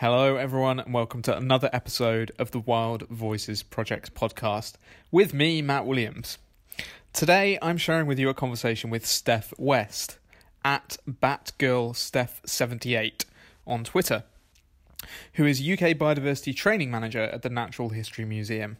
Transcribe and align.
Hello, 0.00 0.36
everyone, 0.36 0.78
and 0.78 0.94
welcome 0.94 1.22
to 1.22 1.36
another 1.36 1.68
episode 1.72 2.30
of 2.38 2.52
the 2.52 2.60
Wild 2.60 3.08
Voices 3.08 3.64
Project 3.64 4.14
podcast 4.14 4.74
with 5.10 5.34
me, 5.34 5.60
Matt 5.60 5.86
Williams. 5.86 6.38
Today, 7.12 7.58
I'm 7.60 7.78
sharing 7.78 8.06
with 8.06 8.16
you 8.16 8.28
a 8.28 8.34
conversation 8.34 8.90
with 8.90 9.04
Steph 9.04 9.52
West 9.58 10.18
at 10.64 10.98
BatGirlSteph78 11.10 13.24
on 13.66 13.82
Twitter, 13.82 14.22
who 15.32 15.44
is 15.44 15.60
UK 15.60 15.98
Biodiversity 15.98 16.54
Training 16.54 16.92
Manager 16.92 17.22
at 17.22 17.42
the 17.42 17.50
Natural 17.50 17.88
History 17.88 18.24
Museum. 18.24 18.76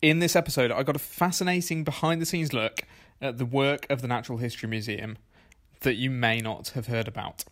In 0.00 0.20
this 0.20 0.36
episode, 0.36 0.70
I 0.70 0.84
got 0.84 0.94
a 0.94 1.00
fascinating 1.00 1.82
behind 1.82 2.22
the 2.22 2.26
scenes 2.26 2.52
look 2.52 2.82
at 3.20 3.38
the 3.38 3.44
work 3.44 3.88
of 3.90 4.02
the 4.02 4.08
Natural 4.08 4.38
History 4.38 4.68
Museum 4.68 5.18
that 5.80 5.96
you 5.96 6.10
may 6.10 6.38
not 6.38 6.68
have 6.68 6.86
heard 6.86 7.08
about. 7.08 7.44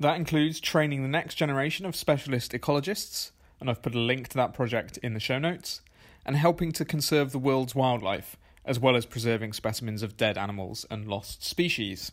That 0.00 0.16
includes 0.16 0.60
training 0.60 1.02
the 1.02 1.08
next 1.08 1.34
generation 1.34 1.84
of 1.84 1.94
specialist 1.94 2.52
ecologists, 2.52 3.32
and 3.60 3.68
I've 3.68 3.82
put 3.82 3.94
a 3.94 3.98
link 3.98 4.28
to 4.28 4.36
that 4.38 4.54
project 4.54 4.96
in 5.02 5.12
the 5.12 5.20
show 5.20 5.38
notes, 5.38 5.82
and 6.24 6.36
helping 6.36 6.72
to 6.72 6.86
conserve 6.86 7.32
the 7.32 7.38
world's 7.38 7.74
wildlife, 7.74 8.38
as 8.64 8.80
well 8.80 8.96
as 8.96 9.04
preserving 9.04 9.52
specimens 9.52 10.02
of 10.02 10.16
dead 10.16 10.38
animals 10.38 10.86
and 10.90 11.06
lost 11.06 11.44
species. 11.44 12.12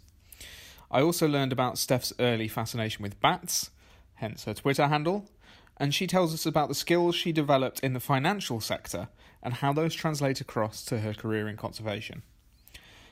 I 0.91 1.01
also 1.01 1.29
learned 1.29 1.53
about 1.53 1.77
Steph's 1.77 2.11
early 2.19 2.49
fascination 2.49 3.03
with 3.03 3.21
bats, 3.21 3.69
hence 4.15 4.43
her 4.43 4.53
Twitter 4.53 4.89
handle, 4.89 5.29
and 5.77 5.95
she 5.95 6.07
tells 6.07 6.33
us 6.33 6.45
about 6.45 6.67
the 6.67 6.75
skills 6.75 7.15
she 7.15 7.31
developed 7.31 7.79
in 7.79 7.93
the 7.93 8.01
financial 8.01 8.59
sector 8.59 9.07
and 9.41 9.55
how 9.55 9.71
those 9.71 9.95
translate 9.95 10.41
across 10.41 10.83
to 10.83 10.99
her 10.99 11.13
career 11.13 11.47
in 11.47 11.55
conservation. 11.55 12.23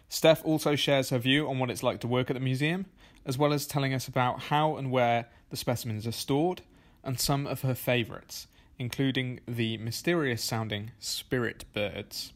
Steph 0.09 0.43
also 0.43 0.75
shares 0.75 1.11
her 1.11 1.17
view 1.17 1.47
on 1.47 1.59
what 1.59 1.71
it's 1.71 1.83
like 1.83 2.01
to 2.01 2.07
work 2.07 2.29
at 2.29 2.33
the 2.33 2.39
museum, 2.41 2.87
as 3.25 3.37
well 3.37 3.53
as 3.53 3.65
telling 3.65 3.93
us 3.93 4.07
about 4.07 4.43
how 4.43 4.77
and 4.77 4.91
where 4.91 5.27
the 5.49 5.57
specimens 5.57 6.05
are 6.05 6.11
stored 6.11 6.61
and 7.03 7.19
some 7.19 7.47
of 7.47 7.61
her 7.61 7.75
favourites, 7.75 8.47
including 8.77 9.39
the 9.47 9.77
mysterious 9.77 10.43
sounding 10.43 10.91
spirit 10.99 11.65
birds. 11.73 12.33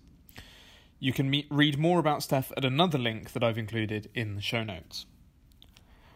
You 1.00 1.14
can 1.14 1.30
meet, 1.30 1.48
read 1.50 1.78
more 1.78 2.00
about 2.00 2.24
Steph 2.24 2.52
at 2.58 2.66
another 2.66 2.98
link 2.98 3.32
that 3.32 3.44
I've 3.44 3.58
included 3.58 4.10
in 4.14 4.36
the 4.36 4.42
show 4.42 4.64
notes. 4.64 5.06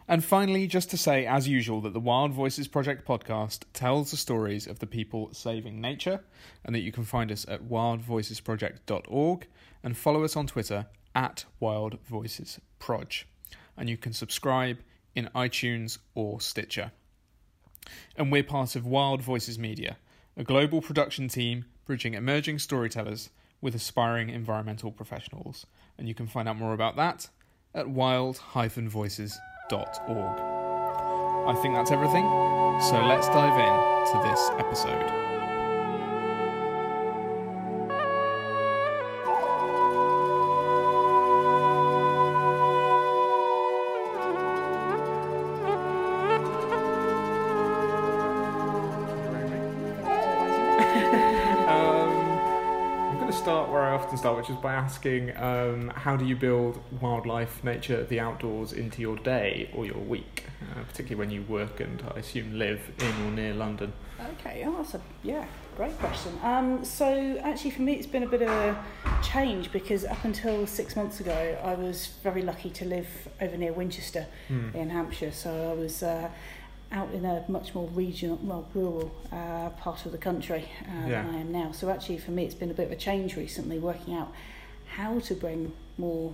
And 0.06 0.22
finally, 0.22 0.66
just 0.66 0.90
to 0.90 0.98
say, 0.98 1.24
as 1.24 1.48
usual, 1.48 1.80
that 1.80 1.94
the 1.94 2.00
Wild 2.00 2.32
Voices 2.32 2.68
Project 2.68 3.08
podcast 3.08 3.62
tells 3.72 4.10
the 4.10 4.18
stories 4.18 4.66
of 4.66 4.78
the 4.78 4.86
people 4.86 5.32
saving 5.32 5.80
nature, 5.80 6.20
and 6.62 6.74
that 6.74 6.80
you 6.80 6.92
can 6.92 7.04
find 7.04 7.32
us 7.32 7.46
at 7.48 7.64
wildvoicesproject.org 7.64 9.46
and 9.82 9.96
follow 9.96 10.24
us 10.24 10.36
on 10.36 10.46
Twitter 10.46 10.86
at 11.14 11.46
Wild 11.58 11.98
Voices. 12.06 12.60
And 13.76 13.88
you 13.88 13.96
can 13.96 14.12
subscribe 14.12 14.78
in 15.14 15.30
iTunes 15.34 15.98
or 16.14 16.40
Stitcher. 16.40 16.92
And 18.16 18.32
we're 18.32 18.42
part 18.42 18.76
of 18.76 18.86
Wild 18.86 19.22
Voices 19.22 19.58
Media, 19.58 19.96
a 20.36 20.44
global 20.44 20.80
production 20.80 21.28
team 21.28 21.66
bridging 21.84 22.14
emerging 22.14 22.58
storytellers 22.58 23.30
with 23.60 23.74
aspiring 23.74 24.30
environmental 24.30 24.90
professionals. 24.90 25.66
And 25.98 26.08
you 26.08 26.14
can 26.14 26.26
find 26.26 26.48
out 26.48 26.56
more 26.56 26.72
about 26.74 26.96
that 26.96 27.28
at 27.74 27.88
wild-voices.org. 27.88 30.40
I 31.46 31.52
think 31.60 31.74
that's 31.74 31.90
everything, 31.90 32.24
so 32.80 33.04
let's 33.06 33.28
dive 33.28 33.58
in 33.58 34.12
to 34.12 34.18
this 34.28 34.50
episode. 34.58 35.43
Which 54.44 54.50
is 54.50 54.62
by 54.62 54.74
asking 54.74 55.34
um, 55.38 55.90
how 55.94 56.18
do 56.18 56.26
you 56.26 56.36
build 56.36 56.78
wildlife, 57.00 57.64
nature, 57.64 58.04
the 58.04 58.20
outdoors 58.20 58.74
into 58.74 59.00
your 59.00 59.16
day 59.16 59.70
or 59.74 59.86
your 59.86 59.96
week, 59.96 60.44
uh, 60.60 60.82
particularly 60.82 61.14
when 61.14 61.30
you 61.30 61.40
work 61.48 61.80
and 61.80 62.02
I 62.14 62.18
assume 62.18 62.58
live 62.58 62.92
in 62.98 63.26
or 63.26 63.30
near 63.30 63.54
London? 63.54 63.94
Okay, 64.20 64.62
oh, 64.66 64.76
that's 64.76 64.92
a 64.92 65.00
yeah, 65.22 65.46
great 65.78 65.98
question. 65.98 66.38
Um, 66.42 66.84
so 66.84 67.38
actually, 67.42 67.70
for 67.70 67.80
me, 67.80 67.94
it's 67.94 68.06
been 68.06 68.24
a 68.24 68.28
bit 68.28 68.42
of 68.42 68.50
a 68.50 68.84
change 69.22 69.72
because 69.72 70.04
up 70.04 70.22
until 70.26 70.66
six 70.66 70.94
months 70.94 71.20
ago, 71.20 71.58
I 71.64 71.72
was 71.72 72.08
very 72.22 72.42
lucky 72.42 72.68
to 72.68 72.84
live 72.84 73.08
over 73.40 73.56
near 73.56 73.72
Winchester 73.72 74.26
Hmm. 74.48 74.68
in 74.74 74.90
Hampshire. 74.90 75.32
So 75.32 75.70
I 75.70 75.72
was 75.72 76.02
uh, 76.02 76.28
out 76.94 77.12
in 77.12 77.24
a 77.24 77.44
much 77.48 77.74
more 77.74 77.88
regional, 77.88 78.38
well, 78.42 78.66
rural 78.72 79.12
uh, 79.32 79.70
part 79.70 80.06
of 80.06 80.12
the 80.12 80.18
country 80.18 80.68
uh, 80.88 81.08
Yeah. 81.08 81.22
than 81.24 81.34
I 81.34 81.40
am 81.40 81.52
now. 81.52 81.72
So 81.72 81.90
actually, 81.90 82.18
for 82.18 82.30
me, 82.30 82.44
it's 82.44 82.54
been 82.54 82.70
a 82.70 82.74
bit 82.74 82.86
of 82.86 82.92
a 82.92 82.96
change 82.96 83.36
recently, 83.36 83.78
working 83.78 84.14
out 84.14 84.32
how 84.86 85.18
to 85.20 85.34
bring 85.34 85.72
more 85.98 86.32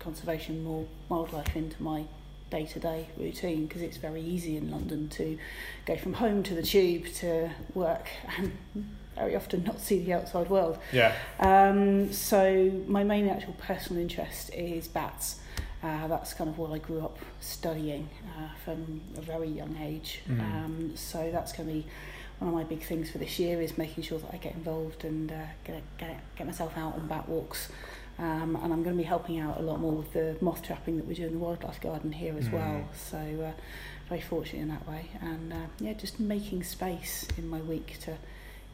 conservation, 0.00 0.64
more 0.64 0.84
wildlife 1.08 1.54
into 1.56 1.80
my 1.82 2.04
day-to-day 2.50 3.08
routine 3.16 3.66
because 3.66 3.82
it's 3.82 3.96
very 3.96 4.20
easy 4.20 4.56
in 4.56 4.70
London 4.70 5.08
to 5.08 5.38
go 5.86 5.96
from 5.96 6.12
home 6.14 6.42
to 6.42 6.54
the 6.54 6.62
tube 6.62 7.06
to 7.14 7.50
work 7.74 8.08
and 8.36 8.52
very 9.16 9.36
often 9.36 9.64
not 9.64 9.80
see 9.80 10.02
the 10.04 10.12
outside 10.12 10.48
world. 10.50 10.78
Yeah. 10.92 11.14
Um, 11.40 12.12
so 12.12 12.70
my 12.86 13.04
main 13.04 13.28
actual 13.28 13.54
personal 13.54 14.00
interest 14.02 14.52
is 14.54 14.88
bats. 14.88 15.40
Uh, 15.82 16.06
that's 16.08 16.32
kind 16.32 16.48
of 16.48 16.56
what 16.58 16.70
I 16.72 16.78
grew 16.78 17.00
up 17.00 17.18
studying 17.40 18.08
uh, 18.38 18.48
from 18.64 19.02
a 19.18 19.20
very 19.20 19.48
young 19.48 19.76
age. 19.82 20.20
Mhm. 20.28 20.40
Um, 20.40 20.92
so 20.96 21.30
that's 21.30 21.52
going 21.52 21.68
to 21.68 21.74
be 21.74 21.86
one 22.38 22.48
of 22.48 22.54
my 22.54 22.64
big 22.64 22.82
things 22.82 23.10
for 23.10 23.18
this 23.18 23.38
year 23.38 23.60
is 23.60 23.76
making 23.78 24.02
sure 24.02 24.18
that 24.18 24.30
I 24.32 24.38
get 24.38 24.54
involved 24.54 25.04
and 25.04 25.30
uh, 25.30 25.34
get, 25.64 25.82
get 25.98 26.20
get 26.36 26.46
myself 26.46 26.76
out 26.76 26.94
on 26.94 27.06
bat 27.06 27.28
walks. 27.28 27.68
Um, 28.18 28.56
and 28.62 28.72
I'm 28.72 28.82
going 28.84 28.96
to 28.96 29.02
be 29.02 29.08
helping 29.08 29.40
out 29.40 29.58
a 29.58 29.62
lot 29.62 29.80
more 29.80 29.92
with 29.92 30.12
the 30.12 30.36
moth 30.40 30.62
trapping 30.62 30.96
that 30.98 31.06
we 31.06 31.14
do 31.14 31.26
in 31.26 31.32
the 31.32 31.38
wildlife 31.38 31.80
garden 31.80 32.12
here 32.12 32.34
as 32.38 32.48
Mm. 32.48 32.52
well. 32.52 32.88
So 33.10 33.18
uh, 33.18 33.52
very 34.08 34.20
fortunate 34.20 34.62
in 34.62 34.68
that 34.68 34.86
way. 34.88 35.10
And 35.20 35.52
uh, 35.52 35.56
yeah, 35.80 35.92
just 35.94 36.18
making 36.20 36.62
space 36.62 37.26
in 37.36 37.48
my 37.48 37.60
week 37.60 37.98
to 38.02 38.16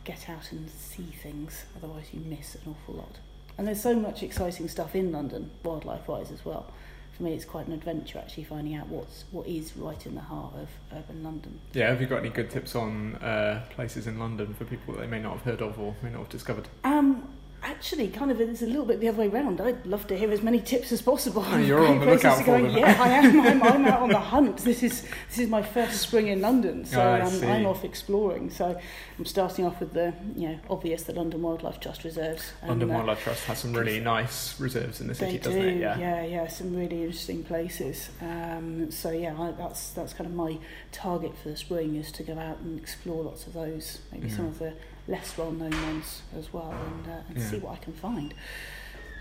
get 0.05 0.29
out 0.29 0.53
and 0.53 0.69
see 0.71 1.03
things. 1.23 1.65
Otherwise, 1.77 2.07
you 2.13 2.21
miss 2.21 2.55
an 2.55 2.63
awful 2.67 2.95
lot. 2.95 3.19
And 3.59 3.67
there's 3.67 3.83
so 3.83 3.95
much 3.95 4.23
exciting 4.23 4.69
stuff 4.69 4.95
in 4.95 5.13
London, 5.13 5.51
wildlife-wise 5.63 6.31
as 6.31 6.45
well. 6.45 6.71
For 7.17 7.25
me, 7.25 7.35
it's 7.35 7.45
quite 7.45 7.67
an 7.67 7.75
adventure 7.75 8.19
actually 8.19 8.45
finding 8.45 8.75
out 8.75 8.87
what's 8.89 9.25
what 9.31 9.47
is 9.47 9.77
right 9.77 10.07
in 10.07 10.15
the 10.15 10.23
heart 10.23 10.55
of 10.55 10.71
urban 10.97 11.23
London. 11.23 11.61
Yeah, 11.75 11.91
have 11.91 12.01
you 12.01 12.07
got 12.07 12.21
any 12.21 12.31
good 12.31 12.49
tips 12.49 12.75
on 12.75 13.17
uh, 13.17 13.67
places 13.71 14.07
in 14.07 14.19
London 14.19 14.55
for 14.55 14.65
people 14.65 14.95
that 14.95 15.01
they 15.01 15.07
may 15.07 15.21
not 15.21 15.35
have 15.35 15.43
heard 15.43 15.61
of 15.61 15.79
or 15.79 15.95
may 16.03 16.09
not 16.09 16.21
have 16.21 16.29
discovered? 16.31 16.69
Um, 16.85 17.29
actually, 17.63 18.09
kind 18.09 18.31
of, 18.31 18.41
it's 18.41 18.63
a 18.63 18.67
little 18.67 18.85
bit 18.85 19.01
the 19.01 19.09
other 19.09 19.19
way 19.19 19.29
around. 19.29 19.61
I'd 19.61 19.87
love 19.87 20.07
to 20.09 20.17
hear 20.17 20.31
as 20.31 20.43
many 20.43 20.61
tips 20.61 20.93
as 20.93 21.03
possible. 21.03 21.45
Oh, 21.47 21.57
you're 21.59 21.87
on 21.87 22.01
the 22.01 22.07
lookout 22.07 22.39
for 22.45 22.61
them. 22.61 22.71
Yeah, 22.77 22.97
I 23.01 23.09
am. 23.09 23.41
I'm, 23.41 23.63
I'm 23.63 23.85
out 23.87 24.01
on 24.03 24.09
the 24.11 24.19
hunt. 24.35 24.59
This 24.59 24.83
is 24.83 25.03
this 25.29 25.39
is 25.39 25.49
my 25.49 25.63
first 25.63 26.01
spring 26.01 26.29
in 26.29 26.41
London, 26.41 26.85
so 26.85 27.01
Oh, 27.01 27.27
um. 27.27 27.45
I'm 27.51 27.67
off 27.67 27.85
exploring. 27.85 28.51
So 28.51 28.79
I'm 29.19 29.25
starting 29.25 29.65
off 29.67 29.81
with 29.81 29.93
the 29.93 30.13
you 30.37 30.49
know 30.49 30.59
obvious 30.69 31.03
the 31.05 31.13
London 31.15 31.43
Wildlife 31.43 31.81
Trust 31.81 32.05
reserves. 32.05 32.53
and, 32.63 32.71
London 32.71 32.91
uh, 32.91 32.95
Wildlife 32.95 33.23
Trust 33.25 33.45
has 33.45 33.59
some 33.59 33.73
really 33.73 34.01
nice 34.01 34.59
reserves 34.61 35.01
in 35.01 35.07
the 35.09 35.15
city, 35.15 35.33
They 35.33 35.39
doesn't 35.39 35.61
do, 35.61 35.69
it? 35.69 35.77
yeah, 35.79 36.23
yeah, 36.25 36.47
some 36.49 36.75
really 36.75 37.03
interesting 37.05 37.45
places. 37.45 38.11
Um, 38.21 38.91
so 38.91 39.11
yeah, 39.11 39.35
I, 39.41 39.53
that's 39.53 39.91
that's 39.91 40.13
kind 40.13 40.29
of 40.29 40.35
my 40.35 40.59
target 40.93 41.37
for 41.43 41.51
the 41.51 41.57
spring 41.57 41.97
is 41.97 42.11
to 42.13 42.23
go 42.23 42.39
out 42.39 42.59
and 42.59 42.79
explore 42.79 43.23
lots 43.25 43.47
of 43.47 43.53
those, 43.53 43.99
maybe 44.13 44.29
some 44.31 44.47
Mhm. 44.47 44.49
of 44.49 44.59
the 44.59 44.73
less 45.11 45.37
well-known 45.37 45.73
ones 45.73 46.23
as 46.39 46.53
well, 46.53 46.71
and, 46.73 47.07
uh, 47.07 47.21
and 47.29 47.37
Yeah. 47.39 47.45
see 47.45 47.59
what 47.59 47.73
I 47.73 47.77
can 47.85 47.93
find. 47.93 48.33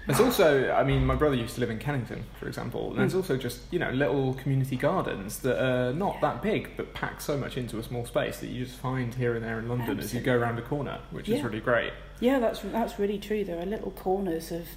There's 0.08 0.22
also, 0.22 0.72
I 0.72 0.84
mean, 0.84 1.06
my 1.06 1.14
brother 1.14 1.36
used 1.36 1.54
to 1.56 1.60
live 1.60 1.70
in 1.70 1.78
Kennington, 1.78 2.24
for 2.40 2.48
example, 2.48 2.90
and 2.92 3.00
there's 3.00 3.14
Mm. 3.14 3.18
also 3.18 3.38
just, 3.38 3.62
you 3.72 3.78
know, 3.78 3.92
little 3.92 4.34
community 4.36 4.76
gardens 4.76 5.40
that 5.40 5.62
are 5.64 5.94
not 5.94 6.16
Yeah. 6.16 6.22
that 6.22 6.42
big 6.42 6.72
but 6.78 6.94
pack 6.96 7.22
so 7.22 7.38
much 7.38 7.58
into 7.58 7.78
a 7.78 7.84
small 7.84 8.06
space 8.06 8.40
that 8.40 8.48
you 8.48 8.66
just 8.66 8.78
find 8.78 9.14
here 9.14 9.36
and 9.36 9.44
there 9.46 9.60
in 9.60 9.68
London 9.68 10.00
as 10.00 10.14
you 10.14 10.22
go 10.22 10.36
around 10.36 10.58
a 10.58 10.64
corner, 10.64 11.00
which 11.12 11.30
is 11.30 11.44
really 11.44 11.60
great. 11.60 11.94
Yeah, 12.22 12.40
that's 12.40 12.62
that's 12.62 12.98
really 12.98 13.20
true. 13.20 13.44
There 13.44 13.60
are 13.60 13.66
little 13.66 13.92
corners 13.92 14.52
of 14.52 14.68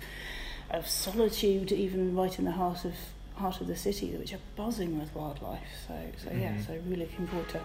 of 0.71 0.87
solitude, 0.89 1.71
even 1.73 2.15
right 2.17 2.39
in 2.39 2.45
the 2.47 2.53
heart 2.53 2.85
of 2.85 2.95
heart 3.37 3.61
of 3.63 3.67
the 3.67 3.77
city, 3.77 4.15
which 4.17 4.33
are 4.35 4.39
buzzing 4.57 4.99
with 4.99 5.15
wildlife. 5.15 5.61
So 5.89 5.95
so 6.17 6.31
yeah, 6.31 6.55
Mhm. 6.57 6.67
so 6.67 6.73
really 6.87 7.03
looking 7.07 7.27
forward 7.27 7.49
to 7.51 7.61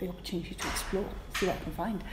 the 0.00 0.08
opportunity 0.08 0.54
to 0.54 0.68
explore, 0.68 1.04
see 1.38 1.46
what 1.46 1.56
I 1.56 1.60
can 1.60 1.72
find. 1.72 2.04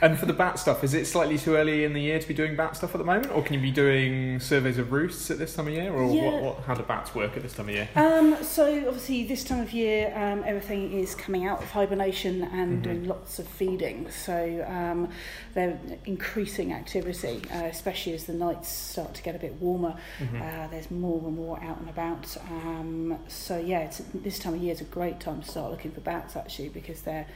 And 0.00 0.18
for 0.18 0.26
the 0.26 0.32
bat 0.32 0.58
stuff, 0.58 0.84
is 0.84 0.92
it 0.94 1.06
slightly 1.06 1.38
too 1.38 1.54
early 1.56 1.84
in 1.84 1.92
the 1.94 2.00
year 2.00 2.18
to 2.18 2.28
be 2.28 2.34
doing 2.34 2.56
bat 2.56 2.76
stuff 2.76 2.94
at 2.94 2.98
the 2.98 3.04
moment, 3.04 3.30
or 3.32 3.42
can 3.42 3.54
you 3.54 3.60
be 3.60 3.70
doing 3.70 4.40
surveys 4.40 4.78
of 4.78 4.92
roosts 4.92 5.30
at 5.30 5.38
this 5.38 5.54
time 5.54 5.68
of 5.68 5.72
year, 5.72 5.92
or 5.92 6.12
Yeah. 6.12 6.24
what, 6.24 6.42
what, 6.42 6.58
how 6.64 6.74
do 6.74 6.82
bats 6.82 7.14
work 7.14 7.36
at 7.36 7.42
this 7.42 7.54
time 7.54 7.68
of 7.68 7.74
year? 7.74 7.88
Um, 7.96 8.36
so 8.42 8.66
obviously 8.88 9.24
this 9.24 9.44
time 9.44 9.60
of 9.60 9.72
year, 9.72 10.12
um, 10.16 10.42
everything 10.44 10.92
is 10.92 11.14
coming 11.14 11.46
out 11.46 11.62
of 11.62 11.70
hibernation 11.70 12.42
and 12.42 12.78
Mhm. 12.78 12.82
doing 12.82 13.04
lots 13.08 13.38
of 13.38 13.46
feeding. 13.46 14.10
So 14.10 14.64
um, 14.68 15.08
they're 15.54 15.78
increasing 16.04 16.72
activity, 16.72 17.40
uh, 17.52 17.64
especially 17.64 18.12
as 18.14 18.24
the 18.24 18.32
nights 18.34 18.68
start 18.68 19.14
to 19.14 19.22
get 19.22 19.34
a 19.34 19.38
bit 19.38 19.54
warmer. 19.60 19.94
Mhm. 20.20 20.40
Uh, 20.40 20.66
there's 20.68 20.90
more 20.90 21.20
and 21.26 21.36
more 21.36 21.62
out 21.62 21.78
and 21.80 21.88
about. 21.88 22.36
Um, 22.50 23.18
so 23.28 23.58
yeah, 23.58 23.80
it's, 23.80 24.02
this 24.12 24.38
time 24.38 24.54
of 24.54 24.60
year 24.62 24.72
is 24.72 24.80
a 24.80 24.84
great 24.84 25.20
time 25.20 25.42
to 25.42 25.48
start 25.48 25.70
looking 25.70 25.92
for 25.92 26.00
bats 26.00 26.36
actually 26.36 26.68
because 26.68 27.02
they're 27.04 27.26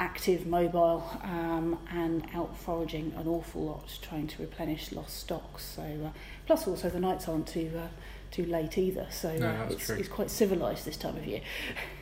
active, 0.00 0.46
mobile, 0.46 1.04
um, 1.22 1.78
and 1.92 2.26
out 2.34 2.56
foraging 2.56 3.12
an 3.16 3.28
awful 3.28 3.62
lot, 3.62 3.98
trying 4.02 4.26
to 4.26 4.42
replenish 4.42 4.92
lost 4.92 5.16
stocks. 5.18 5.64
So 5.64 5.82
uh, 5.82 6.10
plus 6.46 6.66
also 6.66 6.88
the 6.90 7.00
nights 7.00 7.28
aren't 7.28 7.46
too 7.46 7.70
uh, 7.76 7.88
too 8.30 8.46
late 8.46 8.78
either. 8.78 9.06
So 9.10 9.36
No, 9.36 9.48
uh, 9.48 9.68
it's, 9.70 9.90
it's 9.90 10.08
quite 10.08 10.30
civilised 10.30 10.86
this 10.86 10.96
time 10.96 11.16
of 11.16 11.26
year. 11.26 11.42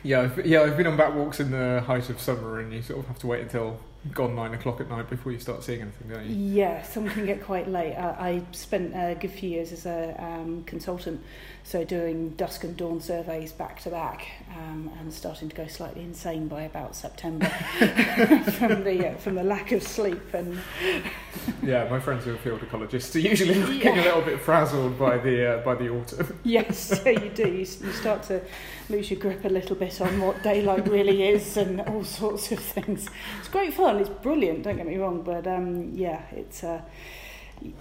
Yeah, 0.01 0.21
I've, 0.21 0.45
yeah, 0.45 0.61
I've 0.61 0.77
been 0.77 0.87
on 0.87 0.97
bat 0.97 1.13
walks 1.13 1.39
in 1.39 1.51
the 1.51 1.83
height 1.85 2.09
of 2.09 2.19
summer, 2.19 2.59
and 2.59 2.73
you 2.73 2.81
sort 2.81 2.99
of 2.99 3.07
have 3.07 3.19
to 3.19 3.27
wait 3.27 3.41
until 3.41 3.79
gone 4.13 4.35
nine 4.35 4.53
o'clock 4.53 4.81
at 4.81 4.89
night 4.89 5.09
before 5.09 5.31
you 5.31 5.39
start 5.39 5.63
seeing 5.63 5.81
anything, 5.81 6.09
don't 6.09 6.25
you? 6.25 6.35
Yeah, 6.35 6.81
some 6.81 7.07
can 7.09 7.25
get 7.25 7.43
quite 7.43 7.67
late. 7.69 7.93
Uh, 7.95 8.15
I 8.17 8.41
spent 8.51 8.93
a 8.95 9.15
good 9.19 9.31
few 9.31 9.49
years 9.49 9.71
as 9.71 9.85
a 9.85 10.15
um, 10.17 10.63
consultant, 10.65 11.21
so 11.63 11.83
doing 11.83 12.29
dusk 12.31 12.63
and 12.63 12.75
dawn 12.75 12.99
surveys 12.99 13.51
back 13.51 13.79
to 13.83 13.89
back, 13.91 14.27
um, 14.57 14.89
and 14.99 15.13
starting 15.13 15.49
to 15.49 15.55
go 15.55 15.67
slightly 15.67 16.01
insane 16.01 16.47
by 16.47 16.63
about 16.63 16.95
September 16.95 17.45
from 18.57 18.83
the 18.83 19.09
uh, 19.09 19.15
from 19.17 19.35
the 19.35 19.43
lack 19.43 19.71
of 19.71 19.83
sleep 19.83 20.33
and 20.33 20.59
Yeah, 21.63 21.87
my 21.89 21.99
friends 21.99 22.25
who 22.25 22.33
are 22.33 22.37
field 22.37 22.59
ecologists 22.61 23.15
are 23.15 23.19
usually 23.19 23.53
looking 23.55 23.81
Yeah. 23.95 24.01
a 24.01 24.03
little 24.03 24.21
bit 24.21 24.39
frazzled 24.39 24.97
by 24.97 25.17
the 25.19 25.59
uh, 25.59 25.63
by 25.63 25.75
the 25.75 25.89
autumn. 25.89 26.39
yes, 26.43 27.01
so 27.01 27.09
you 27.09 27.29
do. 27.29 27.43
You, 27.47 27.59
you 27.59 27.65
start 27.93 28.23
to 28.23 28.41
lose 28.91 29.09
your 29.09 29.19
grip 29.19 29.43
a 29.45 29.49
little 29.49 29.75
bit 29.75 29.99
on 30.01 30.19
what 30.21 30.43
daylight 30.43 30.87
really 30.87 31.23
is 31.23 31.57
and 31.57 31.81
all 31.81 32.03
sorts 32.03 32.51
of 32.51 32.59
things. 32.59 33.07
It's 33.39 33.47
great 33.49 33.73
fun. 33.73 33.97
It's 33.99 34.09
brilliant. 34.09 34.63
Don't 34.63 34.77
get 34.77 34.85
me 34.87 34.97
wrong, 34.97 35.21
but 35.23 35.47
um, 35.47 35.91
yeah, 35.95 36.21
it's. 36.31 36.63
Uh, 36.63 36.81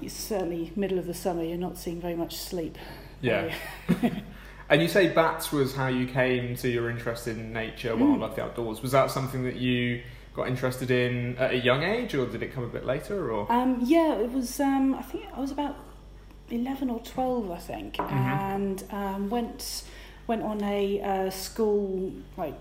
it's 0.03 0.13
certainly 0.13 0.71
middle 0.77 0.99
of 0.99 1.07
the 1.07 1.15
summer. 1.15 1.43
You're 1.43 1.57
not 1.57 1.79
seeing 1.79 2.03
very 2.03 2.15
much 2.15 2.37
sleep. 2.37 2.77
Yeah. 3.23 3.55
And 4.69 4.81
you 4.81 4.87
say 4.87 5.09
bats 5.09 5.51
was 5.51 5.75
how 5.75 5.89
you 5.89 6.07
came 6.07 6.55
to 6.59 6.69
your 6.69 6.91
interest 6.91 7.27
in 7.27 7.53
nature, 7.53 7.93
Mm. 7.97 8.11
wildlife, 8.11 8.37
the 8.37 8.45
outdoors. 8.45 8.81
Was 8.83 8.93
that 8.93 9.11
something 9.11 9.43
that 9.43 9.57
you 9.57 10.01
got 10.37 10.47
interested 10.47 10.93
in 10.93 11.37
at 11.39 11.51
a 11.51 11.57
young 11.59 11.83
age, 11.83 12.15
or 12.15 12.25
did 12.27 12.41
it 12.41 12.53
come 12.55 12.63
a 12.63 12.69
bit 12.69 12.87
later? 12.87 13.33
Or 13.33 13.51
Um, 13.51 13.81
yeah, 13.83 14.15
it 14.15 14.31
was. 14.31 14.61
Um, 14.61 14.95
I 14.95 15.03
think 15.03 15.25
I 15.35 15.41
was 15.41 15.51
about 15.51 15.75
eleven 16.51 16.89
or 16.89 17.01
twelve, 17.01 17.51
I 17.51 17.57
think, 17.59 17.97
Mhm. 17.97 18.13
and 18.13 18.85
um, 18.93 19.29
went 19.29 19.83
went 20.31 20.45
on 20.45 20.63
a 20.63 21.03
uh, 21.03 21.29
school 21.29 22.13
like 22.37 22.55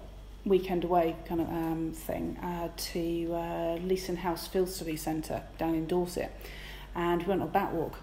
weekend 0.43 0.83
away 0.83 1.15
kind 1.27 1.39
of 1.39 1.47
um, 1.49 1.91
thing 1.93 2.35
uh, 2.41 2.67
to 2.75 3.31
uh, 3.31 3.75
Leeson 3.83 4.17
House 4.17 4.47
Field 4.47 4.69
Study 4.69 4.95
Centre 4.95 5.43
down 5.59 5.75
in 5.75 5.85
Dorset, 5.85 6.31
and 6.95 7.21
we 7.21 7.27
went 7.27 7.41
on 7.43 7.47
a 7.47 7.51
bat 7.51 7.71
walk. 7.71 7.99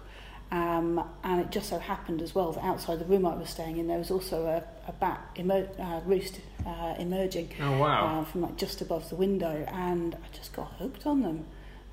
Um, 0.49 1.03
and 1.25 1.41
it 1.41 1.51
just 1.51 1.67
so 1.67 1.79
happened 1.79 2.21
as 2.21 2.33
well 2.33 2.53
that 2.53 2.63
outside 2.63 2.99
the 2.99 3.05
room 3.13 3.25
I 3.25 3.35
was 3.35 3.49
staying 3.49 3.75
in, 3.75 3.87
there 3.87 3.97
was 3.97 4.09
also 4.09 4.45
a, 4.45 4.63
a 4.87 4.93
bat 4.93 5.19
emer- 5.37 5.67
uh, 5.77 5.99
roost 6.05 6.39
uh, 6.65 6.95
emerging 6.97 7.49
oh 7.61 7.77
wow, 7.77 8.21
uh, 8.21 8.23
from 8.23 8.43
like 8.43 8.55
just 8.55 8.79
above 8.79 9.09
the 9.09 9.17
window, 9.17 9.65
and 9.67 10.15
I 10.15 10.33
just 10.33 10.53
got 10.53 10.71
hooked 10.79 11.05
on 11.05 11.23
them. 11.23 11.45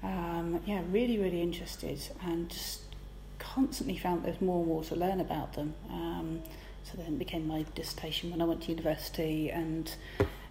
Um, 0.05 0.61
yeah, 0.65 0.83
really, 0.93 1.19
really 1.19 1.43
interested, 1.43 1.99
and 2.23 2.49
just 2.49 2.83
constantly 3.41 3.97
found 3.97 4.25
there's 4.25 4.41
more 4.41 4.61
and 4.61 4.69
more 4.69 4.85
to 4.85 4.95
learn 4.95 5.21
about 5.21 5.55
them. 5.55 5.75
Um, 5.91 6.43
so 6.85 6.97
then 6.97 7.07
it 7.15 7.19
became 7.19 7.47
my 7.49 7.65
dissertation 7.75 8.31
when 8.31 8.41
I 8.41 8.45
went 8.45 8.63
to 8.63 8.69
university, 8.71 9.51
and 9.51 9.91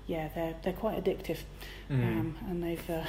yeah, 0.07 0.29
they're 0.35 0.55
they're 0.63 0.73
quite 0.73 1.03
addictive, 1.03 1.37
Mm. 1.91 2.01
um, 2.01 2.35
and 2.49 2.63
they've 2.63 2.89
uh, 2.89 3.03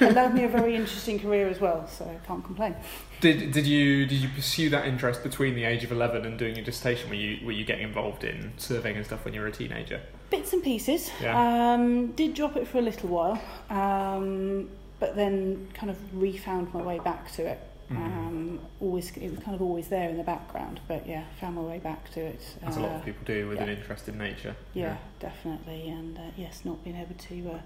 allowed 0.06 0.32
me 0.34 0.44
a 0.44 0.48
very 0.48 0.74
interesting 0.76 1.18
career 1.18 1.48
as 1.48 1.60
well. 1.60 1.86
So 1.88 2.04
I 2.04 2.24
can't 2.26 2.44
complain. 2.44 2.74
Did 3.20 3.50
did 3.52 3.66
you 3.66 4.06
did 4.06 4.18
you 4.20 4.28
pursue 4.28 4.70
that 4.70 4.86
interest 4.86 5.22
between 5.22 5.54
the 5.54 5.64
age 5.64 5.84
of 5.84 5.92
eleven 5.92 6.24
and 6.24 6.38
doing 6.38 6.56
your 6.56 6.64
dissertation? 6.64 7.08
Were 7.10 7.16
you 7.16 7.44
were 7.44 7.52
you 7.52 7.64
getting 7.64 7.84
involved 7.84 8.24
in 8.24 8.52
surveying 8.56 8.96
and 8.96 9.04
stuff 9.04 9.24
when 9.24 9.34
you 9.34 9.40
were 9.40 9.48
a 9.48 9.52
teenager? 9.52 10.00
Bits 10.30 10.52
and 10.52 10.62
pieces. 10.62 11.10
Yeah. 11.20 11.72
Um, 11.74 12.12
did 12.12 12.34
drop 12.34 12.56
it 12.56 12.68
for 12.68 12.78
a 12.78 12.82
little 12.82 13.08
while, 13.08 13.40
um, 13.70 14.68
but 15.00 15.16
then 15.16 15.68
kind 15.74 15.90
of 15.90 15.96
refound 16.12 16.72
my 16.72 16.82
way 16.82 16.98
back 17.00 17.32
to 17.32 17.46
it. 17.46 17.60
Mhm. 17.90 17.96
Um, 17.96 18.60
always, 18.80 19.10
it 19.16 19.30
was 19.30 19.40
kind 19.40 19.54
of 19.54 19.62
always 19.62 19.88
there 19.88 20.08
in 20.10 20.16
the 20.18 20.22
background, 20.22 20.80
but 20.88 21.06
yeah, 21.06 21.24
found 21.40 21.56
my 21.56 21.62
way 21.62 21.78
back 21.78 22.10
to 22.12 22.20
it. 22.20 22.40
As 22.62 22.76
a 22.76 22.80
lot 22.80 22.92
Uh, 22.92 22.94
of 22.96 23.04
people 23.04 23.24
do 23.24 23.48
with 23.48 23.56
yeah. 23.58 23.64
an 23.64 23.68
interest 23.70 24.08
in 24.08 24.18
nature. 24.18 24.54
Yeah, 24.74 24.96
definitely, 25.20 25.88
and 25.88 26.18
uh, 26.18 26.22
yes, 26.36 26.64
not 26.64 26.84
being 26.84 26.96
able 26.96 27.14
to 27.14 27.50
uh, 27.52 27.58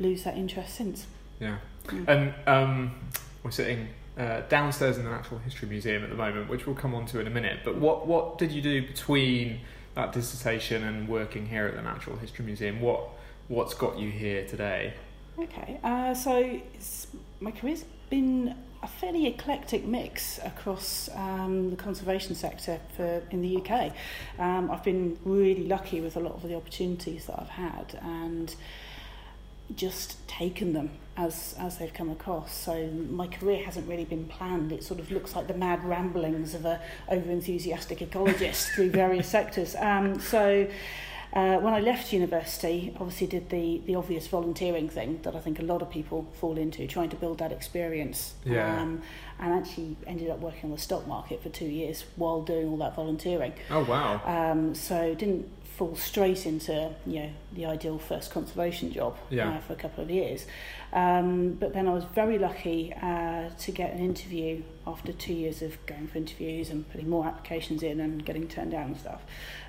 lose 0.00 0.24
that 0.24 0.36
interest 0.36 0.74
since. 0.74 1.06
Yeah. 1.40 1.58
Mm. 1.86 2.08
And 2.08 2.34
um, 2.48 2.94
we're 3.42 3.50
sitting 3.52 3.88
uh, 4.18 4.40
downstairs 4.48 4.98
in 4.98 5.04
the 5.04 5.10
Natural 5.10 5.40
History 5.40 5.68
Museum 5.68 6.02
at 6.02 6.10
the 6.10 6.16
moment, 6.16 6.48
which 6.48 6.66
we'll 6.66 6.76
come 6.76 6.94
on 6.94 7.06
to 7.06 7.20
in 7.20 7.26
a 7.26 7.30
minute. 7.30 7.60
But 7.64 7.76
what, 7.76 8.06
what 8.06 8.38
did 8.38 8.52
you 8.52 8.62
do 8.62 8.86
between 8.86 9.60
that 9.94 10.12
dissertation 10.12 10.82
and 10.84 11.08
working 11.08 11.46
here 11.46 11.66
at 11.66 11.74
the 11.74 11.82
Natural 11.82 12.16
History 12.16 12.44
Museum? 12.44 12.80
What 12.80 13.00
what's 13.48 13.74
got 13.74 13.98
you 13.98 14.10
here 14.10 14.46
today? 14.46 14.94
Okay, 15.38 15.78
uh, 15.82 16.14
so 16.14 16.36
it's, 16.74 17.06
my 17.40 17.50
career's 17.50 17.84
been 18.10 18.54
a 18.82 18.88
fairly 18.88 19.26
eclectic 19.26 19.84
mix 19.84 20.40
across 20.44 21.08
um, 21.14 21.70
the 21.70 21.76
conservation 21.76 22.34
sector 22.34 22.80
for 22.96 23.22
in 23.30 23.40
the 23.40 23.56
UK. 23.58 23.92
Um, 24.38 24.70
I've 24.70 24.82
been 24.82 25.18
really 25.24 25.66
lucky 25.66 26.00
with 26.00 26.16
a 26.16 26.20
lot 26.20 26.34
of 26.34 26.42
the 26.42 26.56
opportunities 26.56 27.26
that 27.26 27.38
I've 27.40 27.50
had 27.50 27.98
and 28.02 28.54
just 29.76 30.26
taken 30.28 30.72
them 30.72 30.90
as 31.16 31.54
as 31.58 31.78
they've 31.78 31.94
come 31.94 32.10
across. 32.10 32.52
So 32.52 32.88
my 32.88 33.28
career 33.28 33.64
hasn't 33.64 33.88
really 33.88 34.04
been 34.04 34.26
planned. 34.26 34.72
It 34.72 34.82
sort 34.82 34.98
of 34.98 35.10
looks 35.10 35.36
like 35.36 35.46
the 35.46 35.54
mad 35.54 35.84
ramblings 35.84 36.54
of 36.54 36.64
a 36.64 36.80
over 37.08 37.30
enthusiastic 37.30 37.98
ecologist 37.98 38.74
through 38.74 38.90
various 38.90 39.28
sectors. 39.28 39.76
Um, 39.76 40.18
so. 40.18 40.66
Uh, 41.32 41.56
when 41.58 41.72
I 41.72 41.80
left 41.80 42.12
university, 42.12 42.94
obviously 43.00 43.26
did 43.26 43.48
the, 43.48 43.80
the 43.86 43.94
obvious 43.94 44.26
volunteering 44.26 44.88
thing 44.90 45.20
that 45.22 45.34
I 45.34 45.40
think 45.40 45.58
a 45.58 45.62
lot 45.62 45.80
of 45.80 45.88
people 45.90 46.26
fall 46.34 46.58
into, 46.58 46.86
trying 46.86 47.08
to 47.08 47.16
build 47.16 47.38
that 47.38 47.52
experience. 47.52 48.34
Yeah. 48.44 48.80
Um, 48.82 49.02
and 49.40 49.54
actually 49.54 49.96
ended 50.06 50.30
up 50.30 50.38
working 50.40 50.64
on 50.64 50.70
the 50.70 50.78
stock 50.82 51.06
market 51.06 51.42
for 51.42 51.48
two 51.48 51.64
years 51.66 52.04
while 52.16 52.42
doing 52.42 52.68
all 52.68 52.76
that 52.76 52.94
volunteering. 52.94 53.52
Oh 53.70 53.82
wow! 53.84 54.20
Um, 54.24 54.74
so 54.74 55.14
didn't 55.14 55.48
fall 55.76 55.96
straight 55.96 56.44
into 56.46 56.94
you 57.06 57.20
know 57.20 57.30
the 57.54 57.64
ideal 57.64 57.98
first 57.98 58.30
conservation 58.30 58.92
job 58.92 59.16
Yeah. 59.30 59.48
uh, 59.56 59.60
for 59.60 59.72
a 59.72 59.76
couple 59.76 60.04
of 60.04 60.10
years. 60.10 60.46
Um, 60.92 61.54
but 61.54 61.72
then 61.72 61.88
I 61.88 61.92
was 61.94 62.04
very 62.14 62.38
lucky 62.38 62.92
uh, 63.02 63.48
to 63.58 63.72
get 63.72 63.94
an 63.94 63.98
interview 64.00 64.62
after 64.86 65.12
two 65.12 65.32
years 65.32 65.62
of 65.62 65.84
going 65.86 66.06
for 66.06 66.18
interviews 66.18 66.68
and 66.70 66.88
putting 66.92 67.08
more 67.08 67.24
applications 67.26 67.82
in 67.82 67.98
and 68.00 68.24
getting 68.24 68.46
turned 68.46 68.72
down 68.72 68.88
and 68.88 68.96
stuff. 68.98 69.22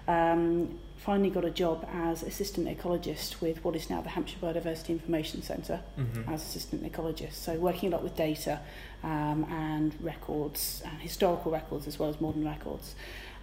Um, 0.08 0.78
finally 1.04 1.30
got 1.30 1.44
a 1.44 1.50
job 1.50 1.86
as 1.94 2.24
assistant 2.24 2.66
ecologist 2.66 3.42
with 3.42 3.62
what 3.66 3.76
is 3.76 3.90
now 3.90 4.00
the 4.00 4.08
Hampshire 4.08 4.38
Biodiversity 4.42 4.90
Information 4.90 5.42
Centre 5.42 5.82
hmm 5.98 6.22
as 6.30 6.42
assistant 6.42 6.90
ecologist. 6.90 7.34
So 7.34 7.56
working 7.56 7.90
a 7.90 7.92
lot 7.92 8.04
with 8.04 8.16
data 8.16 8.62
um, 9.04 9.46
and 9.50 9.94
records, 10.00 10.82
uh, 10.86 10.90
historical 11.00 11.52
records 11.52 11.86
as 11.88 12.00
well 12.00 12.10
as 12.10 12.22
modern 12.22 12.46
records. 12.46 12.96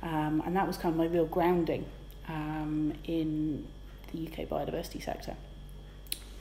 Um, 0.03 0.43
and 0.47 0.57
that 0.57 0.67
was 0.67 0.79
kind 0.79 0.95
of 0.95 0.99
my 0.99 1.05
real 1.05 1.27
grounding 1.27 1.85
um, 2.29 2.95
in 3.05 3.67
the 4.13 4.27
UK 4.27 4.49
biodiversity 4.49 5.05
sector. 5.05 5.37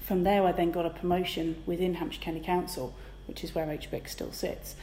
From 0.05 0.23
there, 0.23 0.45
I 0.45 0.53
then 0.53 0.71
got 0.71 0.85
a 0.85 0.89
promotion 0.89 1.61
within 1.65 1.95
Hampshire 1.95 2.21
County 2.21 2.39
Council, 2.39 2.95
which 3.27 3.43
is 3.43 3.53
where 3.53 3.65
HBIC 3.65 4.07
still 4.07 4.31
sits, 4.31 4.75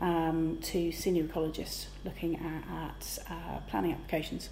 um, 0.00 0.58
to 0.62 0.92
senior 0.92 1.24
ecologist, 1.24 1.86
looking 2.04 2.36
at, 2.36 2.62
at 2.72 3.18
uh, 3.28 3.58
planning 3.68 3.92
applications. 3.92 4.48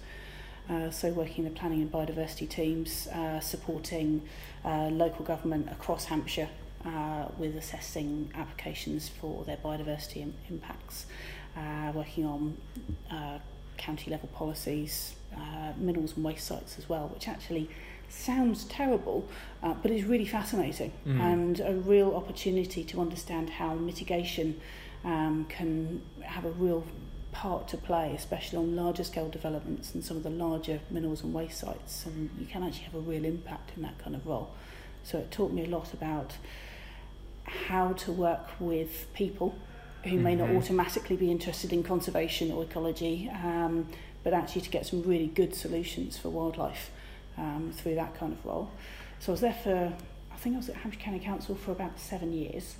Uh, 0.69 0.89
so 0.91 1.09
working 1.11 1.45
in 1.45 1.51
the 1.53 1.59
planning 1.59 1.81
and 1.81 1.91
biodiversity 1.91 2.47
teams, 2.47 3.07
uh, 3.07 3.39
supporting 3.39 4.21
uh, 4.63 4.87
local 4.89 5.25
government 5.25 5.67
across 5.71 6.05
Hampshire 6.05 6.49
uh, 6.85 7.25
with 7.37 7.55
assessing 7.55 8.29
applications 8.35 9.09
for 9.09 9.43
their 9.45 9.57
biodiversity 9.57 10.17
im- 10.21 10.33
impacts, 10.49 11.07
uh, 11.57 11.91
working 11.93 12.25
on 12.25 12.55
uh, 13.11 13.39
county 13.77 14.11
level 14.11 14.29
policies, 14.33 15.15
uh, 15.35 15.71
minerals 15.77 16.15
and 16.15 16.23
waste 16.23 16.45
sites 16.45 16.77
as 16.77 16.87
well, 16.87 17.07
which 17.13 17.27
actually 17.27 17.69
sounds 18.09 18.65
terrible, 18.65 19.27
uh, 19.63 19.73
but 19.81 19.91
is 19.91 20.03
really 20.03 20.25
fascinating 20.25 20.91
Mm. 21.05 21.19
and 21.21 21.59
a 21.61 21.73
real 21.73 22.15
opportunity 22.15 22.83
to 22.83 22.99
understand 23.01 23.49
how 23.51 23.73
mitigation 23.75 24.59
um, 25.05 25.45
can 25.49 26.01
have 26.21 26.45
a 26.45 26.51
real 26.51 26.83
part 27.31 27.67
to 27.69 27.77
play, 27.77 28.13
especially 28.15 28.57
on 28.57 28.75
larger 28.75 29.03
scale 29.03 29.29
developments 29.29 29.93
and 29.93 30.03
some 30.03 30.17
of 30.17 30.23
the 30.23 30.29
larger 30.29 30.79
minerals 30.89 31.23
and 31.23 31.33
waste 31.33 31.59
sites. 31.59 32.05
And 32.05 32.29
you 32.39 32.45
can 32.45 32.63
actually 32.63 32.85
have 32.85 32.95
a 32.95 32.99
real 32.99 33.25
impact 33.25 33.71
in 33.75 33.83
that 33.83 33.97
kind 33.99 34.15
of 34.15 34.25
role. 34.25 34.49
So 35.03 35.17
it 35.19 35.31
taught 35.31 35.51
me 35.51 35.63
a 35.63 35.69
lot 35.69 35.93
about 35.93 36.33
how 37.45 37.93
to 37.93 38.11
work 38.11 38.47
with 38.59 39.07
people 39.13 39.55
who 40.03 40.17
may 40.17 40.35
not 40.35 40.49
Mhm. 40.49 40.57
automatically 40.57 41.17
be 41.17 41.29
interested 41.31 41.73
in 41.73 41.83
conservation 41.83 42.51
or 42.51 42.63
ecology, 42.63 43.29
um, 43.29 43.87
but 44.23 44.33
actually 44.33 44.61
to 44.61 44.69
get 44.69 44.85
some 44.85 45.01
really 45.03 45.27
good 45.27 45.53
solutions 45.55 46.17
for 46.17 46.29
wildlife 46.29 46.91
um, 47.37 47.71
through 47.73 47.95
that 47.95 48.13
kind 48.15 48.33
of 48.33 48.45
role. 48.45 48.69
So 49.19 49.31
I 49.31 49.33
was 49.33 49.41
there 49.41 49.53
for, 49.53 49.93
I 50.31 50.35
think 50.37 50.55
I 50.55 50.57
was 50.57 50.69
at 50.69 50.75
Hampshire 50.77 50.99
County 50.99 51.19
Council 51.19 51.55
for 51.55 51.71
about 51.71 51.99
seven 51.99 52.33
years. 52.33 52.75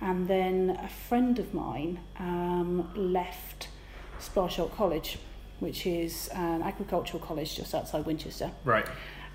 And 0.00 0.28
then 0.28 0.78
a 0.82 0.88
friend 0.88 1.38
of 1.38 1.54
mine 1.54 2.00
um, 2.18 2.90
left 2.94 3.68
Sparsholt 4.20 4.74
College, 4.74 5.18
which 5.60 5.86
is 5.86 6.28
an 6.34 6.62
agricultural 6.62 7.22
college 7.22 7.56
just 7.56 7.74
outside 7.74 8.04
Winchester, 8.06 8.50
Right. 8.64 8.86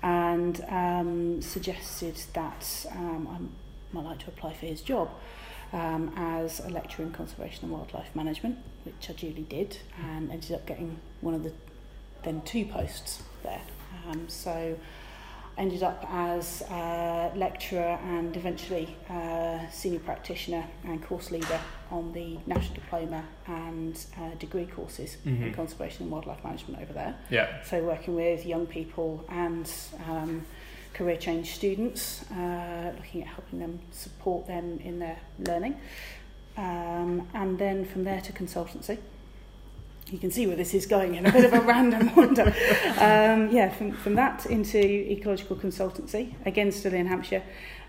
and 0.02 0.64
um, 0.68 1.42
suggested 1.42 2.16
that 2.34 2.86
um, 2.92 3.28
I 3.28 3.94
might 3.94 4.04
like 4.04 4.18
to 4.20 4.28
apply 4.28 4.54
for 4.54 4.66
his 4.66 4.80
job 4.80 5.10
um, 5.72 6.12
as 6.16 6.60
a 6.60 6.68
lecturer 6.68 7.04
in 7.06 7.12
conservation 7.12 7.64
and 7.64 7.72
wildlife 7.72 8.14
management, 8.14 8.58
which 8.84 9.08
I 9.10 9.12
duly 9.14 9.42
did, 9.42 9.78
and 10.02 10.30
ended 10.30 10.52
up 10.52 10.66
getting 10.66 10.98
one 11.20 11.34
of 11.34 11.42
the 11.44 11.52
then 12.24 12.40
two 12.42 12.64
posts 12.66 13.22
there. 13.42 13.60
Um, 14.08 14.28
so 14.28 14.78
ended 15.62 15.82
up 15.84 16.04
as 16.10 16.62
a 16.70 17.30
lecturer 17.36 17.96
and 18.16 18.36
eventually 18.36 18.96
uh, 19.08 19.60
senior 19.70 20.00
practitioner 20.00 20.64
and 20.84 21.00
course 21.06 21.30
leader 21.30 21.60
on 21.90 22.12
the 22.12 22.36
national 22.46 22.74
diploma 22.74 23.22
and 23.46 23.94
uh, 24.18 24.34
degree 24.40 24.66
courses 24.66 25.16
in 25.24 25.38
Mhm. 25.38 25.54
conservation 25.54 26.02
and 26.02 26.10
wildlife 26.12 26.42
management 26.42 26.82
over 26.82 26.92
there. 26.92 27.14
Yeah. 27.30 27.46
So 27.62 27.74
working 27.84 28.16
with 28.16 28.44
young 28.44 28.66
people 28.66 29.24
and 29.28 29.70
um, 30.10 30.44
career 30.94 31.16
change 31.16 31.54
students, 31.54 32.28
uh, 32.32 32.92
looking 32.98 33.22
at 33.22 33.28
helping 33.28 33.60
them 33.60 33.78
support 33.92 34.46
them 34.48 34.80
in 34.82 34.98
their 34.98 35.18
learning. 35.38 35.76
Um, 36.56 37.28
and 37.34 37.58
then 37.58 37.84
from 37.86 38.02
there 38.04 38.20
to 38.20 38.32
consultancy. 38.32 38.98
You 40.12 40.18
can 40.18 40.30
see 40.30 40.46
where 40.46 40.56
this 40.56 40.74
is 40.74 40.84
going 40.84 41.14
in 41.14 41.24
a 41.24 41.32
bit 41.32 41.46
of 41.46 41.54
a 41.54 41.60
random 41.72 42.14
wander. 42.14 42.42
Um, 42.98 43.50
yeah, 43.50 43.70
from, 43.70 43.92
from 43.92 44.14
that 44.16 44.44
into 44.44 44.78
ecological 44.78 45.56
consultancy, 45.56 46.34
again 46.44 46.70
still 46.70 46.92
in 46.92 47.06
Hampshire, 47.06 47.42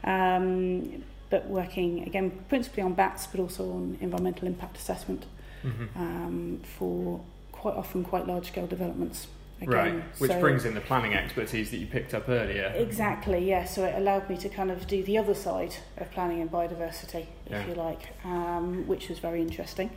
um, 0.05 1.03
but 1.29 1.45
working 1.47 2.03
again 2.03 2.31
principally 2.47 2.81
on 2.83 2.93
bats, 2.93 3.27
but 3.27 3.41
also 3.41 3.69
on 3.71 3.97
environmental 3.99 4.47
impact 4.47 4.77
assessment 4.77 5.25
hmm 5.63 5.85
um, 5.95 6.61
for 6.77 7.21
quite 7.53 7.75
often 7.75 8.03
quite 8.03 8.25
large 8.27 8.47
scale 8.47 8.67
developments. 8.67 9.27
Again, 9.61 9.69
Right. 9.73 10.03
Which 10.19 10.31
so- 10.31 10.39
brings 10.41 10.65
in 10.65 10.73
the 10.73 10.81
planning 10.81 11.13
expertise 11.13 11.71
that 11.71 11.77
you 11.77 11.87
picked 11.87 12.13
up 12.13 12.27
earlier. 12.27 12.73
Exactly, 12.75 13.47
yeah. 13.49 13.63
So 13.65 13.85
it 13.85 13.95
allowed 13.95 14.29
me 14.29 14.35
to 14.37 14.49
kind 14.49 14.71
of 14.71 14.87
do 14.87 15.03
the 15.03 15.17
other 15.17 15.33
side 15.33 15.75
of 15.97 16.11
planning 16.11 16.41
and 16.41 16.51
biodiversity, 16.51 17.27
if 17.45 17.51
Yeah. 17.51 17.67
you 17.67 17.73
like, 17.75 18.01
um, 18.25 18.85
which 18.87 19.07
was 19.09 19.19
very 19.19 19.41
interesting. 19.41 19.89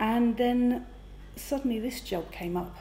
And 0.00 0.36
then 0.36 0.86
suddenly 1.36 1.78
this 1.80 2.00
job 2.00 2.30
came 2.32 2.56
up 2.56 2.74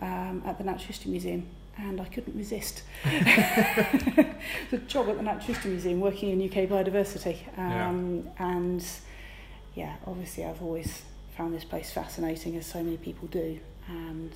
um, 0.00 0.42
at 0.46 0.58
the 0.58 0.64
Natural 0.64 0.86
History 0.88 1.10
Museum, 1.10 1.46
and 1.76 2.00
I 2.00 2.04
couldn't 2.06 2.36
resist. 2.36 2.82
the 3.04 4.78
job 4.86 5.08
at 5.08 5.16
the 5.16 5.22
Natural 5.22 5.46
History 5.54 5.70
Museum, 5.72 6.00
working 6.00 6.30
in 6.30 6.42
UK 6.48 6.68
biodiversity, 6.68 7.38
um, 7.58 8.28
and 8.38 8.84
yeah, 9.74 9.96
obviously 10.06 10.44
I've 10.44 10.62
always 10.62 11.02
found 11.36 11.54
this 11.54 11.64
place 11.64 11.90
fascinating, 11.90 12.56
as 12.56 12.66
so 12.66 12.82
many 12.82 12.96
people 12.96 13.28
do, 13.28 13.58
and 13.88 14.32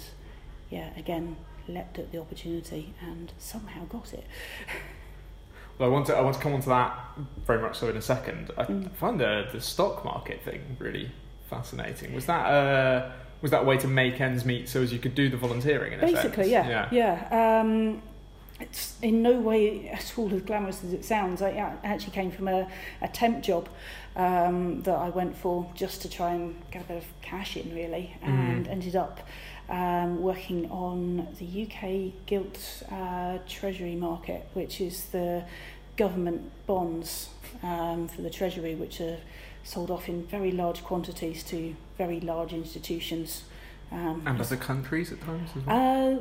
yeah, 0.71 0.91
again 0.97 1.37
leapt 1.69 1.99
at 1.99 2.11
the 2.11 2.19
opportunity 2.19 2.93
and 3.01 3.33
somehow 3.39 3.85
got 3.87 4.13
it. 4.13 4.25
Well, 5.79 5.89
I 5.89 5.93
want 5.93 6.07
to 6.09 6.15
I 6.17 6.21
want 6.21 6.37
to 6.37 6.43
come 6.43 6.53
on 6.53 6.61
to 6.61 6.69
that 6.69 6.95
very 7.47 7.59
much 7.61 7.79
so 7.79 7.89
in 7.89 7.97
a 7.97 8.03
second. 8.03 8.51
I 8.59 8.65
Mm. 8.67 8.93
find 8.95 9.19
the 9.19 9.49
the 9.53 9.61
stock 9.61 10.05
market 10.05 10.43
thing 10.45 10.77
really 10.79 11.11
fascinating. 11.49 12.13
Was 12.15 12.27
that 12.27 12.45
uh, 12.47 13.11
was 13.43 13.51
that 13.51 13.63
a 13.63 13.65
way 13.65 13.77
to 13.79 13.89
make 13.89 14.21
ends 14.21 14.45
meet 14.45 14.69
so 14.69 14.81
as 14.83 14.93
you 14.93 14.99
could 14.99 15.15
do 15.15 15.29
the 15.29 15.37
volunteering 15.37 15.93
in 15.93 15.99
a 15.99 16.03
Basically, 16.03 16.51
sense? 16.51 16.69
yeah, 16.69 16.89
yeah. 16.93 17.61
Um, 17.61 18.01
it's 18.61 18.97
in 19.03 19.23
no 19.23 19.41
way 19.41 19.89
at 19.89 20.13
all 20.17 20.33
as 20.33 20.43
glamorous 20.43 20.85
as 20.85 20.93
it 20.93 21.05
sounds. 21.05 21.43
I 21.43 21.51
actually 21.83 22.13
came 22.13 22.31
from 22.31 22.47
a, 22.47 22.69
a 23.01 23.09
temp 23.09 23.43
job 23.43 23.69
um, 24.15 24.83
that 24.83 24.95
I 24.95 25.09
went 25.09 25.37
for 25.37 25.69
just 25.75 26.03
to 26.03 26.09
try 26.09 26.33
and 26.35 26.55
get 26.71 26.83
a 26.83 26.85
bit 26.87 26.97
of 26.99 27.05
cash 27.23 27.57
in, 27.57 27.75
really, 27.75 28.17
and 28.23 28.67
Mhm. 28.67 28.71
ended 28.71 28.95
up 28.95 29.21
um, 29.69 30.21
working 30.23 30.71
on 30.71 31.27
the 31.41 31.63
UK 31.67 32.13
gilt 32.27 32.83
uh, 32.93 33.39
treasury 33.49 33.97
market, 33.97 34.47
which 34.55 34.81
is 34.81 35.07
the 35.07 35.45
government 35.97 36.51
bonds 36.67 37.31
um, 37.65 38.07
for 38.07 38.23
the 38.23 38.31
treasury, 38.31 38.75
which 38.77 39.01
are 39.01 39.19
sold 39.65 39.91
off 39.91 40.09
in 40.09 40.27
very 40.27 40.51
large 40.53 40.83
quantities 40.83 41.43
to 41.45 41.75
very 41.99 42.21
large 42.21 42.53
institutions. 42.53 43.45
Um, 43.91 44.23
And 44.27 44.41
other 44.41 44.57
countries 44.57 45.13
at 45.13 45.21
times 45.21 45.51
as 45.57 45.67
well. 45.67 46.15
uh, 46.17 46.19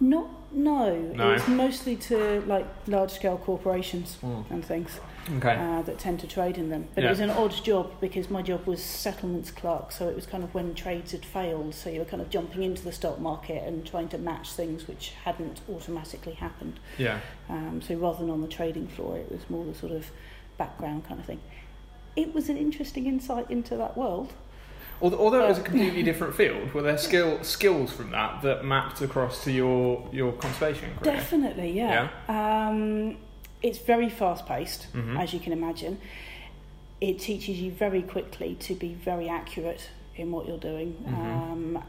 not 0.00 0.26
no. 0.52 0.94
No. 1.14 1.32
It's 1.32 1.48
mostly 1.48 1.96
to 1.96 2.42
like 2.46 2.66
large 2.86 3.10
scale 3.12 3.38
corporations 3.38 4.18
Mm. 4.22 4.44
and 4.50 4.64
things 4.64 5.00
Okay. 5.38 5.54
uh, 5.56 5.82
that 5.82 5.98
tend 5.98 6.20
to 6.20 6.26
trade 6.26 6.58
in 6.58 6.68
them. 6.68 6.88
But 6.94 7.02
Yeah. 7.02 7.08
it 7.08 7.10
was 7.12 7.20
an 7.20 7.30
odd 7.30 7.52
job 7.64 7.92
because 8.00 8.28
my 8.28 8.42
job 8.42 8.66
was 8.66 8.82
settlements 8.82 9.50
clerk, 9.50 9.92
so 9.92 10.08
it 10.08 10.14
was 10.16 10.26
kind 10.26 10.44
of 10.44 10.52
when 10.54 10.74
trades 10.74 11.12
had 11.12 11.24
failed. 11.24 11.74
So 11.74 11.88
you 11.90 12.00
were 12.00 12.04
kind 12.04 12.20
of 12.22 12.28
jumping 12.30 12.62
into 12.62 12.82
the 12.82 12.92
stock 12.92 13.18
market 13.20 13.62
and 13.66 13.86
trying 13.86 14.08
to 14.08 14.18
match 14.18 14.52
things 14.52 14.86
which 14.88 15.12
hadn't 15.24 15.60
automatically 15.72 16.34
happened. 16.34 16.78
yeah. 16.98 17.20
Um, 17.48 17.80
so 17.80 17.94
rather 17.94 18.18
than 18.18 18.30
on 18.30 18.42
the 18.42 18.48
trading 18.48 18.88
floor, 18.88 19.16
it 19.18 19.30
was 19.30 19.48
more 19.48 19.64
the 19.64 19.74
sort 19.74 19.92
of 19.92 20.10
background 20.58 21.04
kind 21.06 21.18
of 21.20 21.26
thing. 21.26 21.40
It 22.16 22.34
was 22.34 22.48
an 22.48 22.56
interesting 22.56 23.06
insight 23.06 23.50
into 23.50 23.76
that 23.76 23.96
world. 23.96 24.32
Although, 25.00 25.18
although 25.18 25.44
it 25.44 25.48
was 25.48 25.58
a 25.58 25.62
completely 25.62 26.02
different 26.10 26.34
field, 26.34 26.72
were 26.74 26.82
there 26.82 26.98
skill 26.98 27.42
skills 27.42 27.92
from 27.92 28.10
that 28.10 28.42
that 28.42 28.64
mapped 28.64 29.00
across 29.00 29.42
to 29.44 29.50
your 29.52 30.08
your 30.12 30.32
conservation 30.32 30.90
career? 31.00 31.14
Definitely, 31.16 31.72
yeah. 31.72 32.08
Um, 32.28 33.16
it's 33.62 33.78
very 33.78 34.08
fast 34.08 34.46
paced, 34.46 34.92
Mhm. 34.92 35.18
as 35.18 35.32
you 35.32 35.40
can 35.40 35.52
imagine. 35.52 35.98
It 37.00 37.18
teaches 37.18 37.60
you 37.60 37.72
very 37.72 38.02
quickly 38.02 38.54
to 38.60 38.74
be 38.74 38.94
very 38.94 39.28
accurate 39.28 39.88
in 40.14 40.30
what 40.30 40.46
you're 40.46 40.58
doing, 40.58 40.94
Mhm. 41.04 41.14
um, 41.14 41.84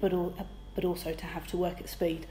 but 0.00 0.12
al- 0.12 0.34
but 0.76 0.84
also 0.84 1.12
to 1.12 1.26
have 1.26 1.46
to 1.48 1.56
work 1.56 1.80
at 1.80 1.88
speed 1.88 2.26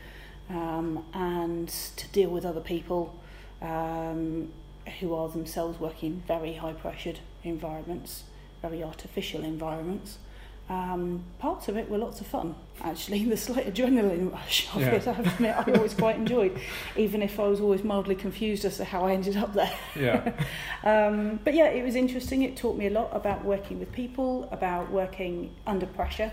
um, 0.49 1.03
and 1.13 1.69
to 1.95 2.07
deal 2.09 2.29
with 2.29 2.45
other 2.45 2.59
people 2.61 3.13
um, 3.61 4.51
who 4.99 5.13
are 5.13 5.29
themselves 5.29 5.79
working 5.79 6.13
in 6.13 6.19
very 6.21 6.53
high 6.53 6.73
pressured 6.73 7.19
environments, 7.43 8.23
very 8.61 8.83
artificial 8.83 9.43
environments. 9.43 10.17
Um, 10.69 11.25
parts 11.39 11.67
of 11.67 11.75
it 11.75 11.89
were 11.89 11.97
lots 11.97 12.21
of 12.21 12.27
fun, 12.27 12.55
actually. 12.81 13.23
The 13.29 13.35
slight 13.35 13.71
adrenaline 13.73 14.31
rush 14.31 14.67
of 14.73 14.79
Yeah. 14.81 14.91
it, 14.93 15.07
I 15.07 15.11
have 15.13 15.25
to 15.25 15.33
admit, 15.33 15.55
I 15.57 15.71
always 15.73 15.93
quite 15.93 16.15
enjoyed, 16.15 16.57
even 16.95 17.21
if 17.21 17.37
I 17.39 17.47
was 17.47 17.59
always 17.59 17.83
mildly 17.83 18.15
confused 18.15 18.63
as 18.63 18.77
to 18.77 18.85
how 18.85 19.05
I 19.05 19.11
ended 19.13 19.35
up 19.37 19.53
there. 19.53 19.73
Yeah. 19.95 20.31
Um, 20.85 21.39
but 21.45 21.53
yeah, 21.53 21.67
it 21.67 21.81
was 21.81 21.95
interesting. 21.95 22.41
It 22.41 22.57
taught 22.57 22.75
me 22.77 22.87
a 22.87 22.89
lot 22.89 23.09
about 23.13 23.45
working 23.45 23.79
with 23.79 23.89
people, 23.93 24.49
about 24.51 24.91
working 24.91 25.55
under 25.65 25.85
pressure, 25.85 26.29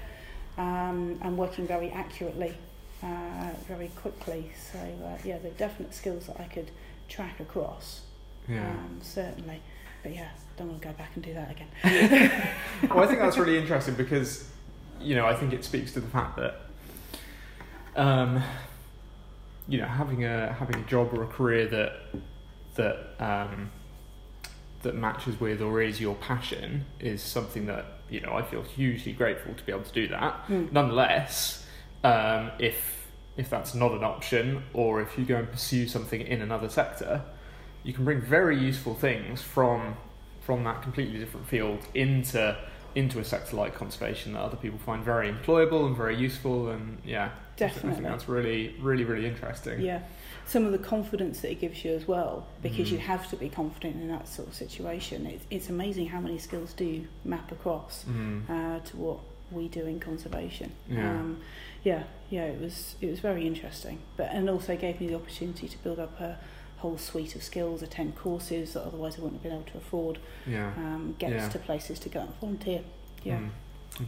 um, 0.58 1.18
and 1.22 1.38
working 1.38 1.68
very 1.68 1.88
accurately, 1.90 2.54
uh, 3.02 3.50
very 3.68 3.88
quickly. 3.94 4.50
So 4.72 4.78
uh, 4.80 5.18
yeah, 5.24 5.38
they're 5.38 5.52
definite 5.52 5.94
skills 5.94 6.26
that 6.26 6.40
I 6.40 6.44
could 6.44 6.72
track 7.08 7.38
across, 7.38 8.00
Yeah. 8.50 8.70
um, 8.70 8.98
certainly. 9.02 9.62
But 10.02 10.14
yeah, 10.14 10.28
don't 10.56 10.68
want 10.68 10.82
to 10.82 10.88
go 10.88 10.94
back 10.94 11.10
and 11.14 11.24
do 11.24 11.34
that 11.34 11.50
again. 11.50 11.68
well, 12.90 13.00
I 13.00 13.06
think 13.06 13.18
that's 13.18 13.38
really 13.38 13.58
interesting 13.62 13.94
because, 13.94 14.48
you 15.00 15.14
know, 15.14 15.26
I 15.26 15.34
think 15.34 15.52
it 15.52 15.64
speaks 15.64 15.92
to 15.92 16.00
the 16.00 16.08
fact 16.08 16.38
that, 16.38 16.60
um, 17.96 18.42
you 19.68 19.78
know, 19.78 19.86
having 19.86 20.24
a 20.24 20.52
having 20.52 20.76
a 20.76 20.84
job 20.84 21.12
or 21.12 21.22
a 21.22 21.26
career 21.26 21.66
that 21.68 21.92
that 22.76 23.14
um, 23.18 23.70
that 24.82 24.94
matches 24.94 25.38
with 25.38 25.60
or 25.60 25.82
is 25.82 26.00
your 26.00 26.14
passion 26.16 26.86
is 26.98 27.22
something 27.22 27.66
that 27.66 27.84
you 28.08 28.20
know 28.20 28.32
I 28.32 28.42
feel 28.42 28.62
hugely 28.62 29.12
grateful 29.12 29.54
to 29.54 29.62
be 29.64 29.72
able 29.72 29.84
to 29.84 29.92
do 29.92 30.08
that. 30.08 30.46
Mm. 30.48 30.72
Nonetheless, 30.72 31.66
um, 32.04 32.50
if 32.58 33.06
if 33.36 33.48
that's 33.48 33.74
not 33.74 33.92
an 33.92 34.04
option, 34.04 34.62
or 34.74 35.00
if 35.00 35.16
you 35.18 35.24
go 35.24 35.36
and 35.36 35.50
pursue 35.50 35.86
something 35.86 36.20
in 36.20 36.42
another 36.42 36.68
sector, 36.68 37.22
you 37.84 37.92
can 37.92 38.04
bring 38.04 38.20
very 38.20 38.58
useful 38.58 38.94
things 38.94 39.42
from 39.42 39.96
from 40.40 40.64
that 40.64 40.82
completely 40.82 41.18
different 41.18 41.46
field 41.48 41.78
into 41.94 42.56
into 42.94 43.20
a 43.20 43.24
sector 43.24 43.54
like 43.56 43.74
conservation 43.74 44.32
that 44.32 44.40
other 44.40 44.56
people 44.56 44.78
find 44.78 45.04
very 45.04 45.30
employable 45.32 45.86
and 45.86 45.96
very 45.96 46.16
useful 46.16 46.70
and 46.70 46.98
yeah 47.04 47.28
think- 47.28 47.72
I 47.72 47.74
Definitely. 47.74 47.90
think 48.00 48.06
that's 48.08 48.28
really 48.28 48.74
really 48.80 49.04
really 49.04 49.26
interesting 49.26 49.80
Yeah, 49.82 50.00
some 50.46 50.64
of 50.64 50.72
the 50.72 50.78
confidence 50.78 51.40
that 51.42 51.50
it 51.52 51.60
gives 51.60 51.84
you 51.84 51.92
as 51.92 52.08
well, 52.08 52.46
because 52.62 52.88
Mm. 52.88 52.92
you 52.92 52.98
have 52.98 53.28
to 53.30 53.36
be 53.36 53.48
confident 53.50 53.96
in 53.96 54.08
that 54.08 54.26
sort 54.26 54.48
of 54.48 54.54
situation. 54.54 55.26
It's, 55.26 55.44
it's 55.50 55.68
amazing 55.68 56.06
how 56.08 56.20
many 56.20 56.38
skills 56.38 56.72
do 56.72 57.06
map 57.24 57.52
across 57.52 58.04
mm. 58.08 58.48
uh, 58.48 58.80
to 58.80 58.96
what 58.96 59.18
we 59.52 59.68
do 59.68 59.84
in 59.86 60.00
conservation. 60.00 60.72
Yeah. 60.88 61.10
Um, 61.10 61.38
yeah, 61.84 62.04
yeah, 62.30 62.44
it 62.46 62.60
was 62.60 62.94
it 63.02 63.10
was 63.10 63.20
very 63.20 63.46
interesting, 63.46 63.98
but 64.16 64.30
and 64.32 64.48
also 64.48 64.74
gave 64.76 64.98
me 65.00 65.06
the 65.08 65.14
opportunity 65.16 65.68
to 65.68 65.78
build 65.84 65.98
up 65.98 66.18
a, 66.18 66.38
whole 66.80 66.98
suite 66.98 67.34
of 67.36 67.42
skills, 67.42 67.82
attend 67.82 68.16
courses 68.16 68.72
that 68.74 68.82
otherwise 68.84 69.18
I 69.18 69.22
wouldn't 69.22 69.34
have 69.34 69.42
been 69.42 69.52
able 69.52 69.70
to 69.72 69.78
afford, 69.78 70.18
Yeah. 70.46 70.72
um, 70.76 71.14
get 71.18 71.30
Yeah. 71.30 71.44
us 71.46 71.52
to 71.52 71.58
places 71.58 71.98
to 72.00 72.08
go 72.08 72.20
and 72.20 72.34
volunteer. 72.40 72.80
Yeah. 73.22 73.38
Mm. 73.38 73.50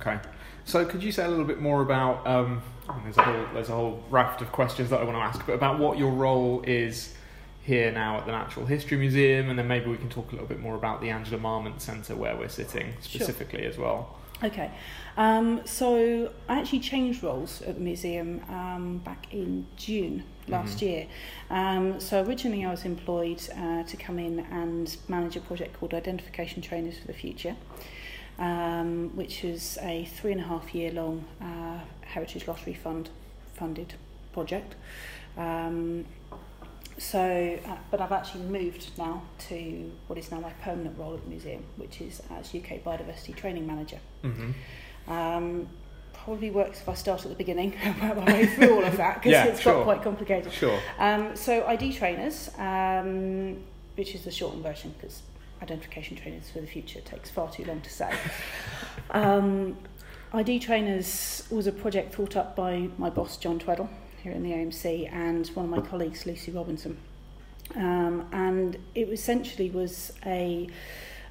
Okay. 0.01 0.19
So 0.65 0.85
could 0.85 1.03
you 1.03 1.13
say 1.13 1.25
a 1.25 1.29
little 1.29 1.45
bit 1.45 1.61
more 1.61 1.83
about? 1.83 2.27
Um, 2.27 2.63
there's 3.05 3.17
a 3.19 3.23
whole 3.23 3.47
there's 3.55 3.69
a 3.69 3.73
whole 3.75 4.03
raft 4.11 4.41
of 4.43 4.53
questions 4.53 4.91
that 4.91 5.01
I 5.01 5.05
want 5.05 5.17
to 5.17 5.23
ask, 5.23 5.45
but 5.47 5.55
about 5.55 5.79
what 5.79 5.99
your 5.99 6.11
role 6.11 6.63
is 6.67 7.15
here 7.63 7.93
now 7.93 8.19
at 8.19 8.27
the 8.27 8.33
Natural 8.33 8.67
History 8.67 8.97
Museum, 8.99 9.49
and 9.51 9.59
then 9.59 9.69
maybe 9.69 9.89
we 9.91 9.97
can 9.97 10.09
talk 10.09 10.29
a 10.31 10.33
little 10.33 10.49
bit 10.49 10.61
more 10.61 10.75
about 10.75 11.01
the 11.01 11.11
Angela 11.11 11.39
Marmont 11.41 11.81
Centre 11.81 12.17
where 12.17 12.37
we're 12.37 12.49
sitting 12.49 12.93
Sure. 13.03 13.21
specifically 13.21 13.65
as 13.65 13.79
well. 13.79 14.17
Okay, 14.43 14.71
um, 15.17 15.61
so 15.65 16.33
I 16.49 16.59
actually 16.59 16.81
changed 16.81 17.23
roles 17.23 17.63
at 17.63 17.75
the 17.77 17.81
museum 17.81 18.41
um, 18.49 18.99
back 18.99 19.33
in 19.33 19.67
June 19.77 20.25
last 20.49 20.79
Mhm. 20.79 20.83
year. 20.83 21.07
Um, 21.51 22.01
so 22.01 22.23
originally 22.25 22.65
I 22.65 22.71
was 22.71 22.85
employed 22.85 23.43
uh, 23.57 23.83
to 23.85 23.97
come 23.97 24.19
in 24.19 24.41
and 24.41 24.97
manage 25.09 25.37
a 25.37 25.41
project 25.41 25.79
called 25.79 25.95
Identification 25.95 26.63
Trainers 26.63 26.99
for 26.99 27.07
the 27.07 27.13
Future, 27.13 27.57
um, 28.39 29.11
which 29.15 29.45
is 29.45 29.79
a 29.83 30.05
three 30.05 30.33
and 30.33 30.41
a 30.41 30.45
half 30.45 30.75
year 30.75 30.91
long 30.93 31.25
uh, 31.41 31.81
Heritage 32.03 32.47
Lottery 32.49 32.75
Fund 32.75 33.11
funded 33.55 33.95
project. 34.33 34.75
Um, 35.37 36.07
so, 36.99 37.59
uh, 37.67 37.77
but 37.91 38.01
I've 38.01 38.13
actually 38.13 38.45
moved 38.45 38.91
now 38.99 39.23
to 39.49 39.91
what 40.07 40.19
is 40.19 40.31
now 40.31 40.41
my 40.41 40.51
permanent 40.63 40.99
role 40.99 41.15
at 41.15 41.23
the 41.25 41.31
museum, 41.31 41.65
which 41.77 42.01
is 42.01 42.21
as 42.31 42.55
UK 42.55 42.83
Biodiversity 42.85 43.35
Training 43.35 43.67
Manager. 43.67 43.99
Mm-hmm. 44.23 45.11
Um, 45.11 45.69
probably 46.25 46.51
works 46.51 46.81
if 46.81 46.89
I 46.89 46.95
start 46.95 47.25
at 47.25 47.31
the 47.31 47.35
beginning 47.37 47.75
and 47.83 48.01
work 48.17 48.17
my 48.27 48.33
way 48.33 48.47
through 48.47 48.75
all 48.77 48.85
of 48.85 48.97
that 48.97 49.17
because 49.17 49.33
Yeah, 49.33 49.45
it's 49.47 49.61
sure. 49.61 49.75
got 49.75 49.85
quite 49.85 50.03
complicated. 50.03 50.53
Sure. 50.53 50.79
Um, 50.99 51.35
so 51.37 51.67
ID 51.67 51.93
trainers, 51.95 52.51
um, 52.59 53.59
which 53.97 54.15
is 54.15 54.25
the 54.25 54.31
shortened 54.31 54.63
version 54.63 54.95
because 54.99 55.23
identification 55.63 56.17
trainers 56.17 56.51
for 56.51 56.61
the 56.61 56.67
future 56.67 57.01
takes 57.01 57.31
far 57.31 57.51
too 57.51 57.65
long 57.65 57.81
to 57.81 57.91
say. 57.91 58.13
um, 59.11 59.77
ID 60.33 60.61
trainers 60.61 61.47
was 61.51 61.67
a 61.67 61.73
project 61.73 62.15
thought 62.15 62.37
up 62.37 62.57
by 62.57 62.89
my 62.99 63.11
boss 63.11 63.37
John 63.37 63.59
Tweddle 63.59 63.89
here 64.23 64.33
in 64.33 64.43
the 64.43 64.51
AMC 64.51 65.13
and 65.13 65.47
one 65.49 65.65
of 65.67 65.71
my 65.71 65.81
colleagues 65.81 66.25
Lucy 66.27 66.53
Robinson. 66.53 66.97
Um, 67.75 68.29
and 68.33 68.77
it 68.95 69.09
essentially 69.09 69.71
was 69.71 70.13
a 70.25 70.69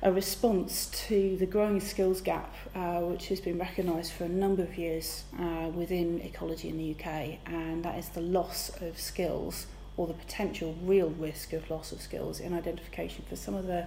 a 0.04 0.12
response 0.12 0.88
to 1.08 1.38
the 1.38 1.46
growing 1.46 1.80
skills 1.80 2.22
gap, 2.22 2.54
uh, 2.76 3.00
which 3.02 3.28
has 3.28 3.40
been 3.40 3.60
recognised 3.60 4.12
for 4.12 4.24
a 4.24 4.30
number 4.30 4.64
of 4.64 4.78
years 4.78 5.24
uh, 5.40 5.70
within 5.74 6.20
ecology 6.22 6.70
in 6.70 6.78
the 6.78 6.96
UK, 6.96 7.38
and 7.46 7.84
that 7.86 7.98
is 8.00 8.10
the 8.10 8.22
loss 8.22 8.72
of 8.82 9.00
skills 9.00 9.68
or 9.98 10.08
the 10.08 10.14
potential 10.14 10.76
real 10.84 11.10
risk 11.20 11.54
of 11.54 11.70
loss 11.70 11.92
of 11.92 12.02
skills 12.02 12.40
in 12.40 12.54
identification 12.54 13.24
for 13.30 13.36
some 13.36 13.54
of 13.54 13.68
the 13.68 13.86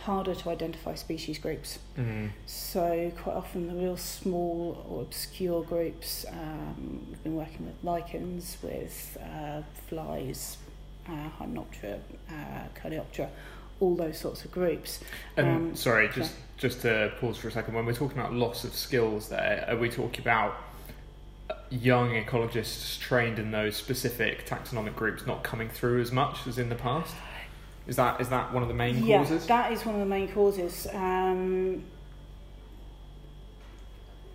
harder 0.00 0.34
to 0.34 0.50
identify 0.50 0.94
species 0.94 1.38
groups. 1.38 1.78
Mm-hmm. 1.96 2.26
So 2.46 3.12
quite 3.16 3.36
often 3.36 3.68
the 3.68 3.74
real 3.74 3.96
small 3.96 4.84
or 4.88 5.02
obscure 5.02 5.62
groups, 5.62 6.26
um, 6.30 7.06
we've 7.08 7.22
been 7.22 7.36
working 7.36 7.66
with 7.66 7.76
lichens, 7.84 8.56
with 8.62 9.16
uh, 9.22 9.62
flies, 9.88 10.58
uh, 11.08 11.28
Hymenoptera, 11.38 12.00
uh, 12.28 12.32
Coleoptera, 12.82 13.28
all 13.80 13.94
those 13.94 14.18
sorts 14.18 14.44
of 14.44 14.52
groups. 14.52 15.00
And 15.36 15.46
Um, 15.46 15.76
sorry, 15.76 16.08
just 16.08 16.34
just 16.56 16.82
to 16.82 17.12
pause 17.20 17.36
for 17.36 17.48
a 17.48 17.52
second. 17.52 17.74
When 17.74 17.84
we're 17.84 17.92
talking 17.92 18.18
about 18.18 18.32
loss 18.32 18.64
of 18.64 18.74
skills, 18.74 19.28
there 19.28 19.64
are 19.68 19.76
we 19.76 19.88
talking 19.88 20.20
about 20.20 20.56
young 21.70 22.10
ecologists 22.10 22.98
trained 22.98 23.38
in 23.38 23.50
those 23.50 23.76
specific 23.76 24.46
taxonomic 24.46 24.94
groups 24.94 25.26
not 25.26 25.42
coming 25.42 25.68
through 25.68 26.00
as 26.00 26.12
much 26.12 26.46
as 26.46 26.58
in 26.58 26.68
the 26.68 26.74
past? 26.74 27.14
Is 27.86 27.96
that 27.96 28.20
is 28.20 28.28
that 28.30 28.52
one 28.52 28.62
of 28.62 28.68
the 28.68 28.74
main 28.74 29.04
yeah, 29.04 29.18
causes? 29.18 29.46
that 29.46 29.72
is 29.72 29.84
one 29.84 29.94
of 29.94 30.00
the 30.00 30.06
main 30.06 30.28
causes. 30.32 30.86
Um, 30.92 31.84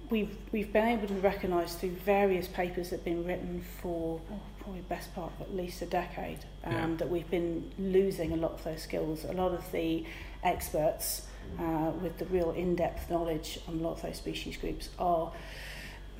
we've 0.09 0.35
we've 0.51 0.71
been 0.71 0.87
able 0.87 1.07
to 1.07 1.15
recognise 1.15 1.75
through 1.75 1.91
various 1.91 2.47
papers 2.47 2.89
that 2.89 2.97
have 2.97 3.05
been 3.05 3.25
written 3.25 3.63
for 3.81 4.21
oh, 4.31 4.39
probably 4.59 4.81
best 4.81 5.13
part 5.15 5.31
of 5.39 5.47
at 5.47 5.55
least 5.55 5.81
a 5.81 5.85
decade 5.85 6.39
um, 6.65 6.73
Yeah. 6.73 6.95
that 6.97 7.09
we've 7.09 7.29
been 7.29 7.71
losing 7.77 8.31
a 8.31 8.35
lot 8.35 8.51
of 8.51 8.63
those 8.63 8.81
skills. 8.81 9.25
A 9.25 9.33
lot 9.33 9.51
of 9.53 9.71
the 9.71 10.05
experts 10.43 11.23
uh, 11.59 11.91
with 12.01 12.17
the 12.17 12.25
real 12.25 12.51
in-depth 12.51 13.09
knowledge 13.09 13.59
on 13.67 13.79
a 13.79 13.81
lot 13.83 13.93
of 13.93 14.01
those 14.01 14.17
species 14.17 14.55
groups 14.57 14.89
are, 14.99 15.31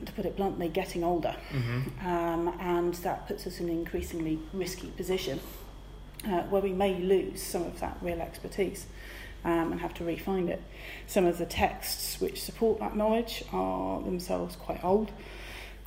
to 0.05 0.11
put 0.13 0.25
it 0.25 0.35
bluntly, 0.35 0.69
getting 0.69 1.03
older 1.03 1.35
hmm 1.51 1.81
um, 2.05 2.53
and 2.59 2.93
that 2.95 3.27
puts 3.27 3.45
us 3.45 3.59
in 3.59 3.67
an 3.69 3.77
increasingly 3.77 4.39
risky 4.53 4.87
position 4.91 5.39
uh, 6.25 6.41
where 6.43 6.61
we 6.61 6.71
may 6.73 6.95
lose 6.99 7.41
some 7.43 7.63
of 7.63 7.79
that 7.79 7.97
real 8.01 8.21
expertise 8.21 8.87
um, 9.45 9.71
and 9.71 9.81
have 9.81 9.93
to 9.93 10.03
re-find 10.03 10.49
it. 10.49 10.61
Some 11.07 11.25
of 11.25 11.37
the 11.37 11.45
texts 11.45 12.19
which 12.19 12.41
support 12.41 12.79
that 12.79 12.95
knowledge 12.95 13.43
are 13.53 14.01
themselves 14.01 14.55
quite 14.55 14.83
old, 14.83 15.11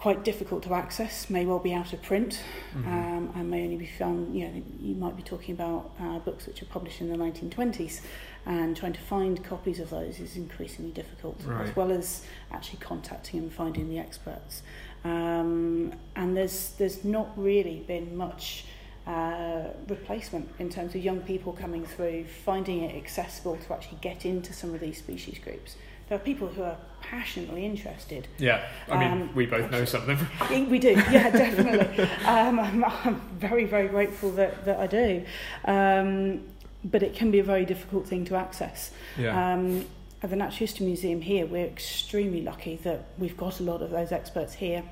quite 0.03 0.25
difficult 0.25 0.65
to 0.65 0.75
access, 0.75 1.31
may 1.31 1.47
well 1.47 1.61
be 1.61 1.73
out 1.73 1.93
of 1.93 2.03
print, 2.03 2.41
Mhm. 2.75 2.87
um, 2.88 3.33
and 3.37 3.49
may 3.49 3.62
only 3.62 3.77
be 3.77 3.87
found, 3.87 4.35
you 4.37 4.49
know, 4.49 4.62
you 4.81 4.97
might 4.97 5.17
be 5.17 5.23
talking 5.23 5.55
about 5.55 5.93
uh, 6.01 6.19
books 6.19 6.45
which 6.49 6.61
were 6.61 6.67
published 6.67 7.01
in 7.01 7.09
the 7.09 7.17
1920s, 7.17 8.01
and 8.45 8.77
trying 8.77 8.93
to 8.93 9.01
find 9.01 9.45
copies 9.45 9.79
of 9.79 9.91
those 9.91 10.19
is 10.19 10.37
increasingly 10.37 10.91
difficult, 10.91 11.37
Right. 11.47 11.69
as 11.69 11.77
well 11.77 11.93
as 11.93 12.27
actually 12.51 12.81
contacting 12.81 13.38
and 13.38 13.53
finding 13.53 13.88
the 13.88 14.01
experts. 14.01 14.65
Um, 15.05 15.93
and 16.17 16.37
there's 16.37 16.73
there's 16.79 17.05
not 17.05 17.29
really 17.37 17.85
been 17.87 18.17
much 18.17 18.65
uh, 19.07 19.69
replacement 19.88 20.49
in 20.59 20.69
terms 20.69 20.95
of 20.97 21.03
young 21.03 21.21
people 21.21 21.53
coming 21.53 21.85
through, 21.85 22.25
finding 22.25 22.83
it 22.83 22.95
accessible 22.97 23.57
to 23.57 23.73
actually 23.73 23.99
get 24.01 24.25
into 24.25 24.53
some 24.53 24.75
of 24.75 24.81
these 24.81 24.99
species 24.99 25.38
groups. 25.38 25.77
There 26.09 26.17
are 26.17 26.25
people 26.33 26.47
who 26.49 26.62
are 26.62 26.77
passionately 27.12 27.66
interested. 27.66 28.27
Yeah, 28.38 28.66
I 28.88 28.98
mean, 28.98 29.12
Um, 29.12 29.35
we 29.35 29.44
both 29.44 29.70
know 29.70 29.85
some 29.85 30.01
of 30.01 30.07
them. 30.07 30.27
We 30.70 30.79
do, 30.79 30.92
yeah, 30.92 31.29
definitely. 31.31 32.05
um, 32.25 32.59
I'm, 32.59 32.85
I'm 32.85 33.20
very, 33.38 33.66
very 33.66 33.88
grateful 33.88 34.31
that, 34.33 34.64
that 34.64 34.81
I 34.81 34.87
do. 34.87 35.22
Um, 35.66 36.40
but 36.83 37.03
it 37.03 37.14
can 37.14 37.31
be 37.31 37.38
a 37.38 37.44
very 37.44 37.66
difficult 37.66 38.07
thing 38.07 38.25
to 38.25 38.35
access. 38.35 38.92
Yeah. 39.18 39.53
Um, 39.53 39.85
at 40.22 40.31
the 40.31 40.37
Natural 40.37 40.61
History 40.61 40.87
Museum 40.87 41.20
here, 41.20 41.44
we're 41.44 41.66
extremely 41.66 42.40
lucky 42.40 42.77
that 42.77 43.05
we've 43.18 43.37
got 43.37 43.61
a 43.61 43.62
lot 43.62 43.83
of 43.83 43.90
those 43.90 44.11
experts 44.11 44.55
here, 44.55 44.83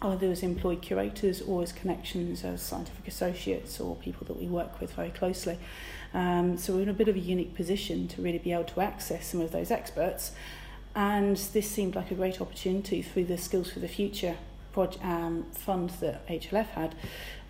either 0.00 0.30
as 0.30 0.42
employed 0.42 0.80
curators 0.80 1.42
or 1.42 1.62
as 1.62 1.70
connections 1.70 2.44
as 2.44 2.62
scientific 2.62 3.06
associates 3.06 3.78
or 3.78 3.94
people 3.96 4.26
that 4.26 4.38
we 4.40 4.46
work 4.46 4.80
with 4.80 4.94
very 4.94 5.10
closely. 5.10 5.58
Um, 6.14 6.56
so 6.56 6.74
we're 6.74 6.82
in 6.82 6.88
a 6.88 6.94
bit 6.94 7.08
of 7.08 7.16
a 7.16 7.20
unique 7.20 7.54
position 7.54 8.08
to 8.08 8.22
really 8.22 8.38
be 8.38 8.52
able 8.52 8.64
to 8.64 8.80
access 8.80 9.26
some 9.26 9.42
of 9.42 9.52
those 9.52 9.70
experts. 9.70 10.32
And 10.94 11.36
this 11.36 11.70
seemed 11.70 11.94
like 11.94 12.10
a 12.10 12.14
great 12.14 12.40
opportunity 12.40 13.02
through 13.02 13.24
the 13.24 13.38
Skills 13.38 13.70
for 13.72 13.80
the 13.80 13.88
Future 13.88 14.36
um, 15.02 15.46
fund 15.52 15.90
that 16.00 16.26
HLF 16.28 16.66
had 16.68 16.94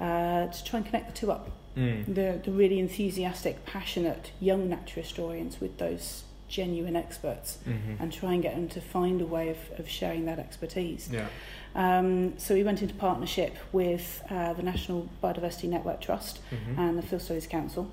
uh, 0.01 0.47
to 0.53 0.65
try 0.65 0.79
and 0.79 0.87
connect 0.87 1.07
the 1.15 1.17
two 1.21 1.33
up 1.33 1.51
Mm. 1.77 2.05
the, 2.15 2.39
the 2.45 2.51
really 2.53 2.79
enthusiastic, 2.79 3.65
passionate 3.65 4.33
young 4.41 4.69
natural 4.69 5.03
historians 5.03 5.59
with 5.59 5.79
those 5.79 6.25
genuine 6.47 6.95
experts 6.97 7.57
hmm 7.65 7.95
and 7.99 8.13
try 8.13 8.35
and 8.35 8.43
get 8.43 8.55
them 8.55 8.69
to 8.69 8.79
find 8.79 9.23
a 9.23 9.25
way 9.25 9.49
of, 9.49 9.57
of 9.79 9.89
sharing 9.89 10.27
that 10.27 10.39
expertise. 10.39 11.09
Yeah. 11.11 11.29
Um, 11.75 12.39
so 12.39 12.53
we 12.53 12.63
went 12.63 12.83
into 12.83 12.93
partnership 12.95 13.57
with 13.73 14.23
uh, 14.29 14.53
the 14.53 14.63
National 14.63 15.09
Biodiversity 15.25 15.67
Network 15.67 16.03
Trust 16.03 16.41
hmm 16.51 16.79
and 16.79 16.99
the 16.99 17.03
Field 17.03 17.23
Studies 17.23 17.47
Council. 17.47 17.91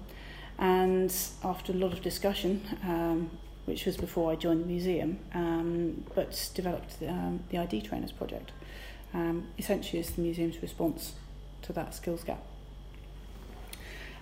And 0.58 1.16
after 1.42 1.72
a 1.72 1.76
lot 1.76 1.94
of 1.94 2.02
discussion, 2.02 2.62
um, 2.84 3.30
which 3.70 3.86
was 3.86 3.96
before 3.96 4.32
I 4.32 4.36
joined 4.36 4.62
the 4.64 4.66
museum, 4.66 5.20
um, 5.34 6.04
but 6.16 6.50
developed 6.56 6.96
um, 7.08 7.42
the 7.50 7.60
ID 7.60 7.82
Trainers 7.82 8.12
project, 8.12 8.52
um, 9.14 9.48
essentially 9.58 10.00
is 10.00 10.10
the 10.12 10.22
museum's 10.22 10.62
response 10.62 11.14
to 11.62 11.74
that 11.74 11.94
skills 11.94 12.24
gap. 12.24 12.44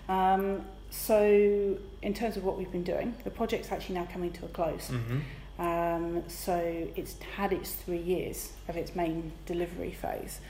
Um, 0.08 0.64
so, 0.90 1.76
in 2.02 2.14
terms 2.14 2.36
of 2.36 2.44
what 2.44 2.56
we've 2.58 2.70
been 2.70 2.84
doing, 2.84 3.14
the 3.24 3.30
project's 3.30 3.72
actually 3.72 3.96
now 3.96 4.06
coming 4.12 4.32
to 4.32 4.44
a 4.44 4.48
close. 4.48 4.88
hmm 4.88 5.18
Um, 5.58 6.22
so 6.28 6.56
it's 6.94 7.16
had 7.36 7.52
its 7.52 7.72
three 7.72 8.04
years 8.14 8.52
of 8.68 8.76
its 8.76 8.94
main 8.94 9.32
delivery 9.44 9.90
phase. 9.90 10.40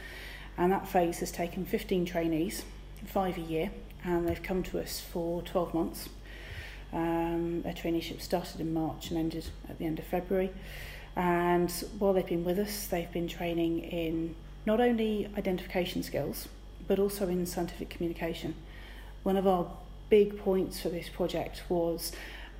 And 0.59 0.71
that 0.71 0.87
phase 0.87 1.21
has 1.21 1.33
taken 1.33 1.65
15 1.65 2.05
trainees, 2.05 2.65
five 3.07 3.39
a 3.39 3.41
year, 3.41 3.71
and 4.05 4.29
they've 4.29 4.43
come 4.43 4.63
to 4.65 4.79
us 4.79 5.01
for 5.01 5.41
12 5.43 5.73
months. 5.73 6.09
Um, 6.92 7.62
their 7.62 7.72
traineeship 7.74 8.20
started 8.20 8.61
in 8.61 8.72
March 8.72 9.11
and 9.11 9.18
ended 9.18 9.46
at 9.68 9.79
the 9.79 9.85
end 9.85 9.98
of 9.98 10.07
February. 10.07 10.51
And 11.16 11.70
while 11.98 12.12
they've 12.12 12.27
been 12.27 12.44
with 12.44 12.59
us, 12.59 12.87
they've 12.87 13.11
been 13.12 13.29
training 13.29 13.81
in 13.81 14.35
not 14.64 14.81
only 14.81 15.29
identification 15.37 16.03
skills, 16.03 16.48
but 16.87 16.98
also 16.98 17.29
in 17.29 17.44
scientific 17.46 17.90
communication. 17.90 18.55
One 19.22 19.37
of 19.37 19.46
our 19.46 19.66
big 20.09 20.38
points 20.38 20.81
for 20.81 20.88
this 20.88 21.09
project 21.09 21.62
was 21.68 22.12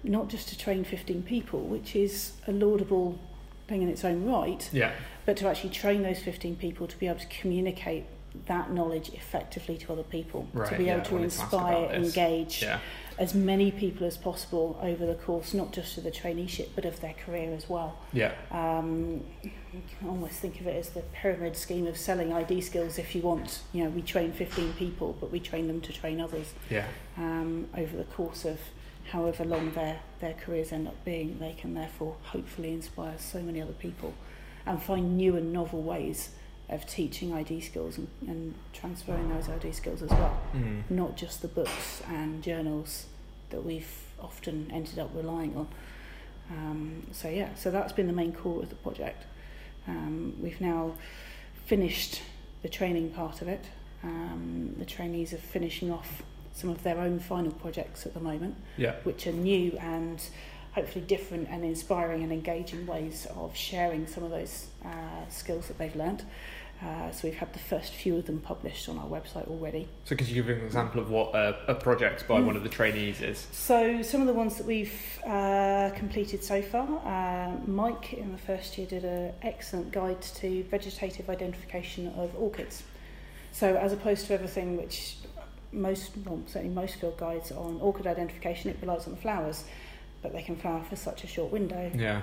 not 0.05 0.29
just 0.29 0.49
to 0.51 0.59
train 0.59 0.85
15 0.85 1.23
people, 1.23 1.61
which 1.61 1.97
is 1.97 2.33
a 2.47 2.53
laudable 2.53 3.19
thing 3.69 3.83
in 3.83 3.89
its 3.89 4.05
own 4.05 4.25
right, 4.27 4.69
Yeah. 4.73 4.93
but 5.25 5.37
to 5.39 5.49
actually 5.49 5.71
train 5.71 6.03
those 6.03 6.19
15 6.21 6.57
people 6.57 6.87
to 6.87 6.97
be 6.99 7.07
able 7.07 7.21
to 7.21 7.27
communicate 7.27 8.05
that 8.47 8.71
knowledge 8.73 9.09
effectively 9.15 9.77
to 9.79 9.93
other 9.93 10.03
people 10.03 10.47
Right, 10.53 10.69
to 10.71 10.77
be 10.79 10.85
yeah, 10.85 10.97
able 10.97 11.05
to 11.07 11.15
wanted 11.15 11.31
to 11.31 11.35
ask 11.43 11.53
inspire 11.53 11.91
engage 11.93 12.63
Yeah. 12.63 12.79
As 13.19 13.35
many 13.35 13.71
people 13.73 14.07
as 14.07 14.17
possible 14.17 14.79
over 14.81 15.05
the 15.05 15.15
course 15.15 15.53
not 15.53 15.73
just 15.73 15.99
of 15.99 16.05
the 16.05 16.11
traineeship 16.11 16.69
but 16.77 16.85
of 16.85 17.01
their 17.01 17.15
career 17.15 17.53
as 17.53 17.69
well 17.69 17.99
Yeah. 18.13 18.33
um, 18.53 19.25
you 19.43 19.51
can 19.99 20.09
almost 20.09 20.35
think 20.35 20.61
of 20.61 20.67
it 20.67 20.77
as 20.77 20.91
the 20.91 21.01
pyramid 21.13 21.57
scheme 21.57 21.87
of 21.87 21.97
selling 21.97 22.33
ID 22.33 22.61
skills 22.63 22.99
if 22.99 23.15
you 23.15 23.21
want. 23.23 23.61
You 23.73 23.85
know, 23.85 23.91
we 23.91 24.01
train 24.01 24.33
15 24.33 24.73
people, 24.75 25.15
but 25.21 25.31
we 25.31 25.41
train 25.41 25.67
them 25.69 25.81
to 25.83 25.93
train 25.93 26.21
others 26.21 26.55
Yeah. 26.71 26.87
um, 27.19 27.69
over 27.77 27.95
the 27.97 28.05
course 28.05 28.45
of 28.47 28.59
however 29.13 29.45
long 29.45 29.73
their, 29.73 30.01
their 30.21 30.33
careers 30.35 30.73
end 30.73 30.89
up 30.89 31.05
being. 31.05 31.39
They 31.39 31.53
can 31.53 31.75
therefore 31.75 32.17
hopefully 32.23 32.73
inspire 32.73 33.15
so 33.19 33.41
many 33.41 33.61
other 33.61 33.73
people 33.75 34.15
and 34.65 34.83
find 34.83 35.17
new 35.19 35.37
and 35.37 35.53
novel 35.53 35.83
ways 35.83 36.31
of 36.69 36.87
teaching 36.87 37.33
ID 37.33 37.61
skills 37.61 37.97
and, 37.99 38.09
and 38.27 38.55
transferring 38.73 39.29
those 39.31 39.49
ID 39.49 39.73
skills 39.73 40.03
as 40.03 40.11
well. 40.11 40.39
Mm. 40.55 40.83
Not 40.91 41.17
just 41.17 41.41
the 41.43 41.49
books 41.49 42.03
and 42.09 42.43
journals 42.43 43.07
that 43.51 43.65
we've 43.65 43.91
often 44.21 44.71
ended 44.73 44.99
up 44.99 45.11
relying 45.15 45.57
on. 45.57 45.69
Um, 46.51 47.07
so 47.13 47.29
yeah, 47.29 47.55
so 47.55 47.71
that's 47.71 47.93
been 47.93 48.07
the 48.07 48.13
main 48.13 48.33
core 48.33 48.63
of 48.63 48.69
the 48.69 48.75
project. 48.77 49.25
Um, 49.87 50.35
we've 50.43 50.61
now 50.61 50.95
finished 51.67 52.21
the 52.63 52.69
training 52.69 53.11
part 53.11 53.41
of 53.41 53.49
it. 53.49 53.65
Um, 54.03 54.75
the 54.79 54.85
trainees 54.85 55.33
are 55.33 55.39
finishing 55.39 55.91
off 55.91 56.23
some 56.53 56.71
of 56.71 56.83
their 56.83 56.99
own 56.99 57.19
final 57.19 57.53
projects 57.53 58.05
at 58.05 58.15
the 58.15 58.21
moment, 58.21 58.57
Yeah. 58.77 58.97
which 59.05 59.27
are 59.27 59.33
new 59.33 59.73
and 59.81 60.23
hopefully 60.73 61.05
different 61.05 61.49
and 61.49 61.65
inspiring 61.65 62.23
and 62.23 62.33
engaging 62.33 62.87
ways 62.87 63.27
of 63.37 63.57
sharing 63.57 64.07
some 64.07 64.23
of 64.25 64.31
those 64.31 64.67
uh, 64.85 64.89
skills 65.29 65.69
that 65.69 65.79
they've 65.79 65.97
learnt. 65.97 66.25
Uh, 66.81 67.11
so 67.11 67.27
we've 67.27 67.37
had 67.37 67.53
the 67.53 67.59
first 67.59 67.93
few 67.93 68.17
of 68.17 68.27
them 68.27 68.39
published 68.41 68.89
on 68.89 68.99
our 68.99 69.07
website 69.07 69.49
already. 69.49 69.89
So 70.05 70.15
could 70.15 70.29
you 70.29 70.35
give 70.43 70.49
an 70.49 70.65
example 70.65 71.01
of 71.01 71.11
what 71.11 71.35
a, 71.35 71.57
a 71.67 71.75
project 71.75 72.29
by 72.29 72.39
Mm. 72.39 72.47
one 72.47 72.57
of 72.57 72.63
the 72.63 72.69
trainees 72.69 73.21
is? 73.21 73.49
So 73.51 74.01
some 74.03 74.21
of 74.21 74.29
the 74.29 74.33
ones 74.33 74.57
that 74.59 74.67
we've 74.67 75.19
uh, 75.27 75.91
completed 75.97 76.45
so 76.45 76.63
far, 76.63 76.87
uh, 77.05 77.57
Mike 77.67 78.13
in 78.13 78.31
the 78.31 78.39
first 78.39 78.79
year 78.79 78.87
did 78.87 79.05
an 79.05 79.33
excellent 79.43 79.91
guide 79.91 80.23
to 80.23 80.63
vegetative 80.71 81.29
identification 81.29 82.09
of 82.17 82.31
orchids. 82.37 82.85
So 83.51 83.75
as 83.77 83.93
opposed 83.93 84.27
to 84.29 84.35
everything 84.35 84.77
which 84.77 85.17
most, 85.73 86.13
well, 86.25 86.41
certainly 86.47 86.73
most 86.75 86.95
field 86.97 87.17
guides 87.19 87.51
on 87.51 87.81
orchid 87.81 88.07
identification, 88.07 88.71
it 88.71 88.77
relies 88.81 89.07
on 89.07 89.15
the 89.15 89.21
flowers, 89.21 89.65
but 90.23 90.33
they 90.33 90.43
can 90.43 90.55
flower 90.55 90.85
for 90.89 90.95
such 90.95 91.25
a 91.25 91.27
short 91.27 91.51
window. 91.51 91.91
Yeah. 91.95 92.23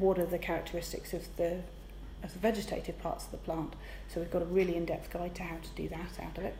What 0.00 0.18
are 0.18 0.26
the 0.26 0.38
characteristics 0.38 1.12
of 1.12 1.22
the 1.36 1.60
of 2.24 2.32
the 2.32 2.38
vegetative 2.40 2.98
parts 2.98 3.26
of 3.26 3.30
the 3.30 3.36
plant? 3.38 3.74
So 4.08 4.20
we've 4.20 4.30
got 4.30 4.42
a 4.42 4.46
really 4.46 4.76
in-depth 4.76 5.12
guide 5.12 5.34
to 5.36 5.42
how 5.42 5.56
to 5.56 5.68
do 5.76 5.88
that 5.88 6.24
out 6.24 6.38
of 6.38 6.44
it. 6.44 6.56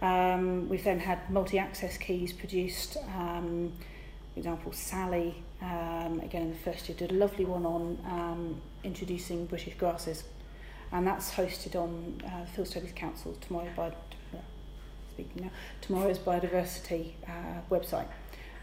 Um, 0.00 0.68
we've 0.68 0.84
then 0.84 1.00
had 1.00 1.30
multi-access 1.30 1.96
keys 1.98 2.32
produced. 2.32 2.96
Um, 3.16 3.72
for 4.32 4.40
example, 4.40 4.72
Sally, 4.72 5.34
um, 5.60 6.20
again 6.20 6.42
in 6.42 6.50
the 6.50 6.58
first 6.58 6.88
year, 6.88 6.96
did 6.96 7.12
a 7.12 7.14
lovely 7.14 7.44
one 7.44 7.66
on 7.66 7.98
um, 8.06 8.60
introducing 8.82 9.46
British 9.46 9.74
grasses. 9.74 10.24
And 10.90 11.06
that's 11.06 11.32
hosted 11.32 11.76
on 11.76 12.22
uh, 12.26 12.40
the 12.40 12.46
Field 12.46 12.68
Studies 12.68 12.92
Council 12.94 13.36
tomorrow 13.40 13.68
by, 13.76 13.92
speaking 15.12 15.44
now, 15.44 15.50
tomorrow's 15.80 16.18
biodiversity 16.18 17.12
uh, 17.26 17.60
website 17.70 18.06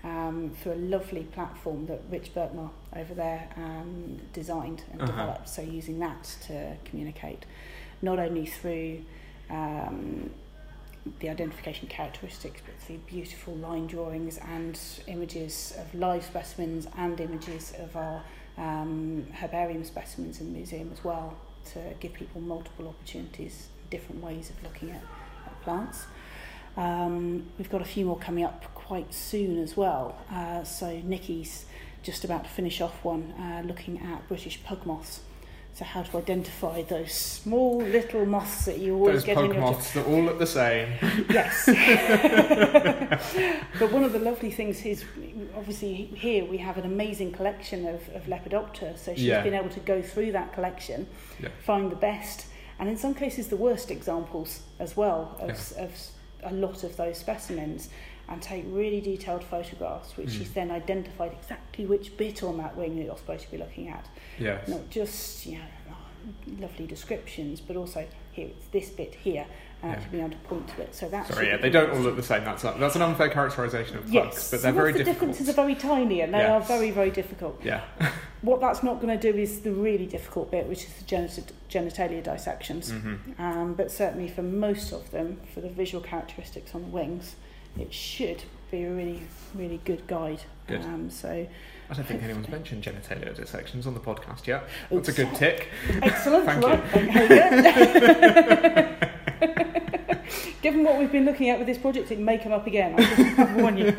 um, 0.03 0.51
through 0.61 0.73
a 0.73 0.81
lovely 0.95 1.23
platform 1.23 1.85
that 1.87 2.01
Rich 2.09 2.33
Burkmar 2.33 2.69
over 2.95 3.13
there 3.13 3.49
um, 3.57 4.19
designed 4.33 4.83
and 4.91 5.01
Uh-huh. 5.01 5.11
developed. 5.11 5.49
So 5.49 5.61
using 5.61 5.99
that 5.99 6.23
to 6.47 6.75
communicate, 6.85 7.45
not 8.01 8.17
only 8.19 8.45
through 8.45 9.01
um, 9.49 10.29
the 11.19 11.29
identification 11.29 11.87
characteristics, 11.87 12.61
but 12.65 12.75
through 12.79 12.97
beautiful 13.07 13.55
line 13.55 13.87
drawings 13.87 14.37
and 14.37 14.79
images 15.07 15.73
of 15.79 15.93
live 15.93 16.23
specimens 16.23 16.87
and 16.97 17.19
images 17.19 17.73
of 17.79 17.95
our 17.95 18.21
um, 18.57 19.25
herbarium 19.33 19.83
specimens 19.83 20.39
in 20.41 20.51
the 20.51 20.57
museum 20.59 20.89
as 20.93 21.03
well 21.03 21.35
to 21.73 21.79
give 21.99 22.13
people 22.13 22.41
multiple 22.41 22.87
opportunities, 22.87 23.67
different 23.89 24.21
ways 24.23 24.49
of 24.49 24.61
looking 24.63 24.91
at, 24.91 25.01
at 25.45 25.61
plants. 25.61 26.05
Um, 26.77 27.45
we've 27.57 27.69
got 27.69 27.81
a 27.81 27.85
few 27.85 28.05
more 28.05 28.17
coming 28.17 28.43
up 28.43 28.65
quite 28.73 29.13
soon 29.13 29.61
as 29.61 29.77
well. 29.77 30.17
Uh, 30.31 30.63
so 30.63 30.99
Nikki's 31.03 31.65
just 32.01 32.23
about 32.23 32.43
to 32.43 32.49
finish 32.49 32.81
off 32.81 33.03
one 33.03 33.33
uh, 33.37 33.61
looking 33.65 33.99
at 33.99 34.27
British 34.27 34.63
pug 34.63 34.85
moths. 34.85 35.21
So 35.73 35.85
how 35.85 36.01
to 36.01 36.17
identify 36.17 36.81
those 36.81 37.13
small 37.13 37.77
little 37.77 38.25
moths 38.25 38.65
that 38.65 38.79
you 38.79 38.95
always 38.95 39.17
Those 39.17 39.23
get 39.25 39.37
in 39.37 39.53
your 39.53 39.61
moths 39.61 39.93
that 39.93 40.05
all 40.07 40.23
look 40.23 40.39
the 40.39 40.47
same. 40.47 40.89
Yes. 41.29 41.65
but 43.79 43.91
one 43.91 44.03
of 44.03 44.11
the 44.11 44.19
lovely 44.19 44.51
things 44.51 44.83
is, 44.85 45.05
obviously, 45.55 46.05
here 46.15 46.43
we 46.43 46.57
have 46.57 46.77
an 46.77 46.85
amazing 46.85 47.31
collection 47.31 47.87
of, 47.87 48.01
of 48.15 48.23
Lepidoptera. 48.25 48.97
So 48.97 49.13
she's 49.13 49.23
Yeah. 49.25 49.43
been 49.43 49.53
able 49.53 49.69
to 49.69 49.79
go 49.79 50.01
through 50.01 50.31
that 50.33 50.53
collection, 50.53 51.07
Yeah. 51.39 51.49
find 51.63 51.91
the 51.91 51.95
best, 51.95 52.47
and 52.79 52.89
in 52.89 52.97
some 52.97 53.13
cases 53.13 53.47
the 53.49 53.57
worst 53.57 53.91
examples 53.91 54.63
as 54.79 54.97
well 54.97 55.37
of, 55.39 55.49
of 55.77 55.91
a 56.43 56.53
lot 56.53 56.83
of 56.83 56.95
those 56.97 57.17
specimens, 57.17 57.89
and 58.27 58.41
take 58.41 58.63
really 58.67 59.01
detailed 59.01 59.43
photographs, 59.43 60.15
which 60.15 60.27
Mm. 60.29 60.37
she's 60.37 60.51
then 60.53 60.69
identified 60.71 61.33
exactly 61.33 61.85
which 61.85 62.15
bit 62.15 62.43
on 62.43 62.57
that 62.57 62.75
wing 62.77 62.95
that 62.97 63.05
you're 63.05 63.17
supposed 63.17 63.45
to 63.45 63.51
be 63.51 63.57
looking 63.57 63.89
at 63.89 64.07
Yes. 64.37 64.67
not 64.67 64.89
just 64.89 65.45
you 65.47 65.57
know 65.57 65.63
lovely 66.59 66.85
descriptions, 66.85 67.59
but 67.61 67.75
also 67.75 68.05
here 68.31 68.47
it's 68.47 68.67
this 68.67 68.89
bit 68.89 69.15
here, 69.15 69.45
and 69.81 69.91
Yeah. 69.91 69.97
actually 69.97 70.11
being 70.11 70.23
able 70.25 70.35
to 70.35 70.41
point 70.47 70.67
to 70.69 70.81
it. 70.81 70.95
So 70.95 71.09
that's 71.09 71.33
Sorry, 71.33 71.47
yeah, 71.47 71.57
they 71.57 71.69
don't 71.69 71.89
all 71.91 71.99
look 71.99 72.15
the 72.15 72.23
same. 72.23 72.43
That's 72.43 72.63
that's 72.63 72.95
an 72.95 73.01
unfair 73.01 73.29
characterisation 73.29 73.97
of 73.97 74.09
Yes, 74.09 74.51
but 74.51 74.61
they're 74.61 74.71
very 74.71 74.91
the 74.91 74.99
difficult. 74.99 75.31
differences 75.31 75.49
are 75.49 75.53
very 75.53 75.75
tiny, 75.75 76.21
and 76.21 76.33
they 76.33 76.45
are 76.45 76.61
very 76.61 76.91
very 76.91 77.11
difficult. 77.11 77.59
Yeah. 77.63 77.81
What 78.41 78.61
that's 78.61 78.83
not 78.83 79.01
going 79.01 79.19
to 79.19 79.31
do 79.33 79.37
is 79.37 79.59
the 79.61 79.71
really 79.73 80.05
difficult 80.05 80.49
bit, 80.49 80.65
which 80.67 80.85
is 80.85 80.93
the 80.93 81.03
genit- 81.03 81.51
genitalia 81.69 82.23
dissections. 82.23 82.89
hmm 82.89 83.15
Um, 83.37 83.73
but 83.73 83.91
certainly 83.91 84.29
for 84.29 84.43
most 84.43 84.93
of 84.93 85.11
them, 85.11 85.41
for 85.53 85.59
the 85.59 85.67
visual 85.67 86.01
characteristics 86.01 86.73
on 86.73 86.83
the 86.83 86.87
wings, 86.87 87.35
it 87.77 87.93
should 87.93 88.43
be 88.71 88.83
a 88.85 88.89
really 88.89 89.23
really 89.55 89.81
good 89.83 90.07
guide. 90.07 90.43
Good. 90.67 90.85
Um, 90.85 91.09
so 91.09 91.45
I 91.89 91.93
don't 91.93 92.05
think 92.07 92.23
anyone's 92.23 92.47
mentioned 92.47 92.81
genitalia 92.83 93.35
dissections 93.35 93.85
on 93.85 93.93
the 93.93 93.99
podcast 93.99 94.47
yet. 94.47 94.63
Oops. 94.89 95.05
That's 95.07 95.19
a 95.19 95.25
good 95.25 95.35
tick. 95.35 95.67
Excellent. 96.01 96.45
Thank 96.49 96.63
right. 96.63 96.81
Thank 96.91 99.01
you. 99.01 99.09
Given 100.61 100.83
what 100.83 100.97
we've 100.97 101.11
been 101.11 101.25
looking 101.25 101.49
at 101.49 101.57
with 101.57 101.67
this 101.67 101.77
project, 101.77 102.11
it 102.11 102.19
may 102.19 102.37
come 102.37 102.51
up 102.51 102.67
again. 102.67 102.95
I 102.97 103.03
should 103.35 103.55
warn 103.55 103.77
you. 103.77 103.93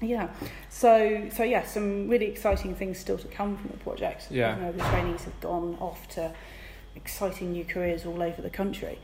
yeah. 0.00 0.28
So, 0.68 1.28
so 1.32 1.42
yeah, 1.42 1.64
some 1.64 2.08
really 2.08 2.26
exciting 2.26 2.74
things 2.74 2.98
still 2.98 3.18
to 3.18 3.28
come 3.28 3.56
from 3.56 3.70
the 3.70 3.78
project. 3.78 4.28
Yeah. 4.30 4.56
You 4.56 4.62
know, 4.62 4.72
the 4.72 4.84
trainees 4.84 5.24
have 5.24 5.40
gone 5.40 5.76
off 5.80 6.08
to 6.10 6.32
exciting 6.94 7.52
new 7.52 7.64
careers 7.64 8.04
all 8.06 8.22
over 8.22 8.42
the 8.42 8.50
country. 8.50 8.98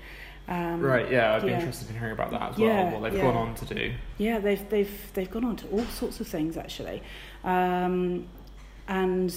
Um, 0.49 0.81
Right, 0.81 1.11
yeah, 1.11 1.35
I'd 1.35 1.43
be 1.43 1.49
yeah. 1.49 1.59
interested 1.59 1.89
in 1.91 1.99
hearing 1.99 2.13
about 2.15 2.33
that 2.33 2.53
as 2.53 2.59
Yeah, 2.59 2.85
well, 2.91 3.01
what 3.01 3.11
they've 3.11 3.19
yeah. 3.19 3.33
gone 3.33 3.37
on 3.37 3.55
to 3.55 3.75
do. 3.75 3.93
Yeah, 4.19 4.39
they've 4.41 4.69
they've 4.69 5.11
they've 5.15 5.31
gone 5.31 5.45
on 5.45 5.57
to 5.57 5.69
all 5.69 5.85
sorts 5.85 6.19
of 6.21 6.27
things 6.27 6.57
actually, 6.57 7.01
um, 7.45 8.27
and 8.89 9.33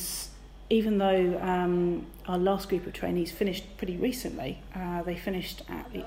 even 0.70 0.98
though 0.98 1.40
um, 1.42 2.06
our 2.28 2.38
last 2.38 2.70
group 2.70 2.88
of 2.88 2.94
trainees 2.94 3.32
finished 3.32 3.78
pretty 3.78 3.98
recently, 3.98 4.60
uh, 4.76 5.02
they 5.04 5.16
finished 5.16 5.62
at 5.70 5.92
the 5.94 6.04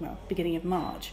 well 0.00 0.18
beginning 0.28 0.56
of 0.56 0.64
March. 0.64 1.12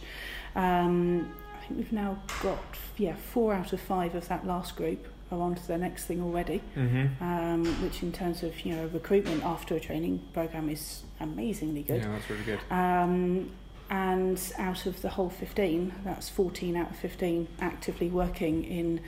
Um, 0.54 1.32
I 1.56 1.66
think 1.66 1.78
we've 1.78 1.92
now 1.92 2.18
got 2.42 2.58
yeah 2.98 3.14
four 3.16 3.54
out 3.54 3.72
of 3.72 3.80
five 3.80 4.14
of 4.14 4.28
that 4.28 4.46
last 4.46 4.76
group 4.76 5.06
are 5.32 5.40
on 5.40 5.54
to 5.54 5.66
their 5.66 5.78
next 5.78 6.04
thing 6.04 6.22
already, 6.22 6.60
Mm-hmm. 6.76 7.24
um, 7.24 7.64
which 7.82 8.02
in 8.02 8.12
terms 8.12 8.42
of 8.42 8.60
you 8.66 8.74
know 8.76 8.86
recruitment 8.88 9.42
after 9.44 9.74
a 9.74 9.80
training 9.80 10.20
program 10.34 10.68
is 10.68 11.02
amazingly 11.20 11.82
good. 11.82 12.02
Yeah, 12.02 12.08
that's 12.12 12.28
really 12.28 12.44
good. 12.44 12.60
Um, 12.70 13.50
and 13.90 14.40
out 14.58 14.86
of 14.86 15.02
the 15.02 15.10
whole 15.10 15.28
15, 15.30 15.92
that's 16.04 16.28
14 16.30 16.74
out 16.76 16.90
of 16.90 16.96
15 16.96 17.48
actively 17.60 18.08
working 18.08 18.64
in 18.64 19.00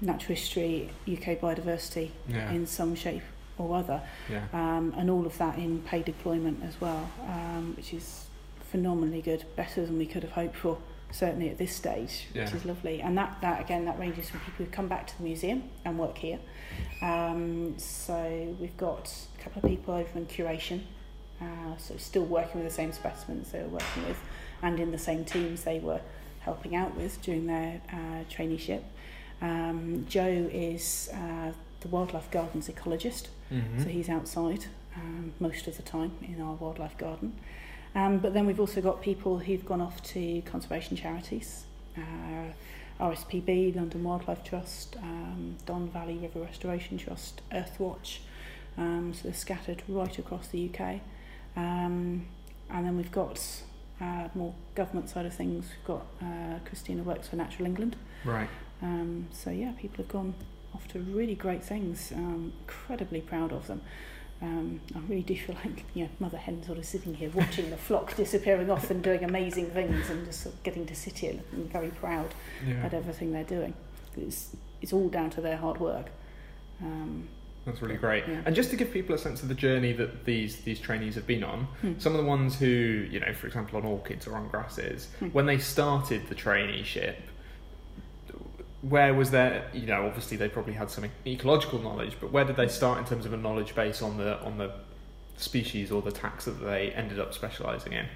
natural 0.00 0.36
history, 0.36 0.90
UK 1.10 1.38
biodiversity 1.40 2.10
Yeah, 2.28 2.50
in 2.52 2.66
some 2.66 2.94
shape 2.94 3.22
or 3.56 3.76
other, 3.76 4.00
yeah. 4.30 4.44
um, 4.52 4.94
and 4.96 5.10
all 5.10 5.26
of 5.26 5.36
that 5.38 5.58
in 5.58 5.80
paid 5.82 6.04
deployment 6.04 6.62
as 6.62 6.80
well, 6.80 7.10
um, 7.26 7.74
which 7.76 7.92
is 7.92 8.26
phenomenally 8.70 9.20
good, 9.20 9.44
better 9.56 9.84
than 9.84 9.98
we 9.98 10.06
could 10.06 10.22
have 10.22 10.32
hoped 10.32 10.56
for. 10.56 10.78
Certainly 11.10 11.48
at 11.48 11.56
this 11.56 11.74
stage, 11.74 12.26
which 12.34 12.52
is 12.52 12.66
lovely, 12.66 13.00
and 13.00 13.16
that, 13.16 13.38
that 13.40 13.62
again 13.62 13.86
that 13.86 13.98
ranges 13.98 14.28
from 14.28 14.40
people 14.40 14.66
who 14.66 14.70
come 14.70 14.88
back 14.88 15.06
to 15.06 15.16
the 15.16 15.22
museum 15.24 15.62
and 15.86 15.98
work 15.98 16.18
here. 16.18 16.38
Um, 17.00 17.78
so 17.78 18.54
we've 18.60 18.76
got 18.76 19.10
a 19.38 19.42
couple 19.42 19.62
of 19.62 19.70
people 19.70 19.94
over 19.94 20.18
in 20.18 20.26
curation, 20.26 20.82
uh, 21.40 21.78
so 21.78 21.96
still 21.96 22.26
working 22.26 22.60
with 22.62 22.68
the 22.68 22.74
same 22.74 22.92
specimens 22.92 23.52
they 23.52 23.60
were 23.62 23.68
working 23.68 24.06
with, 24.06 24.18
and 24.60 24.78
in 24.78 24.90
the 24.90 24.98
same 24.98 25.24
teams 25.24 25.64
they 25.64 25.78
were 25.78 26.02
helping 26.40 26.76
out 26.76 26.94
with 26.94 27.20
during 27.22 27.46
their 27.46 27.80
uh, 27.90 28.24
traineeship. 28.30 28.82
Um, 29.40 30.06
Joe 30.08 30.48
is 30.52 31.08
uh, 31.12 31.52
the 31.80 31.88
wildlife 31.88 32.30
gardens 32.30 32.68
ecologist, 32.68 33.28
Mm-hmm. 33.52 33.82
so 33.82 33.88
he's 33.88 34.10
outside 34.10 34.66
um, 34.94 35.32
most 35.40 35.66
of 35.68 35.76
the 35.78 35.82
time 35.82 36.12
in 36.22 36.38
our 36.42 36.52
wildlife 36.54 36.98
garden. 36.98 37.32
Um, 37.94 38.18
but 38.18 38.34
then 38.34 38.44
we've 38.44 38.60
also 38.60 38.82
got 38.82 39.00
people 39.00 39.38
who've 39.38 39.64
gone 39.64 39.80
off 39.80 40.02
to 40.12 40.42
conservation 40.42 40.96
charities, 40.98 41.64
uh, 41.96 42.52
RSPB, 43.00 43.74
London 43.74 44.04
Wildlife 44.04 44.44
Trust, 44.44 44.96
um, 45.02 45.56
Don 45.64 45.88
Valley 45.88 46.16
River 46.18 46.40
Restoration 46.40 46.98
Trust, 46.98 47.40
Earthwatch. 47.50 48.18
Um, 48.76 49.14
so 49.14 49.22
they're 49.24 49.32
scattered 49.34 49.82
right 49.88 50.18
across 50.18 50.48
the 50.48 50.68
UK. 50.68 51.00
Um, 51.56 52.26
and 52.70 52.84
then 52.84 52.96
we've 52.98 53.10
got 53.12 53.40
uh, 54.00 54.28
more 54.34 54.54
government 54.74 55.08
side 55.08 55.24
of 55.26 55.32
things. 55.34 55.66
We've 55.70 55.86
got 55.86 56.06
uh, 56.22 56.58
Christina 56.66 57.02
works 57.02 57.28
for 57.28 57.36
Natural 57.36 57.66
England. 57.66 57.96
Right. 58.24 58.48
Um, 58.82 59.26
so 59.32 59.50
yeah, 59.50 59.72
people 59.78 59.98
have 60.04 60.08
gone 60.08 60.34
off 60.74 60.86
to 60.88 60.98
really 61.00 61.34
great 61.34 61.62
things. 61.64 62.12
Um, 62.14 62.52
incredibly 62.60 63.20
proud 63.20 63.52
of 63.52 63.66
them. 63.66 63.80
Um, 64.40 64.80
I 64.94 65.00
really 65.08 65.22
do 65.22 65.36
feel 65.36 65.56
like 65.64 65.84
you 65.94 66.04
know 66.04 66.10
mother 66.20 66.38
hen 66.38 66.62
sort 66.64 66.78
of 66.78 66.84
sitting 66.84 67.14
here 67.14 67.30
watching 67.34 67.70
the 67.70 67.76
flock 67.76 68.14
disappearing 68.16 68.70
off 68.70 68.90
and 68.90 69.02
doing 69.02 69.24
amazing 69.24 69.70
things 69.70 70.08
and 70.10 70.24
just 70.26 70.42
sort 70.42 70.54
of 70.54 70.62
getting 70.62 70.86
to 70.86 70.94
sit 70.94 71.18
here 71.18 71.40
and 71.52 71.70
very 71.72 71.88
proud 71.90 72.32
Yeah. 72.66 72.84
at 72.84 72.94
everything 72.94 73.32
they're 73.32 73.44
doing. 73.44 73.74
It's 74.16 74.54
it's 74.80 74.92
all 74.92 75.08
down 75.08 75.30
to 75.30 75.40
their 75.40 75.56
hard 75.56 75.80
work. 75.80 76.06
Um, 76.80 77.28
That's 77.66 77.82
really 77.82 77.96
great. 77.96 78.24
Yeah. 78.28 78.42
And 78.46 78.54
just 78.54 78.70
to 78.70 78.76
give 78.76 78.92
people 78.92 79.14
a 79.14 79.18
sense 79.18 79.42
of 79.42 79.48
the 79.48 79.54
journey 79.56 79.92
that 79.94 80.24
these 80.24 80.60
these 80.60 80.78
trainees 80.78 81.16
have 81.16 81.26
been 81.26 81.42
on, 81.42 81.64
Hmm. 81.80 81.92
some 81.98 82.14
of 82.14 82.18
the 82.22 82.26
ones 82.26 82.56
who, 82.58 82.66
you 83.10 83.18
know, 83.18 83.32
for 83.32 83.48
example, 83.48 83.76
on 83.78 83.84
orchids 83.84 84.26
or 84.28 84.36
on 84.36 84.46
grasses, 84.48 85.08
Hmm. 85.18 85.26
when 85.30 85.46
they 85.46 85.58
started 85.58 86.28
the 86.28 86.34
traineeship, 86.36 87.16
where 88.82 89.12
was 89.14 89.30
their, 89.30 89.68
you 89.72 89.86
know, 89.86 90.06
obviously 90.06 90.36
they 90.36 90.48
probably 90.48 90.74
had 90.74 90.90
some 90.90 91.04
ecological 91.26 91.78
knowledge, 91.80 92.16
but 92.20 92.30
where 92.30 92.44
did 92.44 92.56
they 92.56 92.68
start 92.68 92.98
in 92.98 93.04
terms 93.04 93.26
of 93.26 93.32
a 93.32 93.36
knowledge 93.36 93.74
base 93.74 94.02
on 94.02 94.16
the 94.18 94.40
on 94.42 94.58
the 94.58 94.72
species 95.36 95.90
or 95.92 96.02
the 96.02 96.12
tax 96.12 96.44
that 96.46 96.60
they 96.64 96.90
ended 96.92 97.18
up 97.18 97.34
specialising 97.34 97.92
in? 97.92 98.06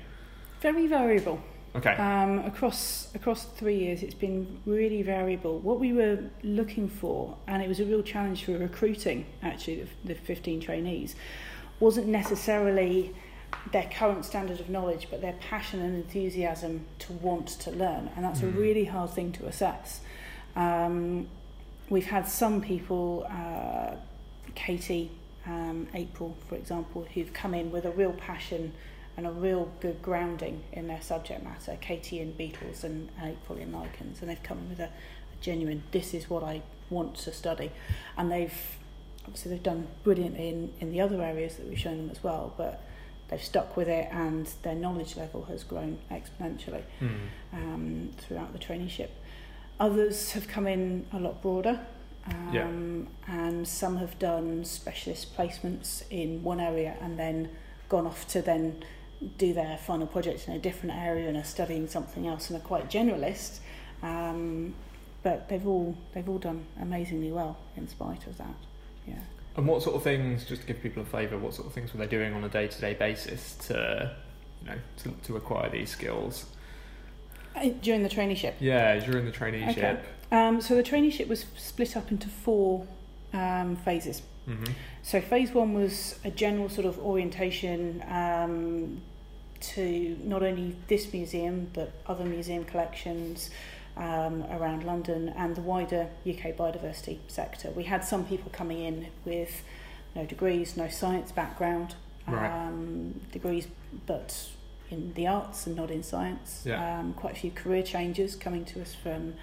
very 0.61 0.87
variable. 0.87 1.41
Okay. 1.75 1.95
Um, 1.95 2.41
across 2.41 3.09
across 3.15 3.45
three 3.45 3.77
years, 3.79 4.03
it's 4.03 4.15
been 4.15 4.61
really 4.67 5.03
variable. 5.03 5.59
What 5.59 5.81
we 5.81 5.93
were 5.93 6.19
looking 6.45 6.89
for, 6.89 7.37
and 7.49 7.63
it 7.63 7.69
was 7.69 7.81
a 7.81 7.85
real 7.85 8.03
challenge 8.03 8.45
for 8.45 8.57
recruiting 8.59 9.25
actually 9.43 9.89
the, 10.05 10.13
the 10.13 10.15
15 10.15 10.61
trainees, 10.61 11.17
wasn't 11.81 12.07
necessarily 12.09 13.13
their 13.73 13.89
current 13.93 14.25
standard 14.25 14.61
of 14.61 14.69
knowledge, 14.69 15.09
but 15.11 15.21
their 15.21 15.35
passion 15.41 15.81
and 15.81 15.97
enthusiasm 15.97 16.85
to 17.01 17.13
want 17.15 17.49
to 17.49 17.71
learn, 17.71 18.11
and 18.17 18.25
that's 18.25 18.41
a 18.43 18.45
Mm. 18.47 18.57
really 18.57 18.85
hard 18.85 19.11
thing 19.11 19.33
to 19.33 19.47
assess. 19.47 20.01
Um, 20.57 21.29
we've 21.89 22.07
had 22.07 22.29
some 22.29 22.61
people, 22.61 23.27
uh, 23.31 23.97
Katie, 24.55 25.11
um, 25.47 25.89
April, 25.95 26.37
for 26.49 26.55
example, 26.57 27.07
who've 27.15 27.33
come 27.33 27.55
in 27.55 27.71
with 27.71 27.85
a 27.85 27.91
real 27.91 28.13
passion 28.13 28.73
and 29.17 29.27
a 29.27 29.31
real 29.31 29.71
good 29.81 30.01
grounding 30.01 30.63
in 30.73 30.87
their 30.87 31.03
subject 31.03 31.43
matter. 31.45 31.77
Katie 31.81 32.21
in 32.21 32.33
beetles 32.33 32.85
and 32.85 33.09
April 33.23 33.59
in 33.59 33.73
lichens, 33.73 34.21
and 34.21 34.31
they've 34.31 34.43
come 34.43 34.59
in 34.59 34.69
with 34.71 34.81
a, 34.81 34.85
a 34.85 34.91
genuine. 35.41 35.83
This 35.91 36.15
is 36.15 36.31
what 36.31 36.43
I 36.43 36.63
want 36.91 37.17
to 37.17 37.33
study, 37.33 37.71
and 38.17 38.31
they've 38.31 38.55
obviously 39.25 39.53
they've 39.53 39.63
done 39.63 39.87
brilliantly 40.03 40.49
in, 40.49 40.73
in 40.81 40.91
the 40.91 41.01
other 41.01 41.23
areas 41.23 41.57
that 41.57 41.67
we've 41.69 41.79
shown 41.79 41.97
them 41.99 42.11
as 42.11 42.23
well, 42.25 42.53
but 42.57 42.83
they've 43.29 43.43
stuck 43.43 43.77
with 43.77 43.89
it, 43.89 44.09
and 44.13 44.47
their 44.63 44.75
knowledge 44.75 45.17
level 45.17 45.45
has 45.45 45.63
grown 45.65 45.99
exponentially 46.11 46.83
Hmm. 46.99 47.09
um, 47.53 48.11
throughout 48.19 48.53
the 48.53 48.59
traineeship. 48.59 49.09
Others 49.81 50.33
have 50.33 50.47
come 50.49 50.67
in 50.67 51.07
a 51.13 51.19
lot 51.19 51.43
broader, 51.43 51.81
um, 52.27 52.51
Yeah. 52.53 52.69
and 53.35 53.67
some 53.67 53.97
have 53.97 54.19
done 54.19 54.65
specialist 54.65 55.37
placements 55.37 56.05
in 56.11 56.43
one 56.43 56.61
area 56.61 56.97
and 57.01 57.19
then 57.19 57.49
gone 57.89 58.07
off 58.07 58.27
to 58.29 58.43
then 58.43 58.85
do 59.39 59.53
their 59.53 59.77
final 59.79 60.07
project 60.07 60.49
in 60.49 60.55
a 60.55 60.59
different 60.59 60.95
area 60.97 61.29
and 61.29 61.37
are 61.37 61.45
studying 61.45 61.89
something 61.89 62.27
else 62.27 62.51
and 62.51 62.61
are 62.61 62.65
quite 62.65 62.89
generalist. 62.89 63.59
Um, 64.03 64.75
but 65.23 65.49
they've 65.49 65.67
all 65.67 65.97
they've 66.15 66.29
all 66.29 66.39
done 66.39 66.65
amazingly 66.81 67.31
well 67.31 67.57
in 67.77 67.87
spite 67.89 68.27
of 68.27 68.39
that. 68.39 68.55
Yeah. 69.07 69.21
And 69.57 69.67
what 69.69 69.83
sort 69.83 69.95
of 69.97 70.03
things, 70.03 70.45
just 70.45 70.63
to 70.63 70.67
give 70.67 70.83
people 70.83 71.03
a 71.03 71.07
flavour, 71.07 71.39
what 71.39 71.55
sort 71.55 71.67
of 71.69 71.73
things 71.75 71.93
were 71.93 71.99
they 71.99 72.07
doing 72.07 72.35
on 72.35 72.43
a 72.43 72.49
day 72.49 72.67
to 72.67 72.81
day 72.81 72.95
basis 72.95 73.55
to, 73.69 74.11
you 74.63 74.71
know, 74.71 74.77
to, 74.99 75.11
to 75.25 75.37
acquire 75.37 75.69
these 75.71 75.91
skills? 75.91 76.47
Uh, 77.55 77.69
During 77.83 78.03
the 78.03 78.09
traineeship. 78.09 78.55
Yeah, 78.61 78.99
during 78.99 79.25
the 79.27 79.33
traineeship. 79.33 79.71
Okay. 79.79 79.99
Um, 80.31 80.61
so 80.61 80.75
the 80.75 80.83
traineeship 80.83 81.29
was 81.29 81.45
split 81.57 81.97
up 81.97 82.11
into 82.11 82.29
four 82.29 82.87
um, 83.33 83.77
phases. 83.77 84.23
hmm 84.47 84.65
So 85.03 85.21
phase 85.21 85.53
one 85.53 85.75
was 85.75 86.19
a 86.25 86.31
general 86.31 86.69
sort 86.69 86.87
of 86.87 86.99
orientation 86.99 88.03
um, 88.09 89.03
to 89.75 90.17
not 90.25 90.43
only 90.43 90.77
this 90.89 91.13
museum 91.13 91.71
but 91.75 91.93
other 92.07 92.25
museum 92.25 92.65
collections 92.65 93.51
um, 93.97 94.43
around 94.51 94.85
London 94.85 95.29
and 95.37 95.55
the 95.55 95.61
wider 95.61 96.09
UK 96.27 96.57
biodiversity 96.57 97.19
sector. 97.29 97.71
We 97.71 97.85
had 97.85 98.05
some 98.05 98.25
people 98.25 98.51
coming 98.51 98.81
in 98.83 99.09
with 99.27 99.63
no 100.15 100.25
degrees, 100.25 100.77
no 100.77 100.89
science 100.89 101.31
background, 101.33 101.95
Right. 102.27 102.49
um, 102.69 103.21
degrees 103.33 103.67
but 104.07 104.49
in 104.93 105.13
the 105.15 105.27
arts 105.27 105.67
and 105.67 105.75
not 105.75 105.91
in 105.91 106.03
science. 106.03 106.63
Yeah. 106.65 107.01
Um, 107.01 107.15
quite 107.15 107.37
a 107.37 107.41
few 107.41 107.51
career 107.51 107.83
changes 107.83 108.37
coming 108.37 108.65
to 108.67 108.81
us 108.81 108.95
from 108.95 109.35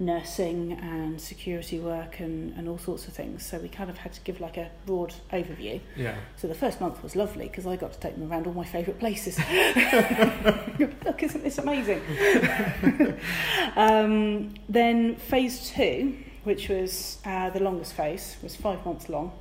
nursing 0.00 0.72
and 0.72 1.20
security 1.20 1.78
work 1.78 2.20
and, 2.20 2.56
and 2.56 2.66
all 2.68 2.78
sorts 2.78 3.06
of 3.06 3.12
things. 3.12 3.44
So 3.44 3.58
we 3.58 3.68
kind 3.68 3.90
of 3.90 3.98
had 3.98 4.14
to 4.14 4.20
give 4.22 4.40
like 4.40 4.56
a 4.56 4.70
broad 4.86 5.14
overview. 5.32 5.80
Yeah. 5.94 6.16
So 6.36 6.48
the 6.48 6.54
first 6.54 6.80
month 6.80 7.02
was 7.02 7.14
lovely 7.14 7.46
because 7.46 7.66
I 7.66 7.76
got 7.76 7.92
to 7.92 8.00
take 8.00 8.16
them 8.18 8.30
around 8.30 8.46
all 8.46 8.54
my 8.54 8.64
favourite 8.64 8.98
places. 8.98 9.38
Look, 11.04 11.22
isn't 11.22 11.44
this 11.44 11.58
amazing? 11.58 12.02
um, 13.76 14.54
then 14.68 15.16
phase 15.16 15.70
two, 15.70 16.16
which 16.44 16.70
was 16.70 17.18
uh, 17.26 17.50
the 17.50 17.60
longest 17.60 17.92
phase, 17.92 18.38
was 18.42 18.56
five 18.56 18.84
months 18.86 19.10
long, 19.10 19.32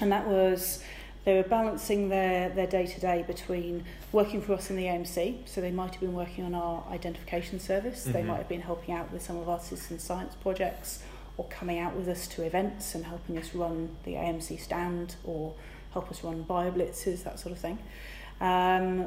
and 0.00 0.12
that 0.12 0.26
was 0.26 0.82
they 1.24 1.34
were 1.34 1.48
balancing 1.48 2.10
their 2.10 2.50
their 2.50 2.66
day 2.66 2.86
to 2.86 3.00
day 3.00 3.24
between 3.26 3.84
working 4.16 4.40
for 4.40 4.54
us 4.54 4.70
in 4.70 4.76
the 4.76 4.86
AMC, 4.86 5.46
so 5.46 5.60
they 5.60 5.70
might 5.70 5.90
have 5.92 6.00
been 6.00 6.14
working 6.14 6.42
on 6.42 6.54
our 6.54 6.82
identification 6.90 7.60
service, 7.60 8.04
they 8.04 8.22
Mhm. 8.22 8.26
might 8.28 8.38
have 8.38 8.48
been 8.48 8.62
helping 8.62 8.94
out 8.94 9.12
with 9.12 9.22
some 9.22 9.36
of 9.36 9.46
our 9.46 9.60
citizen 9.60 9.98
science 9.98 10.34
projects, 10.36 11.02
or 11.36 11.44
coming 11.50 11.78
out 11.78 11.94
with 11.94 12.08
us 12.08 12.26
to 12.28 12.42
events 12.42 12.94
and 12.94 13.04
helping 13.04 13.36
us 13.36 13.54
run 13.54 13.94
the 14.04 14.16
AMC 14.16 14.56
stand, 14.56 15.16
or 15.22 15.52
help 15.92 16.10
us 16.10 16.24
run 16.24 16.44
bioblitzes, 16.48 17.24
that 17.24 17.38
sort 17.38 17.52
of 17.52 17.58
thing. 17.58 17.78
Um, 18.40 19.06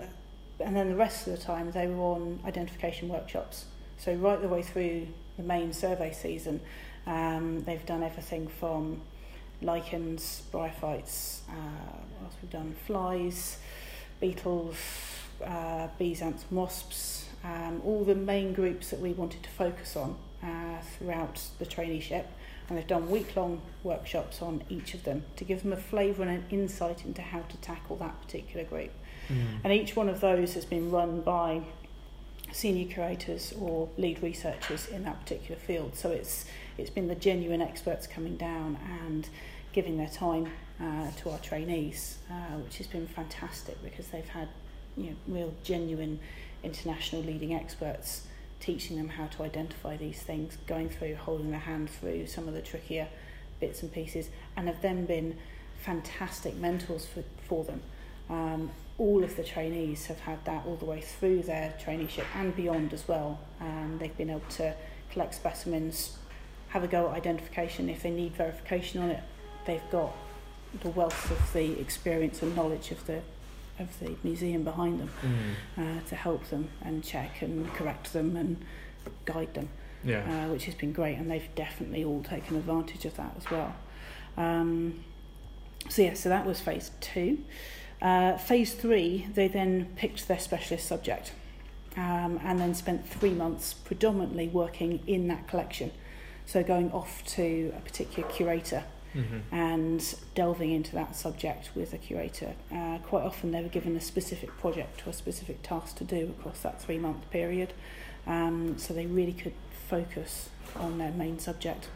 and 0.59 0.75
then 0.75 0.89
the 0.89 0.95
rest 0.95 1.25
of 1.25 1.35
the 1.35 1.41
time 1.43 1.71
they 1.71 1.87
were 1.87 2.03
on 2.03 2.39
identification 2.45 3.09
workshops. 3.09 3.65
So 3.97 4.13
right 4.13 4.39
the 4.39 4.47
way 4.47 4.61
through 4.61 5.07
the 5.37 5.43
main 5.43 5.73
survey 5.73 6.11
season, 6.13 6.61
um, 7.07 7.61
they've 7.63 7.85
done 7.85 8.03
everything 8.03 8.47
from 8.47 9.01
lichens, 9.63 10.43
bryophytes, 10.51 11.39
uh, 11.49 11.53
what 12.11 12.25
else 12.25 12.35
we've 12.41 12.51
done, 12.51 12.75
flies, 12.85 13.57
beetles, 14.19 14.77
uh, 15.45 15.87
bees, 15.97 16.21
ants, 16.21 16.45
wasps, 16.51 17.25
um, 17.43 17.81
all 17.85 18.03
the 18.03 18.15
main 18.15 18.53
groups 18.53 18.89
that 18.89 18.99
we 18.99 19.13
wanted 19.13 19.43
to 19.43 19.49
focus 19.49 19.95
on 19.95 20.17
uh, 20.43 20.81
throughout 20.97 21.41
the 21.59 21.65
traineeship. 21.65 22.25
And 22.67 22.77
they've 22.77 22.85
done 22.85 23.09
week-long 23.09 23.61
workshops 23.83 24.41
on 24.41 24.63
each 24.69 24.93
of 24.93 25.03
them 25.03 25.25
to 25.37 25.43
give 25.43 25.63
them 25.63 25.73
a 25.73 25.77
flavour 25.77 26.21
and 26.21 26.31
an 26.31 26.45
insight 26.51 27.03
into 27.03 27.21
how 27.21 27.39
to 27.39 27.57
tackle 27.57 27.95
that 27.97 28.21
particular 28.21 28.63
group. 28.63 28.91
Mm. 29.27 29.61
And 29.63 29.73
each 29.73 29.95
one 29.95 30.07
of 30.07 30.21
those 30.21 30.53
has 30.53 30.65
been 30.65 30.91
run 30.91 31.21
by 31.21 31.63
senior 32.51 32.85
curators 32.91 33.53
or 33.59 33.89
lead 33.97 34.21
researchers 34.21 34.87
in 34.87 35.03
that 35.03 35.19
particular 35.21 35.59
field. 35.59 35.95
So 35.95 36.11
it's 36.11 36.45
it's 36.77 36.89
been 36.89 37.07
the 37.07 37.15
genuine 37.15 37.61
experts 37.61 38.07
coming 38.07 38.37
down 38.37 38.77
and 39.03 39.27
giving 39.73 39.97
their 39.97 40.07
time 40.07 40.51
uh, 40.81 41.11
to 41.11 41.29
our 41.29 41.39
trainees, 41.39 42.19
uh, 42.29 42.57
which 42.57 42.77
has 42.77 42.87
been 42.87 43.07
fantastic 43.07 43.81
because 43.83 44.07
they've 44.07 44.29
had 44.29 44.47
you 44.97 45.11
know 45.11 45.15
real 45.27 45.53
genuine 45.63 46.19
international 46.63 47.21
leading 47.21 47.53
experts 47.53 48.27
teaching 48.59 48.97
them 48.97 49.09
how 49.09 49.25
to 49.27 49.43
identify 49.43 49.95
these 49.97 50.21
things, 50.21 50.57
going 50.67 50.89
through, 50.89 51.15
holding 51.15 51.51
their 51.51 51.59
hand 51.59 51.89
through 51.89 52.27
some 52.27 52.47
of 52.47 52.53
the 52.53 52.61
trickier 52.61 53.07
bits 53.59 53.81
and 53.81 53.91
pieces, 53.91 54.29
and 54.55 54.67
have 54.67 54.81
then 54.81 55.05
been 55.05 55.35
fantastic 55.81 56.55
mentors 56.57 57.05
for, 57.05 57.23
for 57.47 57.63
them. 57.63 57.81
Um, 58.29 58.71
all 58.97 59.23
of 59.23 59.35
the 59.37 59.43
trainees 59.43 60.07
have 60.07 60.19
had 60.19 60.43
that 60.45 60.65
all 60.65 60.75
the 60.75 60.85
way 60.85 61.01
through 61.01 61.43
their 61.43 61.73
traineeship 61.81 62.25
and 62.35 62.55
beyond 62.55 62.93
as 62.93 63.07
well. 63.07 63.39
Um, 63.61 63.97
they've 63.99 64.15
been 64.17 64.29
able 64.29 64.41
to 64.51 64.75
collect 65.11 65.35
specimens, 65.35 66.17
have 66.69 66.83
a 66.83 66.87
go 66.87 67.09
at 67.09 67.15
identification. 67.15 67.89
If 67.89 68.03
they 68.03 68.11
need 68.11 68.33
verification 68.33 69.01
on 69.01 69.09
it, 69.09 69.23
they've 69.65 69.89
got 69.89 70.13
the 70.81 70.89
wealth 70.89 71.31
of 71.31 71.53
the 71.53 71.79
experience 71.79 72.41
and 72.41 72.55
knowledge 72.55 72.91
of 72.91 73.05
the 73.07 73.21
of 73.79 73.97
the 74.01 74.13
museum 74.23 74.63
behind 74.63 74.99
them 74.99 75.09
Mm. 75.23 76.01
uh, 76.01 76.07
to 76.09 76.15
help 76.15 76.43
them 76.49 76.69
and 76.81 77.01
check 77.01 77.41
and 77.41 77.65
correct 77.73 78.11
them 78.11 78.35
and 78.35 78.57
guide 79.23 79.53
them 79.53 79.69
Yeah. 80.03 80.45
uh, 80.45 80.51
which 80.51 80.65
has 80.65 80.75
been 80.75 80.91
great, 80.91 81.17
and 81.17 81.31
they've 81.31 81.47
definitely 81.55 82.03
all 82.03 82.21
taken 82.21 82.57
advantage 82.57 83.05
of 83.05 83.15
that 83.15 83.33
as 83.37 83.49
well. 83.49 83.73
Um, 84.35 85.05
so 85.87 86.01
yeah, 86.01 86.13
so 86.13 86.27
that 86.27 86.45
was 86.45 86.59
phase 86.59 86.91
two. 86.99 87.39
Uh, 88.01 88.37
phase 88.37 88.73
three, 88.73 89.27
they 89.33 89.47
then 89.47 89.87
picked 89.95 90.27
their 90.27 90.39
specialist 90.39 90.85
subject 90.85 91.31
um, 91.95 92.39
and 92.43 92.59
then 92.59 92.73
spent 92.75 93.07
three 93.07 93.33
months 93.33 93.73
predominantly 93.73 94.47
working 94.49 95.01
in 95.07 95.27
that 95.29 95.47
collection. 95.47 95.91
So 96.45 96.63
going 96.63 96.91
off 96.91 97.23
to 97.35 97.73
a 97.77 97.79
particular 97.79 98.27
curator 98.29 98.83
Mm-hmm. 99.15 99.55
and 99.55 100.15
delving 100.35 100.71
into 100.71 100.93
that 100.93 101.15
subject 101.15 101.71
with 101.73 101.93
a 101.93 101.97
curator. 101.97 102.53
Uh, 102.71 102.99
quite 102.99 103.23
often 103.23 103.51
they 103.51 103.63
were 103.63 103.67
given 103.67 103.95
a 103.95 104.01
specific 104.01 104.55
project 104.59 105.01
or 105.07 105.09
a 105.09 105.13
specific 105.13 105.63
task 105.63 105.95
to 105.97 106.03
do 106.03 106.35
across 106.37 106.59
that 106.59 106.79
three 106.79 106.99
month 106.99 107.27
period, 107.31 107.73
um, 108.27 108.77
so 108.77 108.93
they 108.93 109.07
really 109.07 109.33
could 109.33 109.53
focus 109.89 110.49
on 110.75 110.99
their 110.99 111.11
main 111.11 111.39
subject. 111.39 111.87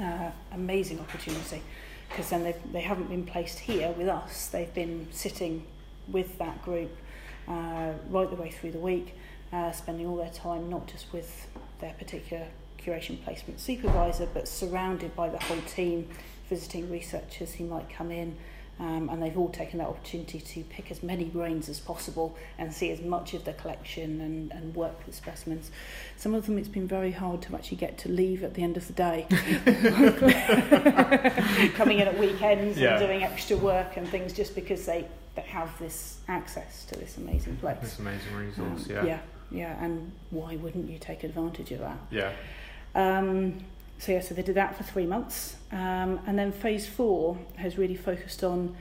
Uh, 0.00 0.30
amazing 0.52 1.00
opportunity 1.00 1.60
because 2.08 2.30
then 2.30 2.44
they 2.44 2.54
they 2.72 2.82
haven't 2.82 3.08
been 3.08 3.24
placed 3.24 3.58
here 3.58 3.90
with 3.98 4.08
us, 4.08 4.46
they've 4.46 4.72
been 4.74 5.08
sitting 5.10 5.66
with 6.06 6.38
that 6.38 6.62
group 6.62 6.90
uh, 7.48 7.92
right 8.10 8.30
the 8.30 8.36
way 8.36 8.50
through 8.50 8.70
the 8.70 8.78
week, 8.78 9.16
uh, 9.52 9.72
spending 9.72 10.06
all 10.06 10.16
their 10.16 10.30
time 10.30 10.70
not 10.70 10.86
just 10.86 11.12
with 11.12 11.48
their 11.80 11.94
particular 11.94 12.46
curation 12.84 13.22
placement 13.22 13.60
supervisor, 13.60 14.28
but 14.32 14.48
surrounded 14.48 15.14
by 15.16 15.28
the 15.28 15.38
whole 15.38 15.60
team, 15.62 16.08
visiting 16.48 16.90
researchers 16.90 17.54
who 17.54 17.64
might 17.64 17.88
come 17.90 18.10
in. 18.10 18.36
Um, 18.80 19.10
and 19.10 19.22
they've 19.22 19.36
all 19.36 19.50
taken 19.50 19.78
that 19.78 19.86
opportunity 19.86 20.40
to 20.40 20.64
pick 20.64 20.90
as 20.90 21.02
many 21.02 21.24
brains 21.24 21.68
as 21.68 21.78
possible 21.78 22.36
and 22.58 22.72
see 22.72 22.90
as 22.90 23.00
much 23.02 23.34
of 23.34 23.44
the 23.44 23.52
collection 23.52 24.20
and, 24.20 24.50
and 24.50 24.74
work 24.74 25.06
with 25.06 25.14
specimens. 25.14 25.70
Some 26.16 26.34
of 26.34 26.46
them 26.46 26.56
it's 26.58 26.68
been 26.68 26.88
very 26.88 27.12
hard 27.12 27.42
to 27.42 27.54
actually 27.54 27.76
get 27.76 27.98
to 27.98 28.08
leave 28.08 28.42
at 28.42 28.54
the 28.54 28.62
end 28.62 28.76
of 28.78 28.86
the 28.88 28.92
day. 28.94 29.26
Coming 31.74 32.00
in 32.00 32.08
at 32.08 32.18
weekends 32.18 32.78
Yeah. 32.78 32.96
and 32.98 33.06
doing 33.06 33.22
extra 33.22 33.56
work 33.58 33.96
and 33.96 34.08
things 34.08 34.32
just 34.32 34.54
because 34.54 34.86
they, 34.86 35.06
they 35.36 35.42
have 35.42 35.78
this 35.78 36.18
access 36.26 36.84
to 36.86 36.98
this 36.98 37.18
amazing 37.18 37.56
place. 37.56 37.76
This 37.80 37.98
amazing 37.98 38.34
resource, 38.34 38.86
Um, 38.86 38.90
yeah. 38.90 39.04
yeah, 39.04 39.18
yeah, 39.50 39.84
and 39.84 40.12
why 40.30 40.56
wouldn't 40.56 40.88
you 40.90 40.98
take 40.98 41.24
advantage 41.24 41.70
of 41.72 41.80
that? 41.80 41.98
Yeah. 42.10 42.32
Um, 42.94 43.64
so 43.98 44.12
yeah, 44.12 44.20
so 44.20 44.34
they 44.34 44.42
did 44.42 44.56
that 44.56 44.76
for 44.76 44.82
three 44.82 45.06
months, 45.06 45.56
um, 45.70 46.18
and 46.26 46.38
then 46.38 46.50
phase 46.52 46.88
four 46.88 47.38
has 47.56 47.78
really 47.78 47.94
focused 47.94 48.42
on 48.42 48.74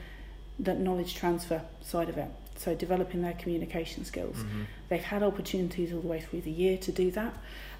the 0.59 0.73
knowledge 0.73 1.15
transfer 1.15 1.61
side 1.81 2.09
of 2.09 2.17
it. 2.17 2.29
So 2.55 2.75
developing 2.75 3.21
their 3.21 3.33
communication 3.33 4.05
skills. 4.05 4.37
Mhm. 4.37 4.65
They've 4.89 5.03
had 5.03 5.23
opportunities 5.23 5.93
all 5.93 6.01
the 6.01 6.07
way 6.07 6.21
through 6.21 6.41
the 6.41 6.51
year 6.51 6.77
to 6.79 6.91
do 6.91 7.11
that, 7.11 7.33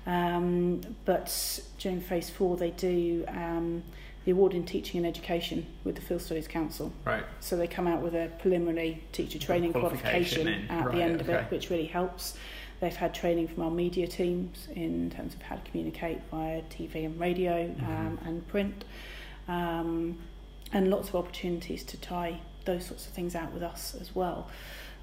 um, 0.07 0.81
but 1.05 1.59
during 1.79 1.99
phase 2.01 2.29
four 2.29 2.57
they 2.57 2.71
do 2.71 3.25
um, 3.27 3.83
the 4.25 4.31
award 4.31 4.53
in 4.53 4.63
teaching 4.63 4.99
and 4.99 5.07
education 5.07 5.65
with 5.83 5.95
the 5.95 6.01
Field 6.01 6.21
Studies 6.21 6.47
Council. 6.47 6.91
Right. 7.05 7.23
So 7.39 7.57
they 7.57 7.67
come 7.67 7.87
out 7.87 8.01
with 8.01 8.13
a 8.13 8.29
preliminary 8.39 9.01
teacher 9.11 9.39
training 9.39 9.73
qualification 9.73 10.43
qualification, 10.43 10.69
at 10.69 10.85
Right, 10.85 10.95
the 10.95 11.01
end 11.01 11.21
of 11.21 11.29
it, 11.29 11.49
which 11.51 11.69
really 11.71 11.87
helps. 11.87 12.37
They've 12.81 12.95
had 12.95 13.13
training 13.13 13.47
from 13.47 13.61
our 13.63 13.69
media 13.71 14.07
teams 14.07 14.67
in 14.75 15.11
terms 15.11 15.35
of 15.35 15.41
how 15.43 15.55
to 15.55 15.61
communicate 15.69 16.19
via 16.31 16.63
TV 16.63 17.05
and 17.05 17.17
radio 17.19 17.65
um, 17.79 18.17
Mhm. 18.17 18.27
and 18.27 18.47
print, 18.47 18.83
um, 19.47 20.17
and 20.73 20.89
lots 20.89 21.09
of 21.09 21.15
opportunities 21.15 21.83
to 21.85 21.97
tie 21.97 22.39
those 22.65 22.85
sorts 22.85 23.05
of 23.07 23.13
things 23.13 23.35
out 23.35 23.53
with 23.53 23.61
us 23.63 23.95
as 24.01 24.15
well. 24.15 24.49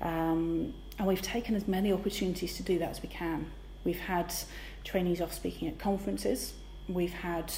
Um, 0.01 0.75
and 0.99 1.07
we've 1.07 1.23
taken 1.23 1.55
as 1.55 1.67
many 1.69 1.93
opportunities 1.93 2.57
to 2.57 2.63
do 2.65 2.79
that 2.81 2.91
as 2.91 3.01
we 3.03 3.09
can. 3.09 3.47
We've 3.85 3.99
had 4.01 4.35
trainees 4.85 5.21
off 5.21 5.33
speaking 5.33 5.69
at 5.69 5.79
conferences. 5.79 6.55
We've 6.89 7.13
had 7.13 7.53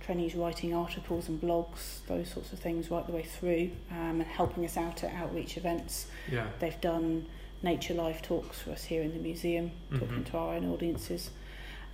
trainees 0.00 0.36
writing 0.36 0.74
articles 0.74 1.28
and 1.28 1.40
blogs, 1.40 2.06
those 2.06 2.28
sorts 2.28 2.52
of 2.52 2.60
things, 2.60 2.88
right 2.90 3.04
the 3.04 3.12
way 3.12 3.22
through, 3.24 3.70
um, 3.90 4.20
and 4.20 4.22
helping 4.22 4.64
us 4.64 4.76
out 4.76 5.02
at 5.02 5.12
outreach 5.12 5.56
events. 5.56 6.06
Yeah. 6.30 6.46
They've 6.60 6.80
done 6.80 7.26
nature 7.62 7.94
live 7.94 8.22
talks 8.22 8.60
for 8.60 8.70
us 8.72 8.84
here 8.84 9.02
in 9.02 9.12
the 9.12 9.18
museum, 9.18 9.70
talking 9.92 10.08
Mhm. 10.22 10.30
to 10.30 10.36
our 10.38 10.54
own 10.54 10.72
audiences. 10.72 11.30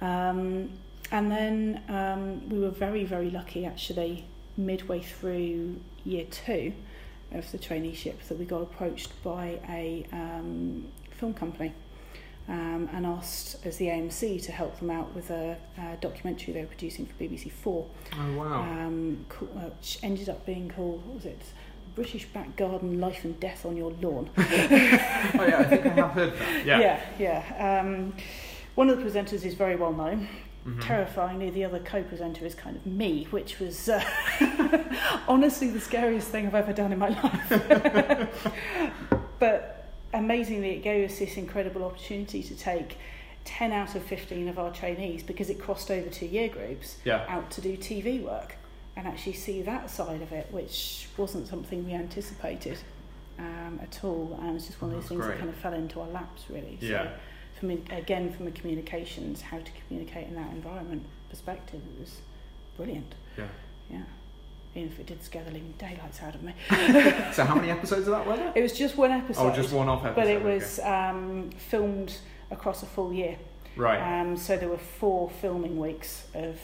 Um, 0.01 0.71
and 1.11 1.31
then 1.31 1.83
um, 1.89 2.49
we 2.49 2.59
were 2.59 2.71
very, 2.71 3.05
very 3.05 3.31
lucky 3.31 3.65
actually, 3.67 4.25
midway 4.57 5.01
through 5.01 5.81
year 6.05 6.25
two 6.31 6.73
of 7.33 7.51
the 7.53 7.59
traineeship, 7.59 8.19
that 8.29 8.39
we 8.39 8.45
got 8.45 8.63
approached 8.63 9.11
by 9.23 9.59
a 9.69 10.05
um, 10.13 10.87
film 11.11 11.33
company 11.35 11.73
um, 12.49 12.89
and 12.93 13.07
asked 13.07 13.65
as 13.65 13.77
the 13.77 13.87
AMC 13.87 14.43
to 14.45 14.53
help 14.53 14.79
them 14.81 14.91
out 14.91 15.15
with 15.15 15.31
a, 15.31 15.57
a 15.79 15.97
documentary 16.01 16.53
they 16.53 16.61
were 16.61 16.67
producing 16.67 17.07
for 17.07 17.15
BBC 17.23 17.51
Four 17.51 17.87
Oh 18.15 18.33
wow. 18.37 18.63
um, 18.63 19.25
uh, 19.41 19.45
which 19.71 19.99
ended 20.03 20.29
up 20.29 20.45
being 20.45 20.69
called, 20.71 21.07
what 21.07 21.15
was 21.17 21.25
it? 21.27 21.41
British 21.95 22.27
Back 22.27 22.57
Garden 22.57 23.01
Life 23.01 23.25
and 23.25 23.39
Death 23.41 23.67
on 23.67 23.77
Your 23.77 23.91
Lawn. 24.01 24.31
oh 24.39 24.43
yeah, 24.51 25.57
I 25.59 25.65
think 25.65 25.87
I 25.87 25.89
have 25.91 26.11
heard 26.13 26.33
that. 26.39 26.67
Yeah. 26.67 26.81
yeah. 27.19 27.43
yeah. 27.59 27.81
Um, 27.81 28.15
one 28.75 28.89
of 28.91 28.99
the 28.99 29.05
presenters 29.05 29.45
is 29.45 29.55
very 29.55 29.77
well 29.77 29.93
known. 29.93 30.29
Mhm. 30.67 30.81
Terrifyingly, 30.81 31.51
the 31.51 31.65
other 31.65 31.81
co 31.81 32.03
presenter 32.05 32.47
is 32.47 32.55
kind 32.55 32.77
of 32.77 32.87
me, 32.87 33.27
which 33.31 33.59
was 33.59 33.89
uh, 33.89 34.03
honestly 35.29 35.71
the 35.71 35.81
scariest 35.81 36.29
thing 36.29 36.47
I've 36.47 36.55
ever 36.55 36.73
done 36.73 36.93
in 36.93 36.99
my 37.01 37.09
life. 37.23 38.49
but 39.39 39.91
amazingly, 40.15 40.71
it 40.77 40.83
gave 40.83 41.11
us 41.11 41.19
this 41.19 41.37
incredible 41.37 41.85
opportunity 41.85 42.43
to 42.45 42.55
take 42.57 42.97
10 43.45 43.73
out 43.73 43.97
of 43.97 44.05
15 44.05 44.49
of 44.49 44.59
our 44.59 44.71
trainees, 44.73 45.25
because 45.25 45.51
it 45.51 45.59
crossed 45.61 45.91
over 45.91 46.09
two 46.09 46.27
year 46.27 46.49
groups, 46.49 46.99
Yeah. 47.05 47.25
out 47.29 47.51
to 47.53 47.61
do 47.61 47.77
TV 47.77 48.23
work 48.23 48.55
and 48.97 49.07
actually 49.07 49.33
see 49.33 49.63
that 49.63 49.91
side 49.91 50.23
of 50.23 50.33
it, 50.33 50.49
which 50.51 51.09
wasn't 51.17 51.49
something 51.49 51.85
we 51.85 51.93
anticipated 51.93 52.79
um, 53.39 53.81
at 53.83 54.05
all. 54.05 54.39
And 54.43 54.57
it's 54.57 54.67
just 54.67 54.83
one 54.83 54.91
of 54.91 54.97
those 54.97 55.05
That's 55.05 55.09
things 55.11 55.21
great. 55.25 55.35
that 55.35 55.39
kind 55.39 55.51
of 55.51 55.57
fell 55.57 55.73
into 55.75 56.01
our 56.01 56.09
laps, 56.09 56.45
really. 56.51 56.79
Yeah. 56.81 57.05
So, 57.05 57.11
for 57.61 57.67
me, 57.67 57.83
again, 57.91 58.33
from 58.33 58.47
a 58.49 58.51
communications, 58.51 59.41
how 59.41 59.59
to 59.59 59.71
communicate 59.87 60.29
in 60.29 60.35
that 60.35 60.51
environment 60.51 61.05
perspective, 61.31 61.81
it 61.95 62.01
was 62.01 62.21
brilliant. 62.77 63.15
Yeah. 63.39 63.47
Yeah. 63.91 64.03
Even 64.75 64.89
if 64.91 65.01
it 65.01 65.07
did 65.07 65.23
scare 65.23 65.45
the 65.45 65.51
living 65.51 65.75
daylights 65.79 66.23
out 66.23 66.35
of 66.35 66.43
me. 66.43 66.55
So 67.33 67.45
how 67.45 67.55
many 67.55 67.71
episodes 67.71 68.07
of 68.07 68.13
that 68.15 68.27
were 68.27 68.37
there? 68.37 68.53
It 68.55 68.63
was 68.63 68.73
just 68.73 68.97
one 68.97 69.11
episode. 69.11 69.53
Oh, 69.53 69.55
just 69.55 69.73
one 69.73 69.89
off 69.89 70.05
episode. 70.05 70.15
But 70.17 70.27
it 70.29 70.43
okay. 70.43 70.55
was 70.55 70.81
um, 70.81 71.51
filmed 71.57 72.17
across 72.51 72.83
a 72.83 72.87
full 72.87 73.13
year. 73.13 73.37
right. 73.77 74.21
Um, 74.21 74.37
so 74.37 74.57
there 74.57 74.69
were 74.69 74.79
four 74.79 75.31
filming 75.31 75.79
weeks 75.79 76.25
of 76.35 76.59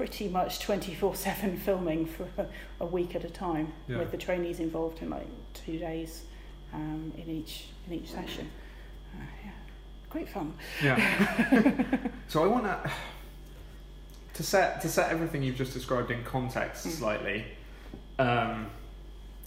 pretty 0.00 0.28
much 0.28 0.60
24-7 0.60 1.58
filming 1.66 2.06
for 2.06 2.26
a, 2.38 2.46
a 2.80 2.86
week 2.86 3.14
at 3.14 3.22
a 3.22 3.28
time 3.28 3.70
Yeah. 3.86 3.98
with 3.98 4.10
the 4.10 4.16
trainees 4.16 4.58
involved 4.58 5.02
in 5.02 5.10
like 5.10 5.26
two 5.52 5.78
days 5.78 6.22
um, 6.72 7.12
in 7.18 7.28
each 7.28 7.66
in 7.86 7.92
each 7.92 8.10
session. 8.10 8.48
Uh, 9.14 9.22
yeah, 9.44 9.50
great 10.08 10.26
fun. 10.30 10.54
Yeah. 10.82 10.96
so 12.28 12.42
I 12.42 12.46
want 12.46 12.64
to 12.64 12.90
to 14.32 14.42
set 14.42 14.80
to 14.80 14.88
set 14.88 15.10
everything 15.12 15.42
you've 15.42 15.56
just 15.56 15.74
described 15.74 16.10
in 16.10 16.24
context 16.24 16.86
Mm. 16.86 16.90
slightly. 16.92 17.44
Um, 18.18 18.68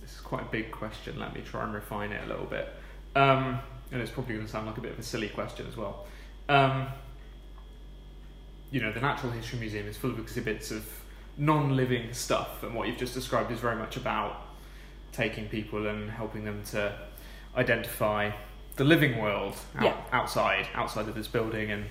this 0.04 0.12
is 0.12 0.20
quite 0.22 0.44
a 0.44 0.52
big 0.52 0.70
question. 0.70 1.18
Let 1.20 1.34
me 1.34 1.42
try 1.42 1.64
and 1.64 1.74
refine 1.74 2.12
it 2.12 2.24
a 2.26 2.28
little 2.28 2.46
bit. 2.46 2.72
Um, 3.16 3.58
and 3.92 4.00
it's 4.04 4.12
probably 4.12 4.36
going 4.36 4.46
to 4.46 4.52
sound 4.52 4.68
like 4.68 4.78
a 4.78 4.82
bit 4.82 4.92
of 4.92 5.00
a 5.00 5.04
silly 5.04 5.30
question 5.30 5.66
as 5.68 5.76
well. 5.76 6.06
Um, 6.48 6.90
you 8.74 8.82
know, 8.82 8.92
the 8.92 9.00
Natural 9.00 9.32
History 9.32 9.60
Museum 9.60 9.88
is 9.88 9.96
full 9.96 10.10
of 10.10 10.18
exhibits 10.18 10.72
of 10.72 10.84
non-living 11.38 12.12
stuff, 12.12 12.64
and 12.64 12.74
what 12.74 12.88
you've 12.88 12.98
just 12.98 13.14
described 13.14 13.52
is 13.52 13.60
very 13.60 13.76
much 13.76 13.98
about 13.98 14.48
taking 15.12 15.48
people 15.48 15.86
and 15.86 16.10
helping 16.10 16.44
them 16.44 16.64
to 16.72 16.92
identify 17.56 18.32
the 18.76 18.84
living 18.84 19.20
world 19.20 19.56
out, 19.76 19.84
Yeah. 19.84 19.96
outside, 20.12 20.68
outside 20.74 21.08
of 21.08 21.14
this 21.14 21.28
building, 21.28 21.70
and 21.70 21.86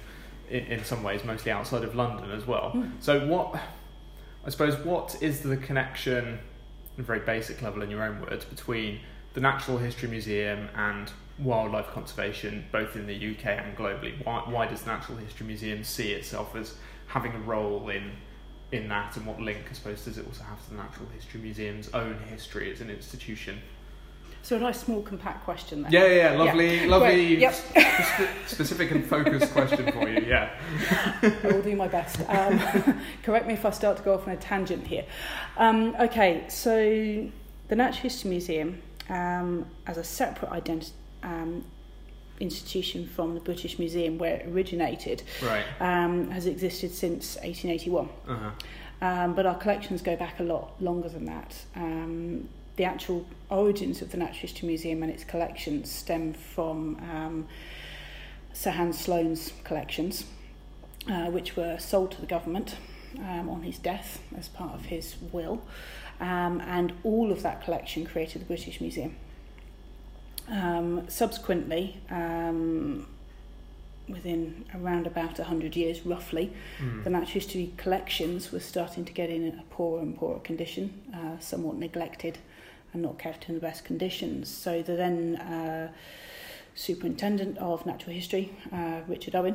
in, 0.51 0.65
in 0.65 0.85
some 0.85 1.05
ways, 1.05 1.23
mostly 1.25 1.53
outside 1.53 1.85
of 1.85 1.95
London 1.95 2.33
as 2.33 2.49
well. 2.49 2.73
Mm. 2.75 2.91
So, 2.99 3.29
what 3.29 3.61
I 4.45 4.51
suppose, 4.51 4.77
what 4.85 5.17
is 5.23 5.43
the 5.43 5.57
connection, 5.57 6.41
at 6.95 6.99
a 6.99 7.03
very 7.03 7.21
basic 7.21 7.63
level, 7.63 7.83
in 7.83 7.91
your 7.91 8.03
own 8.03 8.21
words, 8.21 8.45
between 8.45 8.99
the 9.35 9.41
Natural 9.41 9.79
History 9.79 10.09
Museum 10.09 10.69
and 10.75 11.13
wildlife 11.39 11.89
conservation, 11.89 12.65
both 12.73 12.97
in 12.97 13.07
the 13.07 13.15
UK 13.15 13.47
and 13.47 13.77
globally? 13.77 14.25
Why, 14.25 14.41
why 14.47 14.67
does 14.67 14.83
the 14.83 14.91
Natural 14.93 15.19
History 15.19 15.47
Museum 15.47 15.85
see 15.85 16.13
itself 16.13 16.55
as 16.57 16.77
having 17.07 17.33
a 17.33 17.41
role 17.41 17.89
in 17.89 18.13
in 18.73 18.89
that, 18.89 19.17
and 19.19 19.27
what 19.27 19.39
link, 19.39 19.59
I 19.71 19.75
suppose, 19.75 20.03
does 20.07 20.17
it 20.17 20.27
also 20.27 20.43
have 20.45 20.63
to 20.65 20.71
the 20.71 20.77
Natural 20.77 21.07
History 21.15 21.41
Museum's 21.41 21.91
own 21.93 22.19
history 22.31 22.73
as 22.73 22.81
an 22.81 22.89
institution? 22.89 23.61
So 24.41 24.57
a 24.57 24.59
nice 24.59 24.81
small 24.81 25.03
compact 25.03 25.45
question 25.45 25.83
there. 25.83 25.93
Yeah, 25.93 26.07
yeah, 26.07 26.33
yeah, 26.33 26.39
lovely, 26.39 26.81
Yeah. 26.81 26.87
lovely, 26.87 27.37
yep. 27.37 27.55
spe- 27.55 28.47
specific 28.47 28.91
and 28.91 29.05
focused 29.07 29.53
question 29.53 29.93
for 29.93 30.09
you. 30.09 30.25
Yeah, 30.27 30.51
I 31.23 31.37
will 31.45 31.63
do 31.63 31.77
my 31.77 31.87
best. 31.87 32.21
Um, 32.29 32.59
correct 33.23 33.47
me 33.47 33.55
if 33.55 33.65
I 33.65 33.71
start 33.71 33.99
to 33.99 34.03
go 34.03 34.15
off 34.15 34.27
on 34.27 34.33
a 34.33 34.37
tangent 34.37 34.87
here. 34.87 35.05
Um, 35.59 35.95
okay, 36.01 36.45
so 36.49 37.31
the 37.69 37.77
Natural 37.77 38.03
History 38.03 38.31
Museum, 38.31 38.83
um, 39.09 39.67
as 39.87 39.97
a 39.99 40.05
separate 40.05 40.51
identi- 40.51 40.91
um, 41.23 41.65
institution 42.41 43.07
from 43.07 43.35
the 43.35 43.41
British 43.41 43.79
Museum 43.79 44.19
where 44.19 44.37
it 44.37 44.49
originated, 44.49 45.23
right. 45.43 45.65
um, 45.81 46.31
has 46.31 46.47
existed 46.47 46.93
since 46.93 47.37
1881. 47.37 48.09
Uh-huh. 48.29 48.51
Um, 49.01 49.35
but 49.35 49.47
our 49.47 49.57
collections 49.57 50.01
go 50.03 50.17
back 50.17 50.39
a 50.41 50.45
lot 50.45 50.81
longer 50.81 51.09
than 51.09 51.25
that. 51.27 51.57
Um, 51.75 52.49
the 52.77 52.85
actual 52.85 53.27
origins 53.51 54.01
of 54.01 54.11
the 54.11 54.17
Natural 54.17 54.41
History 54.41 54.69
Museum 54.69 55.03
and 55.03 55.13
its 55.13 55.25
collections 55.25 55.91
stem 55.91 56.33
from 56.33 56.97
um, 57.11 57.49
Sir 58.53 58.71
Hans 58.71 58.99
Sloane's 58.99 59.53
collections, 59.65 60.25
uh, 61.09 61.27
which 61.27 61.57
were 61.57 61.79
sold 61.79 62.13
to 62.13 62.21
the 62.21 62.27
government 62.27 62.77
um, 63.19 63.49
on 63.49 63.63
his 63.63 63.79
death 63.79 64.23
as 64.37 64.49
part 64.49 64.75
of 64.75 64.87
his 64.87 65.17
will, 65.33 65.63
um, 66.21 66.61
and 66.67 66.93
all 67.03 67.31
of 67.31 67.43
that 67.43 67.63
collection 67.65 68.07
created 68.07 68.41
the 68.41 68.47
British 68.47 68.81
Museum. 68.81 69.17
Um, 70.49 71.09
subsequently, 71.09 71.97
um, 72.11 73.07
within 74.09 74.65
around 74.75 75.07
about 75.07 75.39
100 75.39 75.77
years, 75.77 76.05
roughly, 76.05 76.53
Mm. 76.81 77.05
the 77.05 77.11
natural 77.11 77.33
history 77.33 77.73
collections 77.77 78.51
were 78.53 78.61
starting 78.61 79.05
to 79.05 79.13
get 79.13 79.31
in 79.31 79.59
a 79.59 79.63
poorer 79.71 80.03
and 80.03 80.17
poorer 80.17 80.41
condition, 80.41 81.01
uh, 81.15 81.39
somewhat 81.39 81.77
neglected 81.77 82.39
and 82.93 83.03
not 83.03 83.19
kept 83.19 83.49
in 83.49 83.55
the 83.55 83.61
best 83.61 83.85
conditions. 83.85 84.49
So 84.49 84.83
the 84.83 84.97
then 84.97 85.37
uh, 85.37 85.93
superintendent 86.75 87.57
of 87.59 87.87
natural 87.87 88.15
history, 88.15 88.51
uh, 88.73 89.01
Richard 89.07 89.35
Owen, 89.35 89.55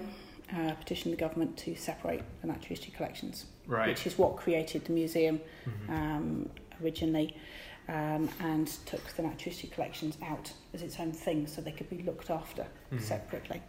uh, 0.55 0.71
petitioned 0.75 1.13
the 1.13 1.17
government 1.17 1.57
to 1.57 1.75
separate 1.75 2.21
the 2.41 2.47
natural 2.47 2.69
history 2.69 2.93
collections, 2.95 3.45
Right. 3.67 3.89
which 3.89 4.07
is 4.07 4.17
what 4.17 4.37
created 4.37 4.85
the 4.85 4.93
museum 4.93 5.41
Mhm. 5.65 5.89
um, 5.89 6.49
originally. 6.81 7.35
Um, 7.89 8.29
and 8.41 8.67
took 8.85 9.01
the 9.15 9.21
natural 9.23 9.45
history 9.45 9.69
collections 9.69 10.17
out 10.21 10.51
as 10.73 10.81
its 10.81 10.99
own 10.99 11.13
thing 11.13 11.47
so 11.47 11.61
they 11.61 11.71
could 11.71 11.89
be 11.89 12.03
looked 12.03 12.29
after 12.29 12.67
Mhm. 12.91 13.01
separately. 13.01 13.61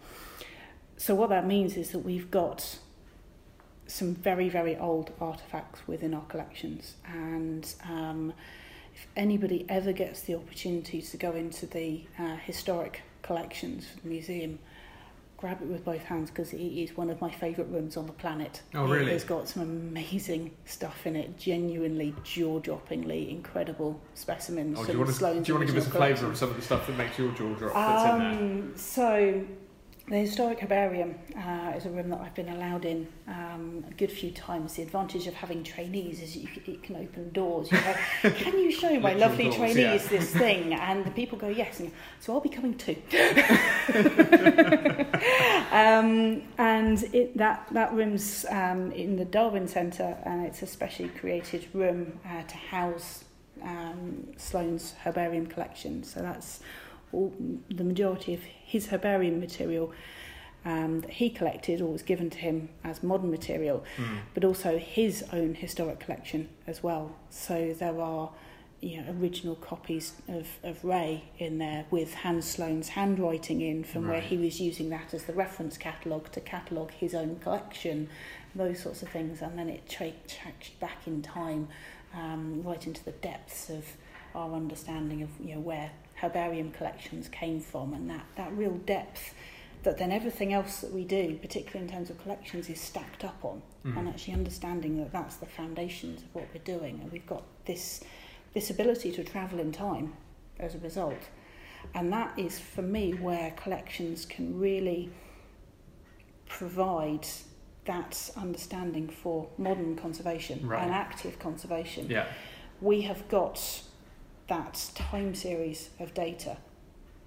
So 0.97 1.15
what 1.15 1.29
that 1.31 1.47
means 1.47 1.77
is 1.77 1.91
that 1.91 2.01
we've 2.01 2.29
got 2.29 2.81
some 3.87 4.17
very, 4.17 4.49
very 4.49 4.77
old 4.77 5.17
artefacts 5.21 5.87
within 5.87 6.15
our 6.15 6.25
collections. 6.25 6.97
And 7.07 7.73
um, 7.89 8.33
if 8.93 9.07
anybody 9.17 9.65
ever 9.69 9.93
gets 9.93 10.23
the 10.23 10.35
opportunity 10.35 11.01
to 11.01 11.17
go 11.17 11.33
into 11.33 11.67
the 11.67 12.05
uh, 12.19 12.37
historic 12.39 13.03
collections 13.23 13.87
for 13.87 14.01
the 14.01 14.09
museum, 14.09 14.59
grab 15.39 15.63
it 15.63 15.69
with 15.69 15.85
both 15.85 16.03
hands 16.03 16.31
because 16.31 16.53
it 16.53 16.59
is 16.59 16.97
one 16.97 17.09
of 17.09 17.21
my 17.21 17.31
favourite 17.31 17.71
rooms 17.71 17.97
on 17.97 18.07
the 18.07 18.13
planet. 18.13 18.61
Oh, 18.75 18.87
really? 18.87 19.07
It 19.07 19.13
has 19.13 19.25
got 19.25 19.49
some 19.49 19.63
amazing 19.63 20.51
stuff 20.65 21.07
in 21.07 21.15
it, 21.15 21.39
genuinely 21.39 22.13
jaw-droppingly 22.25 23.31
incredible 23.31 24.01
specimens. 24.15 24.79
Oh, 24.79 24.85
do 24.85 24.93
you 24.93 24.99
want 24.99 25.15
to, 25.15 25.19
do 25.19 25.27
you 25.47 25.55
want 25.55 25.67
to 25.69 25.73
give 25.73 25.77
us 25.83 25.87
a 25.87 25.91
flavour 25.91 26.27
of 26.27 26.37
some 26.37 26.51
of 26.51 26.57
the 26.57 26.63
stuff 26.63 26.87
that 26.89 26.97
makes 26.99 27.17
your 27.19 27.31
jaw 27.33 27.55
drop 27.55 27.73
that's 27.73 28.13
in 28.13 28.19
there? 28.19 28.31
Um, 28.31 28.73
so, 28.77 29.45
the 30.09 30.17
Historic 30.17 30.61
Herbarium 30.61 31.15
uh, 31.37 31.75
is 31.77 31.85
a 31.85 31.91
room 31.91 32.09
that 32.09 32.21
I've 32.21 32.35
been 32.35 32.49
allowed 32.49 32.87
in 32.87 33.07
um, 33.27 33.85
a 33.91 33.95
good 33.95 34.11
few 34.11 34.31
times. 34.31 34.75
The 34.75 34.83
advantage 34.83 35.27
of 35.27 35.35
having 35.35 35.63
trainees 35.63 36.23
is 36.23 36.35
you, 36.35 36.49
it 36.67 36.83
can 36.83 36.97
open 36.97 37.31
doors. 37.31 37.71
You 37.71 37.79
go, 37.79 38.31
can 38.31 38.59
you 38.59 38.71
show 38.73 38.99
my 39.01 39.13
lovely 39.13 39.45
doors, 39.45 39.57
trainees 39.57 39.77
yeah. 39.77 40.09
this 40.19 40.31
thing? 40.33 40.73
And 40.73 41.05
the 41.05 41.11
people 41.11 41.37
go, 41.37 41.49
yes. 41.49 41.81
And 41.81 41.93
so 42.21 42.33
I'll 42.33 42.41
be 42.41 42.49
coming 42.49 42.75
too. 42.79 42.97
um, 45.73 46.43
and 46.57 47.03
it, 47.13 47.37
that, 47.37 47.69
that 47.73 47.93
room's 47.93 48.47
um, 48.49 48.91
in 48.93 49.17
the 49.17 49.27
Darwin 49.27 49.69
Centre 49.69 50.17
and 50.25 50.47
it's 50.47 50.63
a 50.63 50.67
specially 50.67 51.11
created 51.11 51.67
room 51.75 52.19
uh, 52.27 52.43
to 52.45 52.57
house 52.57 53.25
um, 53.63 54.29
Sloane's 54.39 54.95
herbarium 55.05 55.47
collection. 55.47 56.03
So 56.03 56.21
that's 56.21 56.61
all, 57.13 57.33
the 57.71 57.85
majority 57.85 58.35
of 58.35 58.43
his 58.43 58.89
herbarium 58.89 59.41
material 59.41 59.93
um, 60.65 61.01
that 61.01 61.11
he 61.13 61.31
collected 61.31 61.81
or 61.81 61.87
was 61.93 62.03
given 62.03 62.29
to 62.31 62.39
him 62.39 62.69
as 62.85 63.03
modern 63.03 63.31
material, 63.31 63.85
Mm. 63.97 64.19
but 64.35 64.45
also 64.45 64.77
his 64.79 65.25
own 65.33 65.55
historic 65.55 66.01
collection 66.01 66.49
as 66.67 66.83
well. 66.83 67.15
So 67.31 67.75
there 67.79 68.01
are 68.01 68.31
you 68.81 69.01
know, 69.01 69.13
original 69.21 69.55
copies 69.57 70.13
of, 70.29 70.47
of 70.63 70.85
Ray 70.85 71.25
in 71.39 71.59
there 71.59 71.87
with 71.91 72.15
Hans 72.15 72.47
Sloane's 72.49 72.91
handwriting 72.91 73.61
in 73.61 73.83
from 73.83 74.07
where 74.09 74.21
he 74.21 74.37
was 74.37 74.61
using 74.61 74.89
that 74.91 75.13
as 75.15 75.25
the 75.25 75.33
reference 75.33 75.77
catalogue 75.77 76.31
to 76.33 76.41
catalogue 76.41 76.93
his 76.93 77.13
own 77.15 77.37
collection, 77.41 78.09
those 78.55 78.81
sorts 78.81 79.03
of 79.03 79.09
things. 79.09 79.43
And 79.43 79.59
then 79.59 79.69
it 79.69 79.89
tra- 79.89 80.13
tracks 80.29 80.69
you 80.71 80.75
back 80.81 81.07
in 81.07 81.23
time, 81.23 81.69
um, 82.15 82.63
right 82.63 82.87
into 82.87 83.03
the 83.05 83.11
depths 83.13 83.69
of 83.69 83.85
our 84.35 84.55
understanding 84.55 85.23
of 85.23 85.31
you 85.45 85.55
know, 85.57 85.61
where 85.61 85.91
herbarium 86.21 86.71
collections 86.73 87.29
came 87.29 87.61
from 87.61 87.95
and 87.95 88.09
that, 88.11 88.25
that 88.37 88.53
real 88.57 88.77
depth 88.79 89.35
that 89.85 89.97
then 89.99 90.11
everything 90.11 90.53
else 90.53 90.81
that 90.81 90.93
we 90.93 91.05
do, 91.05 91.39
particularly 91.41 91.87
in 91.87 91.93
terms 91.93 92.11
of 92.11 92.21
collections, 92.21 92.69
is 92.69 92.81
stacked 92.81 93.25
up 93.25 93.45
on 93.45 93.63
Mhm. 93.85 93.97
and 93.97 94.09
actually 94.09 94.35
understanding 94.35 94.97
that 94.99 95.13
that's 95.13 95.37
the 95.37 95.47
foundations 95.47 96.23
of 96.23 96.35
what 96.35 96.47
we're 96.53 96.65
doing 96.79 96.99
and 97.01 97.13
we've 97.13 97.27
got 97.27 97.45
this 97.67 98.03
this 98.55 98.71
ability 98.71 99.13
to 99.13 99.23
travel 99.23 99.61
in 99.61 99.71
time 99.71 100.15
as 100.59 100.75
a 100.75 100.79
result 100.79 101.29
and 101.95 102.13
that 102.13 102.37
is 102.37 102.59
for 102.59 102.83
me 102.83 103.13
where 103.13 103.53
collections 103.53 104.27
can 104.27 104.59
really 104.59 105.11
provide 106.47 107.27
that 107.85 108.31
understanding 108.37 109.09
for 109.09 109.49
modern 109.59 109.97
conservation 109.97 110.67
Right. 110.67 110.83
and 110.83 110.91
active 110.93 111.39
conservation 111.39 112.09
Yeah. 112.11 112.27
we 112.81 113.03
have 113.03 113.29
got 113.29 113.83
that 114.49 114.91
time 114.95 115.35
series 115.35 115.91
of 116.01 116.15
data, 116.15 116.57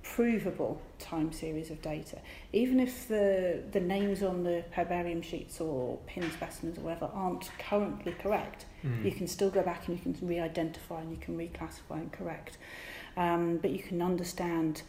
provable 0.04 0.82
time 1.00 1.32
series 1.32 1.70
of 1.70 1.82
data. 1.82 2.18
Even 2.52 2.80
if 2.80 3.08
the, 3.08 3.62
the 3.72 3.80
names 3.80 4.24
on 4.24 4.44
the 4.44 4.64
herbarium 4.72 5.22
sheets 5.22 5.62
or 5.62 5.98
pin 6.08 6.30
specimens 6.32 6.78
or 6.80 6.82
whatever 6.82 7.10
aren't 7.14 7.50
currently 7.60 8.14
correct, 8.14 8.66
Mm. 8.84 9.06
you 9.06 9.12
can 9.12 9.28
still 9.28 9.52
go 9.52 9.62
back 9.62 9.88
and 9.88 9.96
you 9.96 10.02
can 10.16 10.28
re-identify 10.28 11.00
and 11.02 11.12
you 11.12 11.18
can 11.18 11.38
reclassify 11.38 11.98
and 12.02 12.12
correct. 12.12 12.58
Um, 13.16 13.58
but 13.58 13.70
you 13.70 13.78
can 13.78 14.02
understand 14.02 14.82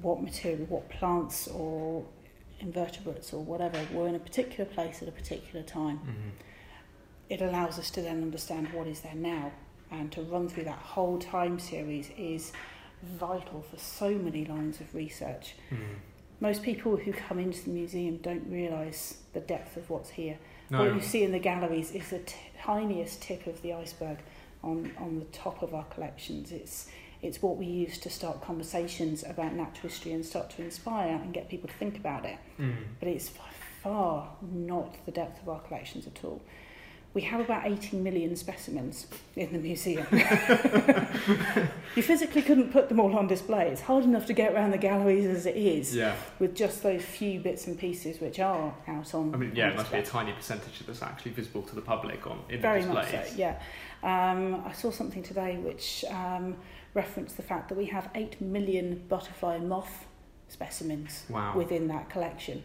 what 0.00 0.22
material, 0.22 0.64
what 0.66 0.88
plants 0.88 1.46
or 1.48 2.06
invertebrates 2.58 3.34
or 3.34 3.44
whatever 3.44 3.78
were 3.92 4.08
in 4.08 4.14
a 4.14 4.18
particular 4.18 4.64
place 4.64 5.02
at 5.02 5.08
a 5.08 5.12
particular 5.12 5.62
time 5.62 5.98
Mhm. 5.98 6.30
it 7.28 7.42
allows 7.42 7.78
us 7.78 7.90
to 7.90 8.00
then 8.00 8.22
understand 8.22 8.72
what 8.72 8.86
is 8.86 9.00
there 9.02 9.14
now 9.14 9.52
and 9.90 10.10
to 10.12 10.22
run 10.22 10.48
through 10.48 10.64
that 10.64 10.78
whole 10.78 11.18
time 11.18 11.58
series 11.58 12.10
is 12.16 12.52
vital 13.02 13.62
for 13.70 13.78
so 13.78 14.10
many 14.10 14.44
lines 14.44 14.80
of 14.80 14.94
research. 14.94 15.54
Mhm. 15.70 15.96
Most 16.40 16.62
people 16.62 16.96
who 16.96 17.12
come 17.12 17.38
into 17.38 17.64
the 17.64 17.70
museum 17.70 18.16
don't 18.18 18.50
realise 18.50 19.18
the 19.32 19.40
depth 19.40 19.76
of 19.76 19.90
what's 19.90 20.10
here. 20.10 20.38
No. 20.70 20.78
What 20.84 20.94
you 20.94 21.00
see 21.00 21.22
in 21.22 21.32
the 21.32 21.38
galleries 21.38 21.92
is 21.92 22.10
the 22.10 22.20
t- 22.20 22.34
tiniest 22.62 23.22
tip 23.22 23.46
of 23.46 23.60
the 23.62 23.72
iceberg 23.72 24.18
on, 24.62 24.92
on 24.98 25.18
the 25.18 25.24
top 25.26 25.62
of 25.62 25.74
our 25.74 25.84
collections. 25.84 26.52
It's, 26.52 26.88
it's 27.22 27.42
what 27.42 27.56
we 27.56 27.66
use 27.66 27.98
to 27.98 28.10
start 28.10 28.40
conversations 28.42 29.22
about 29.24 29.52
natural 29.54 29.88
history 29.90 30.12
and 30.12 30.24
start 30.24 30.50
to 30.50 30.62
inspire 30.62 31.16
and 31.16 31.34
get 31.34 31.48
people 31.48 31.68
to 31.68 31.74
think 31.74 31.96
about 31.96 32.24
it 32.24 32.38
Mm. 32.58 32.74
but 32.98 33.08
it's 33.08 33.30
far 33.82 34.28
not 34.52 34.94
the 35.06 35.12
depth 35.12 35.40
of 35.42 35.48
our 35.48 35.60
collections 35.60 36.06
at 36.06 36.22
all. 36.24 36.40
We 37.12 37.22
have 37.22 37.40
about 37.40 37.66
18 37.66 38.02
million 38.04 38.36
specimens 38.36 39.08
in 39.34 39.52
the 39.52 39.58
museum. 39.58 40.06
you 41.96 42.02
physically 42.04 42.40
couldn't 42.42 42.72
put 42.72 42.88
them 42.88 43.00
all 43.00 43.16
on 43.18 43.26
display. 43.26 43.68
It's 43.68 43.80
hard 43.80 44.04
enough 44.04 44.26
to 44.26 44.32
get 44.32 44.52
around 44.54 44.70
the 44.70 44.78
galleries 44.78 45.26
as 45.26 45.44
it 45.46 45.56
is 45.56 45.94
Yeah. 45.94 46.14
with 46.38 46.54
just 46.54 46.84
those 46.84 47.02
few 47.04 47.40
bits 47.40 47.66
and 47.66 47.76
pieces 47.76 48.20
which 48.20 48.38
are 48.38 48.72
out 48.86 49.12
on. 49.14 49.34
I 49.34 49.38
mean, 49.38 49.52
yeah, 49.56 49.70
it 49.70 49.76
must 49.76 49.90
be 49.90 49.98
a 49.98 50.04
tiny 50.06 50.32
percentage 50.32 50.80
that's 50.86 51.02
actually 51.02 51.32
visible 51.32 51.62
to 51.62 51.74
the 51.74 51.80
public 51.82 52.26
on 52.28 52.44
in 52.48 52.60
Very 52.60 52.82
the 52.82 52.88
much 52.94 53.10
displays. 53.10 53.30
so, 53.32 53.36
yeah. 53.36 53.60
Um, 54.04 54.62
I 54.64 54.72
saw 54.72 54.90
something 54.92 55.24
today 55.24 55.56
which 55.56 56.04
um, 56.10 56.56
referenced 56.94 57.36
the 57.36 57.42
fact 57.42 57.68
that 57.70 57.78
we 57.78 57.86
have 57.86 58.08
8 58.14 58.40
million 58.40 59.02
butterfly 59.08 59.58
moth 59.58 60.06
specimens 60.48 61.24
Wow. 61.28 61.54
within 61.56 61.88
that 61.88 62.08
collection, 62.08 62.62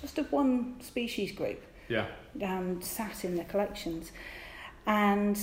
just 0.00 0.16
of 0.18 0.32
one 0.32 0.80
species 0.80 1.30
group. 1.32 1.62
Yeah. 1.88 2.06
um, 2.42 2.80
sat 2.82 3.24
in 3.24 3.36
the 3.36 3.44
collections. 3.44 4.12
And 4.86 5.38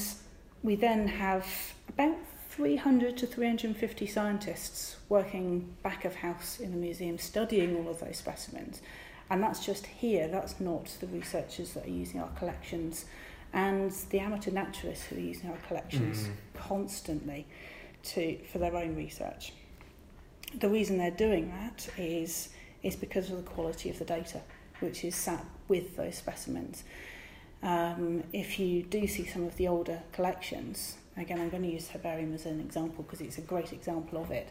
we 0.64 0.76
then 0.76 1.08
have 1.08 1.46
about 1.88 2.18
300 2.50 3.16
to 3.18 3.28
350 3.28 4.06
scientists 4.08 4.98
working 5.08 5.74
back 5.84 6.04
of 6.06 6.16
house 6.16 6.60
in 6.60 6.72
the 6.72 6.78
museum 6.78 7.18
studying 7.18 7.76
all 7.76 7.90
of 7.90 8.00
those 8.00 8.18
specimens. 8.18 8.82
And 9.30 9.44
that's 9.44 9.64
just 9.66 9.86
here, 9.86 10.28
that's 10.28 10.60
not 10.60 10.86
the 11.00 11.08
researchers 11.08 11.74
that 11.74 11.86
are 11.86 11.90
using 11.90 12.20
our 12.20 12.30
collections 12.30 13.06
and 13.54 13.92
the 14.10 14.20
amateur 14.20 14.52
naturalists 14.52 15.06
who 15.06 15.16
are 15.16 15.20
using 15.20 15.50
our 15.50 15.58
collections 15.68 16.28
Mm. 16.28 16.32
constantly 16.56 17.46
to, 18.04 18.38
for 18.52 18.58
their 18.60 18.76
own 18.76 18.96
research. 18.96 19.54
The 20.60 20.70
reason 20.70 20.98
they're 20.98 21.12
doing 21.12 21.50
that 21.50 21.90
is, 21.98 22.50
is 22.84 22.96
because 22.96 23.30
of 23.30 23.38
the 23.38 23.44
quality 23.44 23.90
of 23.90 24.00
the 24.00 24.06
data, 24.06 24.42
which 24.82 25.04
is 25.04 25.16
sat 25.16 25.46
with 25.68 25.96
those 25.96 26.16
specimens. 26.16 26.84
Um, 27.62 28.24
if 28.32 28.60
you 28.60 28.84
do 28.84 29.06
see 29.08 29.26
some 29.26 29.44
of 29.44 29.58
the 29.58 29.68
older 29.68 30.02
collections, 30.12 30.98
again, 31.18 31.42
I'm 31.42 31.50
going 31.50 31.64
to 31.64 31.70
use 31.70 31.90
herbarium 31.90 32.34
as 32.34 32.46
an 32.46 32.60
example 32.60 33.04
because 33.04 33.22
it's 33.22 33.38
a 33.38 33.42
great 33.42 33.74
example 33.74 34.22
of 34.22 34.32
it. 34.32 34.50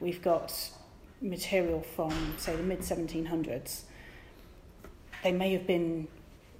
We've 0.00 0.20
got 0.20 0.52
material 1.20 1.82
from, 1.82 2.34
say, 2.38 2.56
the 2.56 2.62
mid 2.62 2.80
1700s. 2.80 3.82
They 5.22 5.32
may 5.32 5.52
have 5.52 5.66
been 5.66 6.08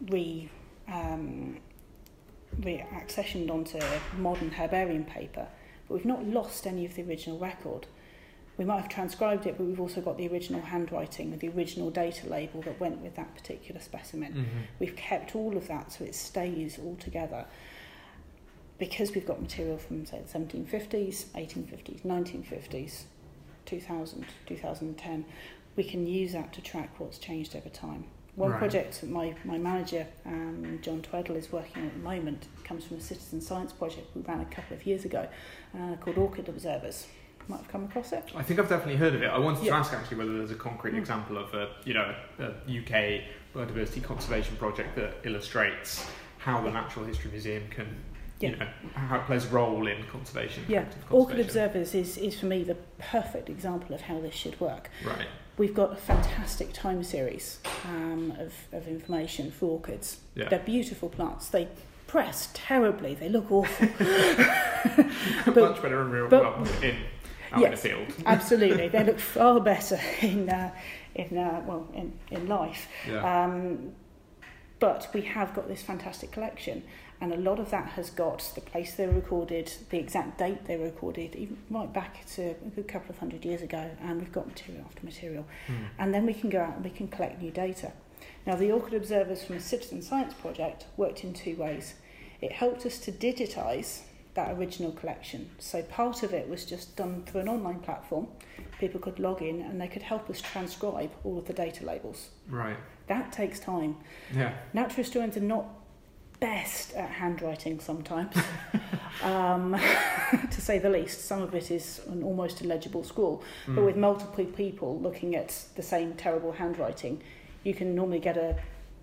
re 0.09 0.49
um, 0.87 1.59
reaccessioned 2.61 3.51
onto 3.51 3.79
modern 4.19 4.51
herbarium 4.51 5.05
paper, 5.05 5.47
but 5.89 5.95
we've 5.95 6.05
not 6.05 6.25
lost 6.25 6.67
any 6.67 6.85
of 6.85 6.95
the 6.95 7.03
original 7.03 7.39
record. 7.39 7.87
We 8.61 8.67
might 8.67 8.83
have 8.83 8.91
transcribed 8.91 9.47
it, 9.47 9.57
but 9.57 9.65
we've 9.65 9.81
also 9.81 10.03
got 10.03 10.19
the 10.19 10.29
original 10.29 10.61
handwriting 10.61 11.31
with 11.31 11.41
the 11.41 11.49
original 11.49 11.91
data 11.91 12.29
label 12.29 12.61
that 12.61 12.79
went 12.79 13.01
with 13.01 13.17
that 13.17 13.35
particular 13.35 13.81
specimen. 13.81 14.33
Mm-hmm. 14.35 14.59
We've 14.79 14.95
kept 14.95 15.35
all 15.35 15.57
of 15.57 15.67
that 15.69 15.93
so 15.93 16.05
it 16.05 16.15
stays 16.15 16.79
all 16.79 16.95
together. 16.97 17.47
Because 18.79 19.15
we've 19.15 19.25
got 19.25 19.41
material 19.41 19.79
from, 19.79 20.05
say, 20.05 20.21
the 20.21 20.39
1750s, 20.39 21.25
1850s, 21.35 22.03
1950s, 22.03 23.05
2000, 23.65 24.27
2010, 24.45 25.25
we 25.77 25.83
can 25.83 26.07
use 26.07 26.35
that 26.35 26.53
to 26.53 26.61
track 26.61 26.91
what's 27.01 27.17
changed 27.17 27.57
over 27.57 27.71
time. 27.71 28.05
One 28.37 28.51
Right. 28.51 28.59
project 28.59 29.01
that 29.01 29.09
my, 29.09 29.35
my 29.47 29.57
manager, 29.57 30.07
um, 30.27 30.81
John 30.83 31.01
Tweddle, 31.01 31.37
is 31.37 31.51
working 31.51 31.81
on 31.81 31.89
at 31.89 31.95
the 31.95 32.01
moment 32.01 32.49
comes 32.65 32.85
from 32.85 32.99
a 32.99 33.01
citizen 33.01 33.41
science 33.41 33.73
project 33.73 34.15
we 34.15 34.21
ran 34.21 34.41
a 34.43 34.45
couple 34.45 34.77
of 34.77 34.85
years 34.85 35.07
ago 35.07 35.27
uh, 35.75 35.97
called 35.97 36.19
Orchid 36.19 36.51
Observers. 36.51 37.07
Might 37.51 37.59
have 37.59 37.69
come 37.69 37.85
across 37.85 38.13
it. 38.13 38.25
I 38.37 38.43
think 38.45 38.61
I've 38.61 38.69
definitely 38.69 38.97
heard 38.97 39.15
of 39.15 39.23
it. 39.23 39.27
I 39.27 39.39
wanted 39.39 39.65
to 39.65 39.71
ask 39.71 39.93
actually 39.93 40.19
whether 40.19 40.39
there's 40.39 40.53
a 40.53 40.55
concrete 40.55 40.95
Mm. 40.95 40.99
example 40.99 41.37
of 41.37 41.53
a 41.53 41.69
you 41.85 41.95
know 41.95 42.15
a 42.39 42.45
UK 42.69 43.23
biodiversity 43.55 44.03
conservation 44.03 44.57
project 44.57 44.95
that 44.97 45.15
illustrates 45.25 46.07
how 46.39 46.61
the 46.63 46.71
Natural 46.71 47.05
History 47.05 47.31
Museum 47.33 47.65
can 47.69 47.89
you 48.41 48.57
know 48.57 48.67
how 48.95 49.17
it 49.17 49.27
plays 49.27 49.45
a 49.47 49.49
role 49.49 49.87
in 49.89 50.03
conservation. 50.05 50.65
Yeah, 50.69 50.83
active 50.83 51.05
Orchid. 51.11 51.41
Observers 51.41 51.95
is, 51.95 52.17
is 52.19 52.39
for 52.39 52.47
me 52.47 52.63
the 52.63 52.77
perfect 52.99 53.51
example 53.51 53.95
of 53.95 54.01
how 54.03 54.21
this 54.21 54.35
should 54.35 54.59
work. 54.61 54.89
Right. 55.05 55.27
We've 55.59 55.75
got 55.75 55.93
a 55.93 55.97
fantastic 55.97 56.73
time 56.73 57.03
series 57.03 57.59
um, 57.85 58.33
of, 58.39 58.55
of 58.73 58.87
information 58.89 59.51
for 59.51 59.67
orchids. 59.67 60.21
Yeah. 60.35 60.49
They're 60.49 60.59
beautiful 60.61 61.09
plants. 61.11 61.49
They 61.49 61.69
press 62.07 62.49
terribly. 62.55 63.15
They 63.15 63.29
look 63.29 63.51
awful. 63.53 63.89
But- 65.45 65.57
Much 65.57 65.83
better 65.83 66.01
in 66.03 66.11
real 66.11 66.29
but- 66.29 66.43
well 66.43 66.67
in 66.83 66.97
out 67.53 67.61
Yes. 67.61 67.67
in 67.67 67.71
the 67.71 67.77
field. 68.05 68.15
Absolutely, 68.27 68.89
they 68.89 69.05
look 69.05 69.19
far 69.19 69.61
better 69.61 69.99
in 70.23 70.49
uh, 70.49 70.71
in 71.15 71.37
uh, 71.37 71.63
well 71.67 71.89
in, 71.95 72.13
in 72.31 72.49
life. 72.49 72.89
Yeah. 73.09 73.45
Um, 73.45 73.93
but 74.79 75.09
we 75.13 75.21
have 75.23 75.55
got 75.55 75.69
this 75.69 75.83
fantastic 75.83 76.31
collection, 76.31 76.83
and 77.21 77.35
a 77.35 77.37
lot 77.37 77.59
of 77.59 77.71
that 77.71 77.91
has 77.91 78.09
got 78.09 78.51
the 78.55 78.63
place 78.63 78.95
they 78.95 79.07
were 79.07 79.13
recorded, 79.13 79.71
the 79.91 79.99
exact 79.99 80.39
date 80.39 80.65
they 80.67 80.79
were 80.79 80.87
recorded, 80.87 81.37
even 81.37 81.59
right 81.69 81.93
back 81.93 82.25
to 82.35 82.53
a 82.65 82.69
good 82.75 82.89
couple 82.89 83.11
of 83.11 83.19
hundred 83.19 83.45
years 83.45 83.61
ago, 83.61 83.91
and 84.03 84.19
we've 84.21 84.33
got 84.33 84.47
material 84.47 84.85
after 84.87 85.05
material. 85.05 85.47
Hmm. 85.67 85.75
And 85.99 86.15
then 86.15 86.25
we 86.25 86.33
can 86.33 86.49
go 86.49 86.61
out 86.63 86.77
and 86.77 86.85
we 86.85 86.91
can 86.91 87.09
collect 87.09 87.43
new 87.43 87.51
data. 87.51 87.93
Now, 88.47 88.55
the 88.57 88.73
Orchid 88.73 88.95
Observers 88.95 89.45
from 89.45 89.57
a 89.57 89.61
citizen 89.61 90.01
science 90.01 90.33
project 90.33 90.87
worked 90.97 91.25
in 91.25 91.35
two 91.35 91.57
ways. 91.57 91.95
It 92.41 92.53
helped 92.53 92.87
us 92.87 92.99
to 93.01 93.13
digitise 93.13 94.01
that 94.35 94.57
original 94.57 94.93
collection. 94.93 95.51
So 95.59 95.83
part 95.83 96.23
of 96.23 96.33
it 96.33 96.49
was 96.49 96.65
just 96.65 96.97
done 96.97 97.25
through 97.27 97.41
an 97.43 97.49
online 97.49 97.81
platform. 97.81 98.29
People 98.79 99.01
could 99.01 99.19
log 99.19 99.43
in 99.43 99.61
and 99.61 99.81
they 99.81 99.89
could 99.89 100.03
help 100.03 100.31
us 100.31 100.41
transcribe 100.41 101.11
all 101.25 101.39
of 101.39 101.47
the 101.47 101.53
data 101.53 101.85
labels. 101.85 102.29
Right. 102.49 102.77
That 103.09 103.33
takes 103.33 103.59
time. 103.61 103.97
Yeah. 104.35 104.53
Natural 104.73 104.97
historians 104.97 105.37
are 105.37 105.41
not 105.41 105.67
best 106.39 106.95
at 106.95 107.11
handwriting 107.11 107.81
sometimes, 107.81 108.35
um, 109.23 109.73
to 110.51 110.61
say 110.61 110.79
the 110.79 110.89
least. 110.89 111.27
Some 111.27 111.43
of 111.43 111.55
it 111.55 111.71
is 111.71 112.01
an 112.09 112.23
almost 112.23 112.63
illegible 112.63 113.05
scrawl. 113.05 113.43
But 113.67 113.77
Mm. 113.77 113.85
with 113.87 113.97
multiple 113.97 114.45
people 114.47 114.99
looking 115.01 115.35
at 115.37 115.65
the 115.77 115.83
same 115.83 116.15
terrible 116.15 116.53
handwriting, 116.53 117.23
you 117.65 117.75
can 117.75 117.95
normally 117.95 118.21
get 118.21 118.37
a, 118.39 118.57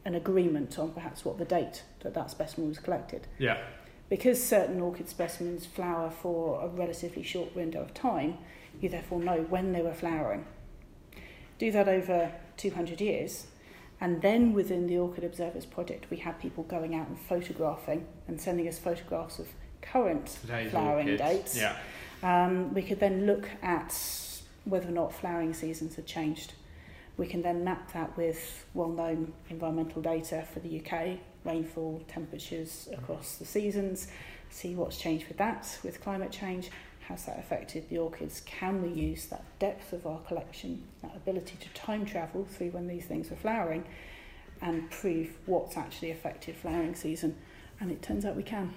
an 0.05 0.15
agreement 0.15 0.79
on 0.79 0.91
perhaps 0.93 1.23
what 1.25 1.37
the 1.37 1.45
date 1.45 1.83
that 1.99 2.13
that 2.15 2.31
specimen 2.31 2.69
was 2.69 2.79
collected. 2.79 3.27
Yeah. 3.37 3.57
Because 4.09 4.43
certain 4.43 4.79
orchid 4.79 5.09
specimens 5.09 5.65
flower 5.65 6.09
for 6.09 6.61
a 6.61 6.67
relatively 6.67 7.23
short 7.23 7.55
window 7.55 7.81
of 7.81 7.93
time, 7.93 8.37
you 8.79 8.89
therefore 8.89 9.19
know 9.19 9.45
when 9.49 9.73
they 9.73 9.81
were 9.81 9.93
flowering. 9.93 10.45
Do 11.57 11.71
that 11.71 11.87
over 11.89 12.31
200 12.57 13.01
years, 13.01 13.47
and 13.99 14.21
then 14.21 14.53
within 14.53 14.87
the 14.87 14.97
Orchid 14.97 15.23
Observers 15.23 15.65
project, 15.65 16.05
we 16.11 16.17
had 16.17 16.39
people 16.39 16.63
going 16.63 16.93
out 16.93 17.07
and 17.07 17.17
photographing 17.19 18.05
and 18.27 18.39
sending 18.39 18.67
us 18.67 18.77
photographs 18.77 19.39
of 19.39 19.47
current 19.81 20.37
Today's 20.41 20.71
flowering 20.71 21.09
orchids. 21.09 21.21
dates. 21.21 21.57
Yeah. 21.57 21.77
Um, 22.21 22.73
we 22.73 22.83
could 22.83 22.99
then 22.99 23.25
look 23.25 23.49
at 23.63 23.95
whether 24.65 24.87
or 24.87 24.91
not 24.91 25.13
flowering 25.13 25.53
seasons 25.53 25.95
had 25.95 26.05
changed. 26.05 26.53
We 27.17 27.25
can 27.25 27.41
then 27.41 27.63
map 27.63 27.91
that 27.93 28.15
with 28.15 28.65
well-known 28.73 29.33
environmental 29.49 30.01
data 30.01 30.45
for 30.53 30.59
the 30.59 30.79
UK, 30.79 31.17
rainfall, 31.43 32.03
temperatures 32.07 32.87
across 32.93 33.37
the 33.37 33.45
seasons, 33.45 34.07
see 34.49 34.75
what's 34.75 34.97
changed 34.97 35.27
with 35.27 35.37
that, 35.37 35.79
with 35.83 35.99
climate 35.99 36.31
change, 36.31 36.69
has 37.07 37.25
that 37.25 37.39
affected 37.39 37.89
the 37.89 37.97
orchids? 37.97 38.41
Can 38.45 38.81
we 38.81 38.89
use 38.89 39.27
that 39.27 39.43
depth 39.59 39.93
of 39.93 40.05
our 40.05 40.19
collection, 40.19 40.83
that 41.01 41.15
ability 41.15 41.57
to 41.59 41.69
time 41.69 42.05
travel 42.05 42.45
through 42.45 42.71
when 42.71 42.87
these 42.87 43.05
things 43.05 43.29
were 43.29 43.37
flowering 43.37 43.85
and 44.61 44.89
prove 44.91 45.29
what's 45.45 45.77
actually 45.77 46.11
affected 46.11 46.55
flowering 46.55 46.95
season? 46.95 47.35
And 47.79 47.91
it 47.91 48.01
turns 48.01 48.25
out 48.25 48.35
we 48.35 48.43
can. 48.43 48.73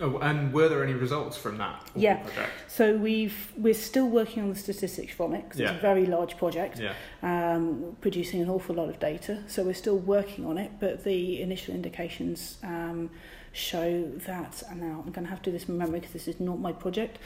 Oh, 0.00 0.18
and 0.18 0.52
were 0.52 0.68
there 0.68 0.82
any 0.82 0.92
results 0.94 1.36
from 1.36 1.58
that 1.58 1.80
Yeah. 1.94 2.16
project? 2.22 2.50
So 2.68 2.96
we've 2.96 3.52
we're 3.56 3.74
still 3.74 4.08
working 4.08 4.42
on 4.42 4.48
the 4.50 4.56
statistics 4.56 5.12
from 5.14 5.34
it 5.34 5.42
'cause 5.48 5.60
it's 5.60 5.70
Yeah. 5.70 5.76
a 5.76 5.80
very 5.80 6.06
large 6.06 6.36
project, 6.36 6.80
Yeah. 6.80 6.94
um, 7.22 7.96
producing 8.00 8.40
an 8.42 8.48
awful 8.50 8.74
lot 8.74 8.88
of 8.88 8.98
data. 8.98 9.42
So 9.46 9.62
we're 9.62 9.74
still 9.74 9.98
working 9.98 10.44
on 10.46 10.58
it, 10.58 10.72
but 10.80 11.04
the 11.04 11.40
initial 11.40 11.74
indications 11.74 12.58
um, 12.64 13.10
show 13.52 14.02
that. 14.26 14.62
And 14.68 14.80
now 14.80 15.02
I'm 15.06 15.12
going 15.12 15.24
to 15.24 15.30
have 15.30 15.40
to 15.42 15.50
do 15.50 15.52
this 15.52 15.64
from 15.64 15.78
memory 15.78 16.00
because 16.00 16.12
this 16.14 16.26
is 16.28 16.40
not 16.40 16.58
my 16.58 16.72
project, 16.72 17.18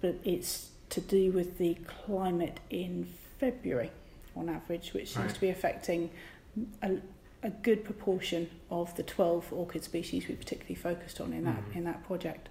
but 0.00 0.14
it's 0.24 0.70
to 0.90 1.00
do 1.00 1.32
with 1.32 1.58
the 1.58 1.74
climate 2.04 2.60
in 2.70 3.08
February, 3.40 3.90
on 4.36 4.48
average, 4.48 4.92
which 4.94 5.12
seems 5.14 5.32
to 5.32 5.40
be 5.40 5.48
affecting 5.48 6.10
a, 6.82 6.92
a 7.46 7.50
good 7.62 7.84
proportion 7.84 8.50
of 8.70 8.94
the 8.96 9.02
12 9.04 9.52
orchid 9.52 9.84
species 9.84 10.26
we 10.28 10.34
particularly 10.34 10.74
focused 10.74 11.20
on 11.20 11.32
in 11.32 11.44
that 11.44 11.62
Mhm. 11.70 11.76
in 11.76 11.84
that 11.84 12.02
project. 12.04 12.48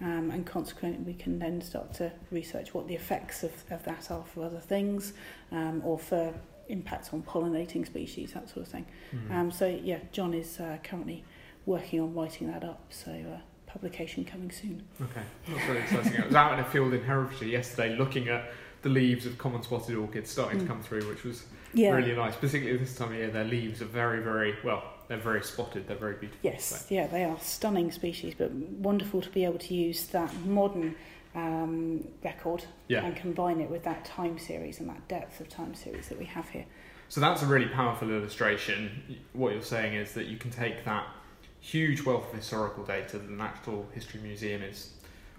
Um, 0.00 0.30
and 0.30 0.44
consequently, 0.46 1.02
we 1.04 1.14
can 1.14 1.38
then 1.38 1.60
start 1.62 1.94
to 1.94 2.12
research 2.30 2.74
what 2.74 2.86
the 2.86 2.94
effects 2.94 3.42
of, 3.42 3.52
of 3.70 3.82
that 3.84 4.10
are 4.10 4.24
for 4.24 4.44
other 4.44 4.60
things 4.60 5.14
um, 5.50 5.80
or 5.84 5.98
for 5.98 6.34
impacts 6.68 7.12
on 7.14 7.22
pollinating 7.22 7.86
species, 7.86 8.32
that 8.34 8.46
sort 8.48 8.66
of 8.66 8.68
thing. 8.68 8.86
Mhm. 9.14 9.30
Um, 9.30 9.50
so, 9.50 9.66
yeah, 9.66 10.00
John 10.12 10.34
is 10.34 10.60
uh, 10.60 10.76
currently 10.84 11.24
working 11.64 11.98
on 12.00 12.12
writing 12.14 12.46
that 12.52 12.62
up, 12.62 12.82
so 12.90 13.10
uh, 13.10 13.38
publication 13.66 14.24
coming 14.24 14.50
soon. 14.50 14.82
Okay, 15.00 15.22
that's 15.48 15.64
very 15.64 15.78
exciting. 15.78 16.20
I 16.22 16.26
was 16.26 16.34
out 16.34 16.52
in 16.52 16.60
a 16.60 16.64
field 16.64 16.92
in 16.92 17.02
Herefordshire 17.02 17.48
yesterday 17.48 17.96
looking 17.96 18.28
at 18.28 18.52
the 18.82 18.90
leaves 18.90 19.24
of 19.24 19.38
common 19.38 19.62
spotted 19.62 19.96
orchids 19.96 20.30
starting 20.30 20.58
to 20.58 20.64
Mm. 20.66 20.68
come 20.68 20.82
through, 20.82 21.08
which 21.08 21.24
was 21.24 21.46
Yeah. 21.76 21.94
really 21.94 22.14
nice. 22.14 22.34
Particularly 22.34 22.78
this 22.78 22.96
time 22.96 23.12
of 23.12 23.14
year, 23.16 23.30
their 23.30 23.44
leaves 23.44 23.82
are 23.82 23.86
very, 23.86 24.22
very 24.22 24.56
well. 24.64 24.82
They're 25.08 25.18
very 25.18 25.42
spotted. 25.42 25.86
They're 25.86 25.96
very 25.96 26.14
beautiful. 26.14 26.40
Yes, 26.42 26.64
So, 26.64 26.94
yeah, 26.94 27.06
they 27.06 27.24
are 27.24 27.38
stunning 27.40 27.92
species, 27.92 28.34
but 28.36 28.50
wonderful 28.50 29.20
to 29.22 29.30
be 29.30 29.44
able 29.44 29.58
to 29.58 29.74
use 29.74 30.06
that 30.06 30.34
modern 30.44 30.96
um, 31.34 32.08
record 32.24 32.64
yeah. 32.88 33.04
and 33.04 33.14
combine 33.14 33.60
it 33.60 33.70
with 33.70 33.84
that 33.84 34.04
time 34.04 34.38
series 34.38 34.80
and 34.80 34.88
that 34.88 35.06
depth 35.06 35.40
of 35.40 35.48
time 35.48 35.74
series 35.74 36.08
that 36.08 36.18
we 36.18 36.24
have 36.24 36.48
here. 36.48 36.64
So 37.08 37.20
that's 37.20 37.42
a 37.42 37.46
really 37.46 37.68
powerful 37.68 38.10
illustration. 38.10 39.18
What 39.32 39.52
you're 39.52 39.62
saying 39.62 39.94
is 39.94 40.12
that 40.14 40.26
you 40.26 40.38
can 40.38 40.50
take 40.50 40.84
that 40.84 41.06
huge 41.60 42.02
wealth 42.04 42.28
of 42.30 42.38
historical 42.38 42.84
data 42.84 43.18
that 43.18 43.26
the 43.26 43.32
Natural 43.32 43.86
History 43.92 44.20
Museum 44.20 44.62
is 44.62 44.90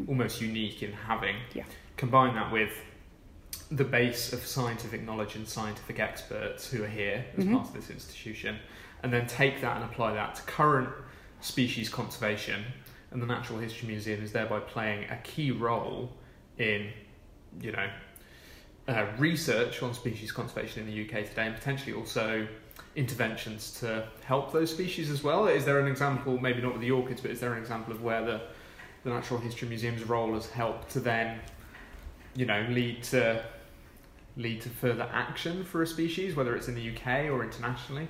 almost 0.08 0.40
unique 0.40 0.84
in 0.84 0.94
having. 0.94 1.36
Yeah. 1.54 1.64
Combine 1.98 2.36
that 2.36 2.52
with 2.52 2.72
the 3.70 3.84
base 3.84 4.32
of 4.34 4.46
scientific 4.46 5.04
knowledge 5.04 5.36
and 5.36 5.48
scientific 5.48 6.00
experts 6.00 6.70
who 6.72 6.84
are 6.84 6.88
here 6.88 7.26
as 7.38 7.44
Mhm. 7.44 7.54
part 7.54 7.68
of 7.68 7.74
this 7.74 7.90
institution, 7.90 8.60
and 9.04 9.12
then 9.12 9.28
take 9.28 9.62
that 9.62 9.76
and 9.76 9.86
apply 9.86 10.14
that 10.14 10.36
to 10.36 10.42
current 10.44 10.90
species 11.42 11.90
conservation. 11.90 12.64
And 13.12 13.22
the 13.22 13.26
Natural 13.28 13.60
History 13.60 13.88
Museum 13.88 14.24
is 14.24 14.32
thereby 14.32 14.60
playing 14.60 15.10
a 15.10 15.18
key 15.18 15.52
role 15.52 16.16
in, 16.58 16.92
you 17.62 17.72
know, 17.72 17.90
uh, 18.88 19.06
research 19.18 19.84
on 19.84 19.94
species 19.94 20.32
conservation 20.32 20.82
in 20.82 20.88
the 20.88 20.94
UK 20.94 21.24
today, 21.24 21.48
and 21.48 21.56
potentially 21.56 21.94
also 21.94 22.48
interventions 22.96 23.78
to 23.80 24.08
help 24.24 24.54
those 24.54 24.72
species 24.72 25.10
as 25.10 25.24
well. 25.24 25.48
Is 25.48 25.66
there 25.66 25.80
an 25.80 25.88
example, 25.88 26.40
maybe 26.40 26.62
not 26.62 26.72
with 26.72 26.82
the 26.82 26.92
orchids, 26.92 27.22
but 27.22 27.32
is 27.32 27.40
there 27.42 27.54
an 27.54 27.60
example 27.60 27.94
of 27.94 28.02
where 28.02 28.24
the, 28.26 28.42
the 29.04 29.10
Natural 29.10 29.40
History 29.40 29.68
Museum's 29.68 30.04
role 30.04 30.34
has 30.34 30.50
helped 30.50 30.90
to 30.92 31.00
then, 31.02 31.40
you 32.34 32.46
know, 32.46 32.66
lead 32.70 33.04
to 33.04 33.44
lead 34.38 34.62
to 34.62 34.70
further 34.70 35.10
action 35.12 35.64
for 35.66 35.82
a 35.82 35.88
species, 35.88 36.36
whether 36.36 36.56
it's 36.56 36.68
in 36.68 36.76
the 36.76 36.90
UK 36.96 37.26
or 37.32 37.44
internationally? 37.44 38.08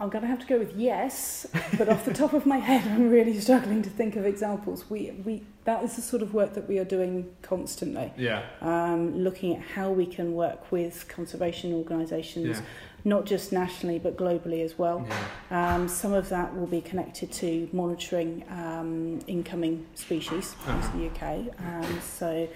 I'm 0.00 0.08
going 0.08 0.22
to 0.22 0.28
have 0.28 0.40
to 0.40 0.46
go 0.46 0.58
with 0.58 0.74
yes, 0.74 1.46
but 1.78 1.88
off 1.88 2.04
the 2.04 2.12
top 2.12 2.32
of 2.32 2.46
my 2.46 2.56
head, 2.58 2.84
I'm 2.90 3.08
really 3.10 3.38
struggling 3.38 3.80
to 3.82 3.90
think 3.90 4.16
of 4.16 4.26
examples. 4.26 4.90
We, 4.90 5.12
we, 5.24 5.44
that 5.64 5.84
is 5.84 5.94
the 5.94 6.02
sort 6.02 6.20
of 6.20 6.34
work 6.34 6.54
that 6.54 6.68
we 6.68 6.78
are 6.80 6.84
doing 6.84 7.32
constantly, 7.42 8.12
Yeah. 8.16 8.42
um, 8.60 9.16
looking 9.16 9.54
at 9.54 9.62
how 9.62 9.90
we 9.92 10.04
can 10.06 10.34
work 10.34 10.72
with 10.72 11.06
conservation 11.08 11.72
organisations, 11.72 12.58
Yeah. 12.58 12.64
not 13.04 13.24
just 13.24 13.52
nationally 13.52 14.00
but 14.00 14.16
globally 14.16 14.64
as 14.64 14.76
well. 14.76 15.06
Yeah. 15.50 15.74
Um, 15.76 15.86
some 15.86 16.12
of 16.12 16.28
that 16.30 16.56
will 16.56 16.66
be 16.66 16.80
connected 16.80 17.30
to 17.30 17.68
monitoring 17.72 18.44
um, 18.50 19.20
incoming 19.28 19.86
species 19.94 20.56
Uh-huh. 20.66 20.72
into 20.72 20.96
the 20.98 21.06
UK. 21.06 21.54
Um, 21.64 22.00
so, 22.00 22.48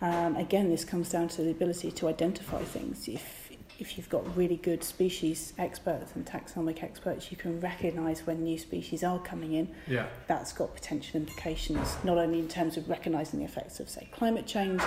um, 0.00 0.36
again, 0.36 0.70
this 0.70 0.84
comes 0.84 1.10
down 1.10 1.28
to 1.28 1.42
the 1.42 1.50
ability 1.50 1.90
to 1.92 2.08
identify 2.08 2.62
things. 2.62 3.08
If 3.08 3.42
if 3.78 3.96
you've 3.96 4.08
got 4.08 4.36
really 4.36 4.56
good 4.56 4.84
species 4.84 5.54
experts 5.58 6.12
and 6.14 6.24
taxonomic 6.24 6.84
experts, 6.84 7.32
you 7.32 7.36
can 7.36 7.60
recognise 7.60 8.24
when 8.26 8.44
new 8.44 8.56
species 8.56 9.02
are 9.02 9.18
coming 9.18 9.54
in. 9.54 9.74
Yeah. 9.88 10.06
That's 10.28 10.52
got 10.52 10.72
potential 10.72 11.20
implications, 11.20 11.96
not 12.04 12.16
only 12.16 12.38
in 12.38 12.48
terms 12.48 12.76
of 12.76 12.88
recognising 12.88 13.40
the 13.40 13.44
effects 13.44 13.80
of, 13.80 13.88
say, 13.88 14.08
climate 14.12 14.46
change, 14.46 14.80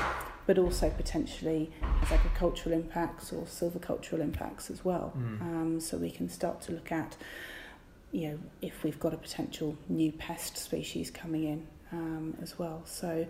but 0.46 0.58
also 0.58 0.90
potentially 0.92 1.72
has 1.82 2.12
agricultural 2.12 2.74
impacts 2.74 3.34
or 3.34 3.44
silvicultural 3.44 4.20
impacts 4.20 4.70
as 4.70 4.86
well. 4.86 5.12
Mm. 5.18 5.42
Um, 5.42 5.80
so 5.82 5.98
we 5.98 6.12
can 6.12 6.30
start 6.30 6.62
to 6.62 6.72
look 6.72 6.92
at, 6.92 7.18
you 8.14 8.30
know, 8.30 8.40
if 8.62 8.84
we've 8.84 9.00
got 9.00 9.14
a 9.14 9.18
potential 9.18 9.78
new 9.90 10.12
pest 10.14 10.58
species 10.58 11.12
coming 11.12 11.44
in 11.44 11.68
um, 11.92 12.38
as 12.42 12.58
well. 12.58 12.82
So 12.86 13.26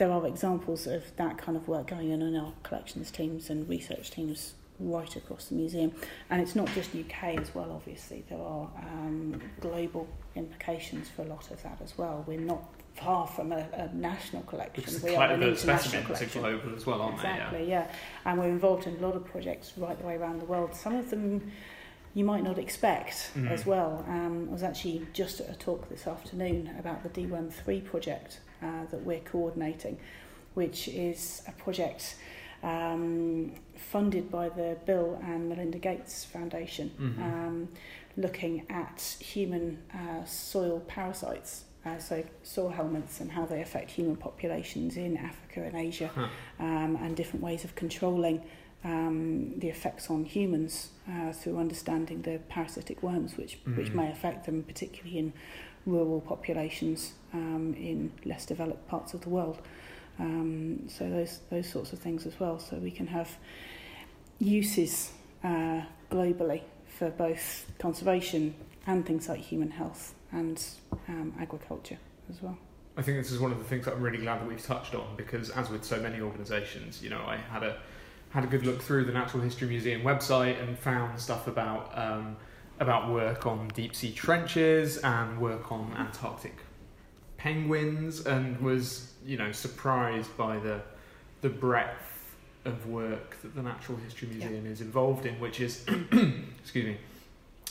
there 0.00 0.10
are 0.10 0.26
examples 0.26 0.86
of 0.86 1.04
that 1.16 1.36
kind 1.36 1.58
of 1.58 1.68
work 1.68 1.88
going 1.88 2.10
on 2.10 2.22
in 2.22 2.34
our 2.34 2.54
collections 2.62 3.10
teams 3.10 3.50
and 3.50 3.68
research 3.68 4.10
teams 4.10 4.54
right 4.78 5.14
across 5.14 5.48
the 5.48 5.54
museum. 5.54 5.92
And 6.30 6.40
it's 6.40 6.56
not 6.56 6.68
just 6.72 6.94
UK 6.94 7.38
as 7.38 7.54
well, 7.54 7.70
obviously. 7.70 8.24
There 8.30 8.40
are 8.40 8.66
um, 8.78 9.42
global 9.60 10.08
implications 10.34 11.10
for 11.10 11.20
a 11.20 11.26
lot 11.26 11.50
of 11.50 11.62
that 11.64 11.82
as 11.84 11.98
well. 11.98 12.24
We're 12.26 12.40
not 12.40 12.62
far 12.94 13.26
from 13.26 13.52
a, 13.52 13.68
a 13.74 13.94
national 13.94 14.42
collection. 14.44 14.72
Because 14.82 15.02
we 15.02 15.10
the, 15.10 15.16
are 15.16 15.32
an 15.32 15.42
international 15.42 16.02
are 16.02 16.06
collection. 16.06 16.40
global 16.40 16.74
as 16.74 16.86
well, 16.86 17.02
aren't 17.02 17.16
Exactly, 17.16 17.68
yeah. 17.68 17.92
And 18.24 18.38
we're 18.38 18.48
involved 18.48 18.86
in 18.86 18.96
a 18.96 19.00
lot 19.06 19.16
of 19.16 19.26
projects 19.26 19.74
right 19.76 20.00
the 20.00 20.06
way 20.06 20.16
around 20.16 20.40
the 20.40 20.46
world. 20.46 20.74
Some 20.74 20.96
of 20.96 21.10
them 21.10 21.52
you 22.14 22.24
might 22.24 22.42
not 22.42 22.58
expect 22.58 23.32
Mhm. 23.36 23.50
as 23.50 23.66
well. 23.66 24.02
Um, 24.08 24.48
I 24.48 24.52
was 24.52 24.62
actually 24.62 25.06
just 25.12 25.40
at 25.40 25.50
a 25.50 25.58
talk 25.58 25.90
this 25.90 26.06
afternoon 26.06 26.74
about 26.78 27.02
the 27.02 27.10
DeWorm3 27.10 27.84
project 27.84 28.40
uh, 28.62 28.84
that 28.90 29.02
we're 29.04 29.20
coordinating, 29.20 29.98
which 30.54 30.88
is 30.88 31.42
a 31.48 31.52
project 31.52 32.16
um, 32.62 33.52
funded 33.74 34.30
by 34.30 34.48
the 34.50 34.76
Bill 34.86 35.18
and 35.22 35.48
Melinda 35.48 35.78
Gates 35.78 36.24
Foundation, 36.24 36.90
Mhm. 36.98 37.22
um, 37.22 37.68
looking 38.16 38.66
at 38.68 39.00
human 39.20 39.78
uh, 39.94 40.24
soil 40.26 40.80
parasites. 40.80 41.64
Uh, 41.86 41.96
so 41.98 42.22
soil 42.42 42.70
helminths 42.76 43.20
and 43.22 43.32
how 43.32 43.46
they 43.46 43.62
affect 43.62 43.90
human 43.90 44.14
populations 44.14 44.98
in 44.98 45.16
Africa 45.16 45.62
and 45.62 45.74
Asia, 45.74 46.08
Huh. 46.14 46.28
um, 46.58 46.96
and 46.96 47.16
different 47.16 47.42
ways 47.42 47.64
of 47.64 47.74
controlling 47.74 48.42
um, 48.84 49.58
the 49.58 49.68
effects 49.68 50.08
on 50.10 50.24
humans 50.24 50.90
uh, 51.06 51.32
through 51.32 51.58
understanding 51.58 52.22
the 52.22 52.38
parasitic 52.48 53.02
worms, 53.02 53.36
which 53.36 53.58
which 53.76 53.88
Mhm. 53.90 53.94
may 53.94 54.10
affect 54.10 54.44
them, 54.46 54.62
particularly 54.62 55.18
in 55.18 55.32
rural 55.86 56.20
populations 56.20 57.12
um, 57.32 57.74
in 57.78 58.12
less 58.24 58.46
developed 58.46 58.86
parts 58.88 59.14
of 59.14 59.20
the 59.22 59.28
world. 59.28 59.58
Um, 60.18 60.88
so 60.88 61.08
those 61.08 61.40
those 61.50 61.68
sorts 61.68 61.92
of 61.92 61.98
things 61.98 62.26
as 62.26 62.38
well. 62.38 62.58
So 62.58 62.76
we 62.76 62.90
can 62.90 63.06
have 63.06 63.30
uses 64.38 65.12
uh, 65.42 65.82
globally 66.10 66.62
for 66.86 67.10
both 67.10 67.70
conservation 67.78 68.54
and 68.86 69.06
things 69.06 69.28
like 69.28 69.40
human 69.40 69.70
health 69.70 70.14
and 70.32 70.62
um, 71.08 71.34
agriculture 71.38 71.98
as 72.28 72.42
well. 72.42 72.58
I 72.96 73.02
think 73.02 73.18
this 73.18 73.30
is 73.30 73.38
one 73.38 73.52
of 73.52 73.58
the 73.58 73.64
things 73.64 73.84
that 73.84 73.94
I'm 73.94 74.02
really 74.02 74.18
glad 74.18 74.40
that 74.40 74.48
we've 74.48 74.62
touched 74.62 74.94
on 74.94 75.16
because, 75.16 75.50
as 75.50 75.70
with 75.70 75.84
so 75.84 76.00
many 76.00 76.20
organisations, 76.20 77.02
you 77.02 77.08
know, 77.08 77.22
I 77.26 77.36
had 77.36 77.62
a 77.62 77.78
had 78.30 78.44
a 78.44 78.46
good 78.46 78.64
look 78.64 78.80
through 78.80 79.04
the 79.04 79.12
Natural 79.12 79.42
History 79.42 79.68
Museum 79.68 80.02
website 80.02 80.62
and 80.62 80.78
found 80.78 81.18
stuff 81.18 81.46
about 81.46 81.96
um, 81.98 82.36
about 82.80 83.10
work 83.10 83.46
on 83.46 83.68
deep 83.74 83.94
sea 83.94 84.12
trenches 84.12 84.96
and 84.98 85.38
work 85.38 85.70
on 85.70 85.94
Antarctic 85.96 86.56
penguins, 87.36 88.26
and 88.26 88.60
was 88.60 89.12
you 89.24 89.36
know 89.36 89.52
surprised 89.52 90.36
by 90.36 90.58
the 90.58 90.80
the 91.42 91.48
breadth 91.48 92.34
of 92.66 92.86
work 92.86 93.36
that 93.42 93.54
the 93.54 93.62
Natural 93.62 93.96
History 93.98 94.28
Yeah. 94.28 94.46
Museum 94.48 94.66
is 94.66 94.80
involved 94.80 95.24
in, 95.26 95.38
which 95.40 95.60
is 95.60 95.84
excuse 96.58 96.84
me 96.86 96.96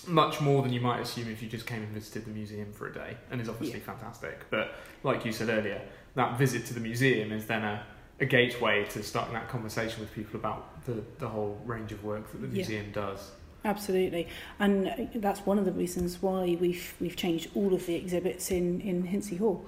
much 0.08 0.40
more 0.40 0.62
than 0.64 0.72
you 0.72 0.80
might 0.80 1.02
assume 1.02 1.30
if 1.30 1.42
you 1.44 1.50
just 1.50 1.66
came 1.68 1.84
and 1.84 1.90
visited 1.92 2.24
the 2.26 2.32
museum 2.32 2.72
for 2.72 2.88
a 2.88 2.94
day, 2.94 3.18
and 3.30 3.42
is 3.42 3.50
obviously 3.50 3.80
Yeah. 3.80 3.86
fantastic. 3.86 4.50
But 4.50 4.74
like 5.04 5.26
you 5.26 5.32
said 5.34 5.50
earlier, 5.50 5.82
that 6.16 6.38
visit 6.40 6.66
to 6.68 6.74
the 6.74 6.80
museum 6.80 7.32
is 7.34 7.46
then 7.48 7.64
a, 7.64 7.84
a 8.22 8.26
gateway 8.26 8.86
to 8.92 9.04
starting 9.04 9.34
that 9.34 9.50
conversation 9.50 10.00
with 10.00 10.12
people 10.14 10.40
about 10.40 10.86
the, 10.86 11.04
the 11.20 11.28
whole 11.28 11.62
range 11.66 11.92
of 11.92 12.04
work 12.04 12.32
that 12.32 12.38
the 12.40 12.48
Yeah. 12.48 12.54
museum 12.54 12.92
does. 12.94 13.32
Absolutely, 13.66 14.28
and 14.60 15.10
that's 15.16 15.42
one 15.46 15.60
of 15.60 15.66
the 15.66 15.72
reasons 15.74 16.22
why 16.22 16.58
we've 16.62 16.94
we've 17.02 17.16
changed 17.18 17.50
all 17.56 17.74
of 17.74 17.86
the 17.86 17.96
exhibits 17.96 18.52
in 18.52 18.80
in 18.82 19.04
Hintze 19.04 19.38
Hall, 19.38 19.66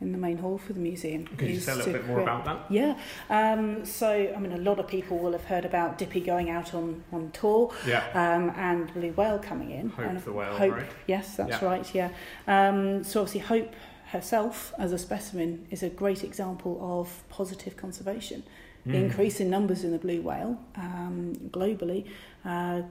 in 0.00 0.12
the 0.12 0.18
main 0.18 0.38
hall 0.38 0.56
for 0.56 0.72
the 0.72 0.80
museum. 0.80 1.26
Could 1.26 1.50
you 1.50 1.60
say 1.60 1.72
a 1.72 1.76
little 1.76 1.92
bit 1.92 2.06
more 2.06 2.20
about 2.20 2.46
that? 2.46 2.58
Yeah, 2.70 2.96
um, 3.28 3.84
so 3.84 4.32
I 4.34 4.38
mean, 4.40 4.52
a 4.52 4.56
lot 4.58 4.78
of 4.78 4.88
people 4.88 5.18
will 5.18 5.32
have 5.32 5.44
heard 5.44 5.66
about 5.66 5.98
Dippy 5.98 6.20
going 6.20 6.48
out 6.48 6.72
on 6.72 7.04
on 7.12 7.32
tour 7.32 7.70
Yeah. 7.86 8.02
um, 8.14 8.50
and 8.56 8.92
Blue 8.94 9.12
Whale 9.12 9.38
coming 9.38 9.70
in. 9.72 9.90
Hope 9.90 10.06
and 10.06 10.18
the 10.20 10.32
whale, 10.32 10.56
Hope, 10.56 10.72
right? 10.76 10.86
Yes, 11.06 11.36
that's 11.36 11.60
Yeah. 11.60 11.64
right. 11.68 11.94
Yeah. 11.94 12.08
Um, 12.48 13.04
so 13.04 13.20
obviously, 13.20 13.40
Hope 13.40 13.74
herself 14.06 14.72
as 14.78 14.92
a 14.92 14.98
specimen 14.98 15.66
is 15.70 15.82
a 15.82 15.90
great 15.90 16.24
example 16.24 16.78
of 16.80 17.22
positive 17.28 17.76
conservation. 17.76 18.42
The 18.86 18.92
Mm. 18.98 19.04
increase 19.04 19.40
in 19.40 19.48
numbers 19.48 19.82
in 19.82 19.92
the 19.92 19.98
blue 19.98 20.20
whale 20.20 20.58
um, 20.76 21.32
globally, 21.50 22.04
uh, 22.44 22.82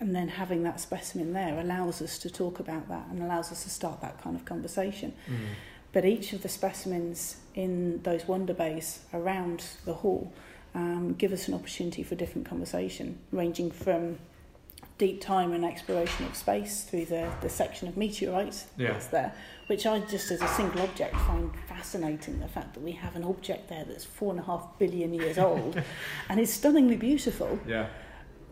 and 0.00 0.14
then 0.14 0.28
having 0.28 0.62
that 0.64 0.80
specimen 0.80 1.32
there 1.32 1.58
allows 1.60 2.02
us 2.02 2.18
to 2.18 2.30
talk 2.30 2.58
about 2.60 2.88
that 2.88 3.06
and 3.10 3.22
allows 3.22 3.52
us 3.52 3.62
to 3.64 3.70
start 3.70 4.00
that 4.00 4.20
kind 4.22 4.34
of 4.36 4.44
conversation. 4.44 5.12
Mm. 5.28 5.36
But 5.92 6.04
each 6.04 6.32
of 6.32 6.42
the 6.42 6.48
specimens 6.48 7.36
in 7.54 8.02
those 8.02 8.26
wonder 8.26 8.52
bays 8.54 9.00
around 9.12 9.64
the 9.84 9.94
hall 9.94 10.32
um, 10.74 11.14
give 11.14 11.32
us 11.32 11.46
an 11.46 11.54
opportunity 11.54 12.02
for 12.02 12.16
different 12.16 12.48
conversation, 12.48 13.18
ranging 13.30 13.70
from 13.70 14.18
deep 14.98 15.20
time 15.20 15.52
and 15.52 15.64
exploration 15.64 16.24
of 16.26 16.36
space 16.36 16.84
through 16.84 17.04
the, 17.04 17.28
the 17.40 17.48
section 17.48 17.88
of 17.88 17.96
meteorites 17.96 18.66
Yeah. 18.76 18.92
that's 18.92 19.06
there, 19.08 19.32
which 19.68 19.86
I 19.86 20.00
just 20.00 20.30
as 20.30 20.40
a 20.42 20.48
single 20.48 20.82
object 20.82 21.14
find 21.16 21.52
fascinating. 21.68 22.40
The 22.40 22.48
fact 22.48 22.74
that 22.74 22.80
we 22.82 22.92
have 22.92 23.14
an 23.16 23.24
object 23.24 23.68
there 23.68 23.84
that's 23.84 24.04
four 24.04 24.30
and 24.32 24.40
a 24.40 24.44
half 24.44 24.78
billion 24.78 25.12
years 25.14 25.38
old 25.38 25.80
and 26.28 26.40
is 26.40 26.52
stunningly 26.52 26.96
beautiful, 26.96 27.58
Yeah. 27.66 27.86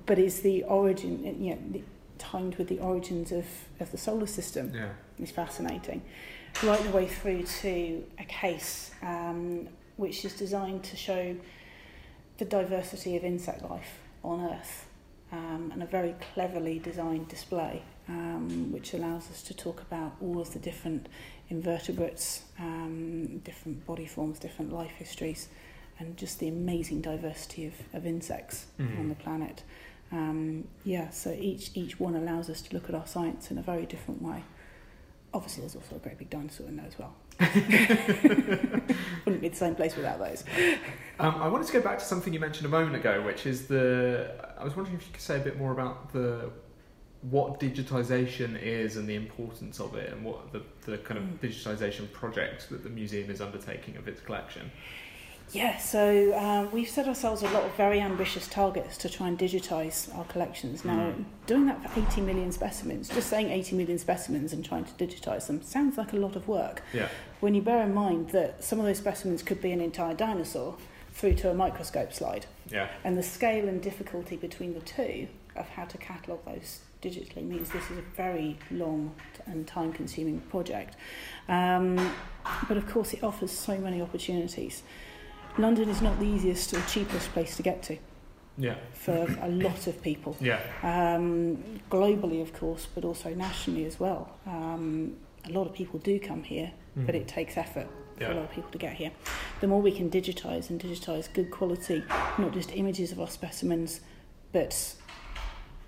But 0.07 0.19
is 0.19 0.41
the 0.41 0.65
origin, 0.65 1.25
you 1.43 1.51
know, 1.55 1.59
the, 1.71 1.83
timed 2.19 2.55
with 2.57 2.69
the 2.69 2.79
origins 2.79 3.33
of, 3.33 3.45
of 3.81 3.91
the 3.91 3.99
solar 3.99 4.27
system 4.27 4.73
Yeah. 4.75 4.91
is 5.19 5.31
fascinating. 5.31 6.03
Right 6.63 6.83
the 6.83 6.91
way 6.91 7.07
through 7.07 7.43
to 7.63 8.05
a 8.19 8.25
case 8.25 8.93
um, 9.03 9.69
which 9.97 10.25
is 10.25 10.35
designed 10.35 10.85
to 10.85 10.97
show 10.97 11.35
the 12.39 12.45
diversity 12.45 13.17
of 13.17 13.25
insect 13.25 13.63
life 13.69 13.99
on 14.23 14.41
Earth 14.41 14.87
um, 15.33 15.71
and 15.73 15.83
a 15.83 15.87
very 15.87 16.15
cleverly 16.35 16.79
designed 16.79 17.29
display 17.29 17.83
um, 18.09 18.71
which 18.73 18.95
allows 18.95 19.31
us 19.31 19.43
to 19.43 19.55
talk 19.55 19.81
about 19.81 20.13
all 20.21 20.41
of 20.41 20.53
the 20.53 20.59
different 20.59 21.09
invertebrates, 21.51 22.43
um, 22.59 23.39
different 23.45 23.85
body 23.87 24.07
forms, 24.07 24.39
different 24.39 24.73
life 24.73 24.91
histories, 24.93 25.49
and 25.99 26.17
just 26.17 26.39
the 26.41 26.49
amazing 26.49 27.01
diversity 27.01 27.67
of, 27.67 27.75
of 27.95 28.07
insects 28.07 28.67
Mhm. 28.79 28.99
on 28.99 29.09
the 29.09 29.15
planet. 29.15 29.63
Um, 30.13 30.69
yeah, 30.85 31.09
so 31.11 31.33
each 31.33 31.71
each 31.75 31.99
one 31.99 32.15
allows 32.15 32.51
us 32.51 32.61
to 32.63 32.75
look 32.75 32.89
at 32.89 32.95
our 32.95 33.07
science 33.07 33.51
in 33.51 33.57
a 33.59 33.63
very 33.63 33.87
different 33.87 34.21
way. 34.23 34.45
Obviously, 35.35 35.63
there's 35.63 35.75
also 35.77 35.97
a 35.97 35.99
great 35.99 36.19
big 36.19 36.29
dinosaur 36.29 36.69
in 36.69 36.77
there 36.77 36.87
as 36.87 36.99
well. 36.99 37.15
Wouldn't 39.25 39.41
be 39.41 39.49
the 39.49 39.57
same 39.57 39.75
place 39.75 39.97
without 39.97 40.19
those. 40.19 40.45
Um, 41.19 41.37
I 41.37 41.49
wanted 41.49 41.67
to 41.69 41.73
go 41.73 41.81
back 41.81 41.99
to 41.99 42.05
something 42.05 42.35
you 42.35 42.41
mentioned 42.41 42.67
a 42.67 42.69
moment 42.69 42.97
ago, 42.97 43.23
which 43.23 43.47
is 43.47 43.67
the. 43.67 44.31
I 44.59 44.65
was 44.65 44.77
wondering 44.77 44.97
if 44.97 45.07
you 45.07 45.13
could 45.13 45.23
say 45.23 45.37
a 45.37 45.45
bit 45.45 45.59
more 45.59 45.73
about 45.73 46.13
the 46.13 46.51
what 47.31 47.61
digitization 47.61 48.61
is 48.61 48.97
and 48.97 49.09
the 49.09 49.15
importance 49.15 49.79
of 49.81 49.95
it, 49.95 50.13
and 50.13 50.25
what 50.25 50.53
the, 50.53 50.61
the 50.91 50.99
kind 50.99 51.19
of 51.19 51.25
Mm. 51.25 51.39
digitization 51.39 52.11
project 52.13 52.69
that 52.71 52.83
the 52.83 52.91
museum 52.91 53.31
is 53.31 53.41
undertaking 53.41 53.97
of 53.97 54.09
its 54.09 54.21
collection. 54.21 54.71
Yeah, 55.53 55.77
so 55.79 56.33
uh, 56.33 56.67
we've 56.73 56.89
set 56.89 57.07
ourselves 57.07 57.43
a 57.43 57.49
lot 57.51 57.65
of 57.65 57.75
very 57.75 58.01
ambitious 58.01 58.49
targets 58.49 58.97
to 58.99 59.09
try 59.11 59.29
and 59.29 59.39
digitise 59.39 60.15
our 60.17 60.25
collections. 60.25 60.83
Now, 60.85 61.13
Mm. 61.13 61.25
doing 61.47 61.67
that 61.67 61.83
for 61.91 62.01
80 62.01 62.23
million 62.23 62.53
specimens, 62.53 63.09
just 63.11 63.29
saying 63.29 63.51
80 63.51 63.77
million 63.77 63.99
specimens 63.99 64.55
and 64.55 64.65
trying 64.65 64.85
to 64.85 64.93
digitise 64.93 65.47
them 65.49 65.61
sounds 65.63 65.99
like 65.99 66.15
a 66.15 66.17
lot 66.17 66.37
of 66.37 66.49
work. 66.49 66.83
Yeah. 66.95 67.09
When 67.41 67.55
you 67.55 67.61
bear 67.61 67.83
in 67.83 67.93
mind 67.93 68.31
that 68.31 68.65
some 68.65 68.79
of 68.81 68.87
those 68.87 68.97
specimens 68.97 69.43
could 69.43 69.61
be 69.61 69.73
an 69.73 69.81
entire 69.83 70.15
dinosaur 70.15 70.77
through 71.13 71.35
to 71.35 71.51
a 71.51 71.55
microscope 71.55 72.15
slide. 72.15 72.47
Yeah. 72.71 72.89
And 73.05 73.19
the 73.19 73.23
scale 73.23 73.69
and 73.69 73.83
difficulty 73.83 74.37
between 74.37 74.73
the 74.73 74.81
two 74.81 75.29
of 75.55 75.69
how 75.69 75.85
to 75.85 75.99
catalogue 75.99 76.47
those 76.47 76.81
digitally 77.03 77.45
means 77.47 77.69
this 77.69 77.91
is 77.91 77.99
a 77.99 78.03
very 78.17 78.57
long 78.71 79.15
and 79.45 79.67
time 79.67 79.93
consuming 79.93 80.41
project. 80.41 80.97
Um, 81.49 81.97
but 82.69 82.79
of 82.79 82.89
course, 82.89 83.13
it 83.13 83.23
offers 83.23 83.51
so 83.51 83.77
many 83.77 84.01
opportunities. 84.01 84.83
London 85.59 85.89
is 85.89 86.01
not 86.01 86.19
the 86.19 86.27
easiest 86.27 86.73
or 86.75 86.81
cheapest 86.83 87.31
place 87.33 87.57
to 87.57 87.63
get 87.63 87.83
to 87.85 87.99
Yeah. 88.59 88.77
for 88.93 89.27
a 89.41 89.49
lot 89.49 89.87
of 89.87 90.01
people. 90.03 90.37
Yeah. 90.41 90.61
Um, 90.83 91.81
globally, 91.91 92.41
of 92.43 92.53
course, 92.53 92.87
but 92.95 93.05
also 93.05 93.35
nationally 93.35 93.85
as 93.85 93.99
well. 94.01 94.31
Um, 94.47 95.17
a 95.49 95.51
lot 95.53 95.67
of 95.67 95.73
people 95.75 95.99
do 95.99 96.19
come 96.19 96.43
here, 96.43 96.73
but 96.97 97.15
it 97.15 97.27
takes 97.29 97.57
effort 97.57 97.89
for 98.19 98.25
a 98.31 98.35
lot 98.35 98.45
of 98.45 98.51
people 98.53 98.71
to 98.71 98.79
get 98.79 98.93
here. 98.95 99.11
The 99.61 99.67
more 99.67 99.81
we 99.83 99.91
can 99.93 100.09
digitise 100.11 100.71
and 100.71 100.81
digitise 100.81 101.33
good 101.33 101.51
quality, 101.51 102.03
not 102.39 102.53
just 102.53 102.71
images 102.75 103.11
of 103.13 103.21
our 103.21 103.27
specimens, 103.29 104.01
but 104.53 104.95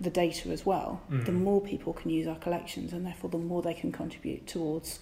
the 0.01 0.11
data 0.11 0.49
as 0.51 0.67
well, 0.67 1.01
the 1.09 1.31
Mhm. 1.31 1.43
more 1.43 1.61
people 1.61 1.93
can 1.93 2.11
use 2.11 2.27
our 2.27 2.35
collections, 2.37 2.93
and 2.93 3.07
therefore 3.07 3.31
the 3.31 3.39
more 3.39 3.63
they 3.63 3.75
can 3.75 3.93
contribute 3.93 4.47
towards 4.47 4.99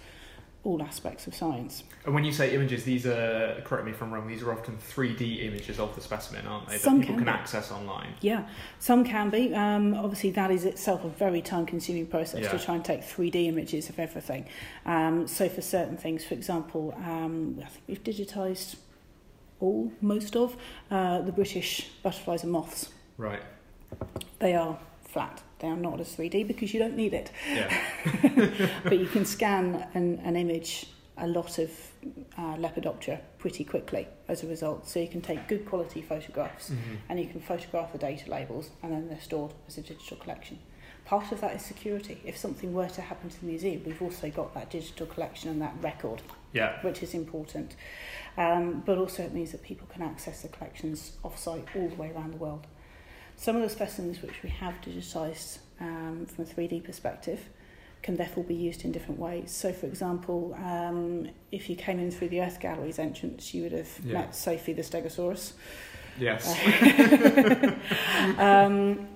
all 0.64 0.80
aspects 0.82 1.26
of 1.26 1.34
science. 1.34 1.82
And 2.04 2.14
when 2.14 2.24
you 2.24 2.32
say 2.32 2.54
images, 2.54 2.84
these 2.84 3.04
are, 3.04 3.60
correct 3.64 3.84
me 3.84 3.90
if 3.90 4.00
I'm 4.00 4.12
wrong, 4.12 4.28
these 4.28 4.42
are 4.42 4.52
often 4.52 4.76
3D 4.76 5.44
images 5.44 5.80
of 5.80 5.94
the 5.94 6.00
specimen, 6.00 6.46
aren't 6.46 6.68
they? 6.68 6.78
Some 6.78 6.98
that 6.98 7.02
people 7.02 7.16
can 7.16 7.24
can 7.24 7.34
access 7.34 7.72
online. 7.72 8.14
Yeah, 8.20 8.46
some 8.78 9.04
can 9.04 9.30
be. 9.30 9.54
Um, 9.54 9.94
obviously, 9.94 10.30
that 10.32 10.50
is 10.50 10.64
itself 10.64 11.04
a 11.04 11.08
very 11.08 11.42
time 11.42 11.66
consuming 11.66 12.06
process 12.06 12.48
to 12.48 12.58
try 12.58 12.76
and 12.76 12.84
take 12.84 13.02
3D 13.02 13.46
images 13.46 13.88
of 13.88 13.98
everything. 13.98 14.46
Um, 14.86 15.26
so, 15.26 15.48
for 15.48 15.62
certain 15.62 15.96
things, 15.96 16.24
for 16.24 16.34
example, 16.34 16.94
um, 17.04 17.58
I 17.60 17.66
think 17.66 17.82
we've 17.88 18.04
digitised 18.04 18.76
all, 19.60 19.92
most 20.00 20.36
of, 20.36 20.56
uh, 20.90 21.22
the 21.22 21.32
British 21.32 21.88
butterflies 22.02 22.42
and 22.42 22.52
moths. 22.52 22.90
Right. 23.16 23.42
They 24.38 24.54
are 24.54 24.78
flat, 25.04 25.42
they 25.62 25.68
are 25.68 25.76
not 25.76 26.00
as 26.00 26.14
3D 26.14 26.46
because 26.46 26.74
you 26.74 26.80
don't 26.80 26.96
need 26.96 27.14
it. 27.14 27.30
Yeah. 27.50 27.72
but 28.84 28.98
you 28.98 29.06
can 29.06 29.24
scan 29.24 29.86
an, 29.94 30.20
an 30.24 30.36
image, 30.36 30.86
a 31.16 31.26
lot 31.26 31.58
of 31.58 31.70
uh, 32.36 32.56
Lepidoptera, 32.56 33.20
pretty 33.38 33.64
quickly 33.64 34.06
as 34.28 34.42
a 34.42 34.48
result. 34.48 34.86
So, 34.88 34.98
you 35.00 35.08
can 35.08 35.22
take 35.22 35.46
good 35.48 35.64
quality 35.64 36.02
photographs 36.02 36.70
Mhm. 36.70 36.96
and 37.08 37.20
you 37.20 37.26
can 37.26 37.40
photograph 37.40 37.92
the 37.92 37.98
data 37.98 38.28
labels 38.30 38.70
and 38.82 38.92
then 38.92 39.08
they're 39.08 39.20
stored 39.20 39.54
as 39.68 39.78
a 39.78 39.82
digital 39.82 40.16
collection. 40.18 40.58
Part 41.04 41.32
of 41.32 41.40
that 41.40 41.56
is 41.56 41.62
security. 41.62 42.20
If 42.24 42.36
something 42.36 42.72
were 42.72 42.88
to 42.88 43.02
happen 43.02 43.28
to 43.30 43.40
the 43.40 43.46
museum, 43.46 43.82
we've 43.86 44.02
also 44.02 44.30
got 44.30 44.54
that 44.54 44.70
digital 44.70 45.06
collection 45.06 45.50
and 45.50 45.60
that 45.62 45.74
record, 45.80 46.22
Yeah. 46.52 46.80
which 46.82 47.02
is 47.02 47.14
important. 47.14 47.76
Um, 48.36 48.82
but 48.86 48.98
also 48.98 49.22
it 49.22 49.32
means 49.32 49.52
that 49.52 49.62
people 49.62 49.86
can 49.92 50.02
access 50.02 50.42
the 50.42 50.48
collections 50.48 51.12
off-site 51.24 51.66
all 51.76 51.88
the 51.88 51.94
way 51.96 52.10
around 52.14 52.32
the 52.34 52.38
world. 52.38 52.66
Some 53.42 53.56
of 53.56 53.62
the 53.62 53.68
specimens 53.68 54.22
which 54.22 54.40
we 54.44 54.50
have 54.50 54.80
digitised 54.82 55.58
um, 55.80 56.26
from 56.26 56.44
a 56.44 56.46
3D 56.46 56.84
perspective 56.84 57.40
can 58.00 58.14
therefore 58.14 58.44
be 58.44 58.54
used 58.54 58.84
in 58.84 58.92
different 58.92 59.18
ways. 59.18 59.50
So, 59.50 59.72
for 59.72 59.86
example, 59.86 60.56
um, 60.64 61.28
if 61.50 61.68
you 61.68 61.74
came 61.74 61.98
in 61.98 62.12
through 62.12 62.28
the 62.28 62.40
Earth 62.40 62.60
Gallery's 62.60 63.00
entrance, 63.00 63.52
you 63.52 63.64
would 63.64 63.72
have 63.72 63.88
Yeah. 64.04 64.12
met 64.12 64.36
Sophie 64.36 64.74
the 64.74 64.82
Stegosaurus. 64.82 65.54
Yes. 66.20 66.46
um, 68.38 69.08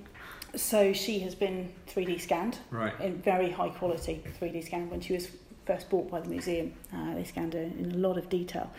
so 0.57 0.93
she 0.93 1.21
has 1.21 1.37
been 1.37 1.73
3D 1.87 2.21
scanned 2.21 2.59
right. 2.73 2.99
in 3.01 3.23
very 3.23 3.53
high 3.53 3.69
quality 3.69 4.25
3D 4.41 4.65
scan 4.67 4.91
when 4.91 5.01
she 5.01 5.13
was 5.13 5.31
first 5.67 5.89
bought 5.89 6.11
by 6.11 6.19
the 6.19 6.29
museum. 6.29 6.73
Uh, 6.93 7.15
they 7.15 7.23
scanned 7.23 7.55
her 7.55 7.61
in 7.61 7.93
a 7.93 7.99
lot 7.99 8.19
of 8.19 8.29
detail, 8.29 8.73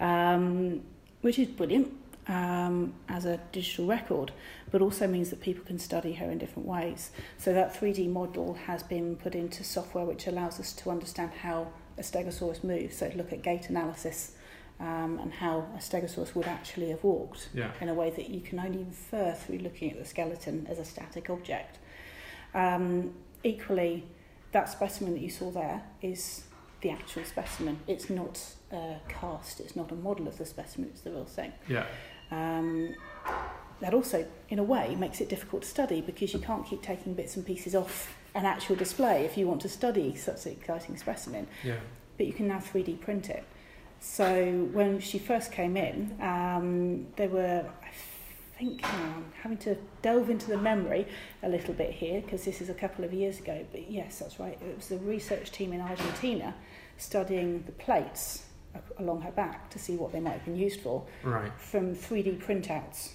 um, 0.00 0.82
which 1.22 1.38
is 1.38 1.48
brilliant 1.48 2.01
um, 2.28 2.94
as 3.08 3.24
a 3.24 3.38
digital 3.52 3.86
record, 3.86 4.32
but 4.70 4.80
also 4.80 5.06
means 5.06 5.30
that 5.30 5.40
people 5.40 5.64
can 5.64 5.78
study 5.78 6.12
her 6.14 6.30
in 6.30 6.38
different 6.38 6.68
ways. 6.68 7.10
So 7.38 7.52
that 7.52 7.74
3D 7.78 8.08
model 8.08 8.54
has 8.54 8.82
been 8.82 9.16
put 9.16 9.34
into 9.34 9.64
software 9.64 10.04
which 10.04 10.26
allows 10.26 10.60
us 10.60 10.72
to 10.74 10.90
understand 10.90 11.32
how 11.42 11.68
a 11.98 12.02
stegosaurus 12.02 12.62
moves. 12.64 12.96
So 12.96 13.10
look 13.16 13.32
at 13.32 13.42
gait 13.42 13.68
analysis 13.68 14.32
um, 14.80 15.18
and 15.20 15.32
how 15.32 15.66
a 15.74 15.78
stegosaurus 15.78 16.34
would 16.34 16.46
actually 16.46 16.90
have 16.90 17.04
walked 17.04 17.48
Yeah. 17.54 17.70
in 17.80 17.88
a 17.88 17.94
way 17.94 18.10
that 18.10 18.30
you 18.30 18.40
can 18.40 18.58
only 18.58 18.80
infer 18.80 19.32
through 19.32 19.58
looking 19.58 19.90
at 19.90 19.98
the 19.98 20.04
skeleton 20.04 20.66
as 20.70 20.78
a 20.78 20.84
static 20.84 21.28
object. 21.28 21.78
Um, 22.54 23.14
equally, 23.44 24.04
that 24.52 24.68
specimen 24.68 25.12
that 25.14 25.20
you 25.22 25.30
saw 25.30 25.50
there 25.50 25.82
is 26.02 26.44
the 26.82 26.90
actual 26.90 27.24
specimen. 27.24 27.78
It's 27.86 28.10
not 28.10 28.40
a 28.72 28.96
cast, 29.08 29.60
it's 29.60 29.76
not 29.76 29.90
a 29.92 29.94
model 29.94 30.26
of 30.28 30.36
the 30.38 30.44
specimen, 30.44 30.90
it's 30.90 31.02
the 31.02 31.10
real 31.12 31.24
thing. 31.24 31.52
Yeah. 31.68 31.86
Um, 32.32 32.94
that 33.80 33.94
also, 33.94 34.24
in 34.48 34.58
a 34.58 34.62
way, 34.62 34.94
makes 34.94 35.20
it 35.20 35.28
difficult 35.28 35.62
to 35.62 35.68
study 35.68 36.00
because 36.00 36.32
you 36.32 36.38
can't 36.38 36.64
keep 36.64 36.82
taking 36.82 37.14
bits 37.14 37.36
and 37.36 37.44
pieces 37.44 37.74
off 37.74 38.14
an 38.34 38.46
actual 38.46 38.76
display 38.76 39.24
if 39.24 39.36
you 39.36 39.46
want 39.46 39.60
to 39.62 39.68
study 39.68 40.14
such 40.14 40.46
an 40.46 40.52
exciting 40.52 40.96
specimen 40.96 41.46
Yeah. 41.62 41.76
but 42.16 42.26
you 42.26 42.32
can 42.32 42.48
now 42.48 42.58
3D 42.58 43.00
print 43.00 43.28
it. 43.28 43.44
So 44.00 44.68
when 44.72 45.00
she 45.00 45.18
first 45.18 45.52
came 45.52 45.76
in, 45.76 46.16
um, 46.20 47.06
they 47.16 47.28
were, 47.28 47.64
I 47.84 48.58
think, 48.58 48.82
I'm 48.84 49.24
having 49.42 49.58
to 49.58 49.76
delve 50.00 50.30
into 50.30 50.46
the 50.48 50.56
memory 50.58 51.06
a 51.42 51.48
little 51.48 51.74
bit 51.74 51.90
here 51.90 52.20
because 52.20 52.44
this 52.44 52.60
is 52.60 52.68
a 52.70 52.74
couple 52.74 53.04
of 53.04 53.12
years 53.12 53.38
ago. 53.40 53.66
But 53.72 53.90
yes, 53.90 54.18
that's 54.20 54.38
right. 54.40 54.58
It 54.60 54.76
was 54.76 54.88
the 54.88 54.98
research 54.98 55.50
team 55.52 55.72
in 55.72 55.80
Argentina 55.80 56.54
studying 56.98 57.64
the 57.64 57.72
plates 57.72 58.44
along 58.98 59.20
her 59.22 59.30
back 59.32 59.70
to 59.70 59.78
see 59.78 59.96
what 59.96 60.12
they 60.12 60.20
might 60.20 60.32
have 60.32 60.44
been 60.44 60.56
used 60.56 60.80
for 60.80 61.04
Right. 61.22 61.52
from 61.58 61.94
3D 61.94 62.38
printouts 62.38 63.12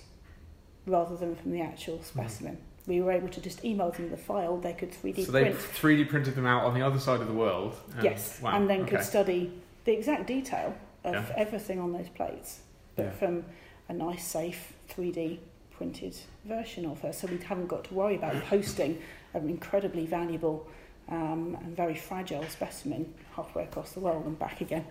rather 0.86 1.16
than 1.18 1.36
from 1.36 1.52
the 1.52 1.62
actual 1.62 2.02
specimen. 2.04 2.58
We 2.86 3.02
were 3.02 3.12
able 3.12 3.28
to 3.30 3.42
just 3.42 3.66
email 3.66 3.92
them 3.92 4.10
the 4.10 4.18
file, 4.18 4.58
they 4.58 4.74
could 4.74 4.92
3D 4.92 5.14
print 5.16 5.26
So 5.26 5.32
they 5.34 5.42
print. 5.44 5.58
3D 5.60 6.06
printed 6.10 6.36
them 6.36 6.46
out 6.46 6.64
on 6.64 6.74
the 6.74 6.82
other 6.82 7.00
side 7.00 7.20
of 7.20 7.28
the 7.28 7.34
world. 7.34 7.76
and- 7.96 8.04
Yes, 8.04 8.40
Wow. 8.42 8.52
and 8.56 8.70
then 8.70 8.82
okay. 8.82 8.92
could 8.98 9.06
study 9.06 9.52
the 9.84 9.94
exact 9.94 10.28
detail 10.28 10.74
of 11.04 11.14
Yeah. 11.14 11.34
everything 11.36 11.80
on 11.80 11.92
those 11.94 12.10
plates, 12.10 12.62
but 12.96 13.06
Yeah. 13.06 13.12
from 13.12 13.46
a 13.90 13.94
nice, 13.94 14.26
safe 14.26 14.74
3D 14.88 15.40
printed 15.72 16.16
version 16.46 16.86
of 16.86 17.02
her. 17.02 17.12
So 17.14 17.28
we 17.28 17.38
haven't 17.38 17.68
got 17.68 17.84
to 17.86 17.94
worry 17.94 18.16
about 18.16 18.36
posting 18.50 19.00
an 19.34 19.50
incredibly 19.50 20.06
valuable 20.06 20.68
um, 21.10 21.58
and 21.62 21.74
very 21.76 21.96
fragile 21.96 22.44
specimen 22.50 23.14
halfway 23.36 23.64
across 23.64 23.94
the 23.94 24.00
world 24.02 24.26
and 24.26 24.38
back 24.38 24.60
again, 24.60 24.86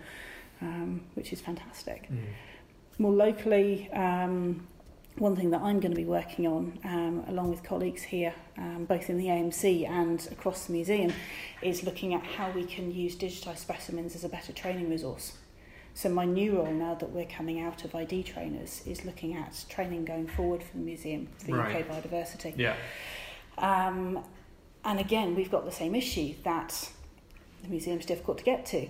um, 0.61 1.01
which 1.15 1.33
is 1.33 1.41
fantastic. 1.41 2.09
Mm. 2.11 2.19
More 2.99 3.11
locally, 3.11 3.91
um, 3.93 4.67
one 5.17 5.35
thing 5.35 5.49
that 5.51 5.61
I'm 5.61 5.79
going 5.79 5.91
to 5.91 5.97
be 5.97 6.05
working 6.05 6.47
on, 6.47 6.77
um, 6.83 7.23
along 7.27 7.49
with 7.49 7.63
colleagues 7.63 8.03
here, 8.03 8.33
um, 8.57 8.85
both 8.85 9.09
in 9.09 9.17
the 9.17 9.25
AMC 9.25 9.87
and 9.87 10.27
across 10.31 10.65
the 10.65 10.73
museum, 10.73 11.11
is 11.61 11.83
looking 11.83 12.13
at 12.13 12.23
how 12.23 12.51
we 12.51 12.63
can 12.65 12.93
use 12.93 13.15
digitised 13.15 13.57
specimens 13.57 14.15
as 14.15 14.23
a 14.23 14.29
better 14.29 14.53
training 14.53 14.89
resource. 14.89 15.33
So 15.95 16.09
my 16.09 16.25
new 16.25 16.57
role 16.57 16.71
now 16.71 16.93
that 16.93 17.09
we're 17.09 17.25
coming 17.25 17.59
out 17.59 17.83
of 17.83 17.95
ID 17.95 18.21
trainers 18.21 18.83
is 18.85 19.03
looking 19.03 19.35
at 19.35 19.65
training 19.67 20.05
going 20.05 20.27
forward 20.27 20.61
for 20.61 20.77
the 20.77 20.83
museum 20.83 21.27
for 21.39 21.55
Right. 21.55 21.77
UK 21.77 21.87
biodiversity. 21.87 22.53
Yeah. 22.55 22.75
Um, 23.57 24.23
and 24.85 24.99
again, 24.99 25.33
we've 25.33 25.49
got 25.49 25.65
the 25.65 25.71
same 25.71 25.95
issue 25.95 26.35
that 26.43 26.91
the 27.63 27.69
museum's 27.69 28.05
difficult 28.05 28.37
to 28.37 28.43
get 28.43 28.65
to. 28.67 28.87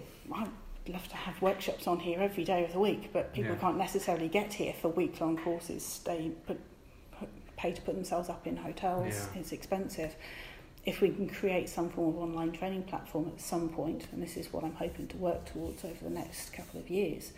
Love 0.88 1.07
to 1.09 1.15
have 1.17 1.41
workshops 1.41 1.85
on 1.88 1.99
here 1.99 2.19
every 2.21 2.43
day 2.45 2.63
of 2.63 2.71
the 2.71 2.79
week, 2.79 3.09
but 3.11 3.33
people 3.33 3.51
Yeah. 3.53 3.59
can't 3.59 3.77
necessarily 3.77 4.29
get 4.29 4.53
here 4.53 4.73
for 4.73 4.88
week-long 4.89 5.38
courses. 5.38 5.99
They 6.05 6.31
put, 6.45 6.59
put, 7.19 7.27
pay 7.57 7.73
to 7.73 7.81
put 7.81 7.95
themselves 7.95 8.29
up 8.29 8.47
in 8.47 8.55
hotels. 8.57 9.13
Yeah. 9.33 9.39
It's 9.41 9.51
expensive. 9.51 10.15
If 10.85 11.01
we 11.01 11.09
can 11.09 11.27
create 11.27 11.67
some 11.67 11.89
form 11.89 12.15
of 12.15 12.21
online 12.21 12.53
training 12.53 12.83
platform 12.83 13.27
at 13.35 13.41
some 13.41 13.67
point, 13.67 14.07
and 14.13 14.23
this 14.23 14.38
is 14.38 14.53
what 14.53 14.63
I'm 14.63 14.75
hoping 14.75 15.07
to 15.09 15.17
work 15.17 15.45
towards 15.45 15.83
over 15.83 16.01
the 16.01 16.09
next 16.09 16.53
couple 16.53 16.79
of 16.79 16.89
years, 16.89 17.33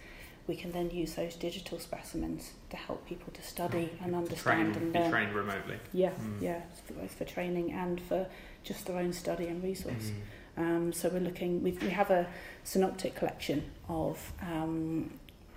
we 0.45 0.55
can 0.55 0.71
then 0.71 0.91
use 0.91 1.15
those 1.15 1.35
digital 1.35 1.79
specimens 1.79 2.51
to 2.69 2.77
help 2.77 3.07
people 3.07 3.33
to 3.33 3.41
study 3.41 3.89
and 4.03 4.13
understand 4.15 4.73
train, 4.73 4.83
and 4.83 4.93
be 4.93 4.99
learn. 4.99 5.09
trained 5.11 5.33
remotely. 5.33 5.77
Yeah, 5.93 6.11
Mm. 6.11 6.41
yeah, 6.41 6.61
for 6.85 6.93
both 6.93 7.13
for 7.15 7.25
training 7.25 7.71
and 7.71 7.99
for 8.01 8.27
just 8.63 8.85
their 8.85 8.97
own 8.97 9.13
study 9.13 9.47
and 9.47 9.63
resource. 9.63 10.11
Mm. 10.11 10.15
Um, 10.59 10.91
so 10.91 11.09
we're 11.09 11.21
looking. 11.21 11.63
We've, 11.63 11.81
we 11.81 11.89
have 11.89 12.11
a 12.11 12.27
synoptic 12.63 13.15
collection 13.15 13.63
of 13.87 14.33
um, 14.41 15.11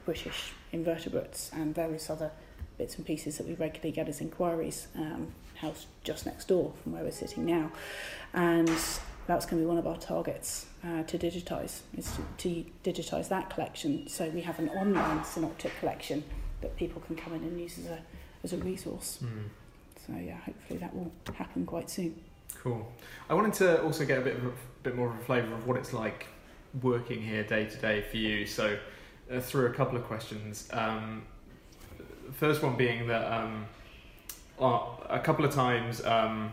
British 0.05 0.53
invertebrates 0.71 1.51
and 1.53 1.75
various 1.75 2.09
other 2.09 2.31
bits 2.79 2.97
and 2.97 3.05
pieces 3.05 3.37
that 3.39 3.47
we 3.47 3.55
regularly 3.55 3.91
get 3.91 4.09
as 4.09 4.21
inquiries. 4.21 4.87
Um, 4.97 5.33
house 5.57 5.87
just 6.03 6.27
next 6.27 6.49
door 6.49 6.73
from 6.83 6.93
where 6.93 7.05
we're 7.05 7.11
sitting 7.11 7.45
now, 7.45 7.71
and 8.33 8.69
that's 9.27 9.47
going 9.47 9.61
to 9.61 9.65
be 9.65 9.67
one 9.67 9.79
of 9.79 9.87
our 9.87 9.99
targets 9.99 10.67
uh, 10.85 11.03
to 11.05 11.19
digitise. 11.19 11.81
Is 11.97 12.11
to, 12.39 12.65
to 12.85 12.93
digitise 12.93 13.29
that 13.29 13.51
collection. 13.51 14.09
So 14.09 14.29
we 14.29 14.43
have 14.43 14.59
an 14.61 14.69
online 14.71 15.25
synoptic 15.25 15.73
collection 15.81 16.23
that 16.61 16.77
people 16.77 17.03
can 17.03 17.17
come 17.17 17.35
in 17.35 17.43
and 17.43 17.61
use 17.61 17.79
as 17.79 17.87
a 17.87 17.99
as 18.45 18.53
a 18.53 18.57
resource. 18.59 19.19
Mm. 19.23 19.49
So 20.07 20.13
yeah, 20.15 20.37
hopefully 20.37 20.79
that 20.79 20.95
will 20.95 21.13
happen 21.35 21.67
quite 21.67 21.91
soon. 21.91 22.15
Cool. 22.63 22.87
I 23.29 23.35
wanted 23.35 23.55
to 23.55 23.83
also 23.83 24.05
get 24.05 24.19
a 24.19 24.21
bit 24.21 24.37
of 24.37 24.45
a 24.45 24.53
bit 24.85 24.95
more 24.95 25.09
of 25.09 25.17
a 25.17 25.25
flavour 25.25 25.53
of 25.53 25.67
what 25.67 25.77
it's 25.77 25.93
like 25.93 26.27
working 26.81 27.21
here 27.21 27.43
day 27.43 27.67
to 27.67 27.77
day 27.79 28.03
for 28.09 28.19
you. 28.19 28.47
So, 28.47 28.79
uh, 29.33 29.41
through 29.41 29.67
a 29.67 29.73
couple 29.73 29.97
of 29.99 30.05
questions. 30.05 30.69
Um, 30.73 31.25
first 32.35 32.63
one 32.63 32.77
being 32.77 33.09
that 33.09 33.33
um, 33.33 33.67
well, 34.59 35.05
a 35.11 35.19
couple 35.19 35.45
of 35.45 35.53
times 35.53 36.05
um, 36.05 36.53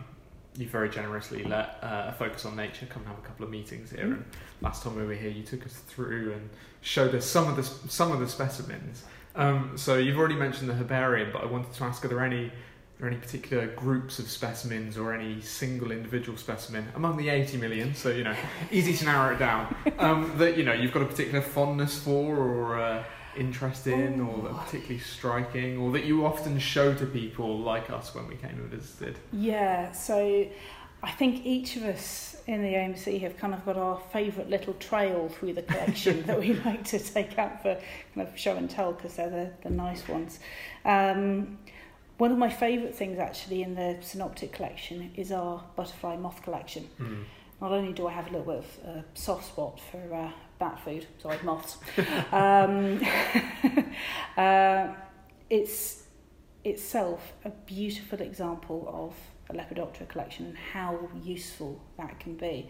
you 0.58 0.68
very 0.68 0.90
generously 0.90 1.44
let 1.44 1.78
uh, 1.84 2.06
a 2.08 2.14
focus 2.14 2.44
on 2.44 2.56
nature 2.56 2.88
come 2.88 3.04
and 3.04 3.12
have 3.12 3.20
a 3.20 3.28
couple 3.28 3.46
of 3.46 3.52
meetings 3.52 3.92
here. 3.92 4.06
Mm. 4.06 4.14
And 4.14 4.26
last 4.62 4.82
time 4.82 4.96
we 4.96 5.06
were 5.06 5.14
here, 5.14 5.30
you 5.30 5.44
took 5.44 5.64
us 5.64 5.74
through 5.74 6.34
and 6.34 6.50
showed 6.82 7.14
us 7.14 7.26
some 7.26 7.48
of 7.48 7.56
the 7.56 7.64
some 7.64 8.12
of 8.12 8.20
the 8.20 8.28
specimens. 8.28 9.04
Um, 9.36 9.74
so 9.78 9.98
you've 9.98 10.18
already 10.18 10.36
mentioned 10.36 10.70
the 10.70 10.74
herbarium, 10.74 11.30
but 11.32 11.44
I 11.44 11.46
wanted 11.46 11.72
to 11.74 11.84
ask: 11.84 12.04
Are 12.04 12.08
there 12.08 12.26
any 12.26 12.52
are 13.00 13.04
there 13.04 13.12
any 13.12 13.18
particular 13.18 13.68
groups 13.68 14.20
of 14.20 14.30
specimens 14.30 14.98
or 14.98 15.14
any 15.14 15.40
single 15.40 15.92
individual 15.92 16.38
specimen 16.38 16.86
among 16.96 17.16
the 17.16 17.30
80 17.30 17.56
million? 17.56 17.96
So 17.96 18.10
you 18.10 18.26
know, 18.26 18.36
easy 18.72 18.94
to 18.94 19.06
narrow 19.06 19.34
it 19.34 19.40
down. 19.40 19.76
Um, 20.00 20.32
that 20.38 20.56
you 20.56 20.64
know 20.64 20.72
you've 20.72 20.94
got 20.94 21.02
a 21.02 21.06
particular 21.06 21.42
fondness 21.42 22.00
for 22.00 22.38
or. 22.38 22.80
Uh, 22.80 23.04
interest 23.38 23.88
in 23.88 24.20
or 24.20 24.42
that 24.42 24.54
particularly 24.66 25.00
striking 25.00 25.78
or 25.78 25.92
that 25.92 26.04
you 26.04 26.26
often 26.26 26.58
show 26.60 26.94
to 26.94 27.06
people 27.06 27.60
like 27.60 27.90
us 27.90 28.14
when 28.14 28.28
we 28.28 28.36
came 28.36 28.52
and 28.52 28.70
visited? 28.70 29.18
Yeah, 29.32 29.92
so 29.92 30.48
I 31.02 31.12
think 31.12 31.46
each 31.46 31.76
of 31.78 31.84
us 31.84 32.36
in 32.48 32.62
the 32.62 32.74
AMC 32.74 33.22
have 33.22 33.38
kind 33.38 33.54
of 33.54 33.64
got 33.66 33.78
our 33.78 34.02
favourite 34.12 34.50
little 34.50 34.74
trail 34.74 35.30
through 35.30 35.54
the 35.54 35.62
collection 35.62 36.24
that 36.26 36.40
we 36.40 36.54
like 36.54 36.84
to 36.86 37.00
take 37.00 37.38
out 37.38 37.62
for 37.62 37.80
kind 38.16 38.28
of 38.28 38.38
show 38.38 38.56
and 38.56 38.70
tell 38.70 38.92
because 38.92 39.16
they're 39.16 39.30
the, 39.30 39.52
the 39.62 39.70
nice 39.70 40.08
ones. 40.08 40.40
Um, 40.84 41.60
one 42.20 42.32
of 42.32 42.38
my 42.38 42.50
favourite 42.50 42.94
things 42.94 43.18
actually 43.18 43.64
in 43.64 43.76
the 43.76 43.98
Synoptic 44.02 44.52
collection 44.52 45.12
is 45.16 45.32
our 45.32 45.64
butterfly 45.78 46.18
moth 46.18 46.44
collection. 46.44 46.88
Mm. 47.00 47.24
Not 47.62 47.72
only 47.72 47.94
do 47.94 48.08
I 48.08 48.12
have 48.12 48.28
a 48.28 48.32
little 48.32 48.46
bit 48.46 48.58
of 48.58 48.88
a 48.88 49.06
soft 49.14 49.48
spot 49.48 49.80
for 49.90 50.14
uh, 50.14 50.32
bat 50.60 50.82
food, 50.84 51.08
sorry, 51.22 51.38
moths, 51.44 51.78
um, 52.34 53.02
uh, 54.38 54.90
it's 55.50 56.04
itself 56.66 57.34
a 57.46 57.52
beautiful 57.66 58.20
example 58.20 58.86
of 58.94 59.16
a 59.50 59.58
Lepidoptera 59.58 60.08
collection 60.10 60.48
and 60.48 60.58
how 60.58 61.10
useful 61.24 61.82
that 61.98 62.20
can 62.20 62.36
be. 62.36 62.68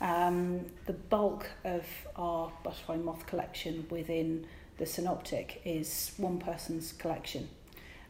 Um, 0.00 0.66
the 0.86 0.92
bulk 0.92 1.48
of 1.64 1.86
our 2.16 2.52
butterfly 2.64 2.96
moth 2.96 3.26
collection 3.26 3.86
within 3.90 4.44
the 4.76 4.86
Synoptic 4.86 5.60
is 5.64 6.14
one 6.16 6.38
person's 6.38 6.92
collection 6.92 7.48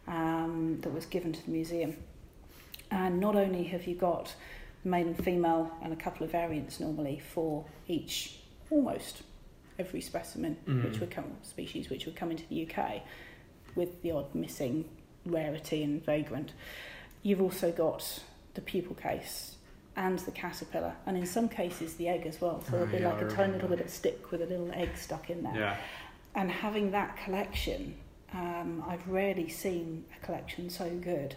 um, 0.09 0.79
that 0.83 0.93
was 0.93 1.07
given 1.07 1.33
to 1.33 1.45
the 1.45 1.51
museum. 1.51 1.97
And 2.91 3.21
not 3.21 3.37
only 3.37 3.65
have 3.65 3.87
you 3.87 3.95
got 3.95 4.35
male 4.85 5.07
and 5.07 5.25
female 5.25 5.71
and 5.83 5.93
a 5.93 5.97
couple 5.97 6.25
of 6.25 6.33
variants 6.33 6.81
normally 6.81 7.21
for 7.33 7.65
each 7.87 8.39
almost 8.71 9.23
every 9.79 10.01
specimen 10.01 10.57
Mm. 10.67 10.85
which 10.85 10.99
would 11.01 11.11
come 11.11 11.37
species 11.43 11.91
which 11.91 12.07
would 12.07 12.17
come 12.17 12.31
into 12.31 12.45
the 12.49 12.67
UK 12.67 13.03
with 13.75 14.03
the 14.03 14.11
odd 14.11 14.35
missing 14.35 14.85
rarity 15.27 15.83
and 15.83 16.05
vagrant. 16.05 16.53
You've 17.23 17.43
also 17.43 17.71
got 17.71 18.21
the 18.55 18.61
pupal 18.61 18.97
case 19.01 19.57
and 19.97 20.19
the 20.21 20.31
caterpillar, 20.31 20.95
and 21.07 21.17
in 21.17 21.27
some 21.27 21.49
cases 21.49 21.95
the 21.95 22.09
egg 22.09 22.25
as 22.27 22.41
well. 22.41 22.63
So 22.65 22.73
there'll 22.73 22.87
be 22.87 22.99
yeah, 22.99 23.13
like 23.13 23.23
a 23.23 23.29
tiny 23.29 23.55
little 23.55 23.69
bit 23.69 23.81
of 23.81 23.91
stick 23.91 24.31
with 24.31 24.41
a 24.43 24.47
little 24.47 24.71
egg 24.73 24.97
stuck 24.97 25.29
in 25.29 25.43
there. 25.43 25.55
Yeah. 25.57 25.77
And 26.37 26.51
having 26.51 26.93
that 26.93 27.17
collection, 27.17 27.97
um, 28.33 28.85
I've 28.87 29.07
rarely 29.09 29.49
seen 29.49 30.05
a 30.21 30.25
collection 30.25 30.69
so 30.71 30.89
good, 30.91 31.35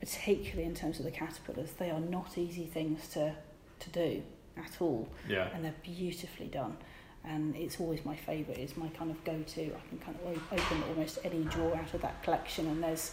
particularly 0.00 0.64
in 0.64 0.74
terms 0.74 0.98
of 0.98 1.04
the 1.04 1.10
caterpillars. 1.10 1.72
They 1.72 1.90
are 1.90 2.00
not 2.00 2.38
easy 2.38 2.66
things 2.66 3.08
to, 3.10 3.34
to 3.80 3.90
do 3.90 4.22
at 4.56 4.80
all, 4.80 5.08
Yeah. 5.28 5.48
and 5.54 5.64
they're 5.64 5.74
beautifully 5.82 6.46
done. 6.46 6.76
And 7.24 7.54
it's 7.54 7.78
always 7.80 8.04
my 8.04 8.16
favourite. 8.16 8.58
It's 8.58 8.76
my 8.76 8.88
kind 8.88 9.10
of 9.10 9.22
go-to. 9.24 9.62
I 9.74 9.88
can 9.88 9.98
kind 9.98 10.16
of 10.24 10.42
open 10.52 10.82
almost 10.88 11.18
any 11.22 11.44
drawer 11.44 11.74
out 11.76 11.92
of 11.92 12.00
that 12.02 12.22
collection, 12.22 12.66
and 12.68 12.82
there's 12.82 13.12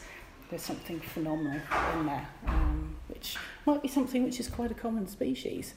there's 0.50 0.62
something 0.62 0.98
phenomenal 1.02 1.60
in 2.00 2.06
there, 2.06 2.26
um, 2.48 2.96
which 3.10 3.36
might 3.66 3.82
be 3.82 3.90
something 3.90 4.24
which 4.24 4.40
is 4.40 4.48
quite 4.48 4.72
a 4.72 4.74
common 4.74 5.06
species, 5.06 5.74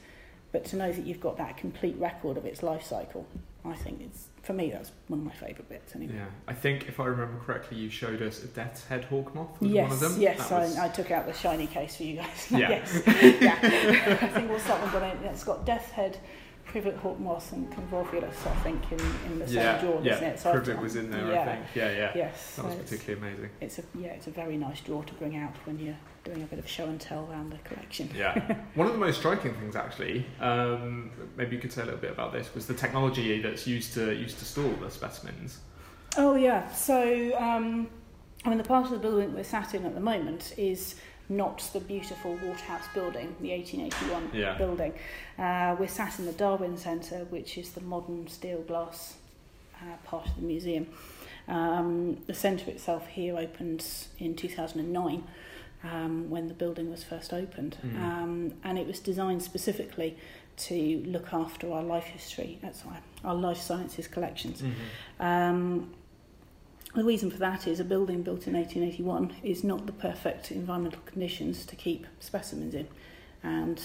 but 0.51 0.65
to 0.65 0.75
know 0.75 0.91
that 0.91 1.05
you've 1.05 1.21
got 1.21 1.37
that 1.37 1.57
complete 1.57 1.95
record 1.97 2.37
of 2.37 2.45
its 2.45 2.61
life 2.63 2.83
cycle, 2.83 3.25
I 3.63 3.73
think 3.75 4.01
it's 4.01 4.27
for 4.43 4.53
me 4.53 4.71
that's 4.71 4.91
one 5.07 5.19
of 5.19 5.25
my 5.25 5.31
favourite 5.33 5.69
bits 5.69 5.95
anyway. 5.95 6.15
Yeah, 6.15 6.25
I 6.47 6.53
think 6.53 6.87
if 6.87 6.99
I 6.99 7.05
remember 7.05 7.39
correctly, 7.45 7.77
you 7.77 7.89
showed 7.91 8.21
us 8.21 8.43
a 8.43 8.47
death's 8.47 8.85
head 8.87 9.03
hawk 9.05 9.33
moth. 9.35 9.61
Was 9.61 9.69
Yes, 9.71 9.83
one 9.83 9.91
of 9.93 9.99
them. 9.99 10.21
yes, 10.21 10.49
That 10.49 10.61
was- 10.61 10.77
I, 10.77 10.85
I 10.85 10.89
took 10.89 11.11
out 11.11 11.27
the 11.27 11.33
shiny 11.33 11.67
case 11.67 11.95
for 11.95 12.03
you 12.03 12.17
guys. 12.17 12.47
Yeah. 12.51 12.69
yes, 12.69 13.03
yeah. 13.41 14.17
I 14.21 14.27
think 14.27 14.49
what's 14.49 14.63
that 14.65 14.81
one 14.81 14.91
got 14.91 15.15
in? 15.15 15.23
It's 15.25 15.43
got 15.43 15.63
death's 15.65 15.91
head, 15.91 16.17
privet 16.65 16.95
hawk 16.97 17.19
moth, 17.19 17.51
and 17.53 17.71
convolvulus. 17.71 18.33
I 18.47 18.55
think 18.63 18.91
in, 18.91 18.99
in 19.31 19.39
the 19.39 19.45
same 19.47 19.55
yeah, 19.57 19.79
drawer, 19.79 20.01
yeah. 20.03 20.13
isn't 20.15 20.27
it? 20.27 20.39
So 20.39 20.51
Privet 20.53 20.79
was 20.81 20.95
in 20.95 21.11
there. 21.11 21.31
Yeah. 21.31 21.41
I 21.41 21.45
think. 21.45 21.65
Yeah, 21.75 21.91
yeah. 21.91 22.11
Yes, 22.15 22.55
That 22.55 22.65
was 22.65 22.73
so 22.73 22.79
it's- 22.79 22.89
particularly 22.89 23.27
amazing. 23.29 23.49
It's 23.61 23.77
a 23.79 23.83
yeah, 23.95 24.07
it's 24.09 24.25
a 24.27 24.31
very 24.31 24.57
nice 24.57 24.81
drawer 24.81 25.03
to 25.03 25.13
bring 25.13 25.37
out 25.37 25.55
when 25.65 25.77
you're 25.77 25.97
doing 26.23 26.43
a 26.43 26.45
bit 26.45 26.59
of 26.59 26.67
show 26.67 26.85
and 26.85 26.99
tell 26.99 27.27
around 27.31 27.51
the 27.51 27.57
collection. 27.59 28.09
Yeah. 28.15 28.55
One 28.75 28.87
of 28.87 28.93
the 28.93 28.99
most 28.99 29.19
striking 29.19 29.53
things, 29.55 29.75
actually, 29.75 30.25
um, 30.39 31.11
maybe 31.35 31.55
you 31.55 31.61
could 31.61 31.71
say 31.71 31.81
a 31.81 31.85
little 31.85 31.99
bit 31.99 32.11
about 32.11 32.31
this, 32.31 32.53
was 32.53 32.67
the 32.67 32.73
technology 32.73 33.41
that's 33.41 33.65
used 33.67 33.93
to 33.95 34.13
used 34.13 34.39
to 34.39 34.45
store 34.45 34.73
the 34.81 34.89
specimens. 34.89 35.59
Oh 36.17 36.35
yeah. 36.35 36.71
So 36.71 37.35
um, 37.39 37.87
I 38.45 38.49
mean, 38.49 38.57
the 38.57 38.63
part 38.63 38.85
of 38.85 38.91
the 38.91 38.97
building 38.97 39.33
we're 39.33 39.43
sat 39.43 39.73
in 39.73 39.85
at 39.85 39.93
the 39.95 40.01
moment 40.01 40.53
is 40.57 40.95
not 41.29 41.59
the 41.73 41.79
beautiful 41.79 42.33
Waterhouse 42.43 42.85
building, 42.93 43.35
the 43.39 43.51
1881 43.51 44.31
Yeah. 44.33 44.57
building. 44.57 44.93
Uh, 45.39 45.75
we're 45.79 45.87
sat 45.87 46.19
in 46.19 46.25
the 46.25 46.33
Darwin 46.33 46.75
Centre, 46.77 47.25
which 47.29 47.57
is 47.57 47.71
the 47.71 47.81
modern 47.81 48.27
steel 48.27 48.61
glass 48.61 49.15
uh, 49.81 49.95
part 50.03 50.27
of 50.27 50.35
the 50.35 50.41
museum. 50.41 50.87
Um, 51.47 52.17
the 52.27 52.33
centre 52.33 52.69
itself 52.69 53.07
here 53.07 53.37
opened 53.37 53.85
in 54.19 54.35
2009 54.35 55.23
um, 55.83 56.29
when 56.29 56.47
the 56.47 56.53
building 56.53 56.89
was 56.91 57.03
first 57.03 57.33
opened, 57.33 57.77
Mm. 57.83 58.01
um, 58.01 58.53
and 58.63 58.77
it 58.77 58.85
was 58.87 58.99
designed 58.99 59.41
specifically 59.43 60.17
to 60.57 61.01
look 61.07 61.33
after 61.33 61.71
our 61.71 61.81
life 61.83 62.03
history, 62.05 62.59
that's 62.61 62.83
our, 62.85 62.99
our 63.23 63.35
life 63.35 63.57
sciences 63.57 64.07
collections. 64.07 64.61
Um, 65.19 65.91
the 66.93 67.03
reason 67.03 67.31
for 67.31 67.37
that 67.37 67.67
is 67.67 67.79
a 67.79 67.85
building 67.85 68.21
built 68.21 68.47
in 68.47 68.53
1881 68.53 69.33
is 69.43 69.63
not 69.63 69.85
the 69.85 69.93
perfect 69.93 70.51
environmental 70.51 70.99
conditions 71.05 71.65
to 71.67 71.75
keep 71.75 72.05
specimens 72.19 72.73
in, 72.75 72.87
and 73.43 73.81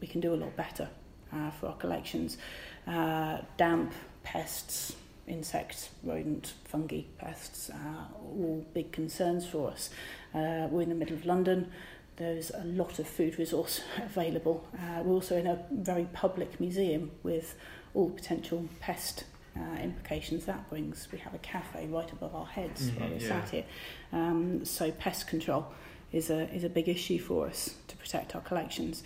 we 0.00 0.06
can 0.06 0.20
do 0.20 0.32
a 0.32 0.36
lot 0.36 0.54
better 0.56 0.88
uh, 1.32 1.50
for 1.50 1.66
our 1.68 1.76
collections. 1.76 2.38
Uh, 2.86 3.38
damp, 3.56 3.92
pests, 4.22 4.94
insects, 5.26 5.90
rodent, 6.04 6.52
fungi, 6.64 7.02
pests, 7.18 7.70
uh, 7.70 8.14
all 8.22 8.64
big 8.72 8.92
concerns 8.92 9.46
for 9.46 9.70
us. 9.70 9.90
Uh, 10.34 10.66
we're 10.70 10.82
in 10.82 10.88
the 10.88 10.94
middle 10.94 11.14
of 11.16 11.24
London. 11.26 11.70
There's 12.16 12.50
a 12.50 12.64
lot 12.64 12.98
of 12.98 13.06
food 13.08 13.38
resource 13.38 13.80
available. 14.02 14.66
Uh, 14.74 15.02
we're 15.02 15.14
also 15.14 15.36
in 15.36 15.46
a 15.46 15.64
very 15.72 16.06
public 16.12 16.60
museum 16.60 17.10
with 17.22 17.54
all 17.94 18.08
the 18.08 18.14
potential 18.14 18.68
pest 18.80 19.24
uh, 19.56 19.80
implications 19.80 20.44
that 20.46 20.68
brings. 20.68 21.08
We 21.12 21.18
have 21.18 21.34
a 21.34 21.38
cafe 21.38 21.86
right 21.86 22.10
above 22.10 22.34
our 22.34 22.46
heads 22.46 22.90
Mhm, 22.90 23.00
where 23.00 23.08
we're 23.10 23.16
yeah. 23.18 23.28
sat 23.28 23.48
here. 23.50 23.64
Um, 24.12 24.64
so 24.64 24.90
pest 24.90 25.28
control 25.28 25.66
is 26.12 26.30
a, 26.30 26.52
is 26.52 26.64
a 26.64 26.68
big 26.68 26.88
issue 26.88 27.18
for 27.20 27.46
us 27.46 27.74
to 27.88 27.96
protect 27.96 28.34
our 28.34 28.40
collections. 28.42 29.02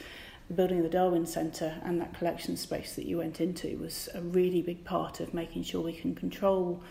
The 0.49 0.55
building 0.55 0.79
of 0.79 0.85
the 0.85 0.91
Darwin 0.91 1.27
Centre 1.27 1.75
and 1.85 2.01
that 2.01 2.15
collection 2.15 2.57
space 2.57 2.95
that 2.97 3.05
you 3.05 3.19
went 3.19 3.39
into 3.43 3.77
was 3.79 4.09
a 4.15 4.23
really 4.23 4.63
big 4.63 4.85
part 4.85 5.21
of 5.21 5.35
making 5.35 5.65
sure 5.65 5.83
we 5.83 5.93
can 5.93 6.15
control 6.15 6.83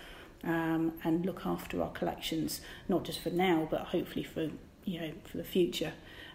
um, 0.44 0.94
and 1.04 1.26
look 1.26 1.46
after 1.46 1.82
our 1.82 1.92
collections, 1.92 2.62
not 2.88 3.04
just 3.04 3.20
for 3.20 3.30
now, 3.30 3.68
but 3.70 3.82
hopefully 3.82 4.24
for 4.24 4.50
you 4.86 5.00
know 5.00 5.12
for 5.26 5.38
the 5.38 5.44
future, 5.44 5.94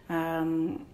um, 0.08 0.86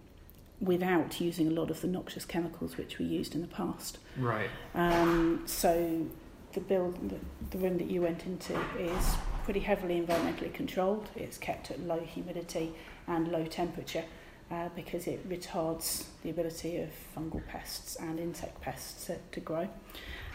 without 0.61 1.19
using 1.19 1.47
a 1.47 1.51
lot 1.51 1.69
of 1.69 1.81
the 1.81 1.87
noxious 1.87 2.25
chemicals 2.25 2.77
which 2.77 2.99
we 2.99 3.05
used 3.05 3.35
in 3.35 3.41
the 3.41 3.47
past. 3.47 3.97
Right. 4.17 4.49
Um, 4.75 5.43
so 5.45 6.05
the 6.53 6.59
build, 6.59 7.09
the, 7.09 7.15
the 7.51 7.57
room 7.57 7.77
that 7.77 7.89
you 7.89 8.01
went 8.01 8.25
into 8.25 8.59
is 8.79 9.15
pretty 9.43 9.59
heavily 9.61 9.99
environmentally 9.99 10.53
controlled. 10.53 11.09
It's 11.15 11.37
kept 11.37 11.71
at 11.71 11.79
low 11.79 11.99
humidity 11.99 12.73
and 13.07 13.27
low 13.29 13.45
temperature 13.45 14.03
uh, 14.51 14.69
because 14.75 15.07
it 15.07 15.27
retards 15.29 16.05
the 16.23 16.29
ability 16.29 16.77
of 16.77 16.89
fungal 17.15 17.45
pests 17.47 17.95
and 17.95 18.19
insect 18.19 18.61
pests 18.61 19.05
to, 19.05 19.17
to 19.31 19.39
grow. 19.39 19.69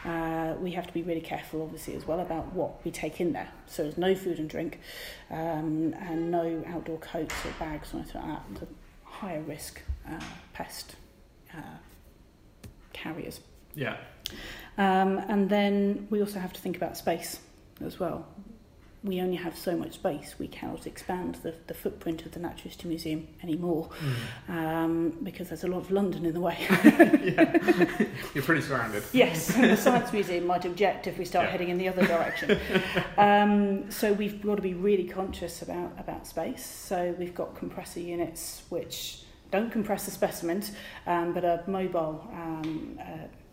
Uh, 0.05 0.55
we 0.61 0.73
have 0.73 0.87
to 0.87 0.93
be 0.93 1.03
really 1.03 1.21
careful, 1.21 1.63
obviously, 1.63 1.95
as 1.95 2.07
well 2.07 2.21
about 2.21 2.53
what 2.53 2.85
we 2.85 2.91
take 2.91 3.21
in 3.21 3.33
there. 3.33 3.49
So 3.67 3.85
there's 3.85 3.99
no 3.99 4.15
food 4.15 4.39
and 4.39 4.49
drink, 4.49 4.81
um, 5.31 5.95
and 5.99 6.31
no 6.31 6.63
outdoor 6.67 6.99
coats 6.99 7.35
or 7.45 7.53
bags 7.59 7.95
or 7.95 7.99
anything 7.99 8.21
like 8.21 8.31
that. 8.31 8.61
The 8.61 8.67
higher 9.05 9.41
risk 9.41 9.81
uh, 10.07 10.21
pest 10.53 10.97
uh, 11.55 11.79
carriers. 12.93 13.41
Yeah. 13.75 13.97
Um, 14.77 15.19
and 15.29 15.49
then 15.49 16.07
we 16.11 16.21
also 16.21 16.39
have 16.39 16.53
to 16.53 16.61
think 16.61 16.77
about 16.77 16.97
space 16.97 17.41
as 17.85 17.99
well. 17.99 18.27
We 19.05 19.21
only 19.21 19.37
have 19.37 19.55
so 19.57 19.77
much 19.77 19.93
space. 19.95 20.35
We 20.39 20.49
cannot 20.49 20.87
expand 20.87 21.35
the, 21.43 21.55
the 21.67 21.75
footprint 21.75 22.25
of 22.25 22.33
the 22.33 22.41
Natural 22.41 22.65
History 22.65 22.89
Museum 22.89 23.29
anymore 23.43 23.91
Mm. 24.49 24.55
um, 24.59 25.11
because 25.23 25.49
there's 25.49 25.63
a 25.65 25.69
lot 25.69 25.79
of 25.79 25.91
London 25.91 26.25
in 26.25 26.33
the 26.33 26.41
way. 26.41 26.57
yeah, 26.71 28.07
you're 28.35 28.43
pretty 28.43 28.63
surrounded. 28.63 29.03
yes, 29.13 29.49
the 29.55 29.77
Science 29.87 30.11
Museum 30.13 30.47
might 30.47 30.65
object 30.65 31.07
if 31.07 31.19
we 31.19 31.27
start 31.27 31.45
Yeah. 31.47 31.51
heading 31.53 31.69
in 31.69 31.77
the 31.79 31.87
other 31.89 32.07
direction. 32.07 32.59
um, 33.19 33.91
so 33.91 34.13
we've 34.15 34.41
got 34.43 34.57
to 34.57 34.63
be 34.63 34.73
really 34.75 35.05
conscious 35.05 35.61
about, 35.61 35.93
about 35.99 36.27
space. 36.27 36.65
So 36.65 37.15
we've 37.19 37.35
got 37.35 37.55
compressor 37.57 38.01
units 38.01 38.63
which 38.71 39.21
don't 39.51 39.71
compress 39.71 40.07
the 40.07 40.11
specimens, 40.13 40.73
um, 41.07 41.35
but 41.35 41.45
are 41.45 41.63
mobile 41.67 42.27
um, 42.33 42.99
uh, 43.01 43.05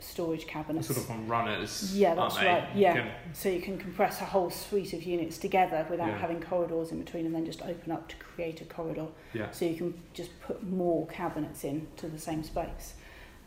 storage 0.03 0.47
cabinets. 0.47 0.87
Sort 0.87 0.99
of 0.99 1.09
on 1.11 1.27
runners. 1.27 1.95
Yeah, 1.97 2.15
that's 2.15 2.37
right, 2.37 2.67
You 2.75 2.81
yeah. 2.81 2.93
can- 2.93 3.11
So 3.33 3.49
you 3.49 3.61
can 3.61 3.77
compress 3.77 4.21
a 4.21 4.25
whole 4.25 4.49
suite 4.49 4.93
of 4.93 5.03
units 5.03 5.37
together 5.37 5.85
without 5.89 6.07
Yeah. 6.09 6.17
having 6.17 6.41
corridors 6.41 6.91
in 6.91 6.99
between 6.99 7.25
and 7.25 7.33
then 7.35 7.45
just 7.45 7.61
open 7.61 7.91
up 7.91 8.07
to 8.09 8.15
create 8.17 8.61
a 8.61 8.65
corridor. 8.65 9.07
yeah. 9.33 9.49
So 9.51 9.65
you 9.65 9.75
can 9.75 10.01
just 10.13 10.31
put 10.41 10.63
more 10.63 11.05
cabinets 11.07 11.63
in 11.63 11.87
to 11.97 12.07
the 12.07 12.19
same 12.19 12.43
space. 12.43 12.95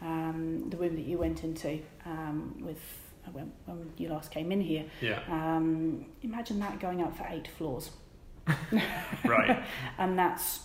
Um, 0.03 0.69
the 0.71 0.77
room 0.77 0.97
that 0.97 1.05
you 1.07 1.19
went 1.19 1.45
into 1.45 1.81
um, 2.05 2.57
with 2.61 2.81
when, 3.33 3.51
when 3.65 3.91
you 3.97 4.09
last 4.11 4.31
came 4.31 4.53
in 4.53 4.61
here, 4.61 4.85
Yeah. 5.01 5.21
um, 5.31 6.05
imagine 6.23 6.59
that 6.61 6.79
going 6.79 7.03
up 7.03 7.17
for 7.17 7.27
eight 7.31 7.49
floors. 7.49 7.91
Right. 9.25 9.63
And 9.99 10.19
that's 10.19 10.61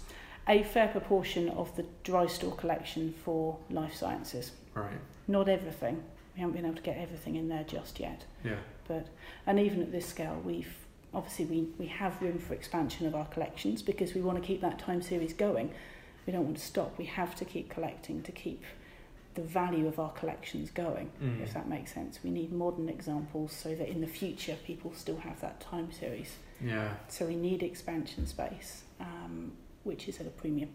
a 0.47 0.63
fair 0.63 0.87
proportion 0.87 1.49
of 1.49 1.73
the 1.75 1.85
dry 2.03 2.25
store 2.27 2.55
collection 2.55 3.13
for 3.23 3.57
life 3.69 3.95
sciences. 3.95 4.51
Right. 4.73 4.97
Not 5.29 5.47
everything. 5.47 6.03
We 6.33 6.41
haven't 6.41 6.55
been 6.55 6.65
able 6.65 6.75
to 6.75 6.81
get 6.81 6.97
everything 6.97 7.35
in 7.35 7.49
there 7.49 7.63
just 7.63 7.99
yet. 7.99 8.25
Yeah. 8.43 8.57
But 8.87 9.07
and 9.45 9.59
even 9.59 9.81
at 9.81 9.91
this 9.91 10.07
scale, 10.07 10.41
we've 10.43 10.73
obviously 11.13 11.45
we, 11.45 11.67
we 11.77 11.85
have 11.85 12.19
room 12.21 12.39
for 12.39 12.55
expansion 12.55 13.05
of 13.05 13.13
our 13.13 13.25
collections 13.25 13.83
because 13.83 14.15
we 14.15 14.21
want 14.21 14.41
to 14.41 14.45
keep 14.45 14.59
that 14.61 14.79
time 14.79 15.03
series 15.03 15.33
going. 15.33 15.71
We 16.25 16.33
don't 16.33 16.45
want 16.45 16.57
to 16.57 16.65
stop. 16.65 16.97
We 16.97 17.05
have 17.05 17.35
to 17.35 17.45
keep 17.45 17.69
collecting 17.69 18.23
to 18.23 18.31
keep 18.31 18.63
the 19.35 19.41
value 19.41 19.87
of 19.87 19.99
our 19.99 20.11
collections 20.13 20.71
going. 20.71 21.11
Mm. 21.23 21.43
If 21.43 21.53
that 21.53 21.69
makes 21.69 21.93
sense, 21.93 22.19
we 22.23 22.31
need 22.31 22.51
modern 22.51 22.89
examples 22.89 23.53
so 23.53 23.75
that 23.75 23.87
in 23.87 24.01
the 24.01 24.07
future 24.07 24.57
people 24.65 24.91
still 24.95 25.17
have 25.17 25.39
that 25.41 25.61
time 25.61 25.91
series. 25.91 26.37
Yeah. 26.59 26.93
So 27.07 27.25
we 27.25 27.35
need 27.35 27.61
expansion 27.61 28.25
space, 28.25 28.81
um, 28.99 29.51
which 29.83 30.07
is 30.07 30.19
at 30.19 30.25
a 30.25 30.31
premium. 30.31 30.69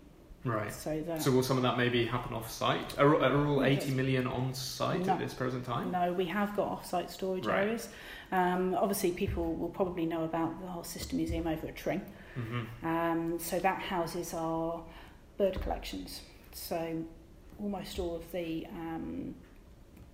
Right. 0.44 0.72
So 0.72 1.00
that 1.06 1.22
So 1.22 1.30
will 1.30 1.42
some 1.42 1.56
of 1.56 1.62
that 1.62 1.78
maybe 1.78 2.04
happen 2.04 2.34
off 2.34 2.50
site? 2.50 2.98
Are, 2.98 3.14
are 3.22 3.46
all 3.46 3.64
80 3.64 3.92
million 3.92 4.26
on 4.26 4.52
site 4.52 5.06
No. 5.06 5.14
at 5.14 5.18
this 5.18 5.32
present 5.32 5.64
time? 5.64 5.90
No, 5.90 6.12
we 6.12 6.26
have 6.26 6.54
got 6.54 6.68
off-site 6.68 7.10
storage 7.10 7.46
Right. 7.46 7.62
areas. 7.62 7.88
Um, 8.30 8.74
obviously, 8.74 9.12
people 9.12 9.54
will 9.54 9.70
probably 9.70 10.04
know 10.04 10.24
about 10.24 10.60
the 10.60 10.66
whole 10.66 10.84
Sister 10.84 11.16
Museum 11.16 11.46
over 11.46 11.66
at 11.68 11.76
Tring. 11.76 12.02
hmm 12.34 12.86
Um, 12.86 13.38
so 13.38 13.58
that 13.58 13.80
houses 13.80 14.34
our 14.34 14.82
bird 15.38 15.60
collections. 15.62 16.20
So 16.52 17.02
almost 17.58 17.98
all 17.98 18.14
of 18.16 18.30
the 18.32 18.66
um, 18.70 19.34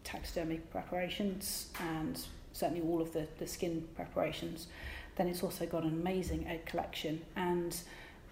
taxidermy 0.04 0.58
preparations 0.70 1.70
and 1.80 2.20
certainly 2.52 2.82
all 2.82 3.00
of 3.02 3.12
the, 3.12 3.26
the 3.38 3.46
skin 3.46 3.86
preparations. 3.96 4.68
Then 5.16 5.26
it's 5.28 5.42
also 5.42 5.66
got 5.66 5.82
an 5.82 5.88
amazing 5.90 6.46
egg 6.46 6.66
collection 6.66 7.22
and 7.36 7.76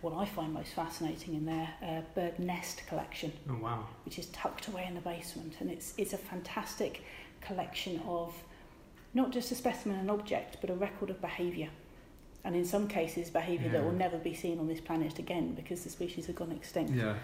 what 0.01 0.15
I 0.15 0.25
find 0.27 0.53
most 0.55 0.73
fascinating 0.75 1.35
in 1.35 1.45
there, 1.47 1.69
a 1.83 2.03
bird 2.15 2.39
nest 2.39 2.83
collection 2.87 3.33
Oh, 3.51 3.57
wow. 3.61 3.87
which 4.05 4.19
is 4.19 4.27
tucked 4.27 4.69
away 4.69 4.85
in 4.87 4.95
the 4.95 5.01
basement. 5.01 5.55
And 5.61 5.71
it's, 5.71 5.95
it's 5.99 6.13
a 6.13 6.19
fantastic 6.19 7.03
collection 7.41 8.01
of 8.07 8.33
not 9.15 9.33
just 9.33 9.51
a 9.51 9.55
specimen 9.57 9.99
and 9.99 10.11
object, 10.11 10.59
but 10.61 10.71
a 10.71 10.75
record 10.75 11.11
of 11.11 11.21
behaviour. 11.21 11.69
And 12.45 12.55
in 12.55 12.65
some 12.65 12.87
cases, 12.87 13.29
behaviour 13.31 13.69
that 13.71 13.83
will 13.83 13.93
never 13.93 14.17
be 14.19 14.35
seen 14.35 14.59
on 14.61 14.69
this 14.69 14.81
planet 14.81 15.19
again 15.19 15.55
because 15.55 15.83
the 15.83 15.91
species 15.91 16.27
have 16.27 16.37
gone 16.37 16.53
extinct. 16.53 16.93
Yeah. 16.93 17.15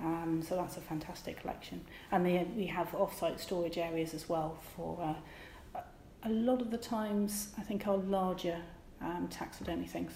Um, 0.00 0.42
so 0.46 0.56
that's 0.56 0.76
a 0.76 0.80
fantastic 0.80 1.40
collection. 1.40 1.80
And 2.10 2.24
we 2.56 2.66
have 2.66 2.92
off-site 2.96 3.38
storage 3.38 3.78
areas 3.78 4.12
as 4.12 4.28
well 4.28 4.58
for 4.76 4.98
uh, 5.00 5.78
a- 5.78 6.28
a 6.28 6.30
lot 6.30 6.60
of 6.60 6.72
the 6.72 6.78
times, 6.78 7.52
I 7.56 7.62
think, 7.62 7.86
our 7.86 7.96
larger 7.98 8.60
um, 9.00 9.28
taxidermy 9.30 9.86
things. 9.86 10.12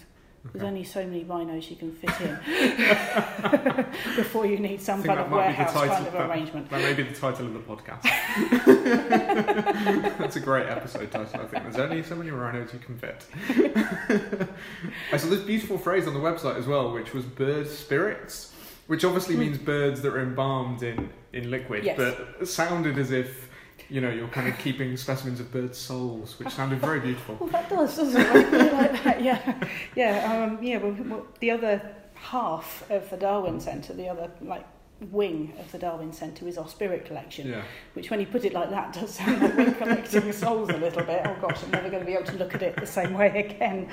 There's 0.52 0.64
only 0.64 0.84
so 0.84 1.04
many 1.04 1.24
rhinos 1.24 1.68
you 1.68 1.76
can 1.76 1.92
fit 1.92 2.10
in 2.20 2.36
before 4.16 4.46
you 4.46 4.58
need 4.58 4.80
some 4.80 5.02
kind 5.02 5.18
of 5.20 5.28
might 5.28 5.48
be 5.48 5.52
the 5.52 5.58
warehouse 5.58 5.72
title- 5.74 5.94
kind 5.94 6.06
of 6.06 6.12
that- 6.14 6.30
arrangement. 6.30 6.70
That 6.70 6.80
may 6.82 6.94
be 6.94 7.02
the 7.02 7.14
title 7.14 7.46
of 7.46 7.52
the 7.54 7.60
podcast. 7.60 8.02
That's 10.18 10.36
a 10.36 10.40
great 10.40 10.68
episode 10.68 11.10
title, 11.10 11.40
I 11.42 11.46
think. 11.46 11.62
There's 11.64 11.76
only 11.76 12.02
so 12.02 12.16
many 12.16 12.30
rhinos 12.30 12.72
you 12.72 12.78
can 12.78 12.98
fit. 12.98 13.26
I 15.12 15.16
saw 15.16 15.28
this 15.28 15.40
beautiful 15.42 15.78
phrase 15.78 16.06
on 16.06 16.14
the 16.14 16.20
website 16.20 16.56
as 16.56 16.66
well, 16.66 16.92
which 16.92 17.12
was 17.12 17.24
bird 17.24 17.68
spirits, 17.68 18.52
which 18.86 19.04
obviously 19.04 19.34
Hmm. 19.34 19.40
means 19.42 19.58
birds 19.58 20.00
that 20.02 20.14
are 20.14 20.20
embalmed 20.22 20.82
in, 20.82 21.10
in 21.32 21.50
liquid, 21.50 21.84
Yes. 21.84 21.96
but 21.98 22.48
sounded 22.48 22.98
as 22.98 23.10
if, 23.10 23.47
you 23.90 24.00
know, 24.00 24.10
you're 24.10 24.28
kind 24.28 24.48
of 24.48 24.58
keeping 24.58 24.96
specimens 24.96 25.40
of 25.40 25.50
birds' 25.50 25.78
souls, 25.78 26.38
which 26.38 26.50
sounded 26.50 26.80
very 26.80 27.00
beautiful. 27.00 27.36
Well, 27.40 27.50
that 27.50 27.68
does, 27.68 27.96
doesn't 27.96 28.20
it? 28.20 28.52
Really 28.52 28.70
like 28.70 29.02
that. 29.04 29.22
Yeah, 29.22 29.68
yeah, 29.94 30.46
um, 30.46 30.62
yeah. 30.62 30.78
Well, 30.78 30.96
well, 31.04 31.26
the 31.40 31.50
other 31.50 31.94
half 32.14 32.88
of 32.90 33.08
the 33.10 33.16
Darwin 33.16 33.60
Centre, 33.60 33.94
the 33.94 34.08
other 34.08 34.30
like 34.40 34.66
wing 35.12 35.54
of 35.60 35.70
the 35.70 35.78
Darwin 35.78 36.12
Centre, 36.12 36.46
is 36.46 36.58
our 36.58 36.68
spirit 36.68 37.04
collection. 37.06 37.48
Yeah. 37.48 37.62
Which, 37.94 38.10
when 38.10 38.20
you 38.20 38.26
put 38.26 38.44
it 38.44 38.52
like 38.52 38.70
that, 38.70 38.92
does 38.92 39.14
sound 39.14 39.40
like 39.40 39.56
we're 39.56 39.72
collecting 39.72 40.32
souls 40.32 40.68
a 40.68 40.76
little 40.76 41.04
bit. 41.04 41.22
Oh 41.24 41.36
gosh, 41.40 41.62
I'm 41.64 41.70
never 41.70 41.88
going 41.88 42.00
to 42.02 42.06
be 42.06 42.14
able 42.14 42.26
to 42.26 42.36
look 42.36 42.54
at 42.54 42.62
it 42.62 42.76
the 42.76 42.86
same 42.86 43.14
way 43.14 43.28
again. 43.28 43.88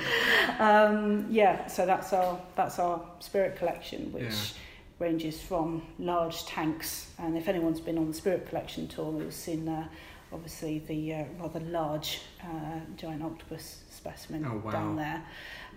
Um, 0.60 1.28
yeah, 1.30 1.68
so 1.68 1.86
that's 1.86 2.12
our 2.12 2.40
that's 2.56 2.80
our 2.80 3.02
spirit 3.20 3.56
collection, 3.58 4.12
which. 4.12 4.24
Yeah. 4.24 4.62
Ranges 4.98 5.42
from 5.42 5.82
large 6.00 6.46
tanks, 6.46 7.12
and 7.20 7.38
if 7.38 7.50
anyone's 7.50 7.82
been 7.82 7.98
on 7.98 8.08
the 8.08 8.14
Spirit 8.14 8.48
Collection 8.48 8.88
tour, 8.88 9.12
we've 9.12 9.34
seen 9.34 9.68
uh, 9.68 9.86
obviously 10.32 10.80
the 10.88 11.14
uh, 11.16 11.24
rather 11.38 11.60
large 11.60 12.22
uh, 12.42 12.80
giant 12.96 13.22
octopus 13.22 13.82
specimen 13.92 14.46
Oh, 14.46 14.62
wow. 14.64 14.72
down 14.72 14.96
there, 14.96 15.22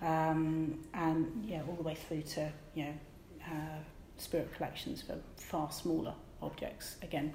um, 0.03 0.79
and 0.95 1.45
yeah, 1.45 1.63
all 1.69 1.75
the 1.75 1.83
way 1.83 1.97
through 1.97 2.23
to 2.23 2.49
you 2.77 2.85
know 2.85 2.93
uh, 3.45 3.79
spirit 4.19 4.55
collections 4.55 5.03
for 5.03 5.17
far 5.35 5.73
smaller 5.73 6.15
objects. 6.41 6.95
Again, 7.03 7.35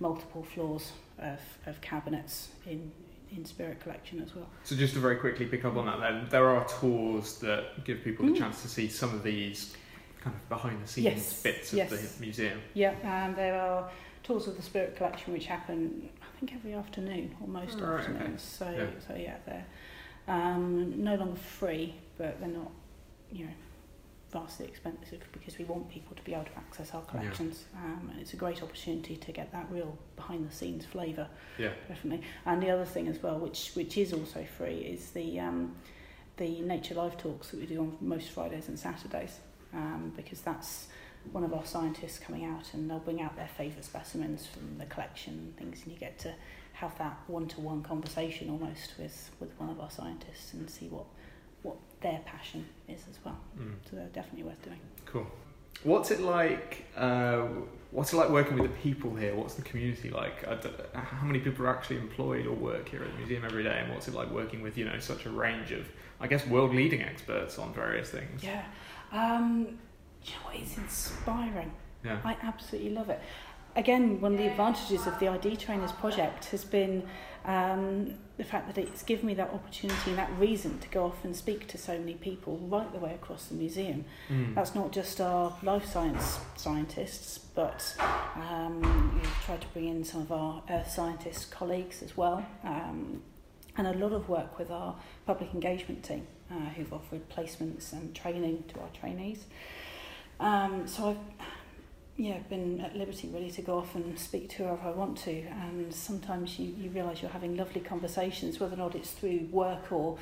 multiple 0.00 0.42
floors 0.42 0.92
of, 1.18 1.40
of 1.64 1.80
cabinets 1.80 2.48
in 2.66 2.92
in 3.34 3.46
spirit 3.46 3.80
collection 3.80 4.20
as 4.20 4.34
well. 4.34 4.46
So 4.64 4.76
just 4.76 4.92
to 4.92 5.00
very 5.00 5.16
quickly 5.16 5.46
pick 5.46 5.64
up 5.64 5.76
on 5.76 5.86
that 5.86 5.98
then, 5.98 6.26
there 6.28 6.44
are 6.50 6.66
tours 6.68 7.38
that 7.38 7.86
give 7.86 8.04
people 8.04 8.26
the 8.26 8.32
Mm. 8.32 8.36
chance 8.38 8.60
to 8.60 8.68
see 8.68 8.88
some 8.88 9.14
of 9.14 9.22
these 9.22 9.74
kind 10.22 10.36
of 10.36 10.48
behind 10.48 10.82
the 10.82 10.88
scenes 10.88 11.04
Yes, 11.04 11.42
bits 11.42 11.72
of 11.72 11.78
yes. 11.78 11.90
the 11.90 12.20
museum. 12.20 12.60
Yeah, 12.74 12.94
and 13.02 13.34
there 13.36 13.60
are 13.60 13.90
tours 14.22 14.46
of 14.46 14.56
the 14.56 14.62
spirit 14.62 14.96
collection 14.96 15.32
which 15.32 15.46
happen, 15.46 16.08
I 16.22 16.38
think, 16.38 16.54
every 16.54 16.74
afternoon 16.74 17.34
or 17.40 17.48
most 17.48 17.78
Oh, 17.80 17.86
right, 17.86 18.00
okay. 18.04 18.12
afternoons. 18.12 18.42
So, 18.42 18.70
Yeah. 18.70 18.86
so 19.06 19.14
yeah, 19.14 19.36
they're 19.46 19.66
um, 20.28 21.02
no 21.02 21.16
longer 21.16 21.36
free, 21.38 21.94
but 22.16 22.38
they're 22.40 22.48
not, 22.48 22.70
you 23.32 23.46
know, 23.46 23.52
vastly 24.30 24.64
expensive 24.66 25.20
because 25.32 25.58
we 25.58 25.64
want 25.64 25.90
people 25.90 26.16
to 26.16 26.22
be 26.22 26.32
able 26.32 26.44
to 26.44 26.56
access 26.56 26.94
our 26.94 27.02
collections. 27.02 27.64
Um, 27.76 28.08
and 28.12 28.20
it's 28.20 28.32
a 28.32 28.36
great 28.36 28.62
opportunity 28.62 29.16
to 29.16 29.32
get 29.32 29.52
that 29.52 29.66
real 29.70 29.98
behind 30.16 30.48
the 30.48 30.54
scenes 30.54 30.86
flavour, 30.86 31.26
Yeah. 31.58 31.72
definitely. 31.88 32.24
And 32.46 32.62
the 32.62 32.70
other 32.70 32.84
thing 32.86 33.08
as 33.08 33.20
well, 33.22 33.38
which 33.38 33.72
which 33.74 33.98
is 33.98 34.12
also 34.12 34.44
free, 34.56 34.76
is 34.78 35.10
the 35.10 35.40
um, 35.40 35.74
the 36.38 36.60
nature 36.62 36.94
live 36.94 37.18
talks 37.18 37.50
that 37.50 37.60
we 37.60 37.66
do 37.66 37.80
on 37.80 37.96
most 38.00 38.30
Fridays 38.30 38.68
and 38.68 38.78
Saturdays, 38.78 39.38
um, 39.74 40.12
because 40.16 40.40
that's 40.40 40.88
one 41.30 41.44
of 41.44 41.54
our 41.54 41.64
scientists 41.64 42.18
coming 42.18 42.44
out 42.44 42.74
and 42.74 42.90
they'll 42.90 42.98
bring 42.98 43.20
out 43.20 43.36
their 43.36 43.48
favourite 43.56 43.84
specimens 43.84 44.46
from 44.46 44.78
the 44.78 44.86
collection 44.86 45.34
and 45.34 45.56
things, 45.56 45.82
and 45.84 45.92
you 45.92 45.98
get 45.98 46.18
to 46.20 46.32
have 46.72 46.96
that 46.98 47.16
one-to-one 47.26 47.82
conversation 47.82 48.50
almost 48.50 48.94
with, 48.98 49.30
with 49.38 49.50
one 49.58 49.70
of 49.70 49.78
our 49.78 49.90
scientists 49.90 50.52
and 50.54 50.68
see 50.68 50.88
what 50.88 51.04
what 51.62 51.76
their 52.00 52.20
passion 52.26 52.66
is 52.88 53.02
as 53.08 53.18
well. 53.24 53.38
Mm. 53.56 53.74
So 53.88 53.96
they're 53.96 54.06
definitely 54.08 54.42
worth 54.42 54.60
doing. 54.62 54.80
Cool. 55.06 55.26
What's 55.84 56.10
it 56.10 56.20
like? 56.20 56.84
Uh, 56.96 57.46
what's 57.90 58.12
it 58.12 58.16
like 58.16 58.30
working 58.30 58.58
with 58.58 58.70
the 58.70 58.76
people 58.78 59.14
here? 59.14 59.34
What's 59.34 59.54
the 59.54 59.62
community 59.62 60.10
like? 60.10 60.44
How 60.94 61.24
many 61.24 61.40
people 61.40 61.64
are 61.66 61.76
actually 61.76 61.98
employed 61.98 62.46
or 62.46 62.54
work 62.54 62.88
here 62.88 63.02
at 63.02 63.10
the 63.10 63.18
museum 63.18 63.44
every 63.44 63.64
day? 63.64 63.80
And 63.82 63.92
what's 63.92 64.08
it 64.08 64.14
like 64.14 64.30
working 64.30 64.60
with 64.60 64.76
you 64.76 64.84
know 64.84 64.98
such 64.98 65.24
a 65.26 65.30
range 65.30 65.72
of, 65.72 65.88
I 66.20 66.26
guess, 66.26 66.46
world 66.46 66.74
leading 66.74 67.02
experts 67.02 67.58
on 67.58 67.72
various 67.72 68.10
things? 68.10 68.42
Yeah. 68.42 68.64
Um, 69.12 69.78
you 70.24 70.32
know 70.32 70.40
what? 70.44 70.56
It's 70.56 70.76
inspiring. 70.76 71.72
Yeah. 72.04 72.18
I 72.24 72.36
absolutely 72.42 72.90
love 72.90 73.10
it. 73.10 73.20
Again, 73.74 74.20
one 74.20 74.32
of 74.32 74.38
the 74.38 74.48
advantages 74.48 75.06
of 75.06 75.18
the 75.18 75.28
ID 75.28 75.56
Trainers 75.56 75.92
project 75.92 76.46
has 76.46 76.62
been 76.62 77.04
um, 77.46 78.14
the 78.36 78.44
fact 78.44 78.74
that 78.74 78.78
it's 78.78 79.02
given 79.02 79.26
me 79.26 79.34
that 79.34 79.50
opportunity 79.50 80.10
and 80.10 80.18
that 80.18 80.30
reason 80.38 80.78
to 80.80 80.88
go 80.88 81.04
off 81.04 81.24
and 81.24 81.34
speak 81.34 81.68
to 81.68 81.78
so 81.78 81.98
many 81.98 82.14
people 82.14 82.58
right 82.68 82.92
the 82.92 82.98
way 82.98 83.14
across 83.14 83.46
the 83.46 83.54
museum. 83.54 84.04
Mm. 84.30 84.54
That's 84.54 84.74
not 84.74 84.92
just 84.92 85.20
our 85.20 85.56
life 85.62 85.86
science 85.86 86.38
scientists, 86.56 87.38
but 87.38 87.96
um, 88.36 89.14
we've 89.14 89.44
tried 89.44 89.62
to 89.62 89.66
bring 89.68 89.88
in 89.88 90.04
some 90.04 90.22
of 90.22 90.32
our 90.32 90.62
earth 90.70 90.90
scientist 90.90 91.50
colleagues 91.50 92.02
as 92.02 92.16
well. 92.16 92.44
Um, 92.64 93.22
and 93.76 93.86
a 93.86 93.94
lot 93.94 94.12
of 94.12 94.28
work 94.28 94.58
with 94.58 94.70
our 94.70 94.96
public 95.24 95.54
engagement 95.54 96.04
team. 96.04 96.26
Uh, 96.52 96.68
who've 96.70 96.92
offered 96.92 97.28
placements 97.30 97.92
and 97.92 98.14
training 98.14 98.64
to 98.68 98.80
our 98.80 98.88
trainees. 99.00 99.44
Um, 100.38 100.86
so 100.86 101.10
I've 101.10 101.46
yeah, 102.16 102.38
been 102.50 102.80
at 102.80 102.94
liberty 102.94 103.28
really 103.32 103.50
to 103.52 103.62
go 103.62 103.78
off 103.78 103.94
and 103.94 104.18
speak 104.18 104.50
to 104.50 104.56
whoever 104.64 104.88
I 104.88 104.90
want 104.90 105.18
to. 105.18 105.32
And 105.32 105.92
sometimes 105.94 106.58
you, 106.58 106.74
you 106.78 106.90
realise 106.90 107.22
you're 107.22 107.30
having 107.30 107.56
lovely 107.56 107.80
conversations, 107.80 108.60
whether 108.60 108.74
or 108.74 108.78
not 108.78 108.94
it's 108.94 109.12
through 109.12 109.48
work 109.50 109.90
or 109.90 110.18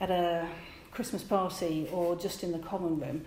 at 0.00 0.10
a 0.10 0.48
Christmas 0.92 1.22
party 1.22 1.88
or 1.92 2.14
just 2.16 2.44
in 2.44 2.52
the 2.52 2.58
common 2.58 3.00
room. 3.00 3.24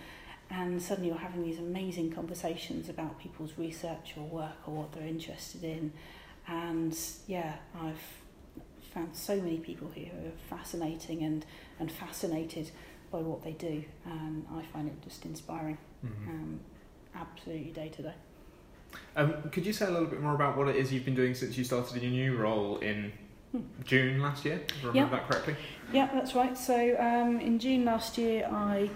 And 0.49 0.81
suddenly 0.81 1.09
you're 1.09 1.17
having 1.17 1.43
these 1.43 1.59
amazing 1.59 2.13
conversations 2.13 2.87
about 2.87 3.19
people's 3.19 3.51
research 3.57 4.13
or 4.15 4.23
work 4.23 4.55
or 4.65 4.75
what 4.75 4.93
they're 4.93 5.07
interested 5.07 5.63
in. 5.63 5.91
And 6.47 6.97
yeah, 7.27 7.55
I've 7.75 7.99
found 8.93 9.13
so 9.13 9.35
many 9.35 9.57
people 9.57 9.89
here 9.93 10.09
who 10.09 10.27
are 10.29 10.57
fascinating 10.57 11.23
and, 11.23 11.45
and 11.79 11.91
fascinated 11.91 12.71
by 13.11 13.19
what 13.19 13.43
they 13.43 13.53
do. 13.53 13.83
And 14.05 14.45
I 14.53 14.63
find 14.73 14.87
it 14.87 15.01
just 15.01 15.25
inspiring. 15.25 15.77
Mm-hmm. 16.05 16.29
Um, 16.29 16.59
absolutely 17.15 17.71
day 17.71 17.89
to 17.89 18.01
day. 18.03 18.13
Um, 19.15 19.49
could 19.51 19.65
you 19.65 19.73
say 19.73 19.85
a 19.85 19.91
little 19.91 20.07
bit 20.07 20.21
more 20.21 20.35
about 20.35 20.57
what 20.57 20.67
it 20.67 20.75
is 20.75 20.93
you've 20.93 21.05
been 21.05 21.15
doing 21.15 21.35
since 21.35 21.57
you 21.57 21.63
started 21.63 22.01
in 22.01 22.13
your 22.13 22.31
new 22.31 22.37
role 22.37 22.77
in 22.77 23.11
Hmm. 23.51 23.61
June 23.85 24.21
last 24.21 24.43
year? 24.45 24.61
If 24.67 24.83
I 24.83 24.87
remember 24.87 25.15
that 25.15 25.29
correctly. 25.29 25.55
Yeah, 25.93 26.09
that's 26.13 26.35
right. 26.35 26.57
So 26.57 26.97
um, 26.99 27.39
in 27.39 27.59
June 27.59 27.85
last 27.85 28.17
year, 28.17 28.45
I 28.51 28.89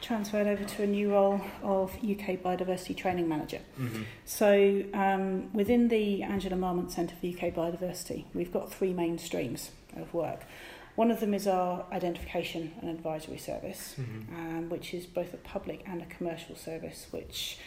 transferred 0.00 0.46
over 0.46 0.62
to 0.62 0.82
a 0.84 0.86
new 0.86 1.10
role 1.10 1.40
of 1.62 1.92
UK 1.96 2.40
Biodiversity 2.40 2.96
Training 2.96 3.28
Manager. 3.28 3.60
Mm-hmm. 3.80 4.02
So 4.24 4.84
um, 4.94 5.52
within 5.52 5.88
the 5.88 6.22
Angela 6.22 6.56
Marmont 6.56 6.92
Centre 6.92 7.16
for 7.20 7.26
UK 7.26 7.52
Biodiversity, 7.52 8.24
we've 8.32 8.52
got 8.52 8.72
three 8.72 8.92
main 8.92 9.18
streams 9.18 9.70
of 9.96 10.12
work. 10.14 10.42
One 10.96 11.10
of 11.10 11.20
them 11.20 11.34
is 11.34 11.46
our 11.46 11.84
identification 11.92 12.72
and 12.80 12.90
advisory 12.90 13.38
service, 13.38 13.94
Mm-hmm. 14.00 14.34
um, 14.34 14.68
which 14.68 14.92
is 14.94 15.06
both 15.06 15.32
a 15.34 15.38
public 15.38 15.82
and 15.86 16.02
a 16.02 16.06
commercial 16.06 16.56
service, 16.56 17.06
which 17.10 17.58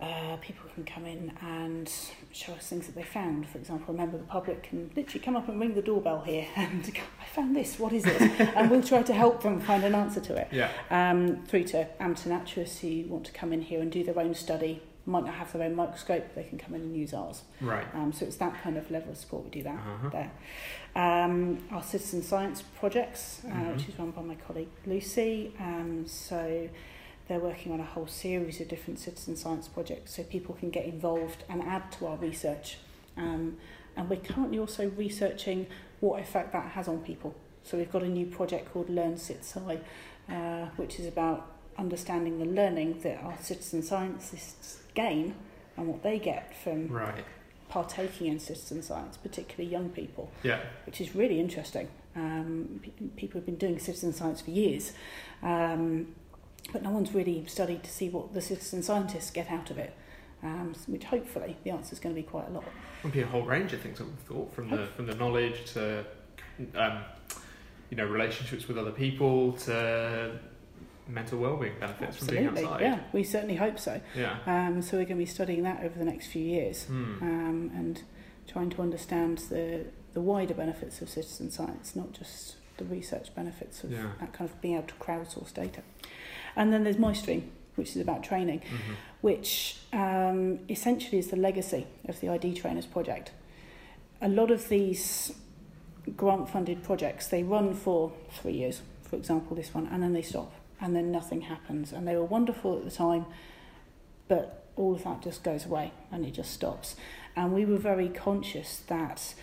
uh, 0.00 0.36
people 0.40 0.64
can 0.74 0.84
come 0.84 1.04
in 1.04 1.32
and 1.42 1.92
show 2.32 2.52
us 2.52 2.68
things 2.68 2.86
that 2.86 2.94
they 2.94 3.02
found. 3.02 3.48
For 3.48 3.58
example, 3.58 3.92
a 3.92 3.98
member 3.98 4.14
of 4.16 4.22
the 4.22 4.28
public 4.28 4.62
can 4.62 4.90
literally 4.94 5.18
come 5.18 5.34
up 5.34 5.48
and 5.48 5.58
ring 5.60 5.74
the 5.74 5.82
doorbell 5.82 6.20
here 6.20 6.46
and 6.56 6.84
go, 6.94 7.00
I 7.20 7.24
found 7.24 7.56
this, 7.56 7.78
what 7.80 7.92
is 7.92 8.06
it? 8.06 8.20
and 8.56 8.70
we'll 8.70 8.82
try 8.82 9.02
to 9.02 9.12
help 9.12 9.42
them 9.42 9.60
find 9.60 9.82
an 9.82 9.96
answer 9.96 10.20
to 10.20 10.36
it. 10.36 10.48
Yeah. 10.52 10.70
Um, 10.90 11.42
through 11.46 11.64
to 11.64 11.88
amateur 12.00 12.28
naturalists 12.28 12.78
who 12.78 13.02
want 13.08 13.24
to 13.26 13.32
come 13.32 13.52
in 13.52 13.62
here 13.62 13.80
and 13.80 13.90
do 13.90 14.04
their 14.04 14.18
own 14.18 14.34
study, 14.34 14.80
might 15.08 15.24
not 15.24 15.34
have 15.34 15.52
their 15.52 15.62
own 15.62 15.74
microscope, 15.74 16.34
they 16.34 16.44
can 16.44 16.58
come 16.58 16.74
in 16.74 16.82
and 16.82 16.96
use 16.96 17.14
ours. 17.14 17.42
Right. 17.60 17.86
Um, 17.94 18.12
so 18.12 18.26
it's 18.26 18.36
that 18.36 18.62
kind 18.62 18.76
of 18.76 18.90
level 18.90 19.10
of 19.10 19.16
support 19.16 19.44
we 19.44 19.50
do 19.50 19.62
that 19.62 19.74
Uh-huh. 19.74 20.08
there. 20.10 20.30
Um, 20.94 21.64
our 21.70 21.82
citizen 21.82 22.22
science 22.22 22.62
projects, 22.62 23.42
uh, 23.44 23.48
Mhm. 23.48 23.72
which 23.76 23.88
is 23.88 23.98
run 23.98 24.10
by 24.10 24.22
my 24.22 24.34
colleague 24.34 24.68
Lucy. 24.86 25.52
Um, 25.58 26.06
so 26.06 26.68
they're 27.26 27.38
working 27.40 27.72
on 27.72 27.80
a 27.80 27.84
whole 27.84 28.06
series 28.06 28.60
of 28.60 28.68
different 28.68 28.98
citizen 28.98 29.36
science 29.36 29.66
projects 29.68 30.14
so 30.14 30.22
people 30.24 30.54
can 30.54 30.70
get 30.70 30.84
involved 30.86 31.44
and 31.48 31.62
add 31.62 31.90
to 31.92 32.06
our 32.06 32.16
research. 32.16 32.78
Um, 33.16 33.56
and 33.96 34.08
we're 34.08 34.16
currently 34.20 34.58
also 34.58 34.90
researching 34.90 35.66
what 36.00 36.20
effect 36.20 36.52
that 36.52 36.72
has 36.72 36.86
on 36.88 36.98
people. 37.00 37.34
So 37.64 37.76
we've 37.76 37.90
got 37.90 38.02
a 38.02 38.08
new 38.08 38.26
project 38.26 38.72
called 38.72 38.88
Learn 38.88 39.14
CitSci, 39.16 39.80
uh, 40.28 40.66
which 40.76 41.00
is 41.00 41.06
about 41.06 41.46
understanding 41.76 42.38
the 42.38 42.44
learning 42.44 42.98
that 43.02 43.22
our 43.22 43.36
citizen 43.40 43.82
scientists 43.82 44.82
gain 45.02 45.34
and 45.76 45.86
what 45.86 46.02
they 46.02 46.18
get 46.18 46.44
from 46.62 46.88
Right. 46.88 47.24
partaking 47.68 48.26
in 48.32 48.38
citizen 48.40 48.82
science, 48.82 49.16
particularly 49.16 49.70
young 49.70 49.88
people, 49.90 50.30
Yeah. 50.42 50.60
which 50.86 51.00
is 51.00 51.14
really 51.14 51.38
interesting. 51.38 51.86
Um, 52.16 52.80
people 53.16 53.38
have 53.40 53.46
been 53.46 53.56
doing 53.66 53.78
citizen 53.78 54.12
science 54.12 54.40
for 54.40 54.50
years, 54.50 54.92
um, 55.42 56.14
but 56.72 56.82
no 56.82 56.90
one's 56.90 57.12
really 57.14 57.44
studied 57.46 57.82
to 57.84 57.90
see 57.90 58.08
what 58.08 58.34
the 58.34 58.40
citizen 58.40 58.82
scientists 58.82 59.30
get 59.30 59.50
out 59.50 59.70
of 59.70 59.78
it. 59.78 59.92
Um, 60.40 60.72
which 60.86 61.02
hopefully 61.02 61.56
the 61.64 61.70
answer 61.70 61.92
is 61.92 61.98
going 61.98 62.14
to 62.14 62.20
be 62.22 62.28
quite 62.34 62.46
a 62.46 62.52
lot. 62.52 62.62
It 62.62 63.04
would 63.04 63.12
be 63.12 63.22
a 63.22 63.26
whole 63.26 63.42
range 63.42 63.72
of 63.72 63.80
things 63.80 63.98
would 63.98 64.08
have 64.08 64.18
thought, 64.20 64.52
from 64.54 64.70
the 64.70 64.86
from 64.94 65.06
the 65.06 65.16
knowledge 65.16 65.58
to, 65.74 66.04
um, 66.76 66.96
you 67.90 67.96
know, 67.96 68.06
relationships 68.06 68.68
with 68.68 68.78
other 68.78 68.92
people 68.92 69.52
to 69.66 70.38
mental 71.08 71.38
well-being 71.38 71.74
benefits 71.80 72.18
from 72.18 72.26
being 72.28 72.46
Absolutely, 72.46 72.64
outside. 72.72 72.80
yeah, 72.82 73.00
we 73.12 73.24
certainly 73.24 73.56
hope 73.56 73.78
so. 73.78 74.00
Yeah. 74.14 74.38
Um, 74.46 74.82
so 74.82 74.96
we're 74.98 75.04
going 75.04 75.16
to 75.18 75.24
be 75.24 75.26
studying 75.26 75.62
that 75.62 75.82
over 75.82 75.98
the 75.98 76.04
next 76.04 76.26
few 76.28 76.42
years 76.42 76.84
Hmm. 76.84 77.22
um, 77.22 77.70
and 77.74 78.02
trying 78.46 78.70
to 78.70 78.82
understand 78.82 79.38
the 79.50 79.86
the 80.14 80.20
wider 80.22 80.54
benefits 80.54 81.00
of 81.02 81.08
citizen 81.08 81.50
science, 81.50 81.94
not 81.94 82.12
just 82.12 82.56
the 82.78 82.84
research 82.84 83.32
benefits 83.34 83.84
of 83.84 83.92
Yeah. 83.92 84.10
that 84.20 84.32
kind 84.32 84.48
of 84.50 84.60
being 84.60 84.74
able 84.76 84.86
to 84.88 84.94
crowdsource 84.94 85.52
data. 85.52 85.82
And 86.56 86.72
then 86.72 86.82
there's 86.82 86.98
my 86.98 87.12
stream, 87.12 87.50
which 87.76 87.90
is 87.90 87.98
about 88.02 88.22
training, 88.24 88.60
Mhm. 88.60 88.94
which 89.20 89.76
um, 89.92 90.60
essentially 90.68 91.18
is 91.18 91.28
the 91.28 91.36
legacy 91.36 91.86
of 92.06 92.20
the 92.20 92.28
ID 92.30 92.54
Trainers 92.54 92.86
project. 92.86 93.32
A 94.20 94.28
lot 94.28 94.50
of 94.50 94.68
these 94.68 95.32
grant-funded 96.16 96.82
projects, 96.82 97.28
they 97.28 97.42
run 97.42 97.74
for 97.74 98.12
three 98.30 98.52
years, 98.54 98.82
for 99.02 99.16
example, 99.16 99.54
this 99.56 99.72
one, 99.74 99.86
and 99.86 100.02
then 100.02 100.12
they 100.14 100.22
stop, 100.22 100.52
and 100.80 100.94
then 100.94 101.10
nothing 101.10 101.42
happens. 101.42 101.92
And 101.92 102.06
they 102.06 102.16
were 102.16 102.24
wonderful 102.24 102.78
at 102.78 102.84
the 102.84 102.90
time, 102.90 103.26
but 104.28 104.66
all 104.76 104.94
of 104.94 105.04
that 105.04 105.22
just 105.22 105.42
goes 105.42 105.66
away 105.66 105.92
and 106.10 106.24
it 106.24 106.32
just 106.32 106.52
stops. 106.52 106.96
And 107.36 107.52
we 107.52 107.64
were 107.64 107.78
very 107.78 108.08
conscious 108.08 108.78
that 108.86 109.34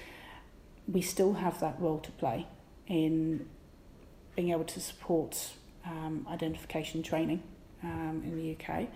we 0.88 1.02
still 1.02 1.34
have 1.34 1.60
that 1.60 1.80
role 1.80 2.00
to 2.00 2.12
play 2.12 2.48
in 2.88 3.48
being 4.36 4.52
able 4.52 4.66
to 4.66 4.80
support 4.80 5.54
um, 5.86 6.26
identification 6.30 7.04
training 7.04 7.42
um, 7.84 8.22
in 8.26 8.38
the 8.38 8.56
UK 8.56 8.88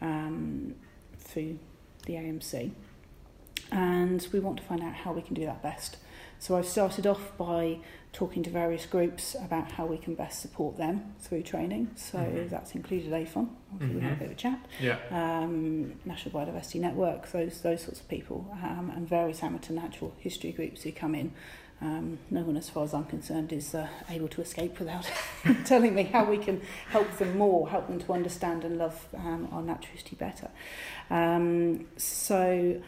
um, 0.00 0.74
through 1.18 1.58
the 2.06 2.14
AMC. 2.14 2.70
And 3.72 4.26
we 4.32 4.40
want 4.40 4.58
to 4.58 4.62
find 4.62 4.82
out 4.82 4.94
how 4.94 5.12
we 5.12 5.22
can 5.22 5.34
do 5.34 5.44
that 5.46 5.62
best. 5.62 5.96
So 6.38 6.56
I've 6.56 6.66
started 6.66 7.06
off 7.06 7.36
by 7.36 7.78
talking 8.16 8.42
to 8.42 8.48
various 8.48 8.86
groups 8.86 9.36
about 9.44 9.70
how 9.72 9.84
we 9.84 9.98
can 9.98 10.14
best 10.14 10.40
support 10.40 10.78
them 10.78 11.14
through 11.20 11.42
training. 11.42 11.90
So 11.96 12.16
Mhm. 12.18 12.48
that's 12.48 12.74
included 12.74 13.12
AFON, 13.12 13.50
we 13.78 14.00
had 14.00 14.12
a 14.14 14.16
bit 14.16 14.26
of 14.28 14.32
a 14.32 14.34
chat, 14.34 14.58
Yeah. 14.80 14.96
um, 15.10 16.00
National 16.06 16.34
Biodiversity 16.34 16.80
Network, 16.80 17.30
those 17.30 17.60
those 17.60 17.82
sorts 17.82 18.00
of 18.00 18.08
people, 18.08 18.46
um, 18.64 18.90
and 18.96 19.06
various 19.06 19.42
amateur 19.42 19.74
natural 19.74 20.14
history 20.18 20.50
groups 20.50 20.82
who 20.82 20.92
come 20.92 21.14
in. 21.14 21.32
Um, 21.82 22.18
no 22.30 22.40
one, 22.40 22.56
as 22.56 22.70
far 22.70 22.84
as 22.84 22.94
I'm 22.94 23.04
concerned, 23.04 23.52
is 23.52 23.74
uh, 23.74 23.86
able 24.08 24.28
to 24.28 24.40
escape 24.40 24.78
without 24.78 25.04
telling 25.66 25.94
me 25.94 26.04
how 26.04 26.24
we 26.24 26.38
can 26.38 26.62
help 26.88 27.18
them 27.18 27.36
more, 27.36 27.68
help 27.68 27.86
them 27.86 27.98
to 27.98 28.12
understand 28.14 28.64
and 28.64 28.78
love 28.78 29.06
um, 29.14 29.46
our 29.52 29.60
natural 29.60 29.92
history 29.92 30.16
better. 30.18 30.48
Um, 31.10 31.86
so 31.98 32.80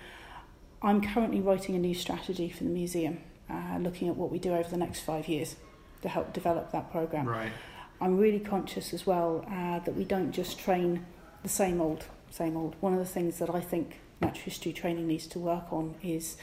I'm 0.80 1.02
currently 1.02 1.42
writing 1.42 1.74
a 1.76 1.78
new 1.78 1.92
strategy 1.94 2.48
for 2.48 2.64
the 2.64 2.70
museum, 2.70 3.18
uh, 3.51 3.78
looking 3.80 4.09
at 4.09 4.16
what 4.16 4.30
we 4.30 4.38
do 4.38 4.55
over 4.55 4.68
the 4.68 4.76
next 4.76 5.01
five 5.01 5.28
years 5.28 5.57
to 6.03 6.09
help 6.09 6.32
develop 6.32 6.70
that 6.72 6.90
programme. 6.90 7.26
Right. 7.26 7.53
I'm 8.01 8.18
really 8.18 8.40
conscious 8.40 8.94
as 8.94 9.07
well 9.07 9.44
uh, 9.51 9.80
that 9.80 9.94
we 9.94 10.05
don't 10.05 10.32
just 10.32 10.59
train 10.59 11.05
the 11.42 11.49
same 11.49 11.80
old, 11.80 12.05
same 12.30 12.57
old. 12.57 12.76
One 12.80 12.92
of 12.92 12.99
the 13.01 13.05
things 13.05 13.38
that 13.38 13.53
I 13.53 13.61
think 13.61 13.99
natural 14.20 14.44
history 14.44 14.72
training 14.72 15.07
needs 15.09 15.26
to 15.28 15.38
work 15.38 15.72
on 15.72 15.94
is 16.03 16.36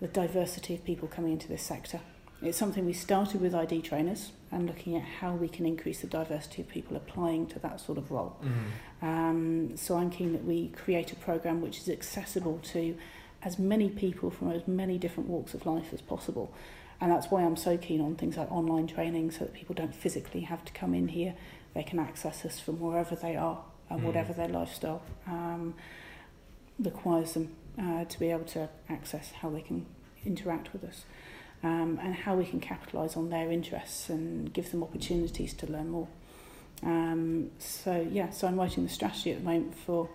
the 0.00 0.08
diversity 0.08 0.74
of 0.74 0.84
people 0.84 1.08
coming 1.08 1.32
into 1.32 1.48
this 1.48 1.62
sector. 1.62 2.00
It's 2.42 2.58
something 2.58 2.84
we 2.84 2.92
started 2.92 3.40
with 3.40 3.54
ID 3.54 3.80
trainers 3.82 4.32
and 4.52 4.66
looking 4.66 4.94
at 4.96 5.02
how 5.02 5.32
we 5.34 5.48
can 5.48 5.64
increase 5.64 6.00
the 6.00 6.06
diversity 6.06 6.62
of 6.62 6.68
people 6.68 6.96
applying 6.96 7.46
to 7.48 7.58
that 7.60 7.80
sort 7.80 7.98
of 7.98 8.10
role. 8.10 8.36
Mhm. 8.42 9.04
Um, 9.06 9.76
so 9.76 9.96
I'm 9.96 10.10
keen 10.10 10.32
that 10.32 10.44
we 10.44 10.68
create 10.68 11.12
a 11.12 11.16
program 11.16 11.60
which 11.62 11.78
is 11.78 11.88
accessible 11.88 12.58
to 12.74 12.96
as 13.42 13.58
many 13.58 13.88
people 13.90 14.30
from 14.30 14.50
as 14.50 14.66
many 14.66 14.98
different 14.98 15.28
walks 15.28 15.54
of 15.54 15.66
life 15.66 15.92
as 15.92 16.00
possible. 16.00 16.52
And 17.00 17.12
that's 17.12 17.30
why 17.30 17.42
I'm 17.42 17.56
so 17.56 17.76
keen 17.76 18.00
on 18.00 18.16
things 18.16 18.36
like 18.36 18.50
online 18.50 18.86
training 18.86 19.30
so 19.30 19.40
that 19.40 19.54
people 19.54 19.74
don't 19.74 19.94
physically 19.94 20.42
have 20.42 20.64
to 20.64 20.72
come 20.72 20.94
in 20.94 21.08
here. 21.08 21.34
They 21.74 21.82
can 21.82 21.98
access 21.98 22.44
us 22.44 22.58
from 22.58 22.80
wherever 22.80 23.14
they 23.14 23.36
are 23.36 23.62
and 23.90 24.00
Mm. 24.00 24.04
whatever 24.04 24.32
their 24.32 24.48
lifestyle 24.48 25.02
um, 25.26 25.74
requires 26.78 27.34
them 27.34 27.54
uh, 27.78 28.04
to 28.06 28.18
be 28.18 28.30
able 28.30 28.44
to 28.44 28.68
access 28.88 29.30
how 29.32 29.50
they 29.50 29.60
can 29.60 29.86
interact 30.24 30.72
with 30.72 30.82
us 30.84 31.04
um, 31.62 32.00
and 32.02 32.14
how 32.14 32.34
we 32.34 32.44
can 32.44 32.60
capitalise 32.60 33.16
on 33.16 33.30
their 33.30 33.50
interests 33.52 34.08
and 34.08 34.52
give 34.52 34.70
them 34.70 34.82
opportunities 34.82 35.52
to 35.54 35.66
learn 35.70 35.90
more. 35.90 36.08
Um, 36.82 37.50
so 37.58 38.06
yeah, 38.10 38.30
so 38.30 38.46
I'm 38.48 38.56
writing 38.58 38.84
the 38.84 38.90
strategy 38.90 39.32
at 39.32 39.38
the 39.38 39.44
moment 39.44 39.76
for 39.78 40.08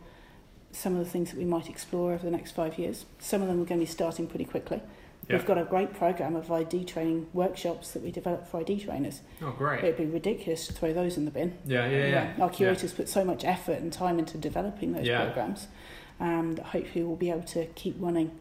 some 0.74 0.95
of 0.95 1.03
the 1.03 1.09
things 1.09 1.30
that 1.32 1.38
we 1.38 1.45
might 1.45 1.69
explore 1.69 2.14
over 2.14 2.23
the 2.23 2.31
next 2.31 2.52
five 2.52 2.77
years. 2.77 3.06
Some 3.19 3.41
of 3.41 3.48
them 3.48 3.61
are 3.61 3.65
going 3.65 3.80
to 3.80 3.85
be 3.85 3.91
starting 3.91 4.27
pretty 4.27 4.45
quickly. 4.45 4.81
Yeah. 5.30 5.38
We've 5.38 5.45
got 5.45 5.57
a 5.57 5.64
great 5.64 5.93
program 5.93 6.35
of 6.35 6.52
ID 6.52 6.85
training 6.85 7.27
workshops 7.34 7.91
that 7.91 8.02
we 8.03 8.11
develop 8.11 8.48
for 8.48 8.60
ID 8.60 8.81
trainers. 8.85 9.22
Oh, 9.41 9.52
great. 9.52 9.84
It'd 9.84 9.98
be 9.98 10.06
ridiculous 10.06 10.68
to 10.68 10.73
throw 10.73 10.93
those 10.93 11.15
in 11.15 11.26
the 11.26 11.31
bin. 11.31 11.57
Yeah, 11.65 11.88
yeah, 11.89 12.07
yeah. 12.07 12.34
Our 12.43 12.49
curators 12.49 12.91
put 12.93 13.07
so 13.07 13.23
much 13.23 13.45
effort 13.45 13.80
and 13.80 13.93
time 13.93 14.18
into 14.19 14.38
developing 14.38 14.93
those 14.93 15.06
Yeah. 15.06 15.23
programs 15.26 15.68
um, 16.19 16.53
that 16.56 16.68
hopefully 16.68 17.03
we'll 17.03 17.15
be 17.15 17.30
able 17.30 17.43
to 17.43 17.65
keep 17.76 17.95
running 17.99 18.31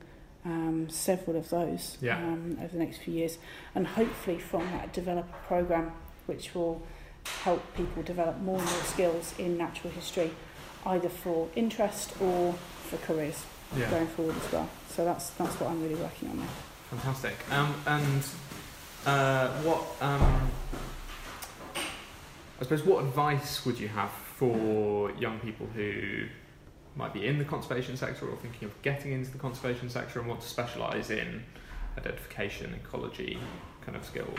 um, 0.45 0.89
several 0.89 1.37
of 1.37 1.51
those 1.51 1.99
Yeah. 2.01 2.17
um, 2.17 2.57
over 2.61 2.73
the 2.73 2.79
next 2.79 2.99
few 2.99 3.13
years, 3.13 3.37
and 3.75 3.87
hopefully 3.87 4.39
from 4.39 4.63
that 4.73 4.91
develop 4.93 5.27
a 5.29 5.47
program 5.47 5.93
which 6.27 6.55
will 6.55 6.81
help 7.43 7.63
people 7.77 8.03
develop 8.03 8.39
more 8.41 8.59
and 8.59 8.65
more 8.65 8.83
skills 8.85 9.35
in 9.39 9.59
natural 9.59 9.93
history, 9.93 10.31
either 10.87 11.09
for 11.09 11.49
interest 11.57 12.13
or 12.21 12.55
for 12.89 12.97
careers 12.99 13.45
Yeah. 13.77 13.91
going 13.91 14.07
forward 14.09 14.37
as 14.37 14.53
well. 14.53 14.69
So 14.89 15.05
that's 15.05 15.31
that's 15.31 15.55
what 15.61 15.71
I'm 15.71 15.83
really 15.83 15.95
working 15.95 16.31
on 16.31 16.39
now. 16.41 16.49
Fantastic. 16.91 17.37
Um, 17.53 17.75
and 17.87 18.23
uh, 19.07 19.49
what 19.63 19.81
um, 20.01 20.51
I 22.61 22.63
suppose 22.63 22.85
what 22.85 23.05
advice 23.05 23.65
would 23.65 23.79
you 23.79 23.89
have 23.89 24.11
for 24.11 25.11
young 25.13 25.39
people 25.41 25.67
who 25.75 26.25
might 26.97 27.15
be 27.15 27.27
in 27.27 27.39
the 27.39 27.45
conservation 27.45 27.97
sector 27.97 28.29
or 28.29 28.37
thinking 28.37 28.67
of 28.69 28.83
getting 28.83 29.13
into 29.13 29.31
the 29.31 29.39
conservation 29.39 29.89
sector 29.89 30.19
and 30.19 30.29
want 30.29 30.41
to 30.41 30.49
specialise 30.49 31.11
in 31.11 31.45
identification, 31.97 32.75
ecology 32.75 33.39
kind 33.87 33.97
of 33.97 34.05
skills? 34.05 34.39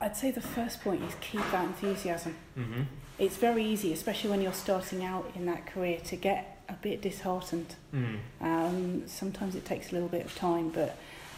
I'd 0.00 0.16
say 0.16 0.30
the 0.30 0.40
first 0.40 0.82
point 0.82 1.02
is 1.02 1.14
keep 1.20 1.40
that 1.52 1.64
enthusiasm. 1.64 2.36
Mm-hmm. 2.58 2.82
It's 3.18 3.36
very 3.36 3.64
easy, 3.64 3.92
especially 3.92 4.30
when 4.30 4.42
you're 4.42 4.52
starting 4.52 5.02
out 5.04 5.30
in 5.34 5.46
that 5.46 5.66
career, 5.66 5.98
to 6.04 6.16
get 6.16 6.60
a 6.68 6.74
bit 6.74 7.00
disheartened. 7.00 7.74
Mm. 7.94 8.18
Um, 8.40 9.02
sometimes 9.08 9.54
it 9.54 9.64
takes 9.64 9.90
a 9.90 9.94
little 9.94 10.08
bit 10.08 10.26
of 10.26 10.34
time, 10.34 10.68
but 10.68 10.96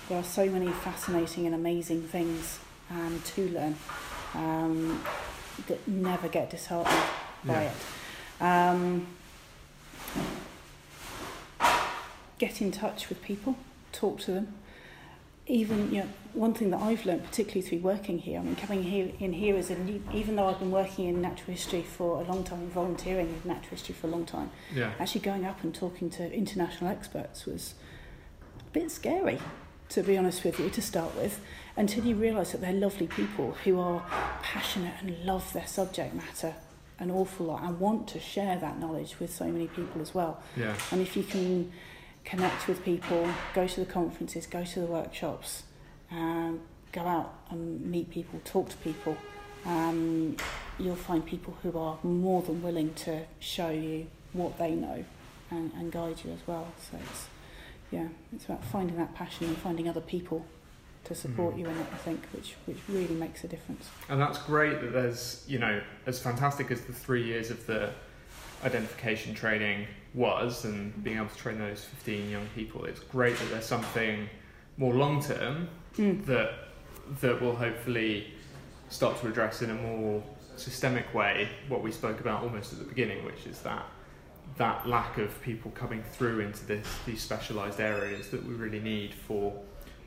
there 0.09 0.19
are 0.19 0.25
so 0.25 0.47
many 0.47 0.69
fascinating 0.73 1.47
and 1.47 1.55
amazing 1.55 2.03
things 2.09 2.59
um, 2.91 3.23
to 3.27 3.49
learn 3.51 3.77
um, 4.35 5.01
that 5.69 5.87
never 5.87 6.29
get 6.29 6.51
disheartened 6.51 6.97
by 7.45 7.63
Yeah. 7.63 7.71
it. 8.41 8.43
Um, 8.45 9.07
get 12.39 12.61
in 12.61 12.73
touch 12.73 13.09
with 13.09 13.23
people, 13.23 13.57
talk 13.93 14.19
to 14.21 14.33
them. 14.33 14.55
Even 15.51 15.93
you 15.93 16.03
know, 16.03 16.09
one 16.35 16.53
thing 16.53 16.70
that 16.70 16.81
I've 16.81 17.05
learned, 17.07 17.25
particularly 17.25 17.62
through 17.66 17.79
working 17.79 18.19
here, 18.19 18.39
I 18.39 18.43
mean, 18.43 18.55
coming 18.57 18.83
here 18.83 19.11
in 19.19 19.33
here 19.33 19.57
is 19.57 19.70
a 19.70 19.79
new, 19.79 20.03
even 20.12 20.37
though 20.37 20.47
I've 20.47 20.59
been 20.59 20.70
working 20.70 21.07
in 21.09 21.23
natural 21.23 21.53
history 21.53 21.83
for 21.83 22.20
a 22.20 22.25
long 22.25 22.45
time, 22.45 22.69
volunteering 22.69 23.29
in 23.29 23.49
natural 23.49 23.70
history 23.70 23.95
for 23.95 24.09
a 24.09 24.11
long 24.11 24.27
time, 24.27 24.51
Yeah. 24.75 24.93
actually 25.01 25.23
going 25.23 25.47
up 25.47 25.65
and 25.65 25.75
talking 25.75 26.11
to 26.11 26.33
international 26.33 26.91
experts 26.91 27.47
was 27.47 27.75
a 28.61 28.70
bit 28.73 28.91
scary, 28.91 29.39
to 29.89 30.03
be 30.03 30.19
honest 30.19 30.45
with 30.45 30.61
you, 30.61 30.69
to 30.69 30.83
start 30.83 31.16
with, 31.16 31.41
until 31.77 32.05
you 32.05 32.15
realise 32.15 32.53
that 32.53 32.61
they're 32.61 32.73
lovely 32.73 33.07
people 33.07 33.53
who 33.65 33.81
are 33.81 34.05
passionate 34.43 34.95
and 35.01 35.25
love 35.25 35.53
their 35.55 35.66
subject 35.66 36.15
matter 36.15 36.55
an 37.01 37.11
awful 37.12 37.47
lot 37.47 37.62
and 37.62 37.79
want 37.79 38.09
to 38.09 38.19
share 38.19 38.59
that 38.59 38.79
knowledge 38.81 39.20
with 39.20 39.33
so 39.33 39.45
many 39.47 39.69
people 39.69 40.03
as 40.03 40.12
well. 40.15 40.43
Yeah. 40.57 40.75
And 40.91 41.01
if 41.01 41.16
you 41.16 41.23
can 41.23 41.70
connect 42.29 42.69
with 42.69 42.85
people, 42.85 43.27
go 43.55 43.67
to 43.67 43.81
the 43.81 43.87
conferences, 43.87 44.47
go 44.47 44.63
to 44.65 44.81
the 44.81 44.87
workshops, 44.87 45.63
um, 46.11 46.61
go 46.93 47.01
out 47.03 47.33
and 47.51 47.81
meet 47.91 48.11
people, 48.11 48.41
talk 48.45 48.69
to 48.69 48.77
people, 48.79 49.17
um, 49.65 50.37
you'll 50.79 50.95
find 50.95 51.25
people 51.25 51.57
who 51.63 51.77
are 51.79 51.99
more 52.03 52.43
than 52.43 52.63
willing 52.63 52.93
to 52.95 53.23
show 53.41 53.71
you 53.71 54.07
what 54.35 54.59
they 54.59 54.73
know 54.73 55.05
and, 55.51 55.73
and 55.75 55.91
guide 55.91 56.21
you 56.25 56.31
as 56.33 56.47
well. 56.47 56.69
So 56.91 56.99
it's 57.11 57.27
yeah, 57.91 58.09
it's 58.35 58.45
about 58.45 58.63
finding 58.65 58.99
that 58.99 59.15
passion 59.15 59.47
and 59.47 59.57
finding 59.57 59.89
other 59.89 60.03
people 60.03 60.45
to 61.05 61.15
support 61.15 61.55
Mhm. 61.55 61.59
you 61.61 61.67
in 61.67 61.79
it. 61.79 61.87
I 61.91 61.97
think, 61.97 62.21
which 62.35 62.55
which 62.67 62.77
really 62.89 63.15
makes 63.15 63.43
a 63.45 63.49
difference. 63.49 63.89
And 64.11 64.21
that's 64.21 64.37
great 64.43 64.83
that 64.83 64.93
there's, 64.93 65.43
you 65.49 65.59
know, 65.59 65.81
as 66.05 66.21
fantastic 66.21 66.71
as 66.71 66.83
the 66.83 66.93
three 66.93 67.25
years 67.25 67.51
of 67.51 67.65
the 67.67 67.91
identification 68.65 69.35
training 69.35 69.87
was 70.15 70.65
and 70.65 71.03
being 71.05 71.17
able 71.17 71.29
to 71.29 71.37
train 71.37 71.59
those 71.59 71.85
15 71.85 72.31
young 72.31 72.47
people, 72.55 72.85
it's 72.85 73.01
great 73.01 73.37
that 73.39 73.51
there's 73.51 73.67
something 73.67 74.29
more 74.77 74.95
long 74.95 75.23
term 75.23 75.69
Mm. 75.97 76.25
that 76.27 76.53
that 77.21 77.41
will 77.41 77.57
hopefully 77.57 78.33
start 78.89 79.19
to 79.21 79.27
address 79.27 79.63
in 79.63 79.71
a 79.71 79.75
more 79.75 80.23
systemic 80.57 81.13
way 81.15 81.49
what 81.69 81.83
we 81.83 81.91
spoke 81.91 82.21
about 82.21 82.43
almost 82.43 82.73
at 82.73 82.79
the 82.79 82.85
beginning, 82.85 83.25
which 83.25 83.47
is 83.47 83.61
that 83.63 83.85
that 84.57 84.87
lack 84.89 85.19
of 85.19 85.41
people 85.43 85.71
coming 85.73 86.03
through 86.13 86.41
into 86.41 86.65
this 86.67 86.87
these 87.07 87.21
specialised 87.21 87.81
areas 87.81 88.29
that 88.31 88.45
we 88.47 88.55
really 88.55 88.81
need 88.81 89.13
for 89.15 89.53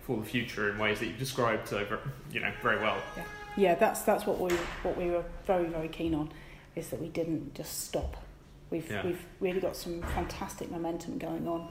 for 0.06 0.18
the 0.18 0.26
future 0.26 0.70
in 0.72 0.78
ways 0.78 1.00
that 1.00 1.08
you've 1.08 1.20
described 1.20 1.68
so 1.68 1.84
ver- 1.86 2.00
you 2.32 2.40
know 2.40 2.52
very 2.62 2.80
well. 2.82 2.98
yeah, 3.18 3.24
Yeah, 3.58 3.76
that's 3.76 4.02
that's 4.04 4.26
what 4.26 4.40
we 4.40 4.52
what 4.84 4.96
we 4.98 5.10
were 5.10 5.24
very 5.46 5.66
very 5.68 5.90
keen 5.90 6.14
on, 6.16 6.32
is 6.76 6.90
that 6.90 7.02
we 7.02 7.10
didn't 7.10 7.54
just 7.54 7.82
stop. 7.86 8.16
We've 8.72 8.90
Yeah. 8.90 9.06
we've 9.06 9.24
really 9.40 9.60
got 9.60 9.76
some 9.76 10.02
fantastic 10.02 10.72
momentum 10.72 11.18
going 11.20 11.48
on 11.48 11.70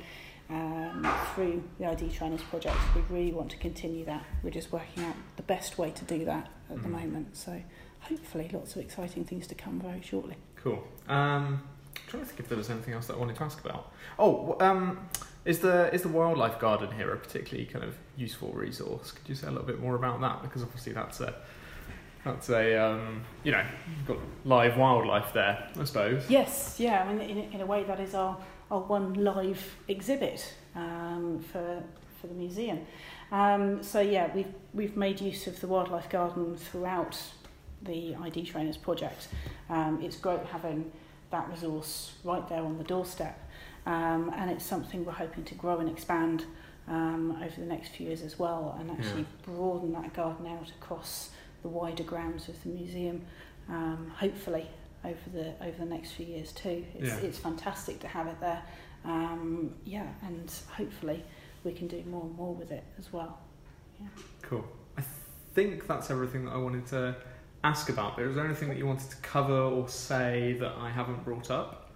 um, 0.51 1.07
through 1.35 1.65
the 1.79 1.87
ID 1.87 2.11
Trainers 2.13 2.43
project. 2.43 2.77
We 2.95 3.01
really 3.15 3.33
want 3.33 3.51
to 3.53 3.57
continue 3.57 4.05
that. 4.05 4.25
We're 4.43 4.51
just 4.51 4.71
working 4.71 5.05
out 5.05 5.15
the 5.37 5.43
best 5.43 5.79
way 5.79 5.91
to 5.93 6.05
do 6.05 6.25
that 6.27 6.49
at 6.69 6.83
the 6.83 6.89
Mhm. 6.89 6.93
moment. 7.03 7.37
So 7.37 7.63
hopefully, 8.01 8.51
lots 8.53 8.77
of 8.77 8.83
exciting 8.83 9.25
things 9.25 9.47
to 9.49 9.55
come 9.55 9.81
very 9.81 10.03
shortly. 10.03 10.37
Cool. 10.57 10.85
Um, 11.09 11.63
I'm 11.97 12.07
trying 12.07 12.23
to 12.23 12.29
think 12.29 12.41
if 12.41 12.49
there 12.49 12.59
was 12.59 12.69
anything 12.69 12.95
else 12.95 13.07
that 13.07 13.15
I 13.15 13.19
wanted 13.19 13.37
to 13.37 13.45
ask 13.45 13.65
about. 13.65 13.93
Oh, 14.19 14.57
um, 14.61 15.09
is 15.47 15.61
the 15.61 15.93
is 15.95 16.03
the 16.03 16.09
wildlife 16.09 16.59
garden 16.59 16.91
here 16.93 17.11
a 17.13 17.17
particularly 17.17 17.65
kind 17.67 17.85
of 17.85 17.97
useful 18.17 18.53
resource? 18.53 19.13
Could 19.13 19.27
you 19.29 19.35
say 19.35 19.47
a 19.47 19.51
little 19.51 19.67
bit 19.67 19.81
more 19.81 19.95
about 19.95 20.21
that? 20.21 20.43
Because 20.43 20.63
obviously 20.63 20.93
that's 20.93 21.21
a 21.21 21.35
that's 22.25 22.51
a 22.51 22.77
um, 22.77 23.23
you 23.45 23.53
know 23.53 23.65
you've 23.97 24.07
got 24.07 24.19
live 24.45 24.77
wildlife 24.77 25.33
there, 25.33 25.69
I 25.79 25.85
suppose. 25.85 26.29
Yes, 26.29 26.77
yeah. 26.79 27.03
I 27.03 27.13
mean, 27.13 27.31
in, 27.31 27.53
in 27.53 27.61
a 27.61 27.67
way, 27.67 27.85
that 27.85 28.01
is 28.01 28.15
our, 28.15 28.37
our 28.71 28.81
one 28.81 29.15
live 29.15 29.77
exhibit 29.89 30.55
um, 30.75 31.41
for 31.53 31.83
for 32.21 32.27
the 32.27 32.35
museum. 32.35 32.81
Um, 33.33 33.83
so 33.83 34.01
yeah, 34.01 34.31
we've 34.35 34.53
we've 34.75 34.97
made 34.97 35.21
use 35.21 35.47
of 35.47 35.61
the 35.61 35.67
wildlife 35.67 36.11
garden 36.11 36.57
throughout 36.57 37.21
the 37.83 38.15
ID 38.15 38.45
Trainers 38.45 38.77
project. 38.77 39.29
Um, 39.69 40.01
it's 40.03 40.17
great 40.17 40.45
having 40.47 40.93
that 41.31 41.49
resource 41.49 42.15
right 42.25 42.47
there 42.49 42.63
on 42.63 42.77
the 42.77 42.85
doorstep, 42.85 43.39
um, 43.87 44.33
and 44.37 44.51
it's 44.51 44.65
something 44.65 45.05
we're 45.05 45.13
hoping 45.13 45.45
to 45.45 45.55
grow 45.55 45.79
and 45.79 45.89
expand 45.89 46.45
um, 46.89 47.39
over 47.43 47.61
the 47.61 47.67
next 47.67 47.91
few 47.91 48.09
years 48.09 48.23
as 48.23 48.39
well, 48.39 48.77
and 48.79 48.91
actually 48.91 49.25
broaden 49.43 49.93
that 49.93 50.13
garden 50.13 50.47
out 50.47 50.69
across 50.71 51.31
the 51.63 51.69
wider 51.69 52.03
grounds 52.03 52.49
of 52.49 52.63
the 52.63 52.69
museum. 52.71 53.23
Um, 53.69 54.13
hopefully 54.17 54.69
over 55.05 55.31
the 55.33 55.55
over 55.65 55.79
the 55.79 55.85
next 55.87 56.13
few 56.13 56.27
years 56.27 56.53
too. 56.53 56.85
It's 56.95 57.09
Yeah. 57.09 57.17
it's 57.19 57.39
fantastic 57.39 58.01
to 58.01 58.09
have 58.09 58.27
it 58.27 58.39
there. 58.41 58.63
Um, 59.05 59.75
yeah, 59.85 60.07
and 60.23 60.53
hopefully 60.77 61.25
we 61.65 61.73
can 61.73 61.89
do 61.89 62.03
more 62.11 62.23
and 62.25 62.37
more 62.37 62.55
with 62.55 62.71
it 62.71 62.85
as 62.99 63.13
well. 63.13 63.39
Cool. 64.43 64.65
I 64.97 65.03
think 65.55 65.87
that's 65.87 66.11
everything 66.11 66.45
that 66.47 66.53
I 66.53 66.59
wanted 66.59 66.87
to 66.89 67.17
ask 67.65 67.89
about. 67.91 68.17
But 68.17 68.25
is 68.27 68.35
there 68.35 68.45
anything 68.45 68.69
that 68.69 68.79
you 68.79 68.87
wanted 68.87 69.11
to 69.11 69.17
cover 69.17 69.59
or 69.59 69.89
say 69.89 70.55
that 70.61 70.73
I 70.79 70.91
haven't 70.91 71.25
brought 71.25 71.51
up? 71.51 71.91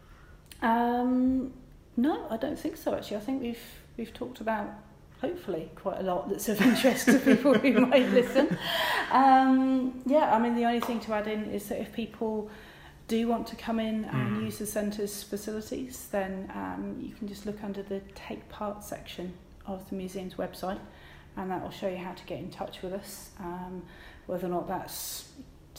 Um, 0.62 1.52
no, 1.96 2.26
I 2.30 2.36
don't 2.36 2.58
think 2.58 2.76
so. 2.76 2.94
Actually, 2.94 3.18
I 3.18 3.20
think 3.20 3.42
we've 3.42 3.64
we've 3.96 4.12
talked 4.12 4.40
about 4.40 4.68
hopefully 5.28 5.70
quite 5.74 5.98
a 6.00 6.02
lot 6.02 6.28
that's 6.28 6.48
of 6.48 6.60
interest 6.60 7.06
to 7.06 7.18
people 7.18 7.54
who 7.54 7.72
might 7.86 8.08
listen. 8.10 8.46
Um, 9.10 10.02
yeah, 10.06 10.34
I 10.34 10.38
mean 10.38 10.54
the 10.54 10.64
only 10.64 10.80
thing 10.80 11.00
to 11.00 11.14
add 11.14 11.26
in 11.28 11.44
is 11.50 11.68
that 11.68 11.80
if 11.80 11.92
people 11.92 12.50
do 13.08 13.26
want 13.28 13.46
to 13.48 13.56
come 13.56 13.78
in 13.80 14.04
and 14.06 14.36
Mm. 14.36 14.44
use 14.46 14.58
the 14.58 14.66
centre's 14.66 15.22
facilities, 15.22 16.08
then 16.10 16.50
um, 16.54 16.82
you 17.00 17.12
can 17.14 17.28
just 17.28 17.44
look 17.46 17.62
under 17.62 17.82
the 17.82 18.00
take 18.14 18.42
part 18.48 18.82
section 18.82 19.32
of 19.66 19.78
the 19.88 19.94
museum's 19.96 20.34
website, 20.34 20.80
and 21.36 21.50
that 21.50 21.62
will 21.62 21.70
show 21.70 21.88
you 21.88 21.96
how 21.98 22.12
to 22.12 22.24
get 22.24 22.38
in 22.38 22.50
touch 22.50 22.82
with 22.82 22.92
us. 22.92 23.30
Um, 23.40 23.82
whether 24.26 24.46
or 24.46 24.50
not 24.50 24.66
that's 24.68 25.28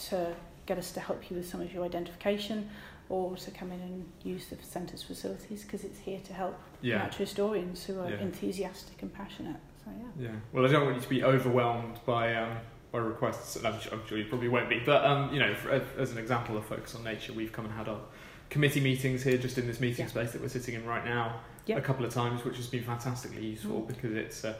to 0.09 0.33
get 0.67 0.77
us 0.77 0.91
to 0.91 0.99
help 0.99 1.29
you 1.29 1.37
with 1.37 1.47
some 1.49 1.61
of 1.61 1.73
your 1.73 1.83
identification 1.83 2.69
or 3.09 3.35
to 3.37 3.51
come 3.51 3.71
in 3.71 3.79
and 3.81 4.05
use 4.23 4.47
the 4.47 4.57
centre's 4.63 5.03
facilities 5.03 5.63
because 5.63 5.83
it's 5.83 5.99
here 5.99 6.19
to 6.25 6.33
help 6.33 6.55
Yeah. 6.85 6.97
natural 6.99 7.19
historians 7.25 7.83
who 7.85 7.99
are 7.99 8.09
Yeah. 8.09 8.19
enthusiastic 8.19 9.01
and 9.01 9.11
passionate. 9.13 9.57
So 9.83 9.91
yeah. 10.19 10.27
Yeah. 10.27 10.35
Well, 10.51 10.65
I 10.65 10.69
don't 10.71 10.83
want 10.85 10.95
you 10.97 11.01
to 11.01 11.09
be 11.09 11.23
overwhelmed 11.23 11.99
by 12.05 12.35
um, 12.35 12.57
by 12.91 12.99
requests, 12.99 13.55
and 13.57 13.67
I'm 13.67 13.79
sure, 13.79 13.93
I'm 13.93 14.05
sure 14.07 14.17
you 14.17 14.25
probably 14.25 14.47
won't 14.49 14.69
be. 14.69 14.79
But 14.85 15.03
um, 15.05 15.33
you 15.33 15.39
know, 15.39 15.53
for, 15.55 15.69
as 15.97 16.11
an 16.11 16.17
example 16.17 16.55
of 16.57 16.65
focus 16.65 16.95
on 16.95 17.03
nature, 17.03 17.33
we've 17.33 17.51
come 17.51 17.65
and 17.65 17.73
had 17.73 17.89
our 17.89 17.99
committee 18.49 18.79
meetings 18.79 19.23
here, 19.23 19.37
just 19.37 19.57
in 19.57 19.65
this 19.67 19.79
meeting 19.79 20.05
Yeah. 20.05 20.11
space 20.11 20.31
that 20.33 20.41
we're 20.41 20.47
sitting 20.49 20.75
in 20.75 20.85
right 20.85 21.03
now, 21.03 21.41
Yeah. 21.65 21.77
a 21.77 21.81
couple 21.81 22.05
of 22.05 22.13
times, 22.13 22.45
which 22.45 22.57
has 22.57 22.67
been 22.67 22.83
fantastically 22.83 23.45
useful 23.45 23.81
Mm. 23.81 23.87
because 23.87 24.13
it's 24.13 24.45
uh, 24.45 24.53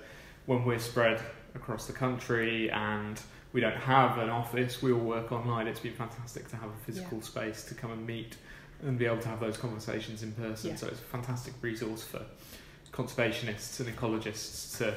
when 0.48 0.66
we're 0.66 0.80
spread 0.80 1.22
across 1.54 1.86
the 1.88 1.94
country 1.94 2.70
and 2.72 3.22
we 3.54 3.62
don't 3.62 3.78
have 3.78 4.18
an 4.18 4.30
office, 4.30 4.82
we 4.82 4.92
all 4.92 5.00
work 5.00 5.32
online. 5.32 5.68
It's 5.68 5.80
been 5.80 5.94
fantastic 5.94 6.48
to 6.50 6.58
have 6.58 6.70
a 6.70 6.78
physical 6.86 7.22
space 7.22 7.64
to 7.66 7.76
come 7.76 7.92
and 7.92 8.06
meet 8.06 8.36
and 8.84 8.98
be 9.00 9.06
able 9.06 9.20
to 9.20 9.28
have 9.28 9.40
those 9.40 9.58
conversations 9.58 10.24
in 10.24 10.32
person. 10.34 10.72
Yeah. 10.72 10.76
So 10.76 10.88
it's 10.88 11.00
a 11.00 11.04
fantastic 11.04 11.54
resource 11.62 12.04
for 12.04 12.22
conservationists 12.92 13.80
and 13.80 13.90
ecologists 13.90 14.78
to 14.78 14.96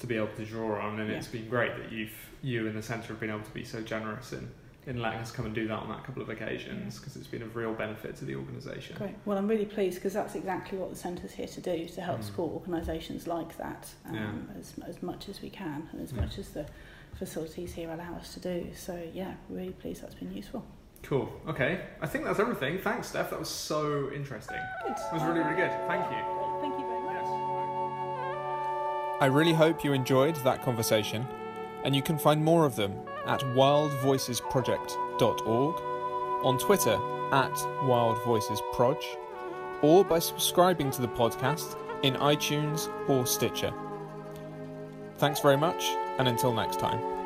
to 0.00 0.06
be 0.06 0.14
able 0.16 0.28
to 0.28 0.44
draw 0.44 0.78
on, 0.80 1.00
and 1.00 1.10
Yeah. 1.10 1.16
it's 1.16 1.26
been 1.26 1.48
great 1.48 1.76
that 1.76 1.90
you've 1.90 2.12
you 2.40 2.68
and 2.68 2.76
the 2.76 2.82
centre 2.82 3.08
have 3.08 3.18
been 3.18 3.30
able 3.30 3.40
to 3.42 3.50
be 3.50 3.64
so 3.64 3.80
generous 3.82 4.32
in 4.32 4.48
in 4.86 5.02
letting 5.02 5.18
us 5.18 5.30
come 5.32 5.44
and 5.44 5.54
do 5.54 5.66
that 5.68 5.74
on 5.80 5.88
that 5.88 6.02
couple 6.04 6.22
of 6.22 6.30
occasions 6.30 6.98
because 6.98 7.14
it's 7.16 7.26
been 7.26 7.42
of 7.42 7.54
real 7.56 7.74
benefit 7.74 8.16
to 8.16 8.24
the 8.24 8.34
organisation. 8.34 8.96
Great. 8.96 9.14
Well, 9.26 9.36
I'm 9.36 9.46
really 9.48 9.66
pleased 9.66 9.96
because 9.96 10.14
that's 10.14 10.34
exactly 10.34 10.78
what 10.78 10.88
the 10.88 10.96
centre's 10.96 11.32
here 11.32 11.48
to 11.48 11.60
do 11.60 11.86
to 11.88 12.00
help 12.00 12.20
Mm. 12.20 12.24
support 12.24 12.52
organisations 12.54 13.26
like 13.26 13.58
that 13.58 13.92
um, 14.06 14.14
Yeah. 14.14 14.58
as, 14.58 14.72
as 14.86 15.02
much 15.02 15.28
as 15.28 15.42
we 15.42 15.50
can 15.50 15.86
and 15.92 16.00
as 16.00 16.12
Yeah. 16.12 16.20
much 16.22 16.38
as 16.38 16.50
the 16.50 16.64
facilities 17.18 17.74
here 17.74 17.90
allow 17.90 18.14
us 18.14 18.32
to 18.34 18.40
do. 18.40 18.70
So, 18.74 18.98
yeah, 19.12 19.34
really 19.50 19.72
pleased 19.72 20.02
that's 20.02 20.14
been 20.14 20.32
useful. 20.34 20.64
Cool. 21.02 21.28
Okay. 21.48 21.80
I 22.00 22.06
think 22.06 22.24
that's 22.24 22.38
everything. 22.38 22.78
Thanks, 22.78 23.08
Steph. 23.08 23.28
That 23.30 23.38
was 23.38 23.48
so 23.48 24.10
interesting. 24.14 24.58
Good. 24.84 24.92
It 24.92 25.12
was 25.12 25.22
really, 25.22 25.40
really 25.40 25.56
good. 25.56 25.70
Thank 25.86 26.10
you. 26.10 26.18
Thank 26.60 26.78
you 26.78 26.86
very 26.86 27.02
much. 27.02 27.24
I 29.20 29.26
really 29.26 29.52
hope 29.52 29.84
you 29.84 29.92
enjoyed 29.92 30.36
that 30.36 30.62
conversation, 30.62 31.26
and 31.84 31.94
you 31.96 32.02
can 32.02 32.18
find 32.18 32.44
more 32.44 32.66
of 32.66 32.76
them 32.76 32.92
at 33.26 33.40
wildvoicesproject.org, 33.40 35.82
on 36.44 36.58
Twitter 36.58 36.98
at 37.32 37.54
wildvoicesproj, 37.82 39.02
or 39.82 40.04
by 40.04 40.18
subscribing 40.18 40.90
to 40.90 41.00
the 41.02 41.08
podcast 41.08 41.76
in 42.02 42.14
iTunes 42.14 42.88
or 43.08 43.26
Stitcher. 43.26 43.72
Thanks 45.16 45.40
very 45.40 45.56
much, 45.56 45.82
and 46.18 46.28
until 46.28 46.52
next 46.52 46.78
time. 46.78 47.17